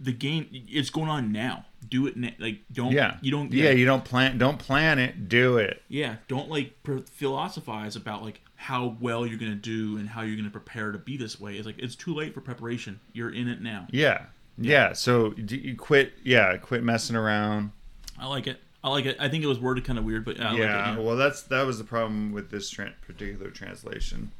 the 0.00 0.12
game 0.12 0.48
it's 0.50 0.90
going 0.90 1.08
on 1.08 1.30
now 1.30 1.64
do 1.88 2.06
it 2.06 2.16
na- 2.16 2.30
like 2.38 2.60
don't 2.72 2.92
Yeah, 2.92 3.18
you 3.20 3.30
don't 3.30 3.52
Yeah, 3.52 3.70
you 3.70 3.84
don't 3.86 4.04
plan. 4.04 4.36
Don't 4.38 4.58
plan 4.58 4.98
it. 4.98 5.28
Do 5.28 5.56
it. 5.58 5.82
yeah, 5.88 6.16
don't 6.28 6.50
like 6.50 6.74
philosophize 7.06 7.96
about 7.96 8.22
like 8.22 8.40
how 8.56 8.96
well 9.00 9.26
you're 9.26 9.38
gonna 9.38 9.54
do 9.54 9.96
and 9.98 10.08
how 10.08 10.20
you're 10.22 10.36
gonna 10.36 10.50
prepare 10.50 10.92
to 10.92 10.98
be 10.98 11.16
this 11.16 11.38
way. 11.40 11.56
It's 11.56 11.64
like 11.66 11.78
it's 11.78 11.94
too 11.94 12.14
late 12.14 12.34
for 12.34 12.40
preparation. 12.42 13.00
You're 13.14 13.30
in 13.32 13.48
it 13.48 13.62
now. 13.62 13.86
Yeah, 13.90 14.26
yeah. 14.58 14.92
So 14.92 15.30
d- 15.30 15.58
you 15.58 15.76
quit. 15.76 16.12
Yeah, 16.22 16.56
quit 16.58 16.82
messing 16.82 17.16
around. 17.16 17.70
I 18.18 18.26
like 18.26 18.46
it. 18.46 18.60
I 18.82 18.88
like 18.88 19.04
it. 19.04 19.16
I 19.20 19.28
think 19.28 19.44
it 19.44 19.46
was 19.46 19.58
worded 19.58 19.84
kind 19.84 19.98
of 19.98 20.04
weird, 20.04 20.24
but 20.24 20.40
I 20.40 20.42
yeah. 20.42 20.48
like 20.50 20.58
it. 20.58 20.62
Yeah. 20.62 20.98
Well, 20.98 21.16
that's 21.16 21.42
that 21.42 21.66
was 21.66 21.78
the 21.78 21.84
problem 21.84 22.32
with 22.32 22.50
this 22.50 22.72
tran 22.72 22.92
particular 23.06 23.50
translation. 23.50 24.32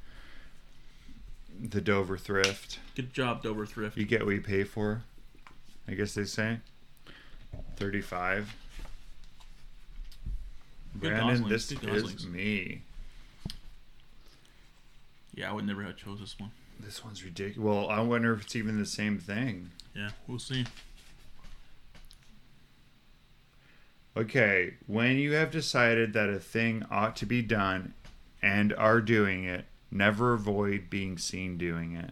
The 1.62 1.80
Dover 1.80 2.16
thrift. 2.16 2.78
Good 2.96 3.12
job, 3.12 3.42
Dover 3.42 3.66
Thrift. 3.66 3.98
You 3.98 4.06
get 4.06 4.24
what 4.24 4.34
you 4.34 4.40
pay 4.40 4.64
for. 4.64 5.02
I 5.86 5.92
guess 5.92 6.14
they 6.14 6.24
say. 6.24 6.58
Thirty-five. 7.76 8.54
Good 10.94 11.10
Brandon, 11.10 11.42
Goslings, 11.42 11.50
this 11.50 11.78
good 11.78 11.90
is 11.90 12.02
Goslings. 12.02 12.26
me. 12.26 12.82
Yeah, 15.34 15.50
I 15.50 15.52
would 15.52 15.66
never 15.66 15.82
have 15.82 15.96
chose 15.96 16.20
this 16.20 16.38
one. 16.38 16.50
This 16.80 17.04
one's 17.04 17.22
ridiculous. 17.24 17.58
Well, 17.58 17.90
I 17.90 18.00
wonder 18.00 18.32
if 18.32 18.42
it's 18.42 18.56
even 18.56 18.78
the 18.78 18.86
same 18.86 19.18
thing. 19.18 19.70
Yeah, 19.94 20.10
we'll 20.26 20.38
see. 20.38 20.64
Okay, 24.20 24.74
when 24.86 25.16
you 25.16 25.32
have 25.32 25.50
decided 25.50 26.12
that 26.12 26.28
a 26.28 26.38
thing 26.38 26.84
ought 26.90 27.16
to 27.16 27.24
be 27.24 27.40
done 27.40 27.94
and 28.42 28.70
are 28.74 29.00
doing 29.00 29.44
it, 29.44 29.64
never 29.90 30.34
avoid 30.34 30.90
being 30.90 31.16
seen 31.16 31.56
doing 31.56 31.96
it. 31.96 32.10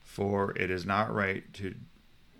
For 0.00 0.56
it 0.56 0.70
is 0.70 0.86
not 0.86 1.12
right 1.14 1.52
to 1.54 1.74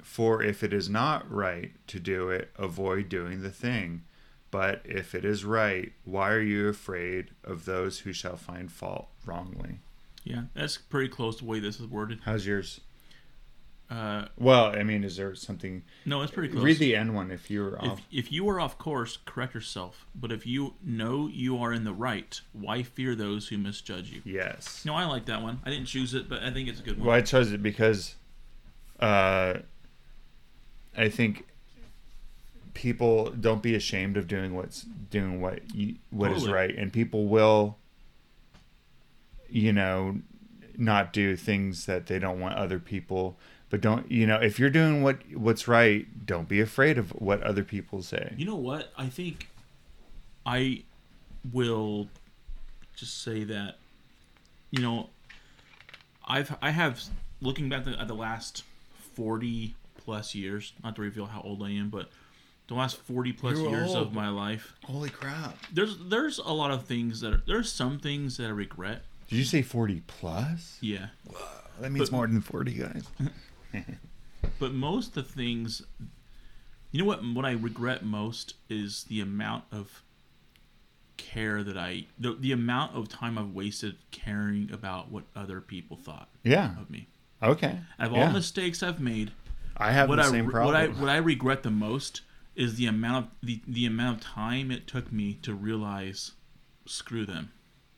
for 0.02 0.42
if 0.42 0.62
it 0.62 0.72
is 0.72 0.88
not 0.88 1.30
right 1.30 1.72
to 1.88 2.00
do 2.00 2.30
it, 2.30 2.50
avoid 2.56 3.10
doing 3.10 3.42
the 3.42 3.50
thing. 3.50 4.04
But 4.50 4.80
if 4.86 5.14
it 5.14 5.24
is 5.26 5.44
right, 5.44 5.92
why 6.04 6.30
are 6.30 6.40
you 6.40 6.68
afraid 6.68 7.32
of 7.42 7.66
those 7.66 7.98
who 8.00 8.14
shall 8.14 8.36
find 8.36 8.72
fault 8.72 9.08
wrongly? 9.26 9.80
Yeah, 10.22 10.44
that's 10.54 10.78
pretty 10.78 11.08
close 11.08 11.36
to 11.36 11.44
the 11.44 11.50
way 11.50 11.60
this 11.60 11.80
is 11.80 11.86
worded. 11.86 12.20
How's 12.24 12.46
yours? 12.46 12.80
Uh, 13.90 14.26
Well, 14.38 14.66
I 14.74 14.82
mean, 14.82 15.04
is 15.04 15.16
there 15.16 15.34
something? 15.34 15.82
no, 16.06 16.22
it's 16.22 16.32
pretty 16.32 16.48
close. 16.48 16.64
Read 16.64 16.78
the 16.78 16.96
end 16.96 17.14
one 17.14 17.30
if 17.30 17.50
you're 17.50 17.80
off. 17.84 18.00
if 18.10 18.32
you 18.32 18.48
are 18.48 18.58
off 18.58 18.78
course, 18.78 19.18
correct 19.26 19.54
yourself. 19.54 20.06
But 20.14 20.32
if 20.32 20.46
you 20.46 20.74
know 20.82 21.28
you 21.28 21.58
are 21.58 21.72
in 21.72 21.84
the 21.84 21.92
right, 21.92 22.40
why 22.52 22.82
fear 22.82 23.14
those 23.14 23.48
who 23.48 23.58
misjudge 23.58 24.10
you? 24.10 24.22
Yes. 24.24 24.84
No, 24.84 24.94
I 24.94 25.04
like 25.04 25.26
that 25.26 25.42
one. 25.42 25.60
I 25.64 25.70
didn't 25.70 25.86
choose 25.86 26.14
it, 26.14 26.28
but 26.28 26.42
I 26.42 26.50
think 26.50 26.68
it's 26.68 26.80
a 26.80 26.82
good 26.82 26.98
one. 26.98 27.08
Well, 27.08 27.16
I 27.16 27.20
chose 27.20 27.52
it 27.52 27.62
because 27.62 28.14
uh, 29.00 29.58
I 30.96 31.08
think 31.10 31.46
people 32.72 33.30
don't 33.30 33.62
be 33.62 33.74
ashamed 33.74 34.16
of 34.16 34.26
doing 34.26 34.54
what's 34.56 34.82
doing 34.82 35.40
what 35.40 35.74
you, 35.74 35.96
what 36.10 36.32
is 36.32 36.38
Totally. 36.38 36.52
right, 36.54 36.76
and 36.76 36.92
people 36.92 37.26
will, 37.28 37.76
you 39.48 39.72
know, 39.72 40.20
not 40.76 41.12
do 41.12 41.36
things 41.36 41.86
that 41.86 42.06
they 42.06 42.18
don't 42.18 42.40
want 42.40 42.54
other 42.56 42.78
people. 42.80 43.38
But 43.74 43.80
don't 43.80 44.08
you 44.08 44.24
know 44.24 44.36
if 44.36 44.60
you're 44.60 44.70
doing 44.70 45.02
what 45.02 45.16
what's 45.34 45.66
right, 45.66 46.06
don't 46.26 46.48
be 46.48 46.60
afraid 46.60 46.96
of 46.96 47.10
what 47.10 47.42
other 47.42 47.64
people 47.64 48.02
say. 48.02 48.32
You 48.36 48.44
know 48.46 48.54
what? 48.54 48.92
I 48.96 49.08
think 49.08 49.48
I 50.46 50.84
will 51.52 52.06
just 52.94 53.20
say 53.24 53.42
that 53.42 53.78
you 54.70 54.80
know 54.80 55.10
I've 56.24 56.56
I 56.62 56.70
have 56.70 57.02
looking 57.40 57.68
back 57.68 57.84
at 57.88 58.06
the 58.06 58.14
last 58.14 58.62
40 59.16 59.74
plus 60.04 60.36
years, 60.36 60.72
not 60.84 60.94
to 60.94 61.02
reveal 61.02 61.26
how 61.26 61.40
old 61.40 61.60
I 61.60 61.70
am, 61.70 61.88
but 61.88 62.10
the 62.68 62.74
last 62.74 62.96
40 62.98 63.32
plus 63.32 63.58
You're 63.58 63.70
years 63.70 63.88
old. 63.96 64.06
of 64.06 64.14
my 64.14 64.28
life. 64.28 64.72
Holy 64.84 65.10
crap! 65.10 65.58
There's 65.72 65.98
there's 65.98 66.38
a 66.38 66.52
lot 66.52 66.70
of 66.70 66.84
things 66.84 67.20
that 67.22 67.32
are, 67.34 67.42
there's 67.44 67.72
some 67.72 67.98
things 67.98 68.36
that 68.36 68.46
I 68.46 68.50
regret. 68.50 69.02
Did 69.28 69.34
you 69.40 69.44
say 69.44 69.62
forty 69.62 70.04
plus? 70.06 70.78
Yeah. 70.80 71.06
That 71.80 71.90
means 71.90 72.08
But- 72.10 72.16
more 72.16 72.26
than 72.28 72.40
forty, 72.40 72.74
guys. 72.74 73.02
But 74.58 74.72
most 74.74 75.08
of 75.08 75.14
the 75.14 75.22
things, 75.22 75.82
you 76.92 77.00
know 77.00 77.06
what? 77.06 77.24
What 77.24 77.44
I 77.44 77.52
regret 77.52 78.04
most 78.04 78.54
is 78.68 79.04
the 79.04 79.20
amount 79.20 79.64
of 79.72 80.02
care 81.16 81.62
that 81.62 81.76
I, 81.76 82.06
the, 82.18 82.34
the 82.34 82.52
amount 82.52 82.94
of 82.96 83.08
time 83.08 83.38
I've 83.38 83.52
wasted 83.54 83.96
caring 84.10 84.70
about 84.72 85.10
what 85.10 85.24
other 85.34 85.60
people 85.60 85.96
thought 85.96 86.28
Yeah. 86.42 86.72
of 86.80 86.90
me. 86.90 87.08
Okay. 87.42 87.78
Out 87.98 88.06
of 88.08 88.12
yeah. 88.12 88.26
all 88.26 88.32
mistakes 88.32 88.82
I've 88.82 89.00
made, 89.00 89.32
I 89.76 89.92
have 89.92 90.08
what 90.08 90.16
the 90.16 90.22
I 90.22 90.30
same 90.30 90.48
problem. 90.50 90.66
what 90.74 90.76
I 90.80 90.86
what 91.00 91.08
I 91.08 91.16
regret 91.16 91.62
the 91.62 91.70
most 91.70 92.20
is 92.54 92.76
the 92.76 92.86
amount 92.86 93.26
of 93.26 93.30
the, 93.48 93.60
the 93.66 93.86
amount 93.86 94.18
of 94.18 94.24
time 94.24 94.70
it 94.70 94.86
took 94.86 95.12
me 95.12 95.34
to 95.42 95.52
realize 95.54 96.32
screw 96.86 97.24
them 97.26 97.50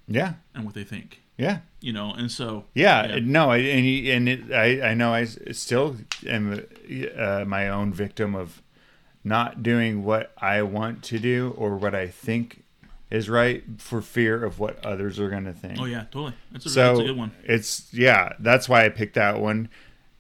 yeah, 0.08 0.34
and 0.54 0.64
what 0.64 0.74
they 0.74 0.84
think. 0.84 1.22
Yeah, 1.38 1.58
You 1.80 1.92
know, 1.92 2.12
and 2.12 2.30
so 2.30 2.64
yeah. 2.74 3.18
No, 3.22 3.50
I, 3.50 3.58
and 3.58 3.84
you- 3.86 4.12
and 4.12 4.28
it, 4.28 4.52
I 4.52 4.90
I 4.90 4.94
know 4.94 5.12
I 5.12 5.24
still 5.52 5.96
am 6.26 6.64
uh, 7.16 7.44
my 7.46 7.68
own 7.68 7.92
victim 7.92 8.34
of 8.34 8.62
not 9.24 9.62
doing 9.62 10.04
what 10.04 10.32
I 10.38 10.62
want 10.62 11.02
to 11.04 11.18
do 11.18 11.54
or 11.58 11.76
what 11.76 11.94
I 11.94 12.06
think 12.08 12.62
is 13.10 13.28
right 13.28 13.62
for 13.78 14.00
fear 14.02 14.44
of 14.44 14.58
what 14.58 14.84
others 14.84 15.18
are 15.20 15.28
going 15.30 15.44
to 15.44 15.52
think. 15.52 15.78
Oh 15.80 15.84
yeah, 15.84 16.04
totally. 16.10 16.34
That's 16.52 16.66
a, 16.66 16.70
so 16.70 16.86
that's 16.88 17.00
a 17.00 17.04
good 17.04 17.16
one. 17.16 17.32
it's 17.44 17.86
yeah 17.92 18.32
that's 18.40 18.68
why 18.68 18.84
i 18.84 18.88
picked 18.88 19.14
that 19.14 19.38
one 19.40 19.68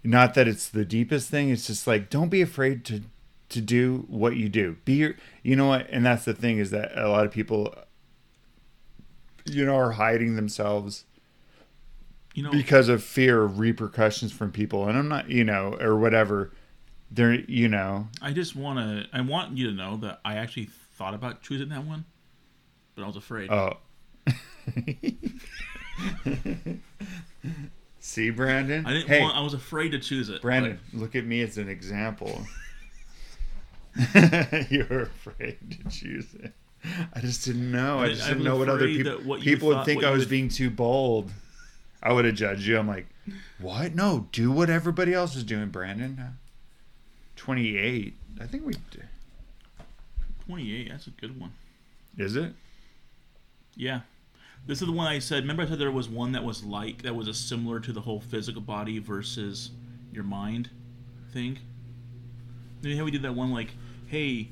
not 0.04 0.34
that 0.34 0.46
it's 0.46 0.68
the 0.68 0.84
deepest 0.84 1.28
thing 1.28 1.50
it's 1.50 1.66
just 1.66 1.86
like 1.88 2.10
don't 2.10 2.28
be 2.28 2.40
afraid 2.42 2.84
to 2.84 3.02
to 3.48 3.60
do 3.60 4.04
what 4.08 4.36
you 4.36 4.48
do 4.48 4.76
be 4.84 4.92
your 4.94 5.14
you 5.42 5.56
know 5.56 5.66
what 5.66 5.88
and 5.90 6.06
that's 6.06 6.24
the 6.24 6.32
thing 6.34 6.58
is 6.58 6.70
that 6.70 6.96
a 6.96 7.08
lot 7.08 7.26
of 7.26 7.32
people 7.32 7.74
you 9.46 9.64
know 9.64 9.76
are 9.76 9.92
hiding 9.92 10.36
themselves 10.36 11.04
You 12.34 12.42
know, 12.42 12.50
because 12.50 12.88
of 12.88 13.02
fear 13.02 13.42
of 13.42 13.58
repercussions 13.58 14.32
from 14.32 14.52
people 14.52 14.88
and 14.88 14.98
i'm 14.98 15.08
not 15.08 15.30
you 15.30 15.44
know 15.44 15.76
or 15.80 15.96
whatever 15.96 16.52
they're 17.10 17.34
you 17.34 17.68
know 17.68 18.08
I 18.20 18.32
just 18.32 18.56
want 18.56 18.78
to. 18.78 19.06
I 19.16 19.20
want 19.20 19.56
you 19.56 19.68
to 19.70 19.72
know 19.72 19.96
that 19.98 20.20
I 20.24 20.36
actually 20.36 20.68
thought 20.96 21.14
about 21.14 21.42
choosing 21.42 21.68
that 21.68 21.84
one, 21.84 22.04
but 22.94 23.04
I 23.04 23.06
was 23.06 23.16
afraid. 23.16 23.50
oh 23.50 23.76
see 28.00 28.30
brandon 28.30 28.84
I 28.84 28.92
didn't. 28.92 29.08
hey 29.08 29.20
Want, 29.20 29.36
I 29.36 29.40
was 29.40 29.54
afraid 29.54 29.90
to 29.90 30.00
choose 30.00 30.28
it. 30.28 30.42
Brandon, 30.42 30.80
look 30.92 31.14
at 31.14 31.24
me 31.24 31.42
as 31.42 31.58
an 31.58 31.68
example. 31.68 32.44
You're 34.68 35.02
afraid 35.02 35.58
to 35.70 35.88
choose 35.88 36.34
it. 36.34 36.52
I 36.84 37.20
just 37.20 37.44
didn't 37.44 37.70
know. 37.72 37.98
I 38.00 38.08
just 38.10 38.24
I 38.24 38.28
didn't 38.28 38.44
know 38.44 38.56
what 38.56 38.68
other 38.68 38.86
people 38.86 39.12
what 39.24 39.40
people 39.40 39.68
would 39.68 39.84
think 39.84 40.04
I 40.04 40.10
was 40.10 40.20
would- 40.20 40.28
being 40.30 40.48
too 40.48 40.70
bold. 40.70 41.32
I 42.02 42.12
would 42.12 42.24
have 42.24 42.34
judged 42.34 42.62
you. 42.66 42.78
I'm 42.78 42.86
like, 42.86 43.06
what? 43.58 43.94
No, 43.94 44.28
do 44.30 44.52
what 44.52 44.70
everybody 44.70 45.12
else 45.12 45.34
is 45.34 45.42
doing, 45.42 45.70
Brandon. 45.70 46.36
28. 47.36 48.14
I 48.40 48.46
think 48.46 48.64
we 48.64 48.74
d- 48.74 49.00
28. 50.46 50.88
That's 50.90 51.06
a 51.06 51.10
good 51.10 51.40
one. 51.40 51.52
is 52.16 52.36
it? 52.36 52.52
Yeah. 53.74 54.00
This 54.66 54.80
is 54.80 54.86
the 54.86 54.92
one 54.92 55.06
I 55.06 55.18
said. 55.18 55.42
Remember, 55.42 55.62
I 55.62 55.66
said 55.66 55.78
there 55.78 55.90
was 55.90 56.08
one 56.08 56.32
that 56.32 56.44
was 56.44 56.64
like 56.64 57.02
that 57.02 57.14
was 57.14 57.28
a 57.28 57.34
similar 57.34 57.80
to 57.80 57.92
the 57.92 58.00
whole 58.00 58.20
physical 58.20 58.60
body 58.60 58.98
versus 58.98 59.70
your 60.12 60.24
mind 60.24 60.70
thing. 61.32 61.58
You 62.82 62.90
know 62.92 62.98
how 62.98 63.04
we 63.04 63.10
did 63.10 63.22
that 63.22 63.34
one 63.34 63.52
like, 63.52 63.70
hey, 64.08 64.48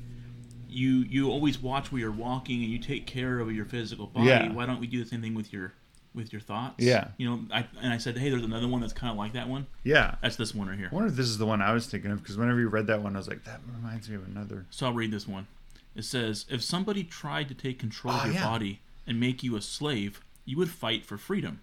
you 0.75 0.97
you 1.09 1.29
always 1.31 1.61
watch 1.61 1.91
where 1.91 2.01
you're 2.01 2.11
walking 2.11 2.63
and 2.63 2.71
you 2.71 2.77
take 2.79 3.07
care 3.07 3.39
of 3.39 3.51
your 3.51 3.65
physical 3.65 4.07
body. 4.07 4.27
Yeah. 4.27 4.51
Why 4.51 4.65
don't 4.65 4.79
we 4.79 4.87
do 4.87 5.03
the 5.03 5.09
same 5.09 5.21
thing 5.21 5.33
with 5.33 5.51
your 5.53 5.73
with 6.13 6.31
your 6.31 6.39
thoughts? 6.41 6.75
Yeah. 6.83 7.09
You 7.17 7.29
know, 7.29 7.39
I 7.51 7.65
and 7.81 7.91
I 7.93 7.97
said, 7.97 8.17
hey, 8.17 8.29
there's 8.29 8.43
another 8.43 8.67
one 8.67 8.81
that's 8.81 8.93
kind 8.93 9.11
of 9.11 9.17
like 9.17 9.33
that 9.33 9.47
one. 9.49 9.67
Yeah. 9.83 10.15
That's 10.21 10.35
this 10.35 10.53
one 10.55 10.67
right 10.67 10.77
here. 10.77 10.89
I 10.91 10.95
wonder 10.95 11.09
if 11.09 11.15
this 11.15 11.27
is 11.27 11.37
the 11.37 11.45
one 11.45 11.61
I 11.61 11.73
was 11.73 11.87
thinking 11.87 12.11
of 12.11 12.21
because 12.21 12.37
whenever 12.37 12.59
you 12.59 12.67
read 12.69 12.87
that 12.87 13.01
one, 13.01 13.15
I 13.15 13.19
was 13.19 13.27
like, 13.27 13.43
that 13.45 13.59
reminds 13.75 14.09
me 14.09 14.15
of 14.15 14.25
another. 14.27 14.65
So 14.69 14.85
I'll 14.87 14.93
read 14.93 15.11
this 15.11 15.27
one. 15.27 15.47
It 15.95 16.03
says, 16.03 16.45
If 16.49 16.61
somebody 16.61 17.03
tried 17.03 17.47
to 17.49 17.53
take 17.53 17.79
control 17.79 18.13
Oh, 18.15 18.19
of 18.19 18.25
your 18.25 18.33
yeah. 18.35 18.43
body 18.47 18.81
and 19.07 19.19
make 19.19 19.43
you 19.43 19.55
a 19.55 19.61
slave, 19.61 20.21
you 20.45 20.57
would 20.57 20.69
fight 20.69 21.05
for 21.05 21.17
freedom. 21.17 21.61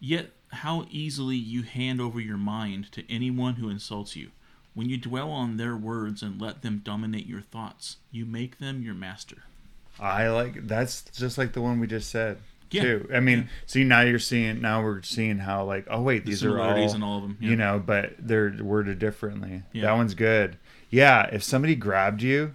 Yet, 0.00 0.30
how 0.52 0.86
easily 0.90 1.36
you 1.36 1.62
hand 1.62 2.00
over 2.00 2.18
your 2.20 2.36
mind 2.38 2.90
to 2.92 3.08
anyone 3.12 3.54
who 3.54 3.68
insults 3.68 4.16
you. 4.16 4.30
When 4.74 4.88
you 4.88 4.96
dwell 4.96 5.30
on 5.30 5.56
their 5.56 5.76
words 5.76 6.22
and 6.22 6.40
let 6.40 6.62
them 6.62 6.80
dominate 6.84 7.26
your 7.26 7.40
thoughts, 7.40 7.96
you 8.12 8.24
make 8.24 8.58
them 8.58 8.82
your 8.82 8.94
master. 8.94 9.38
I 9.98 10.28
like 10.28 10.66
that's 10.68 11.02
just 11.16 11.36
like 11.38 11.52
the 11.52 11.60
one 11.60 11.80
we 11.80 11.86
just 11.86 12.10
said. 12.10 12.38
Yeah. 12.70 12.82
Too. 12.82 13.10
I 13.12 13.18
mean, 13.20 13.38
Yeah. 13.38 13.44
see 13.66 13.84
now 13.84 14.02
you're 14.02 14.20
seeing 14.20 14.60
now 14.60 14.80
we're 14.82 15.02
seeing 15.02 15.38
how 15.38 15.64
like 15.64 15.86
oh 15.90 16.02
wait 16.02 16.24
The 16.24 16.30
these 16.30 16.44
are 16.44 16.58
all 16.60 16.76
in 16.94 17.02
all 17.02 17.16
of 17.18 17.22
them. 17.24 17.36
you 17.40 17.56
know 17.56 17.82
but 17.84 18.14
they're 18.18 18.54
worded 18.60 18.98
differently. 19.00 19.62
Yeah. 19.72 19.82
That 19.82 19.92
one's 19.96 20.14
good. 20.14 20.56
Yeah, 20.88 21.28
if 21.32 21.42
somebody 21.42 21.74
grabbed 21.74 22.22
you 22.22 22.54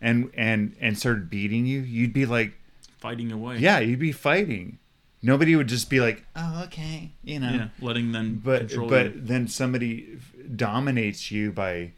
and 0.00 0.30
and 0.34 0.76
and 0.80 0.96
started 0.96 1.28
beating 1.28 1.66
you, 1.66 1.80
you'd 1.80 2.12
be 2.12 2.26
like 2.26 2.52
Fighting 2.98 3.30
away. 3.32 3.58
yeah, 3.58 3.80
you'd 3.80 3.98
be 3.98 4.12
fighting. 4.12 4.78
Nobody 5.22 5.56
would 5.56 5.66
just 5.68 5.90
be 5.90 6.00
like 6.00 6.24
oh 6.36 6.62
okay 6.66 7.10
you 7.24 7.40
know. 7.40 7.50
Yeah. 7.50 7.68
Letting 7.80 8.12
them 8.12 8.40
But 8.42 8.72
but 8.88 9.14
you. 9.16 9.20
then 9.20 9.48
somebody 9.48 10.18
dominates 10.54 11.30
you 11.30 11.50
by 11.52 11.92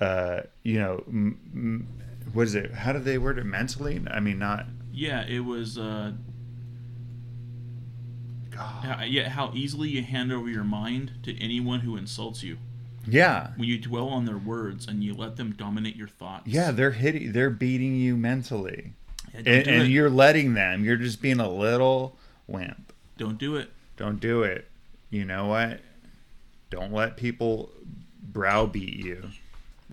uh 0.00 0.42
you 0.62 0.78
know 0.78 1.02
m- 1.08 1.38
m- 1.54 1.88
what 2.32 2.46
is 2.46 2.54
it? 2.54 2.72
How 2.72 2.92
do 2.92 2.98
they 2.98 3.16
word 3.18 3.38
it? 3.38 3.44
Mentally? 3.44 4.02
I 4.10 4.20
mean, 4.20 4.38
not. 4.38 4.66
Yeah, 4.92 5.24
it 5.26 5.40
was. 5.40 5.78
Uh, 5.78 6.12
God. 8.50 8.84
how- 8.84 9.04
yeah, 9.04 9.28
how 9.28 9.52
easily 9.54 9.88
you 9.88 10.02
hand 10.02 10.32
over 10.32 10.48
your 10.48 10.64
mind 10.64 11.12
to 11.24 11.36
anyone 11.42 11.80
who 11.80 11.96
insults 11.96 12.42
you. 12.42 12.58
Yeah, 13.06 13.48
When 13.56 13.68
you 13.68 13.78
dwell 13.78 14.08
on 14.08 14.24
their 14.24 14.38
words 14.38 14.86
and 14.86 15.04
you 15.04 15.12
let 15.12 15.36
them 15.36 15.52
dominate 15.52 15.94
your 15.94 16.08
thoughts. 16.08 16.46
yeah, 16.46 16.70
they're 16.70 16.92
hitting, 16.92 17.32
they're 17.32 17.50
beating 17.50 17.96
you 17.96 18.16
mentally, 18.16 18.94
Yeah, 19.34 19.40
and, 19.44 19.68
and 19.68 19.88
you're 19.88 20.08
letting 20.08 20.54
them. 20.54 20.84
You're 20.84 20.96
just 20.96 21.20
being 21.20 21.38
a 21.38 21.50
little 21.50 22.16
wimp. 22.46 22.94
Don't 23.18 23.36
do 23.36 23.56
it. 23.56 23.70
Don't 23.98 24.20
do 24.20 24.42
it. 24.42 24.68
You 25.10 25.26
know 25.26 25.46
what? 25.48 25.80
Don't 26.74 26.92
let 26.92 27.16
people 27.16 27.70
browbeat 28.32 28.96
you. 28.96 29.30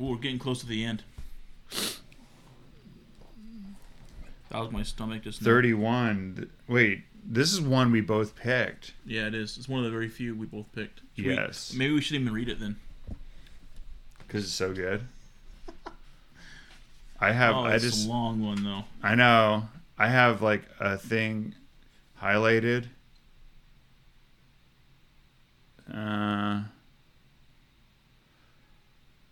Ooh, 0.01 0.05
we're 0.05 0.15
getting 0.17 0.39
close 0.39 0.61
to 0.61 0.65
the 0.65 0.83
end. 0.83 1.03
That 4.49 4.59
was 4.59 4.71
my 4.71 4.81
stomach 4.81 5.21
just 5.21 5.41
now. 5.41 5.45
Thirty-one. 5.45 6.49
Wait, 6.67 7.03
this 7.23 7.53
is 7.53 7.61
one 7.61 7.91
we 7.91 8.01
both 8.01 8.35
picked. 8.35 8.93
Yeah, 9.05 9.27
it 9.27 9.35
is. 9.35 9.57
It's 9.57 9.69
one 9.69 9.79
of 9.81 9.85
the 9.85 9.91
very 9.91 10.09
few 10.09 10.33
we 10.35 10.47
both 10.47 10.65
picked. 10.73 11.01
Should 11.15 11.25
we- 11.27 11.35
Yes. 11.35 11.71
maybe 11.75 11.93
we 11.93 12.01
should 12.01 12.15
even 12.19 12.33
read 12.33 12.49
it 12.49 12.59
then. 12.59 12.77
because 14.27 14.43
it's 14.45 14.53
so 14.53 14.73
good. 14.73 15.03
I 17.19 17.31
have. 17.31 17.53
oh, 17.55 17.59
I 17.65 17.75
it's 17.75 17.83
just. 17.83 18.07
a 18.07 18.09
long 18.09 18.41
one 18.43 18.63
though. 18.63 18.85
I 19.03 19.13
know. 19.13 19.69
I 19.99 20.07
have 20.07 20.41
like 20.41 20.63
a 20.79 20.97
thing 20.97 21.53
highlighted. 22.19 22.85
Uh, 25.93 26.63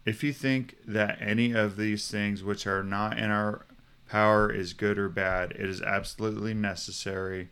if 0.05 0.23
you 0.23 0.33
think 0.33 0.75
that 0.87 1.17
any 1.21 1.51
of 1.53 1.77
these 1.77 2.09
things 2.09 2.43
which 2.43 2.65
are 2.65 2.83
not 2.83 3.17
in 3.17 3.29
our 3.29 3.65
power 4.07 4.51
is 4.51 4.73
good 4.73 4.97
or 4.97 5.07
bad, 5.09 5.51
it 5.51 5.69
is 5.69 5.81
absolutely 5.81 6.53
necessary 6.53 7.49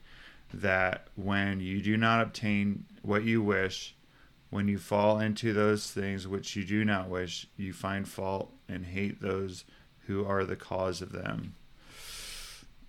that 0.53 1.07
when 1.15 1.59
you 1.59 1.81
do 1.81 1.97
not 1.97 2.21
obtain 2.21 2.85
what 3.01 3.23
you 3.23 3.41
wish, 3.41 3.95
when 4.49 4.67
you 4.67 4.77
fall 4.77 5.19
into 5.19 5.53
those 5.53 5.91
things 5.91 6.27
which 6.27 6.55
you 6.55 6.63
do 6.63 6.83
not 6.83 7.09
wish, 7.09 7.47
you 7.57 7.73
find 7.73 8.07
fault 8.07 8.51
and 8.67 8.85
hate 8.85 9.21
those 9.21 9.65
who 10.07 10.25
are 10.25 10.45
the 10.45 10.55
cause 10.55 11.01
of 11.01 11.11
them. 11.11 11.53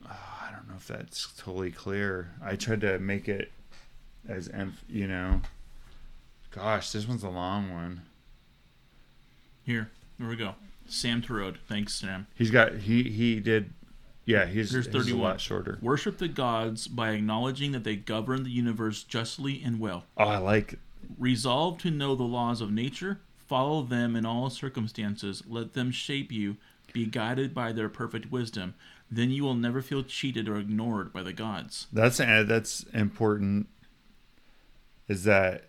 Ah, 0.06 0.48
I 0.48 0.52
don't 0.52 0.68
know 0.68 0.76
if 0.76 0.86
that's 0.86 1.32
totally 1.36 1.72
clear. 1.72 2.30
I 2.42 2.56
tried 2.56 2.80
to 2.82 2.98
make 2.98 3.28
it 3.28 3.50
as 4.28 4.48
emph- 4.48 4.84
you 4.88 5.06
know. 5.08 5.42
Gosh, 6.58 6.90
this 6.90 7.06
one's 7.06 7.22
a 7.22 7.28
long 7.28 7.72
one. 7.72 8.02
Here, 9.62 9.90
here 10.18 10.28
we 10.28 10.34
go. 10.34 10.54
Sam 10.86 11.22
Torode. 11.22 11.56
Thanks, 11.68 11.94
Sam. 11.94 12.26
He's 12.34 12.50
got 12.50 12.74
he 12.78 13.04
he 13.04 13.38
did, 13.38 13.72
yeah. 14.24 14.46
He's, 14.46 14.72
Here's 14.72 14.86
he's 14.86 15.10
a 15.12 15.16
lot 15.16 15.40
shorter. 15.40 15.78
Worship 15.80 16.18
the 16.18 16.26
gods 16.26 16.88
by 16.88 17.10
acknowledging 17.10 17.70
that 17.72 17.84
they 17.84 17.94
govern 17.94 18.42
the 18.42 18.50
universe 18.50 19.04
justly 19.04 19.62
and 19.64 19.78
well. 19.78 20.04
Oh, 20.16 20.24
I 20.24 20.38
like. 20.38 20.72
it. 20.72 20.78
Resolve 21.16 21.78
to 21.78 21.92
know 21.92 22.16
the 22.16 22.24
laws 22.24 22.60
of 22.60 22.72
nature, 22.72 23.20
follow 23.36 23.82
them 23.82 24.16
in 24.16 24.26
all 24.26 24.50
circumstances, 24.50 25.44
let 25.46 25.74
them 25.74 25.92
shape 25.92 26.32
you, 26.32 26.56
be 26.92 27.06
guided 27.06 27.54
by 27.54 27.70
their 27.72 27.88
perfect 27.88 28.32
wisdom. 28.32 28.74
Then 29.10 29.30
you 29.30 29.44
will 29.44 29.54
never 29.54 29.80
feel 29.80 30.02
cheated 30.02 30.48
or 30.48 30.56
ignored 30.56 31.12
by 31.12 31.22
the 31.22 31.32
gods. 31.32 31.86
That's 31.92 32.18
uh, 32.18 32.44
that's 32.46 32.82
important. 32.92 33.68
Is 35.06 35.24
that 35.24 35.67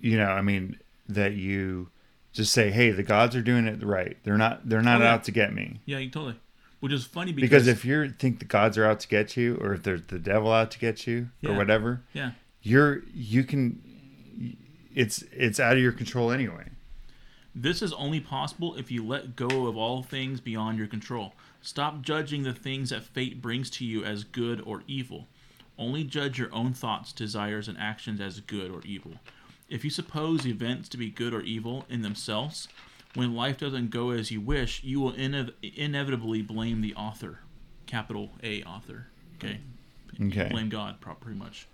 you 0.00 0.16
know? 0.18 0.26
I 0.26 0.42
mean 0.42 0.78
that 1.08 1.34
you 1.34 1.88
just 2.32 2.52
say, 2.52 2.70
"Hey, 2.70 2.90
the 2.90 3.02
gods 3.02 3.34
are 3.36 3.42
doing 3.42 3.66
it 3.66 3.82
right. 3.82 4.16
They're 4.24 4.36
not. 4.38 4.68
They're 4.68 4.82
not 4.82 5.00
Oh, 5.00 5.04
yeah. 5.04 5.12
out 5.14 5.24
to 5.24 5.30
get 5.32 5.52
me." 5.54 5.80
Yeah, 5.86 5.98
you 5.98 6.10
totally. 6.10 6.36
Which 6.80 6.92
is 6.92 7.04
funny 7.04 7.32
because, 7.32 7.48
Because 7.50 7.66
if 7.66 7.84
you 7.84 8.10
think 8.10 8.38
the 8.38 8.44
gods 8.44 8.78
are 8.78 8.84
out 8.84 9.00
to 9.00 9.08
get 9.08 9.36
you, 9.36 9.56
or 9.56 9.74
if 9.74 9.82
there's 9.82 10.02
the 10.06 10.18
devil 10.18 10.52
out 10.52 10.70
to 10.72 10.78
get 10.78 11.06
you, 11.08 11.30
or 11.44 11.54
whatever, 11.54 12.02
yeah, 12.12 12.32
you're 12.62 13.02
you 13.12 13.42
can. 13.44 13.82
It's 14.94 15.22
it's 15.32 15.58
out 15.60 15.74
of 15.76 15.82
your 15.82 15.92
control 15.92 16.30
anyway. 16.30 16.64
this 17.54 17.82
is 17.82 17.92
only 17.94 18.20
possible 18.20 18.76
if 18.76 18.90
you 18.90 19.04
let 19.04 19.34
go 19.34 19.66
of 19.66 19.76
all 19.76 20.02
things 20.02 20.40
beyond 20.40 20.78
your 20.78 20.86
control. 20.86 21.34
Stop 21.60 22.02
judging 22.02 22.44
the 22.44 22.52
things 22.52 22.90
that 22.90 23.02
fate 23.02 23.42
brings 23.42 23.68
to 23.70 23.84
you 23.84 24.04
as 24.04 24.22
good 24.22 24.60
or 24.64 24.82
evil. 24.86 25.26
Only 25.76 26.04
judge 26.04 26.38
your 26.38 26.52
own 26.54 26.72
thoughts, 26.72 27.12
desires, 27.12 27.66
and 27.66 27.76
actions 27.78 28.20
as 28.20 28.38
good 28.40 28.70
or 28.70 28.80
evil. 28.84 29.14
If 29.68 29.84
you 29.84 29.90
suppose 29.90 30.46
events 30.46 30.88
to 30.90 30.96
be 30.96 31.10
good 31.10 31.34
or 31.34 31.42
evil 31.42 31.84
in 31.90 32.02
themselves, 32.02 32.68
when 33.14 33.34
life 33.34 33.58
doesn't 33.58 33.90
go 33.90 34.10
as 34.10 34.30
you 34.30 34.40
wish, 34.40 34.82
you 34.82 35.00
will 35.00 35.12
inev- 35.12 35.52
inevitably 35.62 36.42
blame 36.42 36.80
the 36.80 36.94
author, 36.94 37.40
capital 37.86 38.30
A 38.42 38.62
author. 38.62 39.08
Okay. 39.36 39.58
Okay. 40.20 40.48
Blame 40.50 40.68
God, 40.68 41.00
pretty 41.00 41.38
much. 41.38 41.66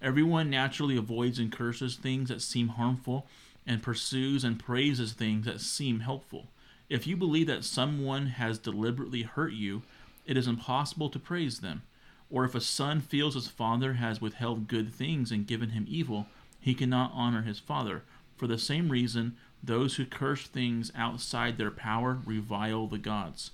Everyone 0.00 0.50
naturally 0.50 0.96
avoids 0.96 1.38
and 1.38 1.52
curses 1.52 1.96
things 1.96 2.28
that 2.28 2.42
seem 2.42 2.68
harmful 2.68 3.26
and 3.66 3.82
pursues 3.82 4.44
and 4.44 4.58
praises 4.58 5.12
things 5.12 5.44
that 5.44 5.60
seem 5.60 6.00
helpful. 6.00 6.48
If 6.88 7.06
you 7.06 7.16
believe 7.16 7.46
that 7.48 7.64
someone 7.64 8.28
has 8.28 8.58
deliberately 8.58 9.22
hurt 9.22 9.52
you, 9.52 9.82
it 10.24 10.36
is 10.36 10.46
impossible 10.46 11.10
to 11.10 11.18
praise 11.18 11.60
them. 11.60 11.82
Or 12.30 12.44
if 12.44 12.54
a 12.54 12.60
son 12.60 13.00
feels 13.00 13.34
his 13.34 13.48
father 13.48 13.94
has 13.94 14.20
withheld 14.20 14.68
good 14.68 14.92
things 14.92 15.30
and 15.30 15.46
given 15.46 15.70
him 15.70 15.86
evil, 15.88 16.26
he 16.60 16.74
cannot 16.74 17.12
honor 17.14 17.42
his 17.42 17.58
father. 17.58 18.02
For 18.36 18.46
the 18.46 18.58
same 18.58 18.90
reason, 18.90 19.36
those 19.62 19.96
who 19.96 20.06
curse 20.06 20.46
things 20.46 20.92
outside 20.94 21.58
their 21.58 21.70
power 21.70 22.18
revile 22.24 22.86
the 22.86 22.98
gods. 22.98 23.50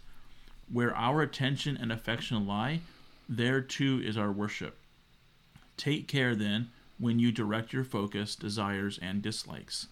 Where 0.70 0.94
our 0.96 1.22
attention 1.22 1.76
and 1.76 1.92
affection 1.92 2.46
lie, 2.46 2.80
there 3.28 3.60
too 3.60 4.00
is 4.04 4.16
our 4.16 4.32
worship. 4.32 4.78
Take 5.76 6.08
care, 6.08 6.34
then, 6.34 6.70
when 6.98 7.18
you 7.18 7.32
direct 7.32 7.72
your 7.72 7.84
focus, 7.84 8.36
desires, 8.36 8.98
and 9.02 9.22
dislikes. 9.22 9.88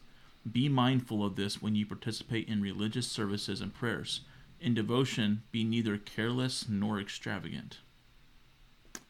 Be 0.51 0.68
mindful 0.68 1.24
of 1.24 1.36
this 1.36 1.62
when 1.62 1.74
you 1.74 1.86
participate 1.86 2.48
in 2.48 2.60
religious 2.60 3.06
services 3.06 3.60
and 3.60 3.74
prayers. 3.74 4.20
In 4.60 4.74
devotion, 4.74 5.43
be 5.51 5.64
neither 5.64 5.98
careless 5.98 6.68
nor 6.68 7.01
extravagant. 7.01 7.78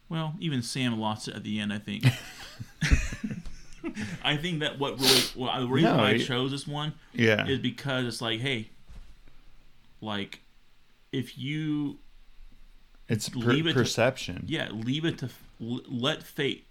Well, 0.08 0.34
even 0.40 0.62
Sam 0.62 0.98
lost 0.98 1.28
it 1.28 1.34
at 1.34 1.42
the 1.42 1.58
end, 1.58 1.72
I 1.72 1.78
think. 1.78 2.04
I 4.24 4.36
think 4.36 4.60
that 4.60 4.78
what 4.78 4.98
really, 5.00 5.20
well, 5.36 5.60
the 5.60 5.66
reason 5.68 5.90
No, 5.96 6.02
why 6.02 6.10
I 6.10 6.18
chose 6.18 6.50
this 6.50 6.66
one 6.66 6.92
Yeah. 7.14 7.46
is 7.46 7.58
because 7.58 8.06
it's 8.06 8.20
like, 8.22 8.40
hey, 8.40 8.68
like, 10.00 10.40
if 11.12 11.36
you 11.38 11.98
It's 13.08 13.28
per- 13.28 13.38
leave 13.40 13.66
it 13.66 13.70
to- 13.70 13.78
perception. 13.80 14.44
yeah, 14.46 14.68
leave 14.70 15.04
it 15.04 15.18
to 15.18 15.28
let 15.60 16.22
fate 16.22 16.66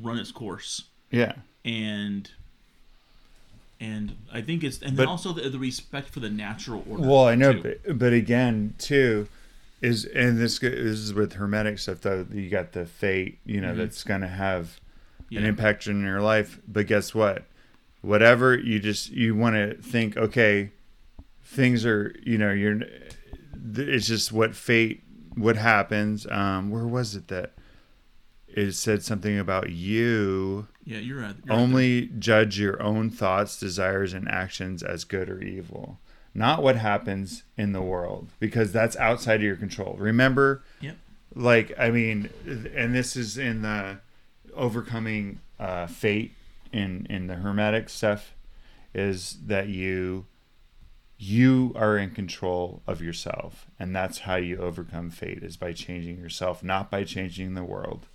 run 0.00 0.18
its 0.18 0.32
course, 0.32 0.84
yeah. 1.10 1.32
and 1.64 2.30
and 3.80 4.16
I 4.32 4.40
think 4.40 4.64
it's 4.64 4.80
and 4.82 4.96
But- 4.96 5.02
then 5.02 5.08
also 5.08 5.32
the, 5.32 5.48
the 5.50 5.58
respect 5.58 6.08
for 6.10 6.20
the 6.20 6.30
natural 6.30 6.84
order. 6.88 7.02
Well, 7.06 7.26
I 7.26 7.34
know, 7.34 7.52
too. 7.52 7.76
but, 7.86 7.98
but 7.98 8.12
again, 8.12 8.74
too, 8.78 9.28
is 9.82 10.04
and 10.06 10.38
this 10.38 10.58
this 10.58 10.74
is 10.74 11.12
with 11.14 11.34
hermetic 11.34 11.78
stuff 11.78 12.00
though. 12.00 12.26
You 12.32 12.48
got 12.48 12.72
the 12.72 12.86
fate, 12.86 13.38
you 13.44 13.60
know, 13.60 13.72
Mhm. 13.74 13.76
that's 13.78 14.02
gonna 14.04 14.28
have 14.28 14.80
yeah, 15.28 15.40
an 15.40 15.46
impact 15.46 15.86
in 15.86 16.02
your 16.02 16.20
life. 16.20 16.60
But 16.68 16.86
guess 16.86 17.14
what? 17.14 17.44
Whatever 18.02 18.56
you 18.56 18.78
just 18.78 19.10
you 19.10 19.34
want 19.34 19.56
to 19.56 19.74
think, 19.82 20.16
okay, 20.16 20.70
things 21.42 21.84
are, 21.86 22.14
you 22.24 22.38
know, 22.38 22.52
you're. 22.52 22.80
It's 23.78 24.06
just 24.06 24.30
what 24.32 24.54
fate, 24.54 25.02
what 25.34 25.56
happens. 25.56 26.26
Um, 26.30 26.70
where 26.70 26.86
was 26.86 27.16
it 27.16 27.28
that 27.28 27.54
it 28.48 28.72
said 28.72 29.02
something 29.02 29.38
about 29.38 29.70
you? 29.70 30.68
yeah, 30.84 30.98
you're 30.98 31.20
right. 31.20 31.34
You're 31.44 31.56
right 31.56 31.60
only 31.62 32.10
judge 32.18 32.58
your 32.60 32.80
own 32.80 33.10
thoughts, 33.10 33.58
desires, 33.58 34.12
and 34.12 34.28
actions 34.28 34.82
as 34.84 35.02
good 35.04 35.28
or 35.28 35.42
evil, 35.42 35.98
not 36.32 36.62
what 36.62 36.76
happens 36.76 37.42
in 37.56 37.72
the 37.72 37.82
world, 37.82 38.28
because 38.38 38.70
that's 38.72 38.96
outside 38.96 39.36
of 39.36 39.42
your 39.42 39.56
control. 39.56 39.96
Remember, 39.98 40.62
Yep. 40.80 40.96
like 41.34 41.72
I 41.78 41.90
mean, 41.90 42.30
and 42.46 42.94
this 42.94 43.16
is 43.16 43.36
in 43.36 43.62
the 43.62 43.98
overcoming 44.56 45.40
uh, 45.58 45.86
fate 45.86 46.32
in 46.72 47.06
in 47.08 47.26
the 47.26 47.36
hermetic 47.36 47.88
stuff, 47.88 48.34
is 48.94 49.38
that 49.46 49.68
you 49.68 50.26
you 51.18 51.72
are 51.76 51.96
in 51.96 52.10
control 52.10 52.82
of 52.86 53.00
yourself, 53.00 53.66
and 53.78 53.94
that's 53.96 54.20
how 54.20 54.36
you 54.36 54.58
overcome 54.58 55.10
fate 55.10 55.42
is 55.42 55.56
by 55.56 55.72
changing 55.72 56.18
yourself, 56.18 56.62
not 56.62 56.90
by 56.90 57.04
changing 57.04 57.54
the 57.54 57.64
world. 57.64 58.06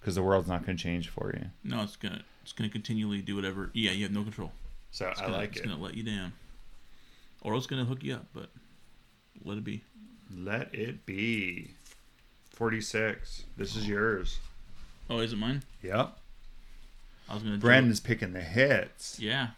Because 0.00 0.14
the 0.14 0.22
world's 0.22 0.48
not 0.48 0.64
going 0.64 0.76
to 0.76 0.82
change 0.82 1.08
for 1.08 1.32
you. 1.34 1.46
No, 1.64 1.82
it's 1.82 1.96
gonna 1.96 2.22
it's 2.42 2.52
gonna 2.52 2.70
continually 2.70 3.20
do 3.22 3.34
whatever. 3.36 3.70
Yeah, 3.74 3.90
you 3.92 4.04
have 4.04 4.12
no 4.12 4.22
control. 4.22 4.52
So 4.90 5.08
It's 5.08 5.20
I 5.20 5.24
gonna, 5.24 5.36
like 5.36 5.50
it's 5.52 5.60
it. 5.60 5.64
gonna 5.68 5.80
let 5.82 5.94
you 5.94 6.02
down, 6.02 6.32
or 7.42 7.54
it's 7.56 7.66
gonna 7.66 7.84
hook 7.84 8.02
you 8.04 8.14
up. 8.14 8.26
But 8.32 8.48
let 9.44 9.58
it 9.58 9.64
be. 9.64 9.82
Let 10.34 10.74
it 10.74 11.04
be. 11.06 11.70
46. 12.52 13.44
This 13.56 13.76
is 13.76 13.88
yours. 13.88 14.38
Oh, 15.10 15.20
is 15.20 15.32
it 15.32 15.36
mine? 15.36 15.62
Yep. 15.82 16.16
I 17.28 17.34
was 17.34 17.42
gonna. 17.42 17.56
do- 17.56 17.60
Brandon's 17.60 18.00
picking 18.00 18.32
the 18.32 18.40
hits. 18.40 19.18
Yeah. 19.20 19.48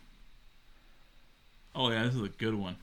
Oh 1.75 1.91
yeah, 1.91 2.05
this 2.05 2.15
is 2.15 2.23
a 2.23 2.29
good 2.29 2.55
one. 2.55 2.77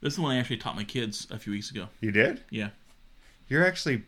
This 0.00 0.14
is 0.14 0.16
the 0.16 0.22
one 0.22 0.34
I 0.34 0.38
actually 0.38 0.56
taught 0.56 0.76
my 0.76 0.84
kids 0.84 1.26
a 1.30 1.38
few 1.38 1.52
weeks 1.52 1.70
ago. 1.70 1.88
You 2.00 2.10
did? 2.10 2.40
Yeah. 2.50 2.70
You're 3.48 3.66
actually 3.66 4.02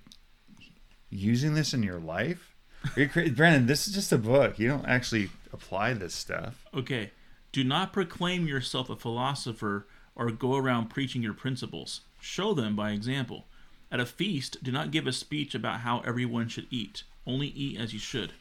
using 1.10 1.54
this 1.54 1.74
in 1.74 1.82
your 1.82 1.98
life? 1.98 2.54
Are 2.96 3.00
you 3.02 3.08
cra- 3.08 3.28
Brandon, 3.36 3.66
this 3.66 3.86
is 3.86 3.92
just 3.94 4.12
a 4.12 4.18
book. 4.18 4.58
You 4.58 4.68
don't 4.68 4.86
actually 4.86 5.28
apply 5.52 5.92
this 5.94 6.14
stuff. 6.14 6.64
Okay. 6.74 7.10
Do 7.52 7.62
not 7.62 7.92
proclaim 7.92 8.46
yourself 8.46 8.88
a 8.88 8.96
philosopher 8.96 9.86
or 10.16 10.30
go 10.30 10.56
around 10.56 10.88
preaching 10.88 11.22
your 11.22 11.34
principles. 11.34 12.00
Show 12.20 12.54
them 12.54 12.74
by 12.74 12.92
example. 12.92 13.44
At 13.92 14.00
a 14.00 14.06
feast, 14.06 14.56
do 14.62 14.72
not 14.72 14.90
give 14.90 15.06
a 15.06 15.12
speech 15.12 15.54
about 15.54 15.80
how 15.80 16.00
everyone 16.00 16.48
should 16.48 16.66
eat. 16.70 17.02
Only 17.26 17.48
eat 17.48 17.78
as 17.78 17.92
you 17.92 17.98
should. 17.98 18.32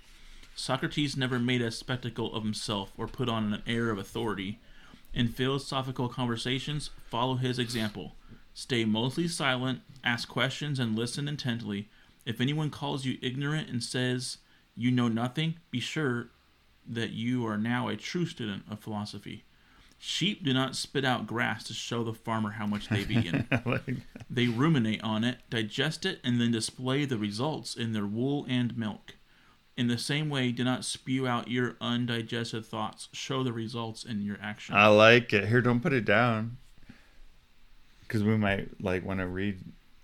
Socrates 0.56 1.18
never 1.18 1.40
made 1.40 1.62
a 1.62 1.72
spectacle 1.72 2.34
of 2.34 2.44
himself 2.44 2.94
or 2.98 3.06
put 3.06 3.28
on 3.28 3.54
an 3.54 3.62
air 3.68 3.90
of 3.90 3.98
authority. 3.98 4.60
In 5.14 5.28
philosophical 5.28 6.08
conversations, 6.08 6.90
follow 7.10 7.36
his 7.36 7.60
example. 7.60 8.16
Stay 8.54 8.86
mostly 8.86 9.28
silent, 9.28 9.82
ask 10.06 10.30
questions, 10.30 10.80
and 10.80 10.96
listen 10.96 11.28
intently. 11.28 11.90
If 12.26 12.40
anyone 12.40 12.70
calls 12.70 13.04
you 13.04 13.18
ignorant 13.22 13.70
and 13.70 13.84
says 13.84 14.38
you 14.78 14.90
know 14.90 15.10
nothing, 15.10 15.56
be 15.70 15.82
sure 15.82 16.30
that 16.88 17.12
you 17.12 17.46
are 17.46 17.58
now 17.58 17.90
a 17.90 17.98
true 17.98 18.26
student 18.26 18.64
of 18.72 18.80
philosophy. 18.80 19.44
Sheep 20.04 20.44
do 20.44 20.52
not 20.52 20.76
spit 20.76 21.06
out 21.06 21.28
grass 21.28 21.64
to 21.66 21.74
show 21.76 22.04
the 22.04 22.14
farmer 22.14 22.50
how 22.52 22.66
much 22.66 22.90
they've 22.90 23.10
eaten. 23.12 23.48
Like, 23.66 23.98
They 24.32 24.48
ruminate 24.48 25.04
on 25.04 25.24
it, 25.24 25.38
digest 25.52 26.08
it, 26.08 26.20
and 26.24 26.42
then 26.42 26.50
display 26.52 27.06
the 27.06 27.20
results 27.20 27.76
in 27.76 27.94
their 27.94 28.08
wool 28.08 28.44
and 28.50 28.76
milk. 28.76 29.16
In 29.78 29.88
the 29.88 30.00
same 30.00 30.28
way, 30.30 30.52
do 30.52 30.64
not 30.64 30.86
spew 30.86 31.28
out 31.28 31.50
your 31.50 31.78
undigested 31.80 32.66
thoughts. 32.66 33.10
Show 33.14 33.44
the 33.44 33.54
results 33.54 34.04
in 34.04 34.24
your 34.24 34.38
action. 34.42 34.74
I 34.76 34.88
like 34.88 35.34
it. 35.34 35.48
Here, 35.48 35.62
don't 35.62 35.82
put 35.82 35.94
it 35.94 36.04
down. 36.06 36.58
Because 38.02 38.24
we 38.24 38.36
might 38.38 38.82
like 38.82 39.06
want 39.06 39.20
to 39.20 39.28
read. 39.28 39.60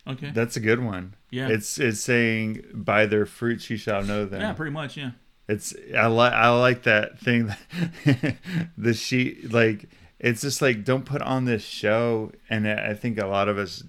okay. 0.07 0.29
That's 0.31 0.55
a 0.55 0.59
good 0.61 0.79
one. 0.83 1.15
yeah. 1.31 1.47
It's 1.49 1.79
it's 1.79 1.99
saying 2.01 2.63
by 2.71 3.07
their 3.07 3.25
fruits 3.25 3.69
you 3.71 3.77
shall 3.77 4.03
know 4.03 4.25
them. 4.25 4.41
yeah, 4.41 4.53
pretty 4.53 4.71
much. 4.71 4.95
Yeah. 4.95 5.11
It's 5.47 5.73
I 5.97 6.07
like 6.07 6.33
I 6.33 6.49
like 6.49 6.83
that 6.83 7.19
thing 7.19 7.47
that 8.05 8.35
the 8.77 8.93
sheet 8.93 9.51
like 9.51 9.85
it's 10.19 10.41
just 10.41 10.61
like 10.61 10.83
don't 10.83 11.05
put 11.05 11.21
on 11.21 11.45
this 11.45 11.63
show 11.63 12.31
and 12.49 12.67
I 12.67 12.93
think 12.93 13.17
a 13.19 13.27
lot 13.27 13.47
of 13.47 13.57
us 13.57 13.83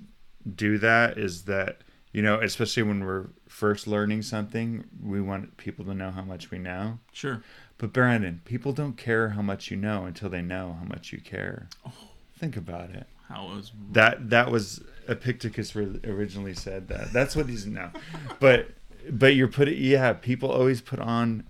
do 0.55 0.79
that 0.79 1.19
is 1.19 1.43
that 1.45 1.79
you 2.13 2.23
know 2.23 2.41
especially 2.41 2.85
when 2.85 3.05
we're 3.05 3.27
first 3.49 3.87
learning 3.87 4.23
something 4.23 4.85
we 5.03 5.21
want 5.21 5.57
people 5.57 5.85
to 5.87 5.95
know 5.95 6.11
how 6.11 6.23
much 6.23 6.51
we 6.51 6.59
know 6.59 6.99
Sure. 7.13 7.43
but 7.79 7.93
Brandon 7.93 8.41
people 8.45 8.73
don't 8.73 8.97
care 8.97 9.31
how 9.31 9.43
much 9.43 9.71
you 9.71 9.77
know 9.77 10.05
until 10.05 10.29
they 10.29 10.43
know 10.43 10.77
how 10.79 10.85
much 10.87 11.13
you 11.13 11.21
care 11.21 11.69
Oh. 11.85 11.93
think 12.39 12.57
about 12.57 12.91
it 12.91 13.07
How 13.29 13.51
it 13.51 13.57
was. 13.57 13.73
that 13.93 14.31
that 14.31 14.51
was 14.51 14.81
Epictetus 15.09 15.75
originally 15.75 16.53
said 16.53 16.89
that. 16.89 17.15
That's 17.15 17.35
what 17.35 17.49
he's 17.49 17.67
now. 17.67 17.93
But 18.41 18.69
but 19.11 19.35
you're 19.35 19.49
putting 19.49 19.83
yeah. 19.83 20.13
People 20.13 20.51
always 20.51 20.81
put 20.81 20.99
on. 20.99 21.45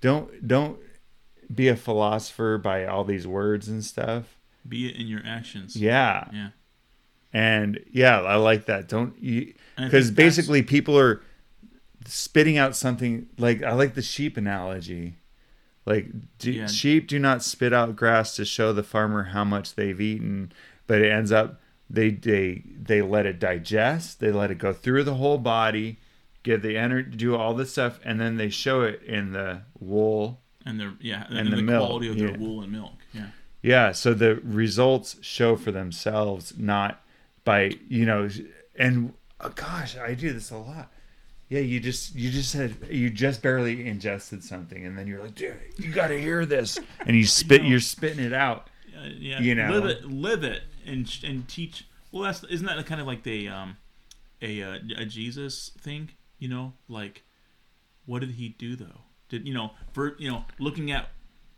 Don't 0.00 0.46
don't 0.46 0.78
be 1.54 1.68
a 1.68 1.76
philosopher 1.76 2.58
by 2.58 2.84
all 2.86 3.04
these 3.04 3.26
words 3.26 3.68
and 3.68 3.84
stuff. 3.84 4.36
Be 4.68 4.88
it 4.88 4.96
in 4.96 5.06
your 5.06 5.22
actions. 5.24 5.76
Yeah, 5.76 6.28
Yeah. 6.32 6.50
and 7.32 7.80
yeah, 7.90 8.20
I 8.20 8.36
like 8.36 8.66
that. 8.66 8.88
Don't 8.88 9.20
you? 9.22 9.54
Because 9.76 10.10
basically, 10.10 10.62
people 10.62 10.98
are 10.98 11.22
spitting 12.06 12.56
out 12.58 12.76
something 12.76 13.28
like 13.38 13.62
I 13.62 13.72
like 13.72 13.94
the 13.94 14.02
sheep 14.02 14.36
analogy. 14.36 15.16
Like 15.86 16.08
do, 16.38 16.52
Yeah. 16.52 16.66
sheep 16.66 17.08
do 17.08 17.18
not 17.18 17.42
spit 17.42 17.72
out 17.72 17.96
grass 17.96 18.36
to 18.36 18.44
show 18.44 18.72
the 18.72 18.82
farmer 18.82 19.24
how 19.24 19.44
much 19.44 19.74
they've 19.74 20.00
eaten, 20.00 20.52
but 20.86 21.00
it 21.00 21.10
ends 21.10 21.32
up 21.32 21.60
they 21.88 22.10
they 22.10 22.62
they 22.78 23.00
let 23.00 23.24
it 23.24 23.38
digest, 23.40 24.20
they 24.20 24.30
let 24.30 24.50
it 24.50 24.58
go 24.58 24.72
through 24.74 25.04
the 25.04 25.14
whole 25.14 25.38
body, 25.38 25.98
get 26.42 26.62
the 26.62 26.76
energy, 26.76 27.16
do 27.16 27.36
all 27.36 27.54
this 27.54 27.72
stuff, 27.72 27.98
and 28.04 28.20
then 28.20 28.36
they 28.36 28.48
show 28.48 28.82
it 28.82 29.02
in 29.02 29.32
the 29.32 29.62
wool. 29.78 30.40
And 30.64 30.78
their 30.78 30.94
yeah, 31.00 31.26
and, 31.28 31.38
And 31.38 31.52
the, 31.52 31.56
the 31.56 31.62
milk, 31.62 31.86
quality 31.86 32.08
of 32.08 32.18
their 32.18 32.30
yeah. 32.30 32.36
wool 32.36 32.62
and 32.62 32.72
milk. 32.72 32.94
Yeah. 33.12 33.26
Yeah, 33.62 33.92
so 33.92 34.14
the 34.14 34.36
results 34.36 35.16
show 35.20 35.56
for 35.56 35.72
themselves, 35.72 36.54
not 36.56 37.02
by 37.44 37.72
you 37.88 38.06
know. 38.06 38.28
And 38.78 39.14
oh, 39.40 39.50
gosh, 39.50 39.96
I 39.96 40.14
do 40.14 40.32
this 40.32 40.50
a 40.50 40.58
lot. 40.58 40.92
Yeah, 41.48 41.60
you 41.60 41.80
just 41.80 42.14
you 42.14 42.30
just 42.30 42.50
said 42.50 42.76
you 42.90 43.10
just 43.10 43.42
barely 43.42 43.88
ingested 43.88 44.44
something, 44.44 44.84
and 44.84 44.96
then 44.96 45.06
you're 45.06 45.22
like, 45.22 45.34
dude, 45.34 45.56
you 45.76 45.90
got 45.90 46.08
to 46.08 46.20
hear 46.20 46.46
this, 46.46 46.78
and 47.00 47.16
you 47.16 47.26
spit, 47.26 47.64
you're 47.64 47.80
spitting 47.80 48.24
it 48.24 48.32
out. 48.32 48.68
Uh, 48.96 49.08
yeah, 49.16 49.40
You 49.40 49.54
know. 49.54 49.70
live 49.70 49.86
it, 49.86 50.04
live 50.04 50.44
it, 50.44 50.62
and 50.86 51.10
and 51.24 51.48
teach. 51.48 51.86
Well, 52.12 52.22
that's 52.22 52.44
isn't 52.44 52.66
that 52.66 52.84
kind 52.86 53.00
of 53.00 53.06
like 53.06 53.22
the 53.22 53.48
um, 53.48 53.76
a 54.40 54.62
uh, 54.62 54.78
a 54.98 55.04
Jesus 55.04 55.72
thing? 55.80 56.10
You 56.38 56.48
know, 56.48 56.72
like 56.88 57.24
what 58.06 58.20
did 58.20 58.32
he 58.32 58.48
do 58.50 58.76
though? 58.76 59.02
Did 59.28 59.46
you 59.46 59.54
know 59.54 59.72
for 59.92 60.16
you 60.18 60.30
know 60.30 60.44
looking 60.58 60.90
at 60.90 61.10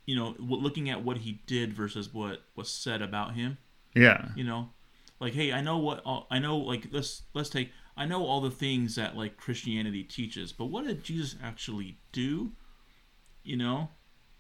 you 0.07 0.17
know 0.17 0.35
looking 0.39 0.91
at 0.91 1.05
what 1.05 1.19
he 1.19 1.43
did 1.47 1.73
versus 1.73 2.13
what 2.13 2.43
was 2.57 2.71
said 2.71 3.03
about 3.03 3.35
him? 3.35 3.59
Yeah, 3.95 4.29
You 4.37 4.45
know, 4.45 4.71
like 5.19 5.35
hey, 5.35 5.53
I 5.53 5.61
know 5.61 5.79
what 5.79 6.01
all, 6.05 6.27
I 6.31 6.39
know. 6.39 6.57
Like 6.57 6.87
let's 6.93 7.23
let's 7.35 7.51
take 7.51 7.71
I 7.97 8.07
know 8.07 8.25
all 8.25 8.41
the 8.41 8.51
things 8.51 8.95
that 8.95 9.17
like 9.17 9.37
Christianity 9.37 10.05
teaches, 10.05 10.53
but 10.53 10.67
what 10.67 10.87
did 10.87 11.03
Jesus 11.05 11.37
actually 11.43 11.99
do? 12.13 12.53
You 13.43 13.57
know, 13.57 13.89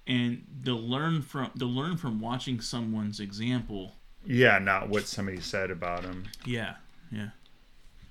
and 0.07 0.45
to 0.65 0.75
learn 0.75 1.23
from 1.23 1.51
to 1.59 1.67
learn 1.67 1.97
from 1.97 2.21
watching 2.21 2.61
someone's 2.61 3.21
example 3.21 3.97
yeah, 4.27 4.59
not 4.59 4.89
what 4.91 5.07
somebody 5.07 5.41
said 5.41 5.71
about 5.71 6.05
him. 6.05 6.25
yeah 6.45 6.75
yeah 7.11 7.31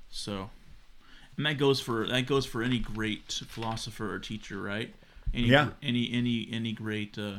so 0.09 0.49
and 1.39 1.45
that 1.45 1.57
goes 1.57 1.79
for 1.79 2.05
that 2.05 2.27
goes 2.27 2.45
for 2.45 2.61
any 2.61 2.77
great 2.79 3.31
philosopher 3.47 4.13
or 4.13 4.19
teacher 4.19 4.61
right 4.61 4.93
any 5.33 5.47
Yeah. 5.47 5.69
any 5.81 6.11
any 6.11 6.47
any 6.51 6.73
great 6.73 7.17
uh 7.17 7.37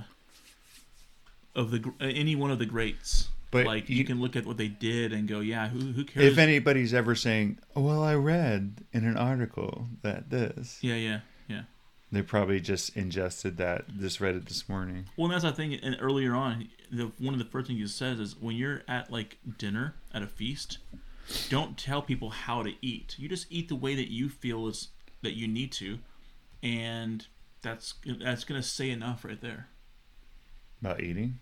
of 1.55 1.70
the 1.70 1.86
uh, 2.01 2.05
any 2.06 2.35
one 2.35 2.51
of 2.51 2.59
the 2.59 2.66
greats 2.66 3.28
But 3.51 3.66
like 3.66 3.89
you, 3.89 3.97
you- 3.97 4.05
can 4.05 4.20
look 4.20 4.36
at 4.36 4.47
what 4.47 4.56
they 4.56 4.68
did 4.68 5.12
and 5.12 5.28
go 5.28 5.40
yeah 5.40 5.68
who 5.68 5.93
who 5.93 6.05
cares 6.05 6.32
If 6.32 6.39
anybody's 6.39 6.94
ever 6.94 7.14
saying, 7.14 7.59
oh, 7.77 7.82
"Well, 7.82 8.02
I 8.02 8.14
read 8.14 8.85
in 8.93 9.05
an 9.05 9.16
article 9.16 9.89
that 10.02 10.31
this," 10.31 10.78
yeah 10.81 10.94
yeah 10.97 11.20
yeah 11.48 11.62
they 12.12 12.22
probably 12.22 12.60
just 12.60 12.97
ingested 12.97 13.56
that. 13.59 13.85
Just 13.98 14.20
read 14.20 14.35
it 14.35 14.47
this 14.47 14.68
morning. 14.68 15.05
well 15.16 15.28
that's 15.28 15.44
the 15.44 15.52
thing 15.52 15.74
and 15.74 15.97
earlier 16.01 16.35
on 16.35 16.68
the 16.90 17.10
one 17.18 17.35
of 17.35 17.39
the 17.39 17.44
first 17.44 17.66
things 17.68 17.81
he 17.81 17.86
says 17.86 18.18
is 18.18 18.35
when 18.40 18.56
you're 18.56 18.82
at 18.89 19.10
like 19.12 19.39
dinner 19.59 19.94
at 20.14 20.22
a 20.22 20.27
feast 20.27 20.78
don't 21.48 21.76
tell 21.78 22.02
people 22.02 22.30
how 22.30 22.62
to 22.62 22.72
eat 22.82 23.14
you 23.18 23.28
just 23.28 23.47
eat 23.51 23.68
the 23.68 23.76
way 23.76 23.94
that 23.94 24.10
you 24.10 24.28
feel 24.28 24.66
is 24.66 24.88
that 25.22 25.36
you 25.36 25.47
need 25.47 25.70
to 25.72 25.98
and 26.62 27.26
that's 27.62 27.94
that's 28.20 28.44
gonna 28.44 28.62
say 28.62 28.90
enough 28.90 29.24
right 29.24 29.40
there 29.40 29.68
About 30.80 31.01
eating? 31.01 31.38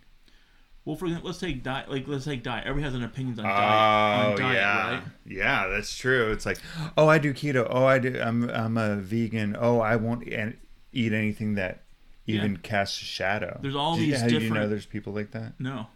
well 0.84 0.96
for 0.96 1.06
example 1.06 1.28
let's 1.28 1.40
take 1.40 1.62
diet 1.62 1.90
like 1.90 2.06
let's 2.06 2.24
take 2.24 2.42
diet 2.42 2.64
everybody 2.66 2.84
has 2.84 2.94
an 2.94 3.05
opinion 3.05 3.38
on 3.40 3.46
Oh, 3.46 3.48
diet 3.48 4.26
on 4.26 4.32
oh, 4.32 4.36
diet 4.36 4.55
yeah. 4.56 4.90
right 4.90 5.02
Yeah, 5.26 5.66
that's 5.68 5.96
true. 5.96 6.32
It's 6.32 6.46
like, 6.46 6.59
oh, 6.96 7.09
I 7.09 7.18
do 7.18 7.32
keto. 7.34 7.66
Oh, 7.70 7.84
I 7.84 7.98
do. 7.98 8.18
I'm 8.20 8.48
I'm 8.50 8.76
a 8.78 8.96
vegan. 8.96 9.55
Oh, 9.60 9.80
I 9.80 9.96
won't 9.96 10.26
eat 10.26 11.12
anything 11.12 11.55
that 11.56 11.82
even 12.26 12.56
casts 12.56 13.00
a 13.02 13.05
shadow. 13.05 13.59
There's 13.62 13.76
all 13.76 13.98
you- 13.98 14.06
these 14.12 14.20
how 14.22 14.28
do 14.28 14.38
you 14.38 14.50
know 14.50 14.66
there's 14.68 14.86
people 14.86 15.12
like 15.12 15.30
that? 15.32 15.52
no 15.60 15.86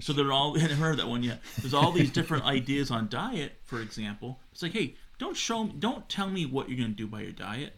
so 0.00 0.12
they're 0.12 0.32
all 0.32 0.56
I 0.58 0.62
never 0.62 0.74
heard 0.74 0.98
that 0.98 1.08
one 1.08 1.22
yet. 1.22 1.40
There's 1.60 1.74
all 1.74 1.92
these 1.92 2.10
different 2.10 2.44
ideas 2.44 2.90
on 2.90 3.08
diet, 3.08 3.52
for 3.64 3.80
example. 3.80 4.40
It's 4.52 4.62
like, 4.62 4.72
hey, 4.72 4.94
don't 5.18 5.36
show 5.36 5.66
don't 5.66 6.08
tell 6.08 6.28
me 6.28 6.46
what 6.46 6.68
you're 6.68 6.78
gonna 6.78 6.90
do 6.90 7.06
by 7.06 7.22
your 7.22 7.32
diet. 7.32 7.74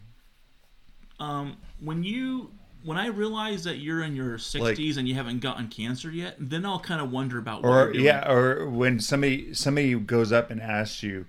Um, 1.19 1.57
when 1.79 2.03
you 2.03 2.51
when 2.83 2.97
I 2.97 3.07
realize 3.07 3.63
that 3.65 3.77
you're 3.77 4.01
in 4.01 4.15
your 4.15 4.37
60s 4.39 4.97
and 4.97 5.07
you 5.07 5.13
haven't 5.13 5.39
gotten 5.39 5.67
cancer 5.67 6.09
yet, 6.09 6.35
then 6.39 6.65
I'll 6.65 6.79
kind 6.79 6.99
of 6.99 7.11
wonder 7.11 7.37
about 7.37 7.61
what 7.61 7.69
Or 7.69 7.83
you're 7.85 7.93
doing. 7.93 8.05
yeah, 8.05 8.31
or 8.31 8.67
when 8.67 8.99
somebody 8.99 9.53
somebody 9.53 9.93
goes 9.99 10.31
up 10.31 10.49
and 10.49 10.59
asks 10.59 11.03
you, 11.03 11.27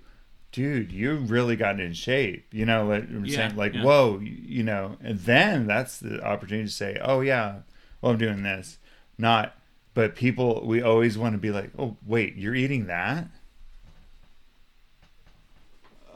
dude, 0.51 0.91
you've 0.91 1.29
really 1.29 1.55
gotten 1.55 1.79
in 1.79 1.93
shape. 1.93 2.47
You 2.51 2.65
know, 2.65 2.87
like 2.87 3.03
I'm 3.03 3.23
Yeah, 3.25 3.35
saying, 3.35 3.55
like, 3.55 3.75
yeah. 3.75 3.83
whoa, 3.83 4.17
you, 4.19 4.35
you 4.43 4.63
know, 4.63 4.97
and 5.03 5.19
then 5.19 5.67
that's 5.67 5.99
the 5.99 6.23
opportunity 6.25 6.67
to 6.67 6.73
say, 6.73 6.97
oh 7.03 7.21
yeah, 7.21 7.59
well 8.01 8.13
I'm 8.13 8.17
doing 8.17 8.41
this, 8.41 8.79
not. 9.19 9.55
But 9.93 10.15
people, 10.15 10.63
we 10.65 10.81
always 10.81 11.17
want 11.17 11.33
to 11.33 11.39
be 11.39 11.51
like, 11.51 11.71
oh 11.77 11.97
wait, 12.05 12.35
you're 12.35 12.55
eating 12.55 12.87
that. 12.87 13.27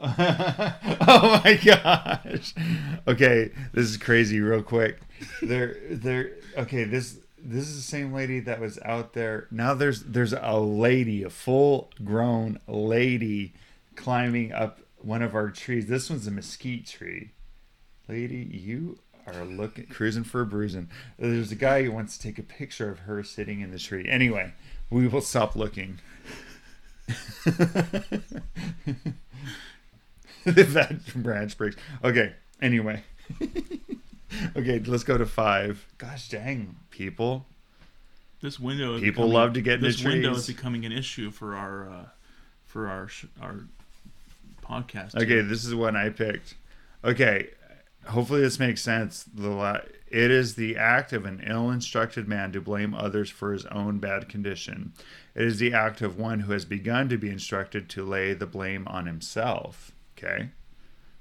oh 0.00 1.40
my 1.44 1.60
gosh. 1.64 2.54
Okay, 3.06 3.50
this 3.72 3.86
is 3.86 3.96
crazy 3.96 4.40
real 4.40 4.62
quick. 4.62 5.00
There 5.42 5.76
there 5.90 6.36
okay, 6.56 6.84
this 6.84 7.18
this 7.36 7.68
is 7.68 7.76
the 7.76 7.82
same 7.82 8.12
lady 8.12 8.40
that 8.40 8.60
was 8.60 8.78
out 8.84 9.12
there. 9.12 9.48
Now 9.50 9.74
there's 9.74 10.02
there's 10.04 10.32
a 10.32 10.58
lady, 10.58 11.24
a 11.24 11.30
full 11.30 11.90
grown 12.04 12.60
lady 12.68 13.54
climbing 13.96 14.52
up 14.52 14.80
one 14.98 15.22
of 15.22 15.34
our 15.34 15.50
trees. 15.50 15.86
This 15.86 16.08
one's 16.10 16.26
a 16.26 16.30
mesquite 16.30 16.86
tree. 16.86 17.32
Lady, 18.08 18.48
you 18.50 18.98
are 19.36 19.44
looking 19.44 19.86
cruising 19.86 20.24
for 20.24 20.40
a 20.40 20.46
bruising. 20.46 20.88
There's 21.18 21.52
a 21.52 21.56
guy 21.56 21.82
who 21.84 21.92
wants 21.92 22.16
to 22.16 22.22
take 22.22 22.38
a 22.38 22.42
picture 22.42 22.90
of 22.90 23.00
her 23.00 23.22
sitting 23.22 23.60
in 23.60 23.70
the 23.70 23.78
tree. 23.78 24.06
Anyway, 24.08 24.52
we 24.90 25.08
will 25.08 25.20
stop 25.20 25.56
looking. 25.56 25.98
if 30.44 30.72
that 30.72 31.00
branch 31.14 31.56
breaks. 31.56 31.76
Okay. 32.04 32.34
Anyway. 32.60 33.02
okay, 34.56 34.78
let's 34.80 35.04
go 35.04 35.18
to 35.18 35.26
five. 35.26 35.86
Gosh 35.98 36.28
dang, 36.28 36.76
people. 36.90 37.46
This 38.40 38.60
window 38.60 38.94
is 38.94 39.00
People 39.00 39.24
becoming- 39.24 39.34
love 39.34 39.52
to 39.54 39.60
get 39.60 39.80
this 39.80 40.02
window 40.02 40.32
is 40.32 40.46
becoming 40.46 40.84
an 40.84 40.92
issue 40.92 41.30
for 41.30 41.56
our 41.56 41.88
uh, 41.90 42.04
for 42.64 42.86
our 42.86 43.08
our 43.42 43.60
podcast. 44.62 45.16
Okay, 45.16 45.26
here. 45.26 45.42
this 45.42 45.64
is 45.64 45.74
one 45.74 45.96
I 45.96 46.10
picked. 46.10 46.54
Okay, 47.04 47.48
hopefully 48.08 48.40
this 48.40 48.58
makes 48.58 48.82
sense. 48.82 49.24
The 49.32 49.48
la- 49.50 49.80
it 50.10 50.30
is 50.30 50.54
the 50.54 50.76
act 50.76 51.12
of 51.12 51.24
an 51.26 51.42
ill-instructed 51.46 52.26
man 52.26 52.52
to 52.52 52.60
blame 52.60 52.94
others 52.94 53.28
for 53.30 53.52
his 53.52 53.66
own 53.66 53.98
bad 53.98 54.28
condition. 54.28 54.92
It 55.34 55.42
is 55.44 55.58
the 55.58 55.72
act 55.74 56.00
of 56.00 56.18
one 56.18 56.40
who 56.40 56.52
has 56.52 56.64
begun 56.64 57.08
to 57.10 57.18
be 57.18 57.28
instructed 57.30 57.88
to 57.90 58.04
lay 58.04 58.32
the 58.32 58.46
blame 58.46 58.86
on 58.88 59.06
himself. 59.06 59.92
Okay, 60.16 60.48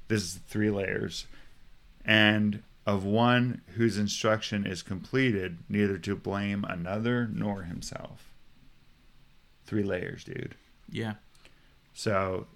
this 0.08 0.24
is 0.24 0.40
three 0.48 0.70
layers, 0.72 1.28
and 2.06 2.64
of 2.86 3.04
one 3.04 3.62
whose 3.76 3.98
instruction 3.98 4.66
is 4.66 4.82
completed, 4.82 5.58
neither 5.68 5.98
to 5.98 6.16
blame 6.16 6.64
another 6.68 7.30
nor 7.32 7.64
himself. 7.64 8.32
Three 9.66 9.84
layers, 9.84 10.24
dude. 10.24 10.56
yeah, 10.90 11.16
So 11.94 12.48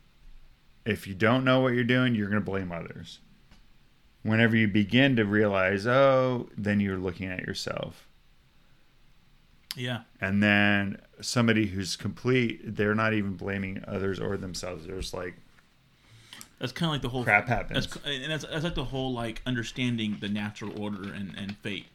if 0.86 1.06
you 1.06 1.14
don't 1.14 1.44
know 1.44 1.60
what 1.60 1.74
you're 1.74 1.84
doing, 1.84 2.16
you're 2.16 2.30
going 2.30 2.42
to 2.42 2.50
blame 2.50 2.72
others. 2.72 3.20
Whenever 4.24 4.56
you 4.56 4.68
begin 4.68 5.16
to 5.16 5.26
realize, 5.26 5.88
oh, 5.88 6.50
then 6.58 6.80
you're 6.80 6.98
looking 6.98 7.28
at 7.28 7.40
yourself. 7.40 8.08
yeah, 9.76 10.02
And 10.20 10.44
then 10.44 11.00
somebody 11.22 11.68
who's 11.68 11.96
complete, 11.96 12.76
they're 12.76 12.94
not 12.96 13.14
even 13.14 13.34
blaming 13.36 13.84
others 13.88 14.20
or 14.20 14.38
themselves. 14.38 14.86
They're 14.86 15.00
just 15.00 15.14
like, 15.14 15.36
that's 16.60 16.72
kind 16.72 16.90
of 16.90 16.94
like 16.94 17.02
the 17.02 17.10
whole 17.10 17.24
crap 17.24 17.48
happens. 17.48 17.88
That's 17.88 18.06
and 18.06 18.32
that's, 18.32 18.46
that's 18.46 18.64
like 18.64 18.76
the 18.76 18.84
whole 18.84 19.14
like 19.14 19.42
understanding 19.48 20.18
the 20.20 20.30
natural 20.30 20.80
order 20.80 21.12
and, 21.12 21.34
and 21.36 21.58
fate. 21.58 21.88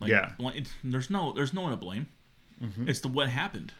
Like, 0.00 0.10
Yeah. 0.10 0.32
it's, 0.38 0.70
there's 0.82 1.10
no 1.10 1.32
there's 1.32 1.52
no 1.52 1.60
one 1.62 1.72
to 1.72 1.76
blame. 1.76 2.06
Mm-hmm. 2.62 2.88
It's 2.88 3.00
the 3.00 3.08
what 3.08 3.28
happened. 3.28 3.72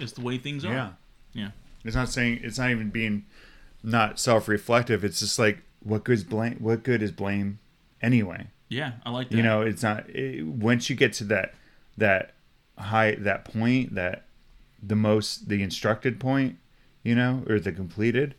It's 0.00 0.10
the 0.12 0.22
way 0.22 0.38
things 0.38 0.64
are. 0.64 0.72
yeah. 0.72 0.90
Yeah. 1.34 1.50
It's 1.84 1.94
not 1.94 2.08
saying, 2.08 2.40
it's 2.42 2.58
not 2.58 2.70
even 2.70 2.90
being 2.90 3.26
not 3.84 4.18
self 4.18 4.48
reflective. 4.48 5.04
It's 5.04 5.20
just 5.20 5.38
like, 5.38 5.58
what 5.84 6.04
good's 6.04 6.24
blame? 6.24 6.56
What 6.58 6.82
good 6.82 7.02
is 7.02 7.12
blame 7.12 7.58
anyway? 8.02 8.48
Yeah, 8.68 8.92
I 9.04 9.10
like 9.10 9.28
that. 9.30 9.36
you 9.36 9.42
know 9.42 9.62
it's 9.62 9.82
not 9.82 10.08
it, 10.10 10.44
once 10.44 10.90
you 10.90 10.96
get 10.96 11.12
to 11.14 11.24
that 11.24 11.54
that 11.96 12.34
high 12.76 13.14
that 13.20 13.44
point 13.44 13.94
that 13.94 14.24
the 14.82 14.96
most 14.96 15.48
the 15.48 15.62
instructed 15.62 16.18
point 16.18 16.58
you 17.04 17.14
know 17.14 17.44
or 17.48 17.60
the 17.60 17.70
completed 17.70 18.34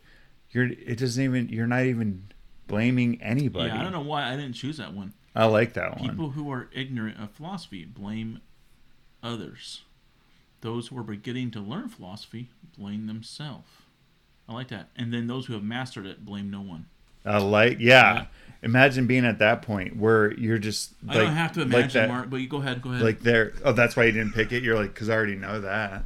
you're 0.50 0.66
it 0.66 0.98
doesn't 0.98 1.22
even 1.22 1.48
you're 1.48 1.66
not 1.66 1.84
even 1.84 2.24
blaming 2.66 3.20
anybody 3.22 3.68
yeah, 3.68 3.80
I 3.80 3.82
don't 3.82 3.92
know 3.92 4.02
why 4.02 4.30
I 4.30 4.36
didn't 4.36 4.52
choose 4.52 4.76
that 4.76 4.92
one. 4.92 5.14
i 5.34 5.46
like 5.46 5.72
that 5.74 5.98
one 5.98 6.10
People 6.10 6.30
who 6.30 6.50
are 6.52 6.68
ignorant 6.74 7.18
of 7.18 7.30
philosophy 7.30 7.84
blame 7.86 8.40
others. 9.22 9.82
Those 10.60 10.88
who 10.88 10.98
are 10.98 11.02
beginning 11.02 11.50
to 11.52 11.60
learn 11.60 11.88
philosophy 11.88 12.50
blame 12.76 13.06
themselves. 13.06 13.68
I 14.48 14.52
like 14.54 14.68
that. 14.68 14.88
And 14.96 15.12
then 15.12 15.26
those 15.26 15.46
who 15.46 15.54
have 15.54 15.62
mastered 15.62 16.06
it 16.06 16.24
blame 16.24 16.50
no 16.50 16.60
one. 16.60 16.86
I 17.26 17.38
like 17.38 17.78
yeah. 17.80 18.14
Yeah. 18.14 18.26
imagine 18.62 19.06
being 19.06 19.24
at 19.26 19.38
that 19.40 19.62
point 19.62 19.96
where 19.96 20.32
you're 20.34 20.58
just 20.58 20.92
like, 21.04 21.16
I 21.18 21.20
don't 21.24 21.32
have 21.32 21.52
to 21.52 21.60
like 21.60 21.68
imagine, 21.68 22.02
that, 22.02 22.08
Mark, 22.08 22.30
but 22.30 22.36
you 22.38 22.48
go 22.48 22.58
ahead, 22.58 22.80
go 22.82 22.90
ahead. 22.90 23.02
like 23.02 23.20
there 23.20 23.52
oh 23.64 23.72
that's 23.72 23.96
why 23.96 24.04
you 24.04 24.12
didn't 24.12 24.32
pick 24.34 24.52
it 24.52 24.62
you're 24.62 24.76
like 24.76 24.94
because 24.94 25.08
i 25.10 25.14
already 25.14 25.34
know 25.36 25.60
that 25.60 26.04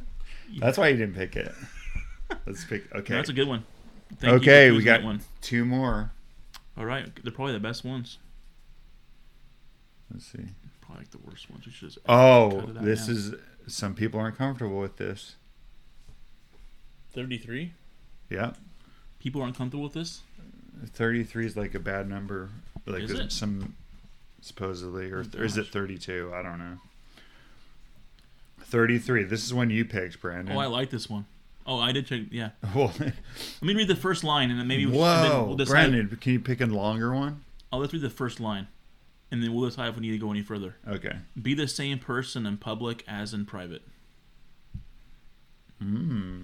that's 0.59 0.77
why 0.77 0.89
you 0.89 0.97
didn't 0.97 1.15
pick 1.15 1.35
it 1.35 1.53
let's 2.45 2.65
pick 2.65 2.93
okay 2.95 3.13
That's 3.15 3.29
a 3.29 3.33
good 3.33 3.47
one. 3.47 3.63
Thank 4.19 4.31
you 4.45 4.51
okay 4.51 4.71
we 4.71 4.83
got 4.83 5.03
one. 5.03 5.21
two 5.41 5.63
more 5.65 6.11
All 6.77 6.85
right, 6.85 7.07
they're 7.23 7.31
probably 7.31 7.53
the 7.53 7.59
best 7.59 7.85
ones. 7.85 8.17
let's 10.11 10.25
see 10.25 10.39
Probably 10.81 11.03
like 11.03 11.11
the 11.11 11.19
worst 11.19 11.49
ones. 11.49 11.65
We 11.65 11.71
should 11.71 11.89
just 11.89 11.99
Oh, 12.09 12.49
cut 12.59 12.69
it 12.71 12.77
out 12.77 12.83
this 12.83 13.07
now. 13.07 13.13
is 13.13 13.33
some 13.67 13.93
people 13.95 14.19
aren't 14.19 14.37
comfortable 14.37 14.79
with 14.79 14.97
this. 14.97 15.35
33. 17.13 17.73
Yeah. 18.29 18.53
People 19.19 19.41
aren't 19.41 19.55
comfortable 19.55 19.83
with 19.83 19.93
this. 19.93 20.21
33 20.85 21.45
is 21.45 21.57
like 21.57 21.75
a 21.75 21.79
bad 21.79 22.09
number. 22.09 22.49
Like 22.85 23.03
Is 23.03 23.11
it? 23.11 23.31
some 23.31 23.75
supposedly, 24.41 25.11
or, 25.11 25.23
Oh, 25.35 25.39
or 25.39 25.43
is 25.43 25.57
it 25.57 25.67
32? 25.67 26.31
I 26.33 26.41
don't 26.41 26.57
know. 26.59 26.77
33. 28.61 29.23
This 29.25 29.43
is 29.45 29.53
one 29.53 29.69
you 29.69 29.85
picked, 29.85 30.21
Brandon. 30.21 30.55
Oh, 30.55 30.59
I 30.59 30.65
like 30.67 30.89
this 30.89 31.09
one. 31.09 31.25
Oh, 31.67 31.77
I 31.77 31.91
did 31.91 32.07
check. 32.07 32.21
Yeah. 32.31 32.49
Well, 32.75 32.91
Let 32.99 33.13
me 33.61 33.75
read 33.75 33.87
the 33.87 33.95
first 33.95 34.23
line, 34.23 34.49
and 34.49 34.59
then 34.59 34.67
maybe 34.67 34.85
we- 34.85 34.93
and 34.93 34.99
whoa, 35.01 35.21
then 35.21 35.47
we'll 35.47 35.55
decide. 35.57 35.71
Brandon, 35.91 36.17
can 36.19 36.33
you 36.33 36.39
pick 36.39 36.61
a 36.61 36.65
longer 36.65 37.13
one? 37.13 37.41
Oh, 37.71 37.77
let's 37.77 37.93
read 37.93 38.01
the 38.01 38.09
first 38.09 38.39
line, 38.39 38.67
and 39.29 39.43
then 39.43 39.53
we'll 39.53 39.69
decide 39.69 39.89
if 39.89 39.95
we 39.95 40.01
need 40.01 40.11
to 40.11 40.17
go 40.17 40.31
any 40.31 40.41
further. 40.41 40.75
Okay. 40.87 41.17
Be 41.39 41.53
the 41.53 41.67
same 41.67 41.99
person 41.99 42.45
in 42.45 42.57
public 42.57 43.03
as 43.07 43.33
in 43.33 43.45
private. 43.45 43.83
Hmm. 45.79 46.43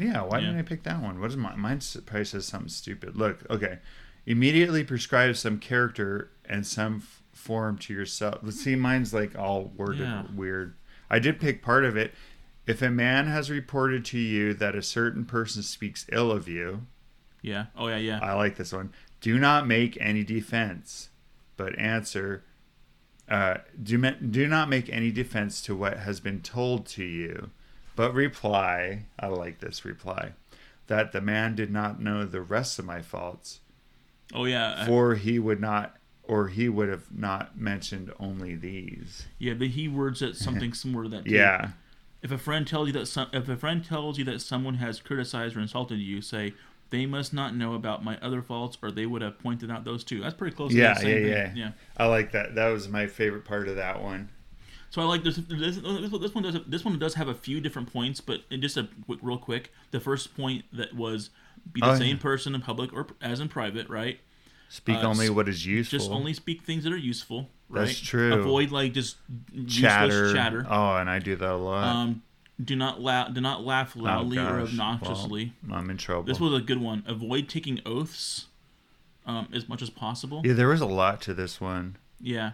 Yeah, 0.00 0.22
why 0.22 0.40
didn't 0.40 0.58
I 0.58 0.62
pick 0.62 0.82
that 0.84 1.02
one? 1.02 1.20
What 1.20 1.30
is 1.30 1.36
mine? 1.36 1.58
Mine 1.58 1.80
probably 2.06 2.24
says 2.24 2.46
something 2.46 2.68
stupid. 2.68 3.16
Look, 3.16 3.44
okay. 3.50 3.78
Immediately 4.26 4.84
prescribe 4.84 5.34
some 5.36 5.58
character 5.58 6.30
and 6.44 6.66
some 6.66 6.96
f- 7.02 7.22
form 7.32 7.78
to 7.78 7.92
yourself. 7.94 8.38
Let's 8.42 8.60
see, 8.60 8.76
mine's 8.76 9.12
like 9.14 9.36
all 9.38 9.72
worded 9.76 10.00
Yeah. 10.00 10.24
weird. 10.34 10.74
I 11.10 11.18
did 11.18 11.40
pick 11.40 11.62
part 11.62 11.84
of 11.84 11.96
it. 11.96 12.14
If 12.66 12.82
a 12.82 12.90
man 12.90 13.26
has 13.28 13.50
reported 13.50 14.04
to 14.06 14.18
you 14.18 14.52
that 14.54 14.74
a 14.74 14.82
certain 14.82 15.24
person 15.24 15.62
speaks 15.62 16.04
ill 16.12 16.30
of 16.30 16.46
you, 16.48 16.86
Yeah. 17.40 17.66
Oh 17.76 17.88
yeah, 17.88 17.96
yeah. 17.96 18.18
I 18.22 18.34
like 18.34 18.56
this 18.56 18.72
one. 18.72 18.92
Do 19.20 19.38
not 19.38 19.66
make 19.66 19.96
any 20.00 20.22
defense, 20.24 21.08
but 21.56 21.78
answer. 21.78 22.44
Uh, 23.28 23.58
do 23.82 23.98
do 24.12 24.46
not 24.46 24.68
make 24.68 24.88
any 24.90 25.10
defense 25.10 25.60
to 25.62 25.74
what 25.74 25.98
has 25.98 26.18
been 26.20 26.40
told 26.40 26.86
to 26.86 27.04
you, 27.04 27.50
but 27.98 28.14
reply. 28.14 29.04
I 29.18 29.26
like 29.26 29.58
this 29.58 29.84
reply, 29.84 30.32
that 30.86 31.12
the 31.12 31.20
man 31.20 31.54
did 31.54 31.70
not 31.70 32.00
know 32.00 32.24
the 32.24 32.40
rest 32.40 32.78
of 32.78 32.84
my 32.86 33.02
faults, 33.02 33.60
Oh 34.34 34.44
yeah. 34.44 34.86
For 34.86 35.14
he 35.14 35.38
would 35.38 35.60
not, 35.60 35.96
or 36.22 36.48
he 36.48 36.68
would 36.68 36.88
have 36.90 37.10
not 37.10 37.58
mentioned 37.58 38.12
only 38.20 38.54
these. 38.54 39.26
yeah. 39.38 39.54
But 39.54 39.68
he 39.68 39.88
words 39.88 40.22
it 40.22 40.36
something 40.36 40.72
similar 40.82 41.04
to 41.04 41.08
that. 41.10 41.24
Too. 41.24 41.32
Yeah, 41.34 41.70
If 42.22 42.30
a 42.30 42.38
friend 42.38 42.66
tells 42.66 42.88
you 42.88 42.92
that 42.94 43.06
some, 43.06 43.28
if 43.32 43.48
a 43.48 43.56
friend 43.56 43.84
tells 43.84 44.18
you 44.18 44.24
that 44.26 44.40
someone 44.42 44.74
has 44.74 45.00
criticized 45.00 45.56
or 45.56 45.60
insulted 45.60 45.98
you, 45.98 46.20
say 46.20 46.54
they 46.90 47.06
must 47.06 47.32
not 47.34 47.54
know 47.56 47.74
about 47.74 48.04
my 48.04 48.18
other 48.20 48.42
faults, 48.42 48.78
or 48.82 48.90
they 48.90 49.06
would 49.06 49.22
have 49.22 49.38
pointed 49.38 49.70
out 49.70 49.84
those 49.84 50.04
too. 50.04 50.20
That's 50.20 50.34
pretty 50.34 50.54
close. 50.56 50.72
Yeah, 50.72 50.94
to 50.94 50.94
the 50.94 51.00
same 51.00 51.26
yeah, 51.26 51.46
thing. 51.48 51.56
yeah. 51.56 51.64
yeah. 51.64 51.70
I 51.96 52.06
like 52.06 52.32
that. 52.32 52.54
That 52.54 52.68
was 52.68 52.88
my 52.88 53.06
favorite 53.06 53.44
part 53.44 53.68
of 53.68 53.76
that 53.76 54.02
one. 54.02 54.30
So 54.90 55.02
I 55.02 55.04
like 55.04 55.22
this. 55.22 55.36
This, 55.36 55.76
this 55.76 56.34
one 56.34 56.42
does. 56.44 56.56
This 56.66 56.84
one 56.84 56.98
does 56.98 57.14
have 57.14 57.28
a 57.28 57.34
few 57.34 57.60
different 57.60 57.92
points, 57.92 58.20
but 58.20 58.42
in 58.50 58.60
just 58.62 58.76
a 58.76 58.88
quick, 59.06 59.18
real 59.22 59.36
quick. 59.38 59.70
The 59.90 60.00
first 60.00 60.36
point 60.36 60.64
that 60.72 60.94
was 60.94 61.30
be 61.72 61.80
the 61.80 61.90
Oh, 61.90 61.94
same 61.98 62.16
yeah. 62.16 62.22
person 62.22 62.54
in 62.54 62.60
public 62.62 62.92
or 62.92 63.06
as 63.20 63.40
in 63.40 63.48
private, 63.48 63.88
right? 63.90 64.18
Speak 64.70 64.96
Uh, 64.96 65.02
only 65.08 65.28
what 65.30 65.48
is 65.48 65.64
useful. 65.66 65.98
Just 65.98 66.10
only 66.10 66.32
speak 66.34 66.62
things 66.62 66.84
that 66.84 66.92
are 66.92 66.96
useful. 66.96 67.48
Right? 67.68 67.86
That's 67.86 68.00
true. 68.00 68.32
Avoid 68.34 68.70
like 68.70 68.92
just 68.94 69.16
chatter. 69.66 70.32
chatter. 70.34 70.66
Oh, 70.68 70.96
and 70.96 71.08
I 71.10 71.18
do 71.18 71.36
that 71.36 71.50
a 71.50 71.56
lot. 71.56 71.84
Um, 71.84 72.22
do 72.62 72.74
not 72.76 73.00
laugh. 73.00 73.32
Do 73.34 73.40
not 73.40 73.62
laugh 73.64 73.94
loudly 73.94 74.38
or 74.38 74.60
Oh, 74.60 74.64
gosh. 74.64 74.72
obnoxiously. 74.74 75.52
Well, 75.66 75.78
I'm 75.78 75.90
in 75.90 75.96
trouble. 75.98 76.22
This 76.24 76.40
was 76.40 76.54
a 76.54 76.60
good 76.64 76.80
one. 76.80 77.02
Avoid 77.06 77.48
taking 77.48 77.80
oaths 77.84 78.46
um, 79.26 79.48
as 79.52 79.68
much 79.68 79.82
as 79.82 79.90
possible. 79.90 80.42
yeah, 80.44 80.54
there 80.54 80.68
was 80.68 80.80
a 80.80 80.86
lot 80.86 81.20
to 81.22 81.34
this 81.34 81.60
one. 81.60 81.96
Yeah. 82.20 82.52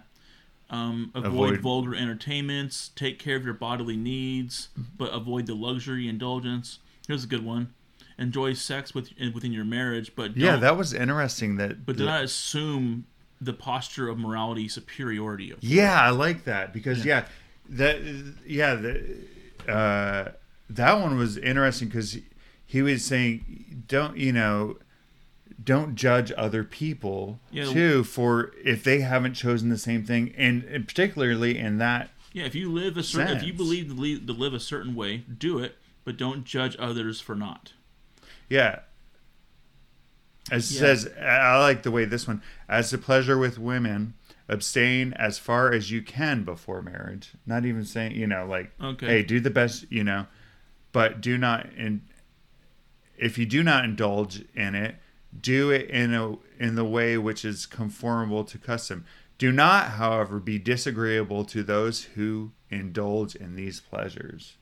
Um, 0.70 1.10
avoid, 1.14 1.26
Avoid- 1.54 1.60
vulgar 1.60 1.94
entertainments. 1.94 2.90
Take 2.96 3.18
care 3.18 3.36
of 3.36 3.44
your 3.44 3.54
bodily 3.54 3.96
needs, 3.96 4.68
but 4.96 5.12
avoid 5.12 5.46
the 5.46 5.54
luxury 5.54 6.08
indulgence. 6.08 6.78
Here's 7.06 7.24
a 7.24 7.26
good 7.26 7.44
one. 7.44 7.74
Enjoy 8.18 8.54
sex 8.54 8.94
with 8.94 9.10
within 9.34 9.52
your 9.52 9.64
marriage, 9.64 10.12
but 10.16 10.34
don't, 10.34 10.36
Yeah, 10.42 10.56
that 10.56 10.76
was 10.76 10.92
interesting. 10.92 11.56
That, 11.56 11.84
but 11.84 11.96
do 11.96 12.04
that- 12.04 12.10
not 12.10 12.24
assume 12.24 13.06
the 13.40 13.52
posture 13.52 14.08
of 14.08 14.18
morality 14.18 14.68
superiority. 14.68 15.50
Of 15.50 15.62
yeah, 15.62 16.00
I 16.00 16.10
like 16.10 16.44
that 16.44 16.72
because 16.72 17.04
yeah, 17.04 17.26
that 17.68 18.00
yeah, 18.46 18.74
the, 18.74 19.16
uh, 19.68 20.28
that 20.70 21.00
one 21.00 21.18
was 21.18 21.36
interesting 21.36 21.88
because 21.88 22.16
he 22.66 22.80
was 22.82 23.04
saying 23.04 23.84
don't 23.86 24.16
you 24.16 24.32
know 24.32 24.78
don't 25.62 25.94
judge 25.94 26.32
other 26.36 26.64
people 26.64 27.40
Yeah. 27.50 27.64
too 27.72 28.04
for 28.04 28.52
if 28.64 28.82
they 28.84 29.00
haven't 29.00 29.34
chosen 29.34 29.68
the 29.68 29.78
same 29.78 30.04
thing 30.04 30.34
and, 30.36 30.64
and 30.64 30.86
particularly 30.88 31.58
in 31.58 31.78
that 31.78 32.10
Yeah, 32.32 32.44
if 32.44 32.54
you 32.54 32.70
live 32.72 32.96
a 32.96 33.02
certain, 33.02 33.36
if 33.36 33.42
you 33.44 33.52
believe 33.52 33.88
to 33.88 33.94
live, 33.94 34.26
to 34.26 34.32
live 34.32 34.54
a 34.54 34.60
certain 34.60 34.94
way, 34.94 35.18
do 35.18 35.58
it, 35.58 35.76
but 36.04 36.16
don't 36.16 36.44
judge 36.44 36.76
others 36.78 37.20
for 37.20 37.34
not. 37.34 37.72
Yeah. 38.48 38.80
As 40.50 40.70
it 40.70 40.74
Yeah. 40.74 40.80
says, 40.80 41.08
I 41.20 41.58
like 41.60 41.82
the 41.84 41.90
way 41.90 42.04
this 42.04 42.26
one, 42.28 42.42
as 42.68 42.90
to 42.90 42.98
pleasure 42.98 43.38
with 43.38 43.58
women, 43.58 44.14
abstain 44.48 45.14
as 45.14 45.38
far 45.38 45.72
as 45.72 45.90
you 45.90 46.02
can 46.02 46.44
before 46.44 46.82
marriage. 46.82 47.30
Not 47.46 47.64
even 47.64 47.84
saying, 47.84 48.12
you 48.16 48.26
know, 48.26 48.44
like, 48.46 48.72
Okay. 48.82 49.06
hey, 49.06 49.22
do 49.22 49.40
the 49.40 49.48
best, 49.50 49.86
you 49.90 50.04
know, 50.04 50.26
but 50.92 51.20
do 51.22 51.38
not, 51.38 51.72
in, 51.74 52.02
if 53.16 53.38
you 53.38 53.46
do 53.46 53.62
not 53.62 53.84
indulge 53.86 54.42
in 54.54 54.74
it, 54.74 54.96
do 55.40 55.70
it 55.70 55.90
in 55.90 56.14
a 56.14 56.36
in 56.58 56.74
the 56.74 56.84
way 56.84 57.18
which 57.18 57.44
is 57.44 57.66
conformable 57.66 58.44
to 58.44 58.58
custom. 58.58 59.04
Do 59.36 59.50
not, 59.50 59.92
however, 59.92 60.38
be 60.38 60.58
disagreeable 60.58 61.44
to 61.46 61.62
those 61.62 62.04
who 62.04 62.52
indulge 62.70 63.34
in 63.34 63.56
these 63.56 63.80
pleasures 63.80 64.56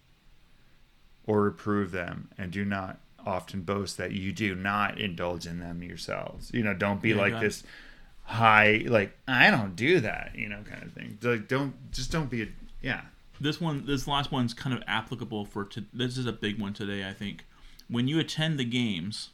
or 1.26 1.42
reprove 1.42 1.92
them, 1.92 2.30
and 2.38 2.50
do 2.50 2.64
not 2.64 2.98
often 3.24 3.62
boast 3.62 3.96
that 3.98 4.12
you 4.12 4.32
do 4.32 4.54
not 4.54 4.98
indulge 4.98 5.46
in 5.46 5.60
them 5.60 5.82
yourselves. 5.82 6.50
You 6.52 6.62
know, 6.62 6.74
don't 6.74 7.02
be 7.02 7.10
Yeah, 7.10 7.16
like 7.16 7.40
this 7.40 7.62
high, 8.24 8.84
like 8.86 9.16
I 9.28 9.50
don't 9.50 9.76
do 9.76 10.00
that, 10.00 10.32
you 10.34 10.48
know, 10.48 10.62
kind 10.68 10.82
of 10.82 10.92
thing. 10.92 11.18
Like, 11.22 11.48
don't 11.48 11.74
just 11.92 12.10
don't 12.10 12.30
be 12.30 12.42
a 12.42 12.48
yeah. 12.80 13.02
This 13.40 13.60
one, 13.60 13.86
this 13.86 14.06
last 14.06 14.30
one's 14.32 14.54
kind 14.54 14.74
of 14.74 14.82
applicable 14.86 15.44
for. 15.44 15.64
To, 15.64 15.84
this 15.92 16.16
is 16.16 16.26
a 16.26 16.32
big 16.32 16.60
one 16.60 16.72
today, 16.72 17.08
I 17.08 17.12
think. 17.12 17.44
When 17.88 18.08
you 18.08 18.18
attend 18.18 18.58
the 18.58 18.64
games, 18.64 19.30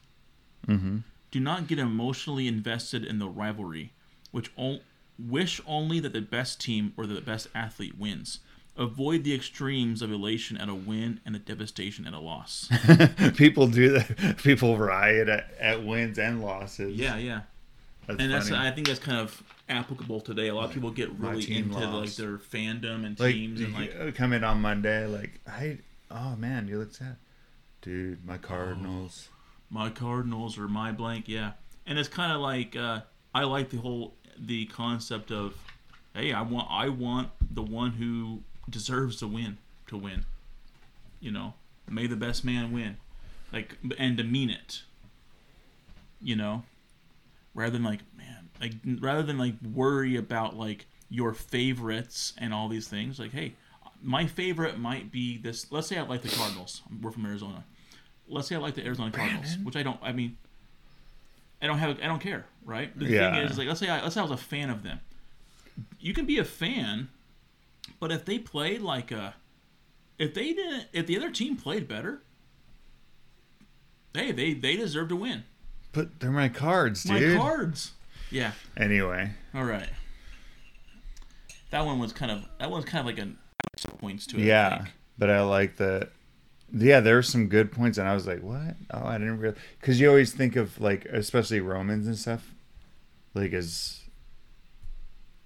Mm-hmm. 0.66 0.98
Do 1.30 1.40
not 1.40 1.66
get 1.66 1.78
emotionally 1.78 2.46
invested 2.46 3.04
in 3.04 3.18
the 3.18 3.28
rivalry, 3.28 3.92
which 4.30 4.50
o- 4.58 4.80
wish 5.18 5.60
only 5.66 6.00
that 6.00 6.12
the 6.12 6.20
best 6.20 6.60
team 6.60 6.92
or 6.96 7.06
the 7.06 7.20
best 7.20 7.48
athlete 7.54 7.98
wins. 7.98 8.40
Avoid 8.76 9.24
the 9.24 9.34
extremes 9.34 10.02
of 10.02 10.12
elation 10.12 10.56
at 10.56 10.68
a 10.68 10.74
win 10.74 11.20
and 11.26 11.34
the 11.34 11.40
devastation 11.40 12.06
at 12.06 12.12
a 12.12 12.20
loss. 12.20 12.68
People 13.36 13.66
do 13.66 13.90
that. 13.90 14.36
People 14.38 14.78
riot 14.78 15.28
at, 15.28 15.50
at 15.58 15.84
wins 15.84 16.16
and 16.18 16.40
losses. 16.40 16.96
yeah, 16.96 17.16
yeah. 17.16 17.40
that's 18.06 18.22
and 18.22 18.32
that's. 18.32 18.52
I 18.52 18.70
think 18.70 18.86
that's 18.86 19.00
kind 19.00 19.18
of 19.18 19.42
applicable 19.68 20.20
today. 20.20 20.46
A 20.46 20.54
lot 20.54 20.66
of 20.66 20.72
people 20.72 20.90
get 20.92 21.10
really 21.18 21.56
into 21.56 21.78
like 21.78 22.14
their 22.14 22.38
fandom 22.38 23.04
and 23.04 23.18
like 23.18 23.34
teams 23.34 23.60
and 23.60 23.74
like 23.74 24.14
come 24.14 24.32
in 24.32 24.44
on 24.44 24.60
Monday, 24.60 25.06
like 25.06 25.40
I 25.46 25.78
oh 26.10 26.36
man, 26.36 26.68
you 26.68 26.78
look 26.78 26.94
sad, 26.94 27.16
dude. 27.82 28.24
My 28.24 28.38
Cardinals. 28.38 29.28
My 29.70 29.90
Cardinals 29.90 30.58
or 30.58 30.68
my 30.68 30.92
blank, 30.92 31.28
yeah. 31.28 31.52
And 31.86 31.98
it's 31.98 32.08
kind 32.08 32.32
of 32.32 32.40
like 32.40 32.76
uh, 32.76 33.00
I 33.34 33.44
like 33.44 33.70
the 33.70 33.78
whole 33.78 34.14
the 34.38 34.66
concept 34.66 35.30
of 35.30 35.54
hey, 36.14 36.32
I 36.32 36.42
want 36.42 36.68
I 36.70 36.88
want 36.88 37.30
the 37.50 37.62
one 37.62 37.92
who 37.92 38.42
deserves 38.68 39.16
to 39.18 39.26
win 39.26 39.58
to 39.88 39.96
win. 39.96 40.24
You 41.20 41.32
know, 41.32 41.54
may 41.88 42.06
the 42.06 42.16
best 42.16 42.44
man 42.44 42.72
win, 42.72 42.96
like 43.52 43.76
and 43.98 44.16
to 44.18 44.24
mean 44.24 44.50
it. 44.50 44.82
You 46.20 46.36
know, 46.36 46.64
rather 47.54 47.72
than 47.72 47.84
like 47.84 48.00
man, 48.16 48.48
like 48.60 48.72
rather 49.00 49.22
than 49.22 49.38
like 49.38 49.54
worry 49.74 50.16
about 50.16 50.56
like 50.56 50.86
your 51.08 51.32
favorites 51.32 52.32
and 52.38 52.52
all 52.52 52.68
these 52.68 52.88
things. 52.88 53.18
Like, 53.18 53.32
hey, 53.32 53.54
my 54.02 54.26
favorite 54.26 54.78
might 54.78 55.10
be 55.10 55.38
this. 55.38 55.70
Let's 55.70 55.86
say 55.86 55.98
I 55.98 56.02
like 56.02 56.22
the 56.22 56.28
Cardinals. 56.28 56.82
We're 57.02 57.10
from 57.10 57.26
Arizona. 57.26 57.64
Let's 58.28 58.48
say 58.48 58.54
I 58.56 58.58
like 58.58 58.74
the 58.74 58.84
Arizona 58.84 59.10
Cardinals, 59.10 59.44
Brandon. 59.46 59.64
which 59.64 59.76
I 59.76 59.82
don't. 59.82 59.98
I 60.02 60.12
mean, 60.12 60.36
I 61.62 61.66
don't 61.66 61.78
have. 61.78 61.98
I 62.02 62.06
don't 62.06 62.20
care, 62.20 62.46
right? 62.64 62.96
The 62.98 63.06
Yeah. 63.06 63.34
thing 63.34 63.44
is, 63.50 63.58
like, 63.58 63.66
let's 63.68 63.80
say 63.80 63.88
I, 63.88 64.02
let's 64.02 64.14
say 64.14 64.20
I 64.20 64.24
was 64.24 64.32
a 64.32 64.36
fan 64.36 64.70
of 64.70 64.82
them. 64.82 65.00
You 66.00 66.12
can 66.12 66.26
be 66.26 66.38
a 66.38 66.44
fan, 66.44 67.08
but 68.00 68.10
if 68.12 68.24
they 68.24 68.38
played 68.38 68.80
like 68.82 69.10
a, 69.10 69.34
if 70.18 70.34
they 70.34 70.52
didn't, 70.52 70.86
if 70.92 71.06
the 71.06 71.16
other 71.16 71.30
team 71.30 71.56
played 71.56 71.86
better, 71.88 72.22
hey, 74.14 74.32
they 74.32 74.52
they 74.54 74.76
deserve 74.76 75.08
to 75.10 75.16
win. 75.16 75.44
But 75.92 76.20
they're 76.20 76.30
my 76.30 76.48
cards, 76.48 77.02
dude. 77.04 77.36
My 77.38 77.42
cards. 77.42 77.92
Yeah. 78.30 78.52
Anyway, 78.76 79.30
All 79.54 79.64
right. 79.64 79.88
That 81.70 81.84
one 81.86 81.98
was 81.98 82.12
kind 82.12 82.30
of 82.30 82.44
that 82.58 82.70
one's 82.70 82.84
kind 82.84 83.00
of 83.00 83.06
like 83.06 83.18
an 83.18 83.38
points 83.98 84.26
to 84.26 84.36
it. 84.38 84.42
I 84.42 84.44
yeah, 84.44 84.76
think. 84.78 84.90
but 85.18 85.30
I 85.30 85.40
like 85.42 85.76
the. 85.76 86.08
Yeah, 86.72 87.00
there 87.00 87.14
were 87.14 87.22
some 87.22 87.48
good 87.48 87.72
points, 87.72 87.96
and 87.98 88.06
I 88.08 88.14
was 88.14 88.26
like, 88.26 88.42
"What? 88.42 88.76
Oh, 88.90 89.04
I 89.06 89.16
didn't 89.18 89.38
really." 89.38 89.56
Because 89.80 89.98
you 90.00 90.08
always 90.08 90.32
think 90.32 90.54
of 90.56 90.80
like, 90.80 91.04
especially 91.06 91.60
Romans 91.60 92.06
and 92.06 92.16
stuff, 92.18 92.54
like 93.34 93.52
as 93.54 94.00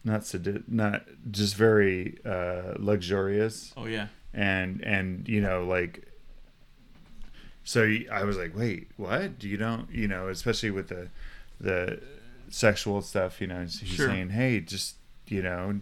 not 0.05 0.27
sadi- 0.27 0.65
not 0.67 1.07
just 1.31 1.55
very 1.55 2.19
uh, 2.25 2.75
luxurious. 2.79 3.73
Oh 3.77 3.87
yeah. 3.87 4.09
and 4.35 4.81
and 4.83 5.29
you 5.29 5.41
know 5.41 5.65
like 5.65 6.09
So 7.65 7.89
I 8.11 8.25
was 8.25 8.37
like, 8.37 8.57
wait, 8.57 8.89
what? 8.97 9.39
Do 9.39 9.49
you 9.49 9.57
don't, 9.57 9.89
you 9.93 10.09
know, 10.09 10.29
especially 10.29 10.73
with 10.73 10.89
the 10.89 11.09
the 11.61 12.01
sexual 12.49 13.01
stuff, 13.03 13.41
you 13.41 13.47
know, 13.47 13.61
he's 13.61 13.79
Sure. 13.87 14.09
saying, 14.09 14.31
hey, 14.31 14.59
just 14.61 14.97
you 15.29 15.41
know, 15.43 15.79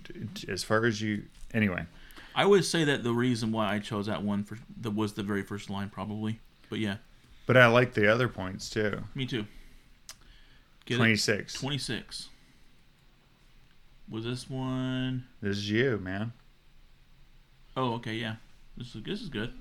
as 0.48 0.62
far 0.62 0.84
as 0.84 1.00
you, 1.00 1.22
anyway. 1.54 1.86
I 2.34 2.44
would 2.46 2.64
say 2.64 2.84
that 2.84 3.02
the 3.02 3.12
reason 3.12 3.52
why 3.52 3.72
I 3.74 3.78
chose 3.78 4.06
that 4.06 4.22
one 4.22 4.44
for 4.44 4.58
that 4.80 4.92
was 4.92 5.12
the 5.14 5.22
very 5.22 5.42
first 5.42 5.68
line, 5.70 5.88
probably. 5.90 6.40
But 6.68 6.78
yeah, 6.78 6.96
But 7.46 7.56
I 7.56 7.66
like 7.66 7.94
the 7.94 8.10
other 8.12 8.28
points 8.28 8.70
too. 8.70 9.02
me 9.14 9.26
too. 9.26 9.44
Get 10.86 10.96
Twenty 10.96 11.12
it? 11.14 11.18
six. 11.20 11.54
26. 11.54 12.28
Was 14.08 14.24
this 14.24 14.48
one? 14.50 15.24
This 15.40 15.58
is 15.58 15.70
you, 15.70 15.98
man. 15.98 16.32
Oh, 17.76 17.94
okay, 17.94 18.14
yeah. 18.14 18.36
This 18.76 18.94
is 18.94 19.02
this 19.02 19.20
is 19.20 19.28
good. 19.28 19.52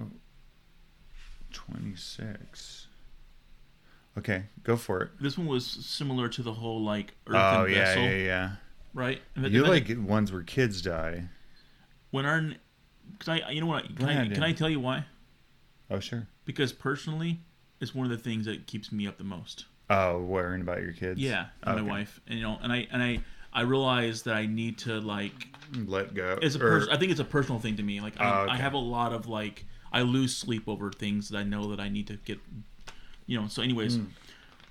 Oh. 0.00 0.06
Twenty 1.52 1.96
six. 1.96 2.86
Okay, 4.16 4.44
go 4.64 4.76
for 4.76 5.02
it. 5.02 5.10
This 5.20 5.38
one 5.38 5.46
was 5.46 5.64
similar 5.66 6.28
to 6.28 6.42
the 6.42 6.52
whole 6.52 6.82
like 6.82 7.14
oh, 7.28 7.30
earthen 7.34 7.60
oh 7.60 7.64
yeah, 7.66 7.84
vessel, 7.84 8.02
yeah, 8.02 8.10
yeah. 8.16 8.50
Right? 8.94 9.20
And 9.34 9.46
You 9.52 9.64
like 9.64 9.88
ones 9.98 10.32
where 10.32 10.42
kids 10.42 10.82
die? 10.82 11.24
when 12.10 12.24
our 12.24 12.40
can 13.18 13.40
I 13.42 13.50
you 13.50 13.60
know 13.60 13.66
what 13.66 13.84
can 13.96 14.08
I, 14.08 14.28
can 14.28 14.42
I 14.42 14.52
tell 14.52 14.68
you 14.70 14.80
why? 14.80 15.04
Oh 15.90 16.00
sure. 16.00 16.26
Because 16.44 16.72
personally, 16.72 17.40
it's 17.80 17.94
one 17.94 18.04
of 18.04 18.10
the 18.10 18.18
things 18.22 18.46
that 18.46 18.66
keeps 18.66 18.90
me 18.92 19.06
up 19.06 19.18
the 19.18 19.24
most. 19.24 19.66
Oh, 19.90 20.18
worrying 20.20 20.60
about 20.62 20.82
your 20.82 20.92
kids. 20.92 21.18
Yeah, 21.20 21.46
and 21.62 21.76
Okay. 21.78 21.82
my 21.86 21.90
wife, 21.90 22.20
and, 22.26 22.38
you 22.38 22.44
know, 22.44 22.58
and 22.62 22.72
I 22.72 22.86
and 22.90 23.02
I 23.02 23.20
I 23.52 23.62
realize 23.62 24.22
that 24.24 24.34
I 24.34 24.44
need 24.46 24.78
to 24.78 25.00
like 25.00 25.48
Let 25.86 26.12
go. 26.14 26.38
it's 26.42 26.54
a 26.54 26.58
Or- 26.58 26.80
pers- 26.80 26.88
I 26.90 26.96
think 26.98 27.10
it's 27.10 27.20
a 27.20 27.24
personal 27.24 27.58
thing 27.60 27.76
to 27.76 27.82
me. 27.82 28.00
Like 28.00 28.20
I, 28.20 28.24
Oh, 28.40 28.42
okay. 28.44 28.52
I 28.52 28.56
have 28.56 28.74
a 28.74 28.78
lot 28.78 29.12
of 29.12 29.26
like 29.28 29.64
I 29.92 30.02
lose 30.02 30.36
sleep 30.36 30.68
over 30.68 30.90
things 30.90 31.30
that 31.30 31.38
I 31.38 31.42
know 31.44 31.68
that 31.70 31.80
I 31.80 31.88
need 31.88 32.06
to 32.08 32.16
get. 32.16 32.38
You 33.26 33.40
know. 33.40 33.48
So, 33.48 33.62
anyways, 33.62 33.96
Hmm. 33.96 34.04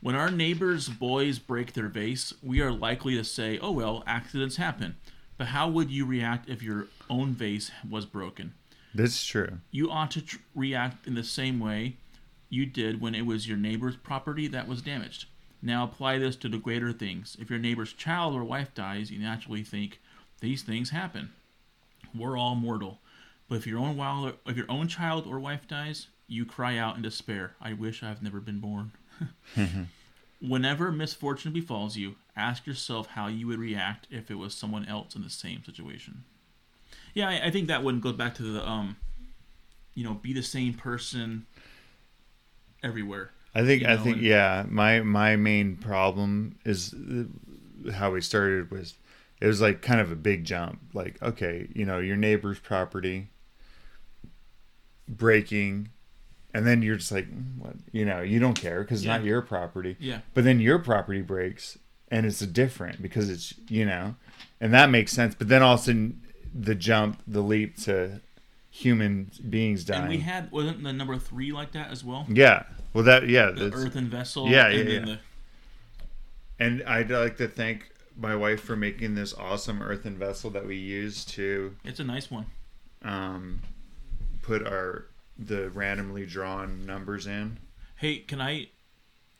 When 0.02 0.16
our 0.16 0.32
neighbors' 0.32 0.90
boys 0.90 1.40
break 1.40 1.74
their 1.74 1.88
vase, 1.88 2.34
we 2.42 2.62
are 2.62 2.72
likely 2.72 3.16
to 3.16 3.24
say, 3.24 3.58
"Oh 3.60 3.72
well, 3.72 4.04
accidents 4.06 4.58
happen." 4.58 4.96
But 5.38 5.48
how 5.48 5.70
would 5.70 5.92
you 5.92 6.06
react 6.06 6.50
if 6.50 6.64
your 6.64 6.88
own 7.10 7.34
vase 7.34 7.72
was 7.88 8.06
broken? 8.06 8.54
This 8.94 9.16
is 9.16 9.26
true. 9.26 9.60
You 9.70 9.92
ought 9.92 10.12
to 10.12 10.22
tr- 10.22 10.38
react 10.56 11.06
in 11.06 11.14
the 11.14 11.24
same 11.24 11.60
way 11.60 11.98
you 12.50 12.66
did 12.66 13.00
when 13.02 13.14
it 13.14 13.26
was 13.26 13.48
your 13.48 13.58
neighbor's 13.58 13.96
property 13.96 14.48
that 14.48 14.68
was 14.68 14.82
damaged. 14.82 15.26
Now 15.62 15.84
apply 15.84 16.18
this 16.18 16.36
to 16.38 16.50
the 16.50 16.58
greater 16.58 16.94
things. 16.94 17.36
If 17.40 17.50
your 17.50 17.60
neighbor's 17.60 17.94
child 17.94 18.36
or 18.36 18.44
wife 18.44 18.74
dies, 18.74 19.12
you 19.12 19.20
naturally 19.20 19.64
think 19.64 20.00
these 20.40 20.64
things 20.64 20.92
happen. 20.92 21.32
We're 22.16 22.38
all 22.38 22.56
mortal. 22.56 23.00
But 23.50 23.56
if 23.56 23.68
your 23.68 23.80
own 23.80 23.98
wild, 23.98 24.34
if 24.46 24.58
your 24.58 24.70
own 24.70 24.88
child 24.88 25.28
or 25.28 25.40
wife 25.40 25.68
dies, 25.68 26.08
you 26.28 26.46
cry 26.46 26.78
out 26.78 26.96
in 26.96 27.02
despair, 27.02 27.56
"I 27.62 27.74
wish 27.74 28.04
I've 28.04 28.24
never 28.24 28.40
been 28.40 28.60
born." 28.60 28.92
Whenever 30.42 30.92
misfortune 30.92 31.52
befalls 31.52 31.98
you, 31.98 32.16
ask 32.36 32.68
yourself 32.68 33.08
how 33.08 33.28
you 33.28 33.48
would 33.48 33.58
react 33.60 34.08
if 34.12 34.30
it 34.30 34.36
was 34.36 34.54
someone 34.54 34.86
else 34.86 35.16
in 35.16 35.24
the 35.24 35.30
same 35.30 35.64
situation. 35.64 36.24
Yeah, 37.14 37.30
I, 37.30 37.48
I 37.48 37.52
think 37.52 37.68
that 37.68 37.84
one 37.84 38.00
goes 38.00 38.14
back 38.16 38.36
to 38.36 38.44
the 38.44 38.68
um, 38.68 38.98
you 39.96 40.04
know, 40.04 40.14
be 40.14 40.34
the 40.34 40.44
same 40.44 40.74
person 40.76 41.48
everywhere. 42.84 43.32
I 43.56 43.66
think 43.66 43.82
You 43.82 43.88
I 43.88 43.98
think 43.98 44.18
and- 44.18 44.26
yeah. 44.26 44.66
My 44.70 45.02
my 45.02 45.36
main 45.36 45.76
problem 45.78 46.60
is 46.64 46.94
uh, 46.94 47.92
how 47.94 48.12
we 48.12 48.22
started 48.22 48.70
was 48.70 48.94
it 49.42 49.48
was 49.48 49.60
like 49.62 49.82
kind 49.82 50.00
of 50.00 50.12
a 50.12 50.16
big 50.16 50.44
jump. 50.44 50.80
Like 50.94 51.20
okay, 51.24 51.68
you 51.74 51.86
know, 51.86 51.98
your 51.98 52.16
neighbor's 52.18 52.60
property 52.60 53.30
breaking, 55.08 55.90
and 56.54 56.66
then 56.66 56.82
you're 56.82 56.96
just 56.96 57.12
like, 57.12 57.28
"Mm, 57.28 57.58
what? 57.58 57.76
You 57.92 58.06
know, 58.06 58.22
you 58.22 58.40
don't 58.40 58.60
care 58.60 58.82
because 58.82 59.02
it's 59.02 59.08
not 59.08 59.24
your 59.24 59.42
property. 59.42 59.96
Yeah. 60.00 60.20
But 60.34 60.44
then 60.44 60.60
your 60.60 60.80
property 60.80 61.22
breaks, 61.22 61.78
and 62.10 62.26
it's 62.26 62.40
different 62.40 63.02
because 63.02 63.30
it's 63.30 63.54
you 63.70 63.86
know, 63.86 64.16
and 64.62 64.74
that 64.74 64.90
makes 64.90 65.12
sense. 65.12 65.36
But 65.36 65.48
then 65.50 65.62
all 65.62 65.76
of 65.76 65.82
a 65.82 65.84
sudden, 65.84 66.22
the 66.54 66.76
jump, 66.76 67.22
the 67.28 67.42
leap 67.42 67.78
to 67.84 68.22
human 68.70 69.32
beings 69.50 69.84
dying. 69.84 70.02
And 70.04 70.10
we 70.10 70.20
had 70.20 70.52
wasn't 70.52 70.84
the 70.84 70.94
number 70.94 71.18
three 71.18 71.52
like 71.52 71.72
that 71.74 71.92
as 71.92 72.04
well? 72.04 72.26
yeah. 72.30 72.64
Well, 72.94 73.04
that 73.04 73.28
yeah. 73.28 73.52
The 73.52 73.72
earthen 73.74 74.10
vessel. 74.10 74.48
Yeah, 74.48 74.68
and 74.68 74.90
yeah, 74.90 75.00
yeah. 75.00 75.06
The, 75.06 75.20
And 76.60 76.84
I'd 76.84 77.12
like 77.12 77.38
to 77.38 77.48
thank 77.48 77.92
my 78.18 78.36
wife 78.36 78.62
for 78.62 78.76
making 78.76 79.14
this 79.14 79.34
awesome 79.36 79.82
earthen 79.84 80.18
vessel 80.18 80.50
that 80.52 80.66
we 80.66 80.76
use 80.76 81.24
to 81.26 81.76
it's 81.84 82.00
a 82.00 82.04
nice 82.04 82.32
one. 82.32 82.48
um, 83.04 83.62
put 84.42 84.66
our 84.66 85.06
the 85.40 85.70
randomly 85.70 86.26
drawn 86.26 86.86
numbers 86.86 87.28
in. 87.28 87.58
Hey, 87.96 88.20
can 88.20 88.42
I 88.42 88.68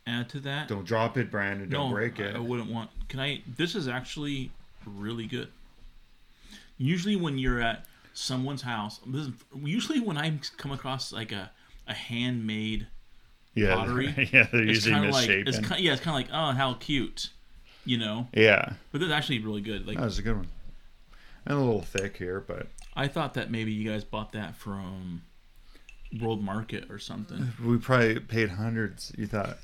add 0.06 0.30
to 0.30 0.40
that? 0.42 0.68
Don't 0.68 0.86
drop 0.86 1.18
it, 1.18 1.30
Brandon. 1.30 1.70
Don't 1.70 1.90
no, 1.90 1.96
break 1.96 2.20
it. 2.20 2.36
I 2.36 2.40
wouldn't 2.40 2.72
want. 2.72 2.90
Can 3.10 3.20
I? 3.20 3.42
This 3.48 3.76
is 3.76 3.88
actually 3.88 4.52
really 4.86 5.26
good. 5.26 5.50
Usually, 6.78 7.16
when 7.16 7.38
you're 7.38 7.62
at 7.62 7.86
someone's 8.14 8.64
house, 8.64 9.00
this 9.06 9.28
is, 9.28 9.34
usually 9.56 10.00
when 10.00 10.18
I 10.18 10.40
come 10.58 10.72
across 10.72 11.12
like 11.12 11.32
a 11.32 11.52
a 11.88 11.94
handmade 11.94 12.88
yeah, 13.54 13.76
pottery, 13.76 14.08
yeah, 14.34 14.48
they're 14.52 14.62
it's 14.62 14.86
usually 14.86 15.08
like 15.10 15.28
misshapen. 15.30 15.48
it's 15.48 15.60
kind, 15.60 15.82
yeah, 15.82 15.94
it's 15.94 16.02
kind 16.02 16.22
of 16.22 16.30
like 16.30 16.38
oh 16.38 16.54
how 16.54 16.74
cute, 16.74 17.30
you 17.86 17.98
know. 17.98 18.28
yeah, 18.34 18.74
But 18.92 19.00
this 19.00 19.08
is 19.08 19.14
actually 19.14 19.40
really 19.40 19.62
good. 19.62 19.88
Like 19.88 19.98
that 19.98 20.06
was 20.06 20.20
a 20.20 20.22
good 20.22 20.36
one. 20.36 20.48
And 21.46 21.56
a 21.58 21.60
little 21.62 21.82
thick 21.82 22.18
here, 22.18 22.44
but 22.46 22.68
I 22.96 23.08
thought 23.08 23.34
that 23.36 23.50
maybe 23.50 23.72
you 23.72 23.90
guys 23.90 24.04
bought 24.04 24.34
that 24.34 24.56
from 24.56 25.22
World 26.22 26.42
Market 26.44 26.90
or 26.90 27.00
something. 27.00 27.52
we 27.64 27.78
probably 27.78 28.20
paid 28.20 28.50
hundreds. 28.50 29.12
You 29.18 29.28
thought. 29.28 29.58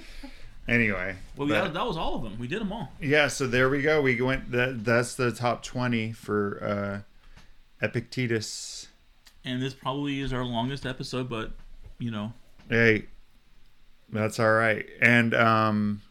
anyway, 0.68 1.16
Well, 1.36 1.48
yeah, 1.48 1.68
that 1.68 1.86
was 1.86 1.96
all 1.96 2.16
of 2.16 2.22
them. 2.22 2.38
We 2.38 2.46
did 2.48 2.60
them 2.60 2.72
all. 2.72 2.92
yeah. 3.00 3.28
So 3.28 3.46
there 3.46 3.68
we 3.70 3.82
go. 3.82 4.00
We 4.02 4.20
went. 4.20 4.50
That 4.52 4.84
that's 4.84 5.14
the 5.14 5.32
top 5.32 5.62
twenty 5.62 6.12
for 6.12 7.04
uh, 7.82 7.84
Epictetus. 7.86 8.88
And 9.44 9.62
this 9.62 9.72
probably 9.72 10.20
is 10.20 10.32
our 10.34 10.44
longest 10.44 10.84
episode, 10.84 11.28
but 11.30 11.52
you 11.98 12.10
know, 12.10 12.32
Hey, 12.68 13.06
that's 14.10 14.38
all 14.38 14.52
right. 14.52 14.86
And 15.00 15.34
um, 15.34 16.02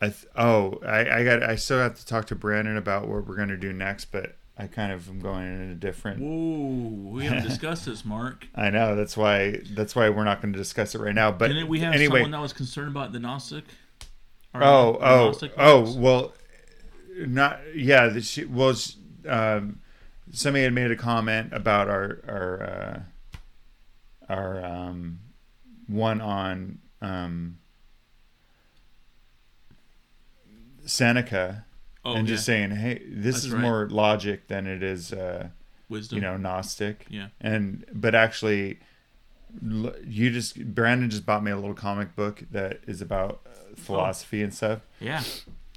I 0.00 0.06
th- 0.06 0.26
oh 0.36 0.80
I 0.86 1.18
I 1.20 1.24
got 1.24 1.42
I 1.42 1.56
still 1.56 1.78
have 1.78 1.96
to 1.98 2.06
talk 2.06 2.26
to 2.26 2.36
Brandon 2.36 2.76
about 2.76 3.08
what 3.08 3.26
we're 3.26 3.36
gonna 3.36 3.56
do 3.56 3.72
next, 3.72 4.06
but 4.06 4.36
I 4.56 4.68
kind 4.68 4.92
of 4.92 5.08
am 5.08 5.18
going 5.18 5.46
in 5.46 5.70
a 5.72 5.74
different. 5.74 6.20
whoa, 6.20 7.10
we 7.10 7.24
haven't 7.24 7.42
discussed 7.48 7.86
this, 7.86 8.04
Mark. 8.04 8.46
I 8.54 8.70
know 8.70 8.94
that's 8.94 9.16
why 9.16 9.60
that's 9.72 9.96
why 9.96 10.08
we're 10.10 10.24
not 10.24 10.40
going 10.40 10.52
to 10.52 10.58
discuss 10.58 10.94
it 10.94 11.00
right 11.00 11.14
now. 11.14 11.32
But 11.32 11.48
Didn't 11.48 11.68
we 11.68 11.80
have 11.80 11.92
anyway, 11.92 12.20
someone 12.20 12.30
that 12.30 12.40
was 12.40 12.52
concerned 12.52 12.88
about 12.88 13.12
the 13.12 13.18
Gnostic? 13.18 13.64
Or 14.52 14.62
oh 14.62 14.92
the 14.92 15.06
oh 15.06 15.26
Gnostic 15.26 15.52
oh 15.58 15.94
well, 15.96 16.34
not 17.18 17.58
yeah. 17.74 18.06
The, 18.08 18.20
she 18.20 18.44
was 18.44 18.96
um, 19.28 19.80
somebody 20.32 20.62
had 20.62 20.72
made 20.72 20.92
a 20.92 20.96
comment 20.96 21.52
about 21.52 21.88
our 21.88 22.20
our 22.28 22.62
uh, 22.62 24.32
our 24.32 24.64
um, 24.64 25.18
one 25.88 26.20
on 26.20 26.78
um, 27.02 27.58
Seneca. 30.86 31.64
Oh, 32.04 32.14
and 32.14 32.28
yeah. 32.28 32.34
just 32.34 32.44
saying, 32.44 32.70
hey, 32.72 33.02
this 33.08 33.34
That's 33.36 33.44
is 33.46 33.52
right. 33.52 33.62
more 33.62 33.88
logic 33.90 34.48
than 34.48 34.66
it 34.66 34.82
is, 34.82 35.12
uh, 35.12 35.48
wisdom. 35.88 36.16
you 36.16 36.22
know, 36.22 36.36
Gnostic. 36.36 37.06
Yeah. 37.08 37.28
And 37.40 37.84
but 37.92 38.14
actually, 38.14 38.78
you 39.62 40.30
just 40.30 40.58
Brandon 40.74 41.08
just 41.10 41.24
bought 41.24 41.42
me 41.42 41.50
a 41.50 41.56
little 41.56 41.74
comic 41.74 42.14
book 42.16 42.42
that 42.50 42.80
is 42.86 43.00
about 43.00 43.40
uh, 43.46 43.50
philosophy 43.76 44.42
and 44.42 44.52
stuff. 44.52 44.80
yeah, 45.00 45.22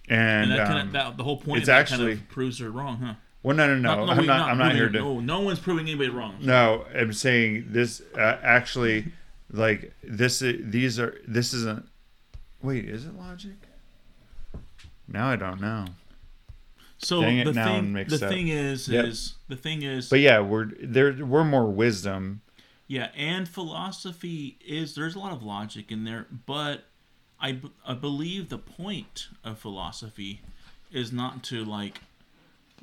And, 0.10 0.52
and 0.52 0.52
that, 0.52 0.60
um, 0.62 0.68
kind 0.68 0.88
of, 0.88 0.94
that 0.94 1.18
the 1.18 1.24
whole 1.24 1.38
point 1.38 1.60
it's 1.60 1.70
actually- 1.70 2.16
kind 2.16 2.20
of 2.24 2.30
proves 2.30 2.60
her 2.60 2.70
wrong, 2.72 2.98
huh? 2.98 3.14
well, 3.44 3.56
no, 3.56 3.68
no, 3.68 3.76
no, 3.76 4.06
Not- 4.06 4.10
I'm 4.10 4.18
we- 4.18 4.26
not. 4.28 4.49
I'm 4.49 4.58
not 4.58 4.76
here 4.76 4.90
to. 4.90 4.99
No, 4.99 5.20
no 5.20 5.40
one's 5.41 5.60
proving 5.60 5.88
anybody 5.88 6.10
wrong. 6.10 6.36
No, 6.41 6.86
I'm 6.94 7.14
saying 7.14 7.68
this. 7.70 8.02
Uh, 8.18 8.38
actually, 8.44 9.14
like 9.52 9.94
this. 10.04 10.40
These 10.40 10.99
are. 10.99 11.16
This 11.28 11.54
isn't. 11.54 11.88
Wait, 12.62 12.90
is 12.90 13.06
it 13.06 13.14
logic? 13.16 13.54
Now 15.08 15.30
I 15.30 15.36
don't 15.38 15.62
know. 15.62 15.86
So 16.99 17.22
Dang 17.22 17.38
it, 17.40 17.44
the 17.45 17.53
now 17.53 17.76
thing, 17.76 17.94
mixed 17.94 18.19
the 18.19 18.26
up. 18.26 18.32
thing 18.32 18.48
is, 18.48 18.88
Yep. 18.90 19.06
is 19.06 19.36
the 19.48 19.56
thing 19.56 19.84
is, 19.84 20.10
But 20.10 20.19
yeah, 20.19 20.40
we're 20.40 20.72
there. 20.82 21.14
We're 21.26 21.44
more 21.44 21.69
wisdom. 21.72 22.41
Yeah, 22.88 23.10
and 23.15 23.48
philosophy 23.48 24.57
is 24.65 24.95
there's 24.95 25.15
a 25.15 25.19
lot 25.19 25.32
of 25.34 25.44
logic 25.44 25.91
in 25.91 26.06
there, 26.06 26.26
but 26.45 26.86
I, 27.40 27.60
I 27.86 27.94
believe 27.94 28.49
the 28.49 28.57
point 28.57 29.28
of 29.44 29.60
philosophy 29.60 30.41
is 30.91 31.11
not 31.11 31.44
to 31.45 31.64
like 31.65 31.99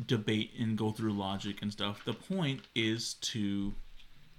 debate 0.06 0.52
and 0.58 0.76
go 0.76 0.90
through 0.92 1.12
logic 1.14 1.62
and 1.62 1.72
stuff. 1.72 2.04
The 2.04 2.12
point 2.14 2.62
is 2.74 3.14
to 3.14 3.74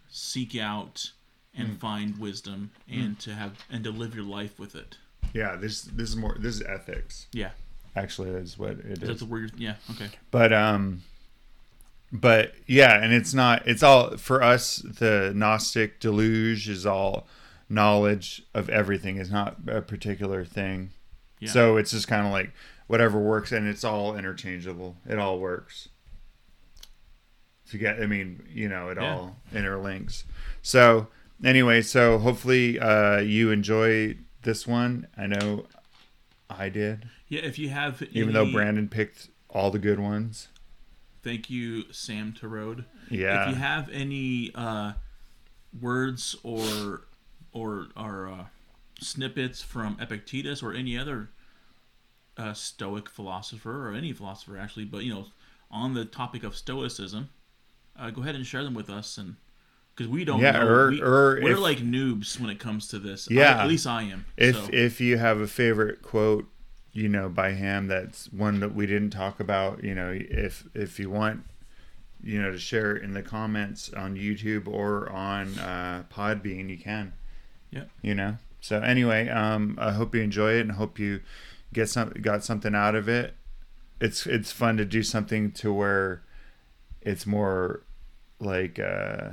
seek 0.10 0.56
out 0.56 1.12
and 1.58 1.70
Hmm. 1.70 1.76
find 1.76 2.18
wisdom 2.18 2.72
and 2.90 3.18
to 3.22 3.34
have 3.34 3.58
and 3.70 3.84
to 3.86 3.92
live 3.92 4.14
your 4.16 4.24
life 4.26 4.60
with 4.60 4.76
it. 4.76 4.98
Yeah, 5.34 5.56
this 5.56 5.82
this 5.82 6.10
is 6.10 6.16
more. 6.16 6.38
This 6.40 6.56
is 6.56 6.62
ethics. 6.62 7.28
Yeah, 7.34 7.52
Actually, 7.96 8.30
is 8.32 8.58
what 8.58 8.72
it 8.72 9.02
is. 9.04 9.08
that's 9.08 9.22
a 9.22 9.26
word. 9.26 9.54
Yeah, 9.58 9.76
okay. 9.92 10.10
But 10.32 10.52
um, 10.52 11.04
but 12.12 12.54
yeah, 12.68 13.02
and 13.02 13.14
it's 13.14 13.34
not. 13.34 13.68
It's 13.68 13.84
all 13.84 14.18
for 14.18 14.44
us. 14.44 14.78
The 14.78 15.32
Gnostic 15.36 16.00
deluge 16.00 16.68
is 16.68 16.86
all 16.86 17.26
knowledge 17.70 18.44
of 18.54 18.70
everything. 18.70 19.18
Is 19.18 19.32
not 19.32 19.58
a 19.68 19.82
particular 19.82 20.44
thing. 20.44 20.92
Yeah. 21.40 21.52
So 21.52 21.78
it's 21.78 21.92
just 21.92 22.08
kind 22.08 22.26
of 22.26 22.32
like 22.34 22.52
whatever 22.88 23.18
works, 23.20 23.52
and 23.52 23.68
it's 23.68 23.84
all 23.84 24.18
interchangeable. 24.18 24.98
It 25.08 25.18
all 25.18 25.40
works. 25.40 25.90
If 27.66 27.74
you 27.74 27.80
get, 27.80 28.00
I 28.02 28.06
mean, 28.06 28.44
you 28.54 28.70
know, 28.70 28.90
it 28.90 28.98
Yeah. 29.00 29.16
all 29.16 29.38
interlinks. 29.54 30.24
So 30.62 31.08
anyway, 31.44 31.82
so 31.82 32.20
hopefully 32.20 32.80
uh, 32.80 33.18
you 33.20 33.50
enjoy 33.52 34.18
this 34.44 34.68
one. 34.68 35.08
I 35.18 35.26
know 35.28 35.66
I 36.50 36.70
did, 36.70 37.10
Yeah, 37.28 37.42
if 37.42 37.58
you 37.58 37.70
have 37.70 38.04
even 38.12 38.34
though 38.34 38.52
Brandon 38.52 38.88
picked 38.88 39.30
all 39.50 39.72
the 39.72 39.80
good 39.80 40.00
ones. 40.00 40.48
thank 41.24 41.50
you, 41.50 41.92
Sam 41.92 42.34
Torode. 42.40 42.86
Yeah. 43.10 43.44
If 43.44 43.50
you 43.50 43.56
have 43.56 43.90
any 43.90 44.52
uh, 44.54 44.94
words 45.82 46.36
or 46.44 47.02
or 47.52 47.88
or 47.98 48.28
uh, 48.28 48.46
snippets 49.00 49.62
from 49.62 49.98
Epictetus 50.00 50.62
or 50.62 50.74
any 50.74 50.98
other 50.98 51.30
uh, 52.38 52.54
Stoic 52.54 53.10
philosopher 53.10 53.90
or 53.90 53.94
any 53.94 54.14
philosopher 54.14 54.58
actually, 54.58 54.86
but 54.86 55.04
you 55.04 55.14
know, 55.14 55.26
on 55.72 55.94
the 55.94 56.06
topic 56.06 56.44
of 56.44 56.56
Stoicism, 56.56 57.30
uh, 57.98 58.10
go 58.12 58.22
ahead 58.22 58.36
and 58.36 58.46
share 58.46 58.64
them 58.64 58.74
with 58.74 58.90
us 58.90 59.18
and. 59.18 59.36
Because 59.96 60.10
we 60.12 60.26
don't 60.26 60.42
Yeah, 60.42 60.52
know, 60.60 60.68
or- 60.68 60.90
we, 60.92 61.02
or 61.02 61.40
we're 61.42 61.52
if- 61.54 61.60
like 61.60 61.78
noobs 61.78 62.38
when 62.38 62.50
it 62.50 62.60
comes 62.60 62.90
to 62.90 63.00
this. 63.00 63.30
Yeah. 63.32 63.56
I- 63.58 63.62
at 63.64 63.70
least 63.70 63.88
I 63.88 64.02
am. 64.04 64.26
if 64.36 64.54
so. 64.58 64.70
if 64.74 65.00
you 65.00 65.16
have 65.18 65.40
a 65.40 65.48
favorite 65.48 66.02
quote 66.02 66.50
you 66.96 67.10
know 67.10 67.28
by 67.28 67.52
him 67.52 67.88
that's 67.88 68.32
one 68.32 68.62
that 68.62 68.74
we 68.74 68.88
didn't 68.88 69.10
talk 69.10 69.40
about 69.42 69.84
you 69.84 69.94
know 69.94 70.18
if 70.18 70.64
if 70.74 70.98
you 70.98 71.10
want 71.10 71.44
you 72.24 72.42
know 72.42 72.52
to 72.52 72.58
share 72.58 72.96
it 72.96 73.04
in 73.04 73.14
the 73.14 73.22
comments 73.22 73.92
on 73.94 74.16
youtube 74.16 74.66
or 74.66 75.10
on 75.12 75.60
uh 75.60 76.04
podbean 76.12 76.70
you 76.70 76.78
can. 76.78 77.14
Yeah. 77.70 77.84
You 78.02 78.16
know? 78.16 78.38
So 78.62 78.80
anyway 78.80 79.28
um 79.28 79.78
i 79.80 79.92
hope 79.92 80.16
you 80.16 80.22
enjoy 80.22 80.54
it 80.54 80.62
and 80.62 80.72
hope 80.72 80.98
you 80.98 81.20
get 81.74 81.90
some 81.90 82.10
got 82.22 82.44
something 82.44 82.74
out 82.74 82.96
of 82.96 83.10
it. 83.10 83.36
It's 84.00 84.26
it's 84.26 84.52
fun 84.52 84.78
to 84.78 84.86
do 84.86 85.04
something 85.04 85.52
to 85.52 85.74
where 85.74 86.24
it's 87.02 87.28
more 87.28 87.84
like 88.40 88.80
uh 88.80 89.32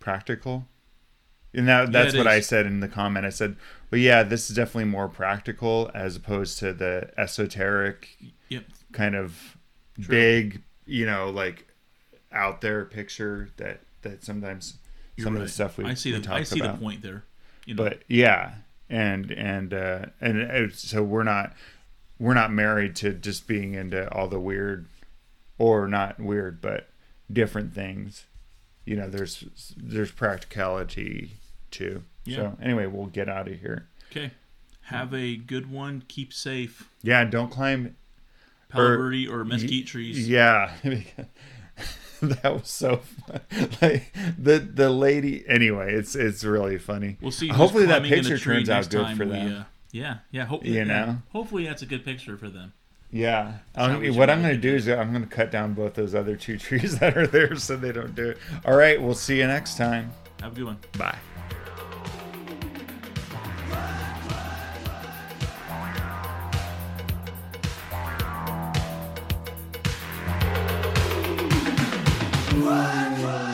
practical 0.00 0.66
and 1.54 1.68
that, 1.68 1.92
that's 1.92 2.14
it 2.14 2.18
what 2.18 2.26
I 2.26 2.40
said 2.40 2.66
in 2.66 2.80
the 2.80 2.88
comment. 2.88 3.26
I 3.26 3.30
said, 3.30 3.56
"Well, 3.90 4.00
yeah, 4.00 4.22
this 4.22 4.48
is 4.48 4.56
definitely 4.56 4.86
more 4.86 5.08
practical 5.08 5.90
as 5.94 6.16
opposed 6.16 6.58
to 6.60 6.72
the 6.72 7.10
esoteric 7.16 8.16
yep. 8.48 8.64
kind 8.92 9.14
of 9.14 9.56
big, 10.08 10.62
you 10.86 11.06
know, 11.06 11.30
like 11.30 11.66
out 12.32 12.60
there 12.60 12.84
picture 12.84 13.50
that 13.56 13.80
that 14.02 14.24
sometimes 14.24 14.78
You're 15.16 15.24
some 15.24 15.36
of 15.36 15.42
the 15.42 15.48
stuff 15.48 15.78
we 15.78 15.84
I 15.84 15.94
see 15.94 16.16
the 16.16 16.32
I 16.32 16.42
see 16.42 16.60
about. 16.60 16.76
the 16.76 16.80
point 16.80 17.02
there. 17.02 17.24
You 17.66 17.74
know, 17.74 17.84
But 17.84 18.02
yeah, 18.08 18.54
and 18.88 19.30
and 19.30 19.74
uh, 19.74 20.06
and 20.20 20.72
so 20.72 21.02
we're 21.02 21.22
not 21.22 21.52
we're 22.18 22.34
not 22.34 22.52
married 22.52 22.96
to 22.96 23.12
just 23.12 23.46
being 23.46 23.74
into 23.74 24.10
all 24.12 24.28
the 24.28 24.40
weird 24.40 24.86
or 25.58 25.86
not 25.86 26.18
weird, 26.18 26.60
but 26.60 26.88
different 27.30 27.74
things. 27.74 28.26
You 28.84 28.96
know, 28.96 29.08
there's 29.08 29.74
there's 29.76 30.10
practicality 30.10 31.32
too. 31.72 32.04
Yeah. 32.24 32.36
So 32.36 32.58
anyway, 32.62 32.86
we'll 32.86 33.06
get 33.06 33.28
out 33.28 33.48
of 33.48 33.58
here. 33.58 33.88
okay. 34.10 34.30
Have 34.86 35.14
a 35.14 35.36
good 35.36 35.70
one. 35.70 36.02
Keep 36.08 36.32
safe. 36.32 36.88
Yeah, 37.02 37.24
don't 37.24 37.50
climb. 37.50 37.96
Palo 38.68 38.96
Verde 38.96 39.28
or 39.28 39.44
mesquite 39.44 39.86
trees. 39.86 40.28
Yeah, 40.28 40.72
that 42.22 42.52
was 42.54 42.68
so 42.68 42.96
fun. 42.98 43.40
like 43.80 44.12
the 44.38 44.58
the 44.58 44.90
lady. 44.90 45.44
Anyway, 45.48 45.94
it's 45.94 46.14
it's 46.14 46.42
really 46.44 46.78
funny. 46.78 47.16
We'll 47.20 47.30
see. 47.30 47.48
Hopefully 47.48 47.86
that 47.86 48.00
climbing 48.02 48.12
in 48.12 48.18
a 48.18 48.22
picture 48.22 48.38
turns 48.38 48.70
out 48.70 48.90
good 48.90 49.16
for 49.16 49.24
we, 49.24 49.30
them. 49.30 49.60
uh, 49.60 49.64
yeah, 49.92 50.18
yeah. 50.30 50.46
Hope, 50.46 50.64
You 50.64 50.74
yeah, 50.74 50.84
know? 50.84 51.18
Hopefully 51.32 51.64
that's 51.66 51.82
a 51.82 51.86
good 51.86 52.04
picture 52.04 52.36
for 52.36 52.48
them. 52.48 52.72
Yeah. 53.10 53.58
I'm, 53.76 54.14
what 54.16 54.30
I'm 54.30 54.40
going 54.40 54.54
to 54.54 54.60
do 54.60 54.74
is 54.74 54.88
I'm 54.88 55.10
going 55.10 55.22
to 55.22 55.28
cut 55.28 55.50
down 55.50 55.74
both 55.74 55.94
those 55.94 56.14
other 56.14 56.34
two 56.34 56.56
trees 56.66 56.98
that 56.98 57.16
are 57.16 57.26
there 57.26 57.54
so 57.56 57.76
they 57.76 57.92
don't 57.92 58.14
do 58.14 58.30
it. 58.30 58.38
All 58.64 58.74
right. 58.74 59.00
We'll 59.00 59.14
see 59.14 59.38
you 59.38 59.46
next 59.46 59.76
time. 59.76 60.12
Have 60.40 60.52
a 60.52 60.54
good 60.56 60.64
one. 60.64 60.78
Bye. 60.96 61.18
run, 72.60 73.22
run. 73.22 73.51